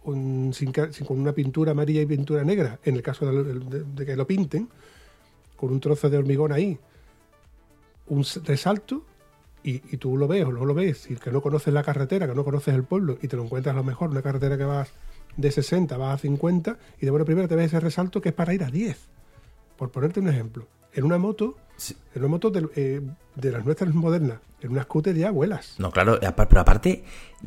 un, 0.05 0.55
sin, 0.55 0.73
con 0.73 1.21
una 1.21 1.35
pintura 1.35 1.73
amarilla 1.73 2.01
y 2.01 2.07
pintura 2.07 2.43
negra, 2.43 2.81
en 2.83 2.97
el 2.97 3.03
caso 3.03 3.31
de, 3.31 4.07
que 4.07 4.17
lo 4.17 4.27
pinten, 4.27 4.71
con 5.57 5.71
un 5.71 5.81
trozo 5.81 6.09
de 6.09 6.17
hormigón 6.17 6.51
ahí, 6.51 6.79
un 8.07 8.25
resalto, 8.45 9.05
y, 9.65 9.83
y 9.93 9.97
tú 9.99 10.17
lo 10.17 10.29
ves 10.29 10.45
o 10.45 10.53
no 10.53 10.65
lo 10.65 10.75
ves, 10.75 11.11
y 11.11 11.17
que 11.17 11.31
no 11.31 11.41
conoces 11.43 11.73
la 11.75 11.83
carretera, 11.83 12.27
que 12.27 12.35
no 12.35 12.45
conoces 12.45 12.75
el 12.75 12.85
pueblo, 12.85 13.19
y 13.23 13.29
te 13.29 13.37
lo 13.37 13.45
encuentras 13.45 13.75
a 13.75 13.77
lo 13.77 13.85
mejor 13.85 14.11
una 14.11 14.23
carretera 14.23 14.57
que 14.57 14.65
vas 14.65 14.91
de 15.37 15.51
60, 15.51 15.97
vas 15.97 16.15
a 16.15 16.19
50, 16.19 16.77
y 17.01 17.05
de 17.05 17.11
buena 17.11 17.25
primera 17.25 17.49
te 17.49 17.55
ves 17.57 17.67
ese 17.67 17.81
resalto 17.81 18.21
que 18.21 18.31
es 18.31 18.35
para 18.35 18.55
ir 18.55 18.65
a 18.65 18.71
10. 18.71 18.99
Por 19.77 19.91
ponerte 19.91 20.21
un 20.21 20.29
ejemplo. 20.29 20.67
En 20.93 21.05
una 21.05 21.19
moto, 21.19 21.57
Sí. 21.77 21.97
en 22.15 22.23
una 22.23 22.29
moto 22.31 22.51
de, 22.51 22.69
eh, 22.75 23.01
de 23.37 23.51
las 23.53 23.65
nuestras 23.65 23.95
modernas, 23.95 24.41
en 24.61 24.73
una 24.73 24.83
scooter 24.83 25.15
ya 25.15 25.31
vuelas. 25.31 25.77
No, 25.79 25.91
claro, 25.93 26.19
apa- 26.27 26.49
pero 26.49 26.61
aparte 26.63 27.05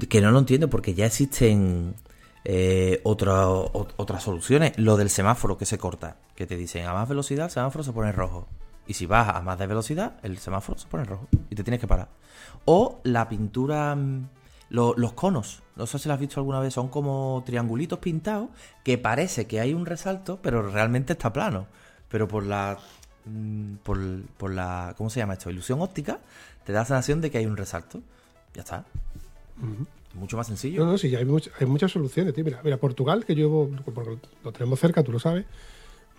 que 0.07 0.22
no 0.22 0.32
lo 0.32 0.39
entiendo 0.39 0.70
porque 0.70 0.93
ya 0.93 1.05
existen 1.05 1.95
eh, 2.43 3.01
otra- 3.03 3.49
o- 3.49 3.88
otras 3.97 4.24
soluciones. 4.24 4.72
Lo 4.78 4.97
del 4.97 5.09
semáforo 5.12 5.57
que 5.59 5.66
se 5.68 5.78
corta, 5.78 6.16
que 6.36 6.47
te 6.47 6.55
dicen 6.57 6.86
a 6.88 6.93
más 6.93 7.07
velocidad 7.07 7.45
el 7.45 7.51
semáforo 7.51 7.84
se 7.84 7.91
pone 7.93 8.12
rojo. 8.12 8.47
Y 8.91 8.93
si 8.93 9.05
vas 9.05 9.29
a 9.29 9.39
más 9.41 9.57
de 9.57 9.67
velocidad, 9.67 10.15
el 10.21 10.37
semáforo 10.37 10.77
se 10.77 10.85
pone 10.85 11.05
rojo 11.05 11.29
y 11.49 11.55
te 11.55 11.63
tienes 11.63 11.79
que 11.79 11.87
parar. 11.87 12.09
O 12.65 12.99
la 13.05 13.29
pintura, 13.29 13.95
mm, 13.95 14.27
lo- 14.71 14.93
los 14.97 15.13
conos, 15.13 15.63
no 15.77 15.87
sé 15.87 15.97
si 15.97 16.09
lo 16.09 16.13
has 16.13 16.19
visto 16.19 16.41
alguna 16.41 16.59
vez, 16.59 16.73
son 16.73 16.89
como 16.89 17.41
triangulitos 17.45 17.99
pintados 17.99 18.49
que 18.83 18.97
parece 18.97 19.47
que 19.47 19.61
hay 19.61 19.73
un 19.73 19.85
resalto, 19.85 20.39
pero 20.41 20.61
realmente 20.69 21.13
está 21.13 21.31
plano. 21.31 21.67
Pero 22.09 22.27
por 22.27 22.45
la 22.45 22.79
mm, 23.23 23.75
por, 23.83 23.97
por 24.37 24.51
la 24.51 24.93
¿cómo 24.97 25.09
se 25.09 25.21
llama 25.21 25.33
esto? 25.35 25.49
ilusión 25.49 25.79
óptica, 25.81 26.19
te 26.65 26.73
da 26.73 26.79
la 26.79 26.85
sensación 26.85 27.21
de 27.21 27.31
que 27.31 27.37
hay 27.37 27.45
un 27.45 27.55
resalto. 27.55 28.01
Ya 28.53 28.63
está. 28.63 28.83
Mucho 30.15 30.35
más 30.35 30.47
sencillo. 30.47 30.83
No, 30.83 30.91
no, 30.91 30.97
sí, 30.97 31.15
hay, 31.15 31.23
much- 31.23 31.49
hay 31.57 31.65
muchas 31.65 31.91
soluciones, 31.93 32.33
tío. 32.33 32.43
Mira, 32.43 32.59
mira, 32.61 32.75
Portugal, 32.75 33.23
que 33.23 33.35
yo 33.35 33.69
porque 33.85 34.17
lo 34.43 34.51
tenemos 34.51 34.81
cerca, 34.81 35.01
tú 35.01 35.13
lo 35.13 35.19
sabes, 35.19 35.45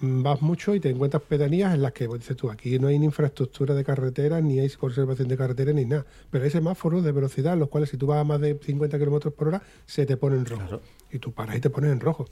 vas 0.01 0.43
mucho 0.43 0.75
y 0.75 0.81
te 0.81 0.91
encuentras 0.91 1.23
pedanías 1.23 1.75
en 1.75 1.83
las 1.83 1.93
que, 1.93 2.07
pues, 2.07 2.21
dices 2.21 2.37
tú, 2.37 2.51
aquí 2.51 2.79
no 2.79 2.89
hay 2.89 2.99
ni 2.99 3.07
infraestructura 3.07 3.75
de 3.75 3.85
carretera, 3.85 4.41
ni 4.41 4.59
hay 4.59 4.69
conservación 4.71 5.29
de 5.29 5.37
carretera, 5.37 5.73
ni 5.73 5.85
nada. 5.85 6.05
Pero 6.31 6.45
hay 6.45 6.51
semáforos 6.51 7.05
de 7.05 7.13
velocidad, 7.13 7.57
los 7.57 7.69
cuales 7.69 7.91
si 7.91 7.97
tú 7.97 8.07
vas 8.07 8.19
a 8.19 8.25
más 8.25 8.41
de 8.41 8.59
50 8.59 8.99
kilómetros 8.99 9.35
por 9.35 9.49
hora, 9.49 9.63
se 9.87 10.07
te 10.07 10.17
pone 10.17 10.37
en 10.37 10.47
rojo. 10.47 10.63
Claro. 10.63 10.83
Y 11.11 11.19
tú 11.19 11.33
paras 11.33 11.57
y 11.57 11.61
te 11.61 11.71
pones 11.71 11.93
en 11.93 12.01
rojo. 12.01 12.27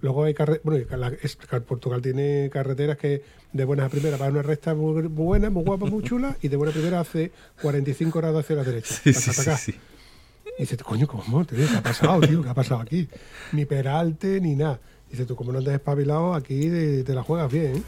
Luego 0.00 0.24
hay 0.24 0.34
carreteras, 0.34 0.64
bueno, 0.64 1.64
Portugal 1.66 2.00
tiene 2.00 2.50
carreteras 2.52 2.96
que 2.96 3.22
de 3.52 3.64
buenas 3.64 3.86
a 3.86 3.88
primeras 3.88 4.20
va 4.20 4.26
a 4.26 4.30
una 4.30 4.42
recta 4.42 4.74
muy, 4.74 5.02
buena, 5.08 5.50
muy 5.50 5.64
guapa, 5.64 5.86
muy 5.86 6.04
chula, 6.04 6.36
y 6.40 6.48
de 6.48 6.56
buena 6.56 6.70
a 6.70 6.74
primera 6.74 7.00
hace 7.00 7.32
45 7.62 8.18
grados 8.18 8.44
hacia 8.44 8.56
la 8.56 8.64
derecha. 8.64 8.94
Taca, 9.02 9.32
taca. 9.32 9.58
Y 10.58 10.62
dices, 10.62 10.82
coño, 10.82 11.06
¿cómo? 11.06 11.44
tío? 11.44 11.58
¿Qué 11.58 11.76
ha 11.76 11.82
pasado, 11.82 12.20
tío? 12.20 12.42
¿Qué 12.42 12.48
ha 12.48 12.54
pasado 12.54 12.80
aquí? 12.80 13.08
Ni 13.52 13.64
peralte, 13.64 14.40
ni 14.40 14.54
nada. 14.54 14.80
Dices, 15.10 15.26
tú, 15.26 15.36
como 15.36 15.52
no 15.52 15.58
andas 15.58 15.74
espabilado, 15.74 16.34
aquí 16.34 16.68
te, 17.04 17.14
la 17.14 17.22
juegas 17.22 17.50
bien. 17.50 17.82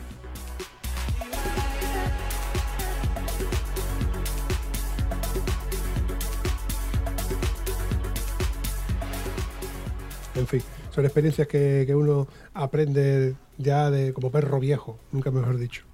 En 10.35 10.47
fin, 10.47 10.63
son 10.91 11.05
experiencias 11.05 11.47
que, 11.47 11.85
que 11.87 11.95
uno 11.95 12.27
aprende 12.55 13.35
ya 13.59 13.91
de 13.91 14.15
como 14.15 14.31
perro 14.31 14.59
viejo, 14.59 14.99
nunca 15.13 15.31
mejor 15.31 15.59
dicho. 15.59 15.90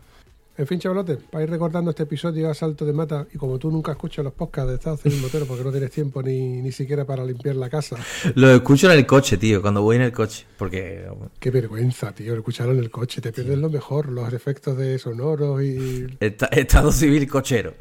En 0.58 0.66
fin, 0.66 0.78
chavalotes, 0.78 1.18
para 1.30 1.44
ir 1.44 1.50
recordando 1.50 1.90
este 1.90 2.04
episodio 2.04 2.50
a 2.50 2.54
salto 2.54 2.86
de 2.86 2.94
mata, 2.94 3.26
y 3.34 3.36
como 3.36 3.58
tú 3.58 3.70
nunca 3.70 3.92
escuchas 3.92 4.24
los 4.24 4.32
podcasts 4.32 4.68
de 4.70 4.74
Estado 4.76 4.96
Civil 4.96 5.20
Motero 5.20 5.44
porque 5.44 5.62
no 5.62 5.70
tienes 5.70 5.90
tiempo 5.90 6.22
ni, 6.22 6.62
ni 6.62 6.72
siquiera 6.72 7.04
para 7.04 7.24
limpiar 7.26 7.56
la 7.56 7.68
casa, 7.68 7.96
Lo 8.36 8.50
escucho 8.50 8.90
en 8.90 8.96
el 8.98 9.04
coche, 9.06 9.36
tío, 9.36 9.60
cuando 9.60 9.82
voy 9.82 9.96
en 9.96 10.02
el 10.02 10.12
coche. 10.12 10.46
Porque 10.56 11.06
qué 11.40 11.50
vergüenza, 11.50 12.12
tío, 12.12 12.34
escucharlo 12.34 12.72
en 12.72 12.78
el 12.78 12.90
coche, 12.90 13.20
te 13.20 13.32
pierdes 13.32 13.58
lo 13.58 13.68
mejor, 13.68 14.08
los 14.10 14.32
efectos 14.32 14.78
de 14.78 14.98
sonoros 14.98 15.62
y... 15.62 16.06
Esta- 16.20 16.46
Estado 16.46 16.90
civil 16.90 17.28
cochero. 17.28 17.74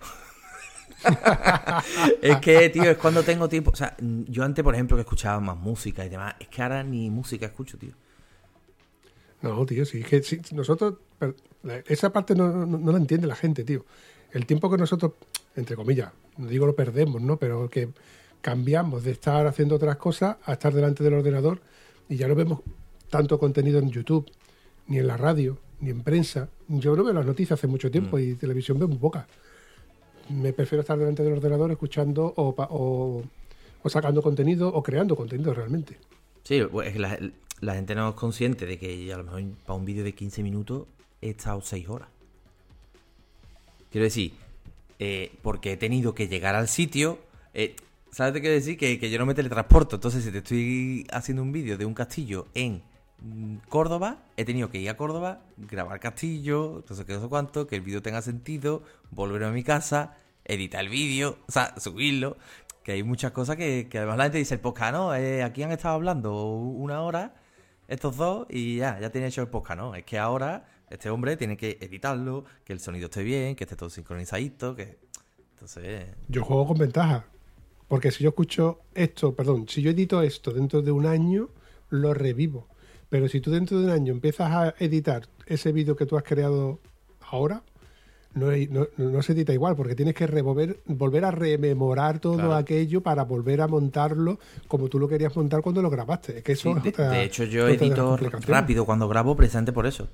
es 2.22 2.38
que, 2.40 2.70
tío, 2.70 2.84
es 2.92 2.98
cuando 2.98 3.24
tengo 3.24 3.48
tiempo. 3.48 3.72
O 3.72 3.76
sea, 3.76 3.96
yo 4.00 4.44
antes, 4.44 4.64
por 4.64 4.74
ejemplo, 4.74 4.98
que 4.98 5.02
escuchaba 5.02 5.40
más 5.40 5.56
música 5.58 6.06
y 6.06 6.10
demás. 6.10 6.36
Es 6.40 6.48
que 6.48 6.62
ahora 6.62 6.84
ni 6.84 7.10
música 7.10 7.46
escucho, 7.46 7.78
tío. 7.78 7.92
No, 9.42 9.66
tío, 9.66 9.86
sí, 9.86 10.00
es 10.02 10.08
que 10.08 10.24
sí, 10.24 10.42
nosotros, 10.54 10.96
esa 11.88 12.12
parte 12.14 12.36
no, 12.36 12.66
no- 12.66 12.78
no 12.78 12.92
la 12.92 12.98
entiende 12.98 13.28
la 13.28 13.36
gente, 13.36 13.64
tío. 13.64 13.86
El 14.32 14.46
tiempo 14.46 14.70
que 14.70 14.78
nosotros, 14.78 15.14
entre 15.56 15.76
comillas, 15.76 16.12
no 16.38 16.48
digo 16.48 16.66
lo 16.66 16.76
perdemos, 16.76 17.22
¿no? 17.22 17.38
Pero 17.38 17.70
que 17.70 17.90
cambiamos 18.42 19.04
de 19.04 19.12
estar 19.12 19.48
haciendo 19.48 19.76
otras 19.76 19.96
cosas 19.98 20.38
a 20.46 20.54
estar 20.54 20.74
delante 20.74 21.04
del 21.04 21.14
ordenador 21.14 21.62
y 22.10 22.18
ya 22.18 22.28
no 22.28 22.36
vemos 22.36 22.60
tanto 23.10 23.40
contenido 23.40 23.80
en 23.80 23.90
YouTube, 23.92 24.30
ni 24.88 25.00
en 25.00 25.08
la 25.08 25.18
radio, 25.18 25.58
ni 25.80 25.90
en 25.90 26.02
prensa. 26.04 26.50
Yo 26.68 26.96
no 26.96 27.04
veo 27.04 27.14
las 27.14 27.26
noticias 27.26 27.58
hace 27.60 27.68
mucho 27.68 27.90
tiempo 27.90 28.20
y 28.20 28.36
televisión 28.36 28.78
veo 28.78 28.88
muy 28.88 28.98
poca. 28.98 29.28
Me 30.30 30.54
prefiero 30.54 30.82
estar 30.82 30.98
delante 30.98 31.24
del 31.24 31.34
ordenador 31.34 31.72
escuchando 31.72 32.34
o, 32.36 32.56
o, 32.58 33.24
o 33.84 33.90
sacando 33.90 34.22
contenido 34.22 34.70
o 34.70 34.82
creando 34.84 35.16
contenido 35.16 35.54
realmente. 35.54 35.98
Sí, 36.44 36.62
pues 36.72 36.96
la, 36.98 37.18
la 37.62 37.76
gente 37.76 37.96
no 37.96 38.10
es 38.10 38.16
consciente 38.16 38.66
de 38.66 38.78
que 38.78 39.14
a 39.14 39.18
lo 39.18 39.24
mejor 39.24 39.44
para 39.66 39.78
un 39.80 39.86
vídeo 39.86 40.04
de 40.04 40.14
15 40.14 40.44
minutos 40.44 40.88
he 41.22 41.32
estado 41.32 41.62
6 41.62 41.90
horas. 41.90 42.10
Quiero 43.92 44.04
decir, 44.06 44.34
eh, 45.00 45.32
porque 45.42 45.74
he 45.74 45.78
tenido 45.78 46.14
que 46.14 46.28
llegar 46.28 46.56
al 46.56 46.68
sitio. 46.68 47.20
eh, 47.54 47.76
¿Sabes 48.12 48.34
qué 48.34 48.42
quiero 48.42 48.56
decir? 48.56 48.78
Que, 48.78 48.98
que 48.98 49.10
yo 49.10 49.20
no 49.20 49.26
me 49.26 49.34
teletransporto. 49.34 49.98
Entonces, 49.98 50.24
si 50.24 50.32
te 50.32 50.38
estoy 50.38 51.06
haciendo 51.12 51.42
un 51.44 51.52
vídeo 51.52 51.78
de 51.78 51.86
un 51.86 51.94
castillo 51.94 52.48
en 52.54 52.82
mm, 53.22 53.58
Córdoba, 53.68 54.20
he 54.38 54.46
tenido 54.46 54.70
que 54.70 54.80
ir 54.80 54.90
a 54.90 54.96
Córdoba, 54.96 55.42
grabar 55.58 56.00
castillo, 56.00 56.84
no 56.90 56.96
sé 56.96 57.06
qué, 57.06 57.14
no 57.14 57.22
sé 57.22 57.28
cuánto, 57.28 57.68
que 57.68 57.76
el 57.76 57.82
vídeo 57.82 58.02
tenga 58.02 58.22
sentido, 58.22 58.84
volver 59.12 59.44
a 59.44 59.52
mi 59.52 59.64
casa, 59.64 60.16
editar 60.46 60.82
el 60.82 60.90
vídeo, 60.90 61.38
o 61.48 61.52
sea, 61.52 61.78
subirlo. 61.78 62.38
Que 62.84 62.94
hay 62.94 63.04
muchas 63.04 63.32
cosas 63.32 63.58
que, 63.58 63.88
que 63.90 63.98
además 63.98 64.18
la 64.18 64.24
gente 64.26 64.38
dice, 64.38 64.54
el 64.54 64.60
podcast, 64.62 64.94
¿no? 64.94 65.12
Aquí 65.12 65.64
han 65.64 65.72
estado 65.72 65.96
hablando 65.96 66.46
una 66.46 67.02
hora, 67.02 67.34
estos 67.88 68.18
dos, 68.18 68.48
y 68.50 68.78
ya, 68.78 69.00
ya 69.00 69.10
tiene 69.10 69.28
hecho 69.28 69.42
el 69.42 69.48
podcast, 69.48 69.80
¿no? 69.80 69.96
Es 69.96 70.04
que 70.04 70.18
ahora 70.18 70.66
este 70.90 71.10
hombre 71.10 71.38
tiene 71.38 71.58
que 71.58 71.78
editarlo, 71.82 72.46
que 72.64 72.74
el 72.74 72.80
sonido 72.80 73.06
esté 73.06 73.24
bien, 73.24 73.56
que 73.56 73.64
esté 73.64 73.76
todo 73.76 73.90
sincronizadito, 73.90 74.76
que... 74.76 74.98
Entonces... 75.54 76.08
Yo 76.28 76.44
juego 76.44 76.68
con 76.68 76.78
ventaja. 76.78 77.26
Porque 77.88 78.12
si 78.12 78.24
yo 78.24 78.30
escucho 78.30 78.82
esto, 78.94 79.36
perdón, 79.36 79.68
si 79.70 79.82
yo 79.82 79.92
edito 79.92 80.22
esto 80.22 80.52
dentro 80.52 80.82
de 80.82 80.92
un 80.92 81.06
año, 81.06 81.50
lo 81.90 82.14
revivo. 82.14 82.68
Pero 83.10 83.28
si 83.28 83.40
tú 83.42 83.52
dentro 83.52 83.80
de 83.80 83.86
un 83.86 83.92
año 83.92 84.14
empiezas 84.14 84.52
a 84.52 84.76
editar 84.80 85.28
ese 85.46 85.72
vídeo 85.72 85.96
que 85.96 86.06
tú 86.06 86.18
has 86.18 86.24
creado 86.24 86.80
ahora, 87.22 87.64
no, 88.36 88.48
no, 88.70 88.88
no 88.98 89.22
se 89.24 89.34
edita 89.34 89.52
igual, 89.54 89.76
porque 89.76 89.96
tienes 89.96 90.14
que 90.14 90.28
revolver, 90.28 90.80
volver 90.86 91.26
a 91.26 91.32
rememorar 91.32 92.20
todo 92.20 92.36
Claro. 92.36 92.54
aquello 92.56 93.02
para 93.02 93.24
volver 93.24 93.62
a 93.62 93.68
montarlo 93.68 94.40
como 94.68 94.88
tú 94.90 95.00
lo 95.00 95.08
querías 95.08 95.36
montar 95.36 95.62
cuando 95.62 95.82
lo 95.82 95.90
grabaste. 95.90 96.38
Es 96.38 96.44
que 96.44 96.52
eso 96.52 96.70
Sí, 96.72 96.78
es 96.78 96.84
de, 96.84 96.90
otra- 96.90 97.10
de 97.10 97.24
hecho, 97.24 97.44
yo 97.46 97.68
edito 97.68 98.18
rápido 98.46 98.86
cuando 98.86 99.08
grabo 99.08 99.36
precisamente 99.36 99.72
por 99.74 99.88
eso. 99.88 100.08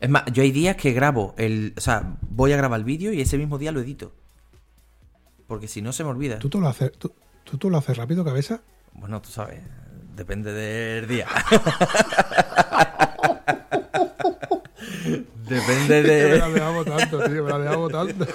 Es 0.00 0.08
más, 0.08 0.24
yo 0.32 0.42
hay 0.42 0.50
días 0.50 0.76
que 0.76 0.92
grabo 0.92 1.34
el... 1.36 1.74
O 1.76 1.80
sea, 1.82 2.16
voy 2.30 2.52
a 2.52 2.56
grabar 2.56 2.78
el 2.80 2.84
vídeo 2.84 3.12
y 3.12 3.20
ese 3.20 3.36
mismo 3.36 3.58
día 3.58 3.70
lo 3.72 3.80
edito. 3.80 4.12
Porque 5.46 5.68
si 5.68 5.82
no 5.82 5.92
se 5.92 6.04
me 6.04 6.10
olvida. 6.10 6.38
¿Tú, 6.38 6.48
todo 6.48 6.62
lo 6.62 6.68
haces, 6.68 6.92
tú, 6.92 7.12
tú 7.58 7.68
lo 7.68 7.76
haces 7.76 7.96
rápido, 7.98 8.24
cabeza? 8.24 8.62
Bueno, 8.94 9.20
tú 9.20 9.28
sabes, 9.30 9.60
depende 10.16 10.52
del 10.52 11.06
día. 11.08 11.26
depende 15.50 16.02
Me 16.02 16.08
de... 16.08 16.38
la 16.38 16.48
dejamos 16.48 16.84
tanto, 16.84 17.18
tío, 17.28 17.44
me 17.44 17.50
la 17.50 17.58
dejamos 17.58 17.92
tanto. 17.92 18.26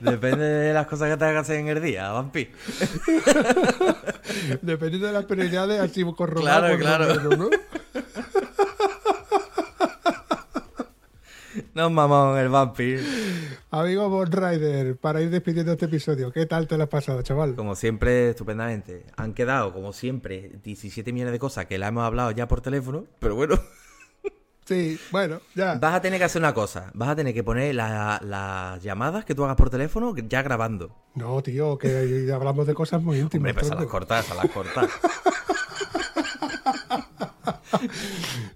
Depende 0.00 0.44
de 0.44 0.72
las 0.72 0.86
cosas 0.86 1.10
que 1.10 1.16
te 1.18 1.24
hagas 1.26 1.50
en 1.50 1.68
el 1.68 1.82
día, 1.82 2.10
vampi. 2.10 2.48
Dependiendo 4.62 5.06
de 5.08 5.12
las 5.12 5.26
prioridades, 5.26 5.78
así 5.80 6.02
corro 6.16 6.40
Claro, 6.40 6.78
claro. 6.78 7.06
menos, 7.06 7.38
¿no? 7.38 7.50
No, 11.74 11.90
mamón, 11.90 12.38
el 12.38 12.48
vampi. 12.48 12.96
Amigo 13.70 14.08
Bon 14.08 14.30
Rider, 14.30 14.96
para 14.96 15.20
ir 15.20 15.30
despidiendo 15.30 15.72
este 15.72 15.84
episodio, 15.84 16.32
¿qué 16.32 16.46
tal 16.46 16.66
te 16.66 16.76
lo 16.76 16.84
has 16.84 16.88
pasado, 16.88 17.22
chaval? 17.22 17.54
Como 17.54 17.74
siempre, 17.74 18.30
estupendamente. 18.30 19.04
Han 19.16 19.34
quedado, 19.34 19.72
como 19.72 19.92
siempre, 19.92 20.50
17 20.64 21.12
millones 21.12 21.32
de 21.32 21.38
cosas 21.38 21.66
que 21.66 21.78
la 21.78 21.88
hemos 21.88 22.04
hablado 22.04 22.30
ya 22.30 22.48
por 22.48 22.62
teléfono. 22.62 23.04
Pero 23.18 23.34
bueno, 23.34 23.60
Sí, 24.70 25.00
bueno, 25.10 25.40
ya. 25.56 25.74
vas 25.80 25.94
a 25.94 26.00
tener 26.00 26.20
que 26.20 26.24
hacer 26.26 26.40
una 26.40 26.54
cosa. 26.54 26.92
Vas 26.94 27.08
a 27.08 27.16
tener 27.16 27.34
que 27.34 27.42
poner 27.42 27.74
la- 27.74 28.20
las 28.22 28.80
llamadas 28.82 29.24
que 29.24 29.34
tú 29.34 29.42
hagas 29.42 29.56
por 29.56 29.68
teléfono 29.68 30.14
ya 30.16 30.42
grabando. 30.42 30.94
No, 31.16 31.42
tío, 31.42 31.76
que 31.76 32.30
hablamos 32.32 32.68
de 32.68 32.74
cosas 32.74 33.02
muy 33.02 33.18
íntimas. 33.18 33.50
Hombre, 33.50 33.54
pues 33.54 33.72
a 33.72 33.74
las 33.74 33.86
cortas, 33.86 34.30
a 34.30 34.34
las 34.36 34.48
cortas. 34.54 34.88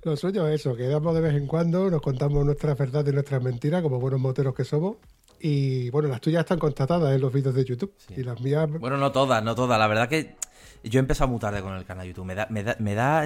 Lo 0.04 0.16
suyo 0.16 0.46
es 0.48 0.60
eso, 0.60 0.76
quedamos 0.76 1.14
de 1.14 1.20
vez 1.20 1.34
en 1.34 1.46
cuando, 1.46 1.90
nos 1.90 2.00
contamos 2.02 2.44
nuestras 2.44 2.76
verdades 2.78 3.10
y 3.10 3.14
nuestras 3.14 3.42
mentiras, 3.42 3.82
como 3.82 3.98
buenos 3.98 4.20
moteros 4.20 4.54
que 4.54 4.64
somos. 4.64 4.96
Y 5.40 5.90
bueno, 5.90 6.08
las 6.08 6.20
tuyas 6.20 6.40
están 6.40 6.58
constatadas 6.58 7.12
en 7.14 7.20
los 7.20 7.32
vídeos 7.32 7.54
de 7.54 7.64
YouTube. 7.64 7.92
Y 8.16 8.22
las 8.22 8.40
mías, 8.40 8.68
Bueno, 8.70 8.96
no 8.98 9.12
todas, 9.12 9.42
no 9.42 9.54
todas. 9.54 9.78
La 9.78 9.86
verdad 9.88 10.08
que 10.08 10.36
yo 10.84 10.98
he 10.98 11.02
empezado 11.02 11.28
muy 11.28 11.40
tarde 11.40 11.60
con 11.60 11.74
el 11.74 11.84
canal 11.84 12.04
de 12.04 12.08
YouTube. 12.10 12.24
Me 12.26 12.34
da, 12.34 12.46
me 12.50 12.62
da, 12.62 12.76
me 12.78 12.94
da 12.94 13.24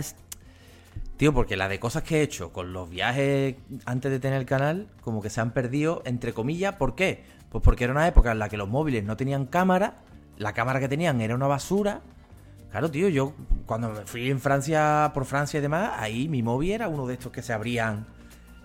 Tío, 1.19 1.35
porque 1.35 1.57
la 1.57 1.69
de 1.69 1.81
cosas 1.81 2.05
que 2.05 2.21
he 2.21 2.23
hecho 2.23 2.53
con 2.53 2.73
los 2.73 2.89
viajes 2.89 3.57
antes 3.87 4.09
de 4.09 4.21
tener 4.21 4.39
el 4.39 4.47
canal, 4.47 4.87
como 5.01 5.21
que 5.21 5.31
se 5.31 5.41
han 5.41 5.51
perdido, 5.51 6.01
entre 6.05 6.33
comillas. 6.33 6.77
¿Por 6.77 6.95
qué? 6.95 7.25
Pues 7.49 7.63
porque 7.65 7.83
era 7.83 7.93
una 7.93 8.07
época 8.07 8.31
en 8.31 8.39
la 8.39 8.49
que 8.49 8.57
los 8.57 8.69
móviles 8.69 9.03
no 9.03 9.17
tenían 9.17 9.47
cámara, 9.47 9.99
la 10.37 10.53
cámara 10.53 10.79
que 10.79 10.89
tenían 10.89 11.21
era 11.21 11.35
una 11.35 11.49
basura. 11.49 12.03
Claro, 12.71 12.89
tío, 12.89 13.09
yo 13.09 13.35
cuando 13.67 13.91
me 13.91 14.07
fui 14.07 14.31
en 14.31 14.39
Francia, 14.39 15.11
por 15.13 15.25
Francia 15.25 15.59
y 15.59 15.61
demás, 15.61 15.91
ahí 15.97 16.29
mi 16.29 16.45
móvil 16.45 16.71
era 16.71 16.87
uno 16.87 17.05
de 17.09 17.15
estos 17.15 17.33
que 17.33 17.43
se 17.43 17.53
abrían, 17.53 18.07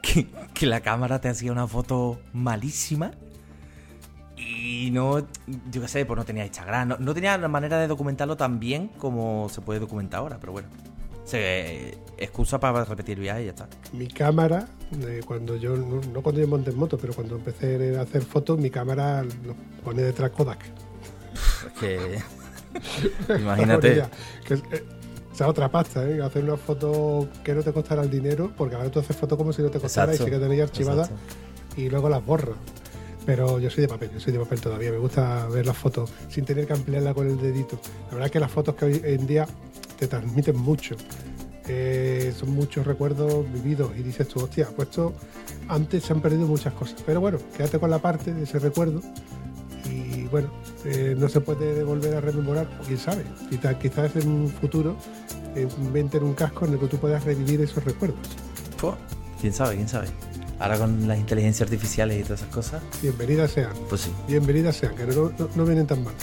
que, 0.53 0.65
la 0.67 0.81
cámara 0.81 1.19
te 1.19 1.29
hacía 1.29 1.51
una 1.51 1.67
foto 1.67 2.19
malísima. 2.33 3.13
Y 4.37 4.91
no, 4.91 5.21
yo 5.71 5.81
qué 5.81 5.87
sé, 5.87 6.05
pues 6.05 6.17
no 6.19 6.23
tenía 6.23 6.45
Instagram, 6.45 6.87
no, 6.87 6.97
no 6.99 7.15
tenía 7.15 7.35
la 7.35 7.47
manera 7.47 7.79
de 7.79 7.87
documentarlo 7.87 8.37
tan 8.37 8.59
bien 8.59 8.89
como 8.99 9.49
se 9.49 9.61
puede 9.61 9.79
documentar 9.79 10.19
ahora, 10.19 10.37
pero 10.39 10.51
bueno. 10.51 10.67
Se 11.25 11.97
excusa 12.17 12.59
para 12.59 12.83
repetir 12.85 13.19
viajes 13.19 13.43
y 13.43 13.45
ya 13.45 13.51
está. 13.51 13.67
mi 13.93 14.07
cámara, 14.07 14.67
eh, 15.07 15.21
cuando 15.25 15.55
yo, 15.55 15.75
no, 15.75 16.01
no 16.13 16.21
cuando 16.21 16.41
yo 16.41 16.47
monté 16.47 16.71
en 16.71 16.77
moto, 16.77 16.97
pero 16.97 17.13
cuando 17.13 17.35
empecé 17.35 17.97
a 17.97 18.01
hacer 18.01 18.21
fotos, 18.23 18.59
mi 18.59 18.69
cámara 18.69 19.23
lo 19.23 19.55
pone 19.83 20.01
detrás 20.01 20.31
Kodak. 20.31 20.63
Es 21.67 21.79
que. 21.79 22.19
Por 23.27 23.39
Imagínate. 23.39 24.03
que 24.45 24.53
es, 24.55 24.59
eh, 24.71 24.83
esa 25.33 25.47
otra 25.47 25.69
pasta, 25.69 26.07
¿eh? 26.07 26.21
Hacer 26.21 26.43
una 26.43 26.57
foto 26.57 27.27
que 27.43 27.53
no 27.55 27.63
te 27.63 27.73
costará 27.73 28.03
el 28.03 28.11
dinero, 28.11 28.51
porque 28.55 28.75
ahora 28.75 28.91
tú 28.91 28.99
haces 28.99 29.15
fotos 29.15 29.37
como 29.37 29.51
si 29.51 29.63
no 29.63 29.69
te 29.69 29.79
costara 29.79 30.11
Exacto, 30.11 30.29
y 30.29 30.31
se 30.31 30.37
quedan 30.39 30.51
ahí 30.51 30.61
archivadas 30.61 31.09
exacto. 31.09 31.81
y 31.81 31.89
luego 31.89 32.09
las 32.09 32.23
borras. 32.23 32.55
Pero 33.25 33.57
yo 33.57 33.69
soy 33.69 33.83
de 33.83 33.87
papel, 33.87 34.11
yo 34.13 34.19
soy 34.19 34.33
de 34.33 34.39
papel 34.39 34.61
todavía. 34.61 34.91
Me 34.91 34.97
gusta 34.97 35.47
ver 35.47 35.65
las 35.65 35.77
fotos 35.77 36.11
sin 36.29 36.45
tener 36.45 36.67
que 36.67 36.73
ampliarla 36.73 37.13
con 37.13 37.27
el 37.27 37.39
dedito. 37.39 37.79
La 38.07 38.15
verdad 38.15 38.25
es 38.25 38.31
que 38.31 38.39
las 38.39 38.51
fotos 38.51 38.75
que 38.75 38.85
hoy 38.85 39.01
en 39.03 39.25
día 39.25 39.47
te 39.97 40.07
transmiten 40.07 40.57
mucho. 40.57 40.95
Eh, 41.67 42.33
son 42.37 42.51
muchos 42.51 42.85
recuerdos 42.85 43.45
vividos 43.53 43.91
y 43.97 44.03
dices 44.03 44.27
tú, 44.27 44.41
hostia, 44.41 44.67
pues 44.75 44.89
esto 44.89 45.13
antes 45.69 46.03
se 46.03 46.11
han 46.13 46.21
perdido 46.21 46.45
muchas 46.45 46.73
cosas. 46.73 47.01
Pero 47.05 47.21
bueno, 47.21 47.37
quédate 47.55 47.79
con 47.79 47.89
la 47.89 47.99
parte 47.99 48.33
de 48.33 48.43
ese 48.43 48.59
recuerdo 48.59 49.01
y 49.89 50.23
bueno, 50.25 50.49
eh, 50.85 51.15
no 51.17 51.29
se 51.29 51.39
puede 51.41 51.83
volver 51.83 52.15
a 52.15 52.21
rememorar, 52.21 52.67
quién 52.85 52.97
sabe. 52.97 53.23
Quizás, 53.49 53.75
quizás 53.75 54.15
en 54.17 54.27
un 54.29 54.49
futuro 54.49 54.95
eh, 55.55 55.67
inventen 55.79 56.23
un 56.23 56.33
casco 56.33 56.65
en 56.65 56.73
el 56.73 56.79
que 56.79 56.87
tú 56.87 56.97
puedas 56.97 57.23
revivir 57.23 57.61
esos 57.61 57.83
recuerdos. 57.85 58.19
Pues, 58.79 58.95
quién 59.39 59.53
sabe, 59.53 59.75
quién 59.75 59.87
sabe. 59.87 60.07
Ahora 60.59 60.77
con 60.77 61.07
las 61.07 61.17
inteligencias 61.17 61.67
artificiales 61.67 62.19
y 62.19 62.23
todas 62.23 62.41
esas 62.41 62.53
cosas, 62.53 62.81
Bienvenidas 63.01 63.51
sean. 63.51 63.71
pues 63.89 64.01
sí. 64.01 64.11
Bienvenidas 64.27 64.75
sean, 64.77 64.95
que 64.95 65.05
no, 65.05 65.31
no- 65.37 65.49
no 65.55 65.65
vienen 65.65 65.87
tan 65.87 66.03
mal. 66.03 66.13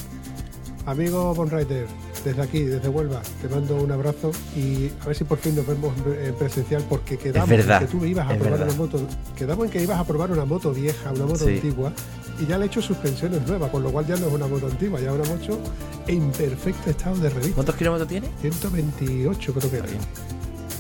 Amigo 0.87 1.35
Bonrider, 1.35 1.87
desde 2.25 2.43
aquí, 2.43 2.61
desde 2.65 2.89
Huelva, 2.89 3.23
te 3.41 3.49
mando 3.49 3.77
un 3.77 3.91
abrazo 3.93 4.31
y 4.57 4.91
a 5.03 5.07
ver 5.07 5.17
si 5.17 5.25
por 5.25 5.39
fin 5.39 5.55
nos 5.57 5.67
vemos 5.67 5.93
en 6.07 6.25
en 6.27 6.35
presencial 6.35 6.85
porque 6.89 7.17
quedamos 7.17 7.51
en 7.51 7.67
que 7.81 7.87
tú 7.87 8.05
ibas 8.05 8.27
a 8.27 8.35
probar 8.35 8.51
verdad. 8.51 8.67
una 8.69 8.77
moto, 8.77 9.01
quedamos 9.37 9.65
en 9.67 9.71
que 9.71 9.83
ibas 9.83 9.99
a 9.99 10.05
probar 10.05 10.31
una 10.31 10.45
moto 10.45 10.73
vieja, 10.73 11.11
una 11.13 11.25
moto 11.27 11.45
Sí. 11.47 11.55
antigua 11.55 11.93
y 12.41 12.47
ya 12.47 12.59
le 12.59 12.65
he 12.65 12.67
hecho 12.69 12.81
suspensiones 12.83 13.47
nuevas, 13.47 13.71
con 13.71 13.83
lo 13.83 13.91
cual 13.91 14.07
ya 14.07 14.17
no 14.17 14.27
es 14.29 14.33
una 14.33 14.47
moto 14.47 14.67
antigua, 14.67 15.01
ya 15.01 15.11
es 15.11 15.15
una 15.15 15.29
moto 15.29 15.59
en 16.07 16.31
perfecto 16.33 16.91
estado 16.91 17.17
de 17.17 17.29
revista. 17.31 17.55
¿Cuántos 17.55 17.77
kilómetros 17.77 18.09
tiene? 18.09 18.29
128 18.41 19.53
creo 19.55 19.71
que 19.71 19.77
era. 19.79 19.87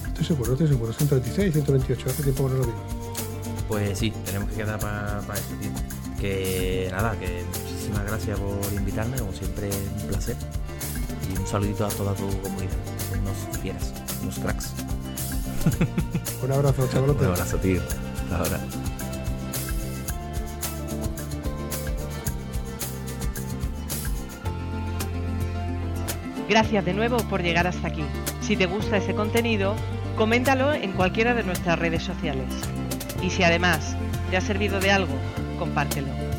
Estoy 0.08 0.24
seguro, 0.24 0.52
estoy 0.52 0.68
seguro, 0.68 0.92
126, 0.92 1.52
128, 1.52 2.06
hace 2.10 2.22
tiempo 2.22 2.44
que 2.46 2.50
no 2.52 2.58
lo 2.58 2.64
digo. 2.66 2.78
Pues 3.68 3.98
sí, 3.98 4.12
tenemos 4.26 4.50
que 4.50 4.56
quedar 4.56 4.78
para 4.80 5.34
eso, 5.34 5.54
tío. 5.60 5.70
Que 6.20 6.88
nada, 6.90 7.16
que 7.18 7.42
muchísimas 7.62 8.04
gracias 8.04 8.38
por 8.38 8.72
invitarme, 8.78 9.16
como 9.18 9.32
siempre, 9.32 9.70
un 10.02 10.08
placer. 10.08 10.36
Y 11.30 11.38
un 11.38 11.46
saludito 11.46 11.86
a 11.86 11.88
toda 11.88 12.14
tu 12.14 12.28
comunidad. 12.40 12.72
Unos 13.20 13.58
fieras, 13.60 13.92
unos 14.22 14.38
cracks. 14.38 14.72
Un 16.42 16.52
abrazo, 16.52 16.88
chavalote. 16.90 17.24
Un 17.24 17.32
abrazo, 17.32 17.56
tío. 17.58 17.80
Hasta 18.22 18.38
ahora. 18.38 18.60
Gracias 26.48 26.84
de 26.84 26.94
nuevo 26.94 27.18
por 27.28 27.42
llegar 27.42 27.68
hasta 27.68 27.86
aquí. 27.86 28.02
Si 28.40 28.56
te 28.56 28.66
gusta 28.66 28.96
ese 28.96 29.14
contenido, 29.14 29.76
coméntalo 30.16 30.72
en 30.72 30.92
cualquiera 30.92 31.32
de 31.34 31.44
nuestras 31.44 31.78
redes 31.78 32.02
sociales. 32.02 32.48
Y 33.22 33.30
si 33.30 33.44
además 33.44 33.94
te 34.30 34.36
ha 34.36 34.40
servido 34.40 34.80
de 34.80 34.90
algo, 34.90 35.14
compártelo. 35.58 36.29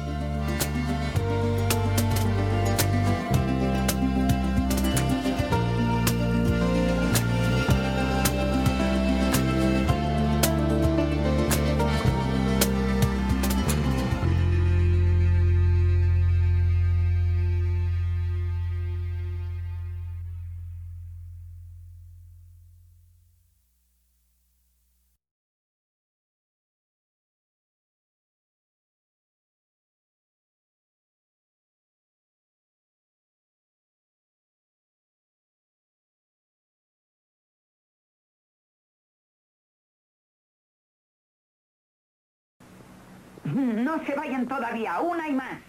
No 43.53 44.05
se 44.05 44.15
vayan 44.15 44.47
todavía, 44.47 45.01
una 45.01 45.27
y 45.27 45.33
más. 45.33 45.61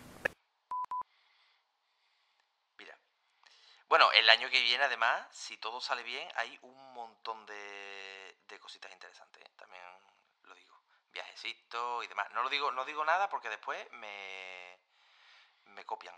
Mira. 2.76 2.96
Bueno, 3.88 4.12
el 4.12 4.30
año 4.30 4.48
que 4.50 4.60
viene, 4.60 4.84
además, 4.84 5.26
si 5.32 5.56
todo 5.56 5.80
sale 5.80 6.04
bien, 6.04 6.28
hay 6.36 6.56
un 6.62 6.94
montón 6.94 7.44
de, 7.46 8.36
de 8.46 8.58
cositas 8.60 8.92
interesantes. 8.92 9.42
¿eh? 9.44 9.50
También 9.56 9.82
lo 10.44 10.54
digo. 10.54 10.80
Viajecitos 11.12 12.04
y 12.04 12.06
demás. 12.06 12.30
No 12.32 12.44
lo 12.44 12.50
digo, 12.50 12.70
no 12.70 12.84
digo 12.84 13.04
nada 13.04 13.28
porque 13.28 13.48
después 13.48 13.90
me, 13.92 14.78
me 15.64 15.84
copian. 15.84 16.14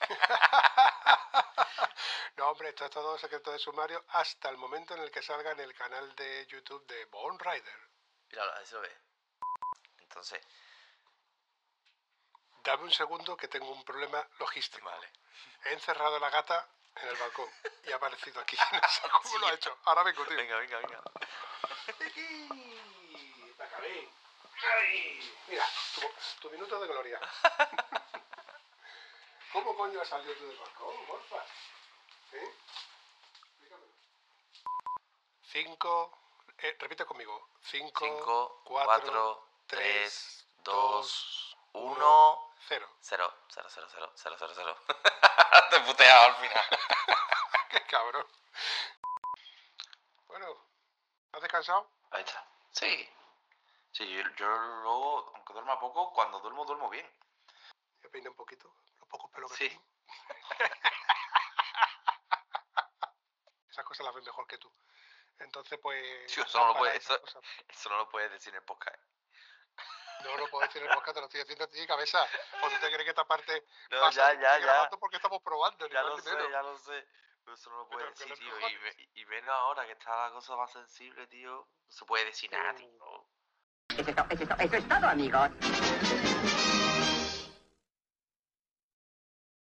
No, 2.36 2.50
hombre, 2.50 2.68
esto 2.68 2.84
es 2.84 2.92
todo 2.92 3.18
secreto 3.18 3.50
de 3.50 3.58
sumario 3.58 4.04
hasta 4.10 4.48
el 4.48 4.56
momento 4.56 4.94
en 4.94 5.02
el 5.02 5.10
que 5.10 5.20
salga 5.22 5.50
en 5.50 5.58
el 5.58 5.74
canal 5.74 6.14
de 6.14 6.46
YouTube 6.46 6.86
de 6.86 7.04
Bone 7.06 7.36
Rider. 7.36 7.90
Mira, 8.30 8.44
eso 8.62 8.80
ve. 8.80 9.07
Entonces, 10.18 10.42
Dame 12.64 12.82
un 12.82 12.90
segundo 12.92 13.36
que 13.36 13.46
tengo 13.46 13.70
un 13.70 13.84
problema 13.84 14.26
logístico. 14.40 14.84
vale. 14.84 15.12
He 15.64 15.72
encerrado 15.74 16.16
a 16.16 16.20
la 16.20 16.28
gata 16.28 16.68
en 16.96 17.08
el 17.08 17.16
balcón 17.16 17.48
y 17.86 17.92
ha 17.92 17.96
aparecido 17.96 18.40
aquí. 18.40 18.56
No 18.72 18.88
sé 18.88 19.08
cómo 19.08 19.38
lo 19.38 19.46
ha 19.46 19.52
hecho. 19.54 19.78
Ahora 19.84 20.02
vengo, 20.02 20.26
tío. 20.26 20.36
Venga, 20.36 20.56
venga, 20.58 20.78
venga. 20.78 21.02
¡La 23.58 23.64
acabé! 23.64 24.10
¡Ay! 24.76 25.38
Mira, 25.46 25.64
tu, 25.94 26.00
tu 26.40 26.50
minuto 26.50 26.80
de 26.80 26.88
gloria. 26.88 27.20
¿Cómo 29.52 29.76
coño 29.76 30.00
has 30.02 30.08
salido 30.08 30.34
tú 30.34 30.48
del 30.48 30.58
balcón, 30.58 31.06
porfa? 31.06 31.44
¿Eh? 32.32 32.54
Explícamelo. 33.40 33.92
Cinco. 35.44 36.18
eh, 36.58 36.76
repite 36.80 37.06
conmigo. 37.06 37.50
Cinco, 37.62 38.04
5, 38.04 38.62
cuatro, 38.64 39.12
4, 39.12 39.42
tres, 39.44 39.47
3, 39.68 40.46
dos, 40.64 41.56
2, 41.72 41.82
uno, 41.84 41.92
1, 41.94 42.48
Cero. 42.60 42.88
Cero, 43.00 43.32
cero, 43.48 43.68
cero, 43.70 43.86
cero, 43.90 44.12
cero, 44.14 44.36
cero, 44.38 44.52
cero. 44.54 44.76
Te 45.70 45.76
he 45.76 45.80
puteado 45.80 46.26
al 46.26 46.34
final. 46.36 46.64
Qué 47.70 47.82
cabrón. 47.86 48.26
Bueno, 50.26 50.46
¿has 51.32 51.40
descansado? 51.42 51.90
Ahí 52.10 52.22
está. 52.24 52.44
Sí. 52.72 53.08
Sí, 53.92 54.06
yo, 54.14 54.22
yo 54.36 54.46
luego, 54.48 55.32
aunque 55.34 55.52
duerma 55.54 55.78
poco, 55.78 56.12
cuando 56.12 56.40
duermo, 56.40 56.64
duermo 56.66 56.88
bien. 56.90 57.10
Me 58.02 58.08
peiné 58.10 58.28
un 58.28 58.36
poquito, 58.36 58.70
los 58.98 59.08
pocos 59.08 59.30
pelos 59.30 59.50
que 59.52 59.56
Sí. 59.56 59.68
tengo. 59.70 59.84
Esas 63.70 63.84
cosas 63.84 64.04
las 64.06 64.14
ven 64.14 64.24
mejor 64.24 64.46
que 64.46 64.58
tú. 64.58 64.72
Entonces, 65.38 65.78
pues... 65.80 66.30
Sí, 66.32 66.40
eso 66.40 66.58
no 66.58 66.66
lo 66.66 66.72
para 66.72 66.78
puede- 66.80 66.96
esas 66.96 67.20
eso-. 67.22 67.40
Eso 67.68 67.88
no 67.90 67.96
lo 67.98 68.08
puedes 68.08 68.30
decir 68.32 68.50
en 68.50 68.56
el 68.56 68.64
podcast. 68.64 68.98
No 70.24 70.36
lo 70.36 70.48
puedo 70.48 70.66
decir 70.66 70.82
en 70.82 70.88
el 70.88 70.94
podcast, 70.94 71.14
te 71.14 71.20
lo 71.20 71.26
estoy 71.26 71.40
haciendo 71.42 71.64
a 71.64 71.68
ti, 71.68 71.86
cabeza. 71.86 72.26
O 72.62 72.68
tú 72.68 72.74
te 72.80 72.86
crees 72.88 73.04
que 73.04 73.10
esta 73.10 73.24
parte 73.24 73.64
No, 73.90 74.00
va 74.00 74.08
a 74.08 74.10
ya, 74.10 74.34
ya, 74.34 74.58
ya. 74.58 74.90
porque 74.98 75.16
estamos 75.16 75.42
probando, 75.42 75.86
Ya 75.88 76.02
lo 76.02 76.18
sé, 76.18 76.30
menos. 76.34 76.50
ya 76.50 76.62
lo 76.62 76.78
sé. 76.78 77.06
Pero 77.44 77.54
eso 77.54 77.70
no 77.70 77.78
lo 77.78 77.88
que 77.88 78.04
decir, 78.04 78.34
tío. 78.38 78.68
Y, 78.68 78.76
me- 78.78 79.10
y 79.14 79.24
menos 79.26 79.50
ahora 79.54 79.86
que 79.86 79.92
está 79.92 80.26
la 80.26 80.32
cosa 80.32 80.56
más 80.56 80.70
sensible, 80.72 81.26
tío. 81.28 81.50
No 81.52 81.66
se 81.88 82.04
puede 82.04 82.24
decir 82.26 82.50
nada, 82.52 82.72
Mm. 82.72 82.76
tío. 82.76 83.26
Eso 83.96 84.10
es, 84.10 84.16
to- 84.16 84.26
eso 84.28 84.42
es 84.42 84.48
to- 84.48 84.56
eso 84.58 84.76
es 84.76 84.88
todo, 84.88 85.06
amigos. 85.08 85.48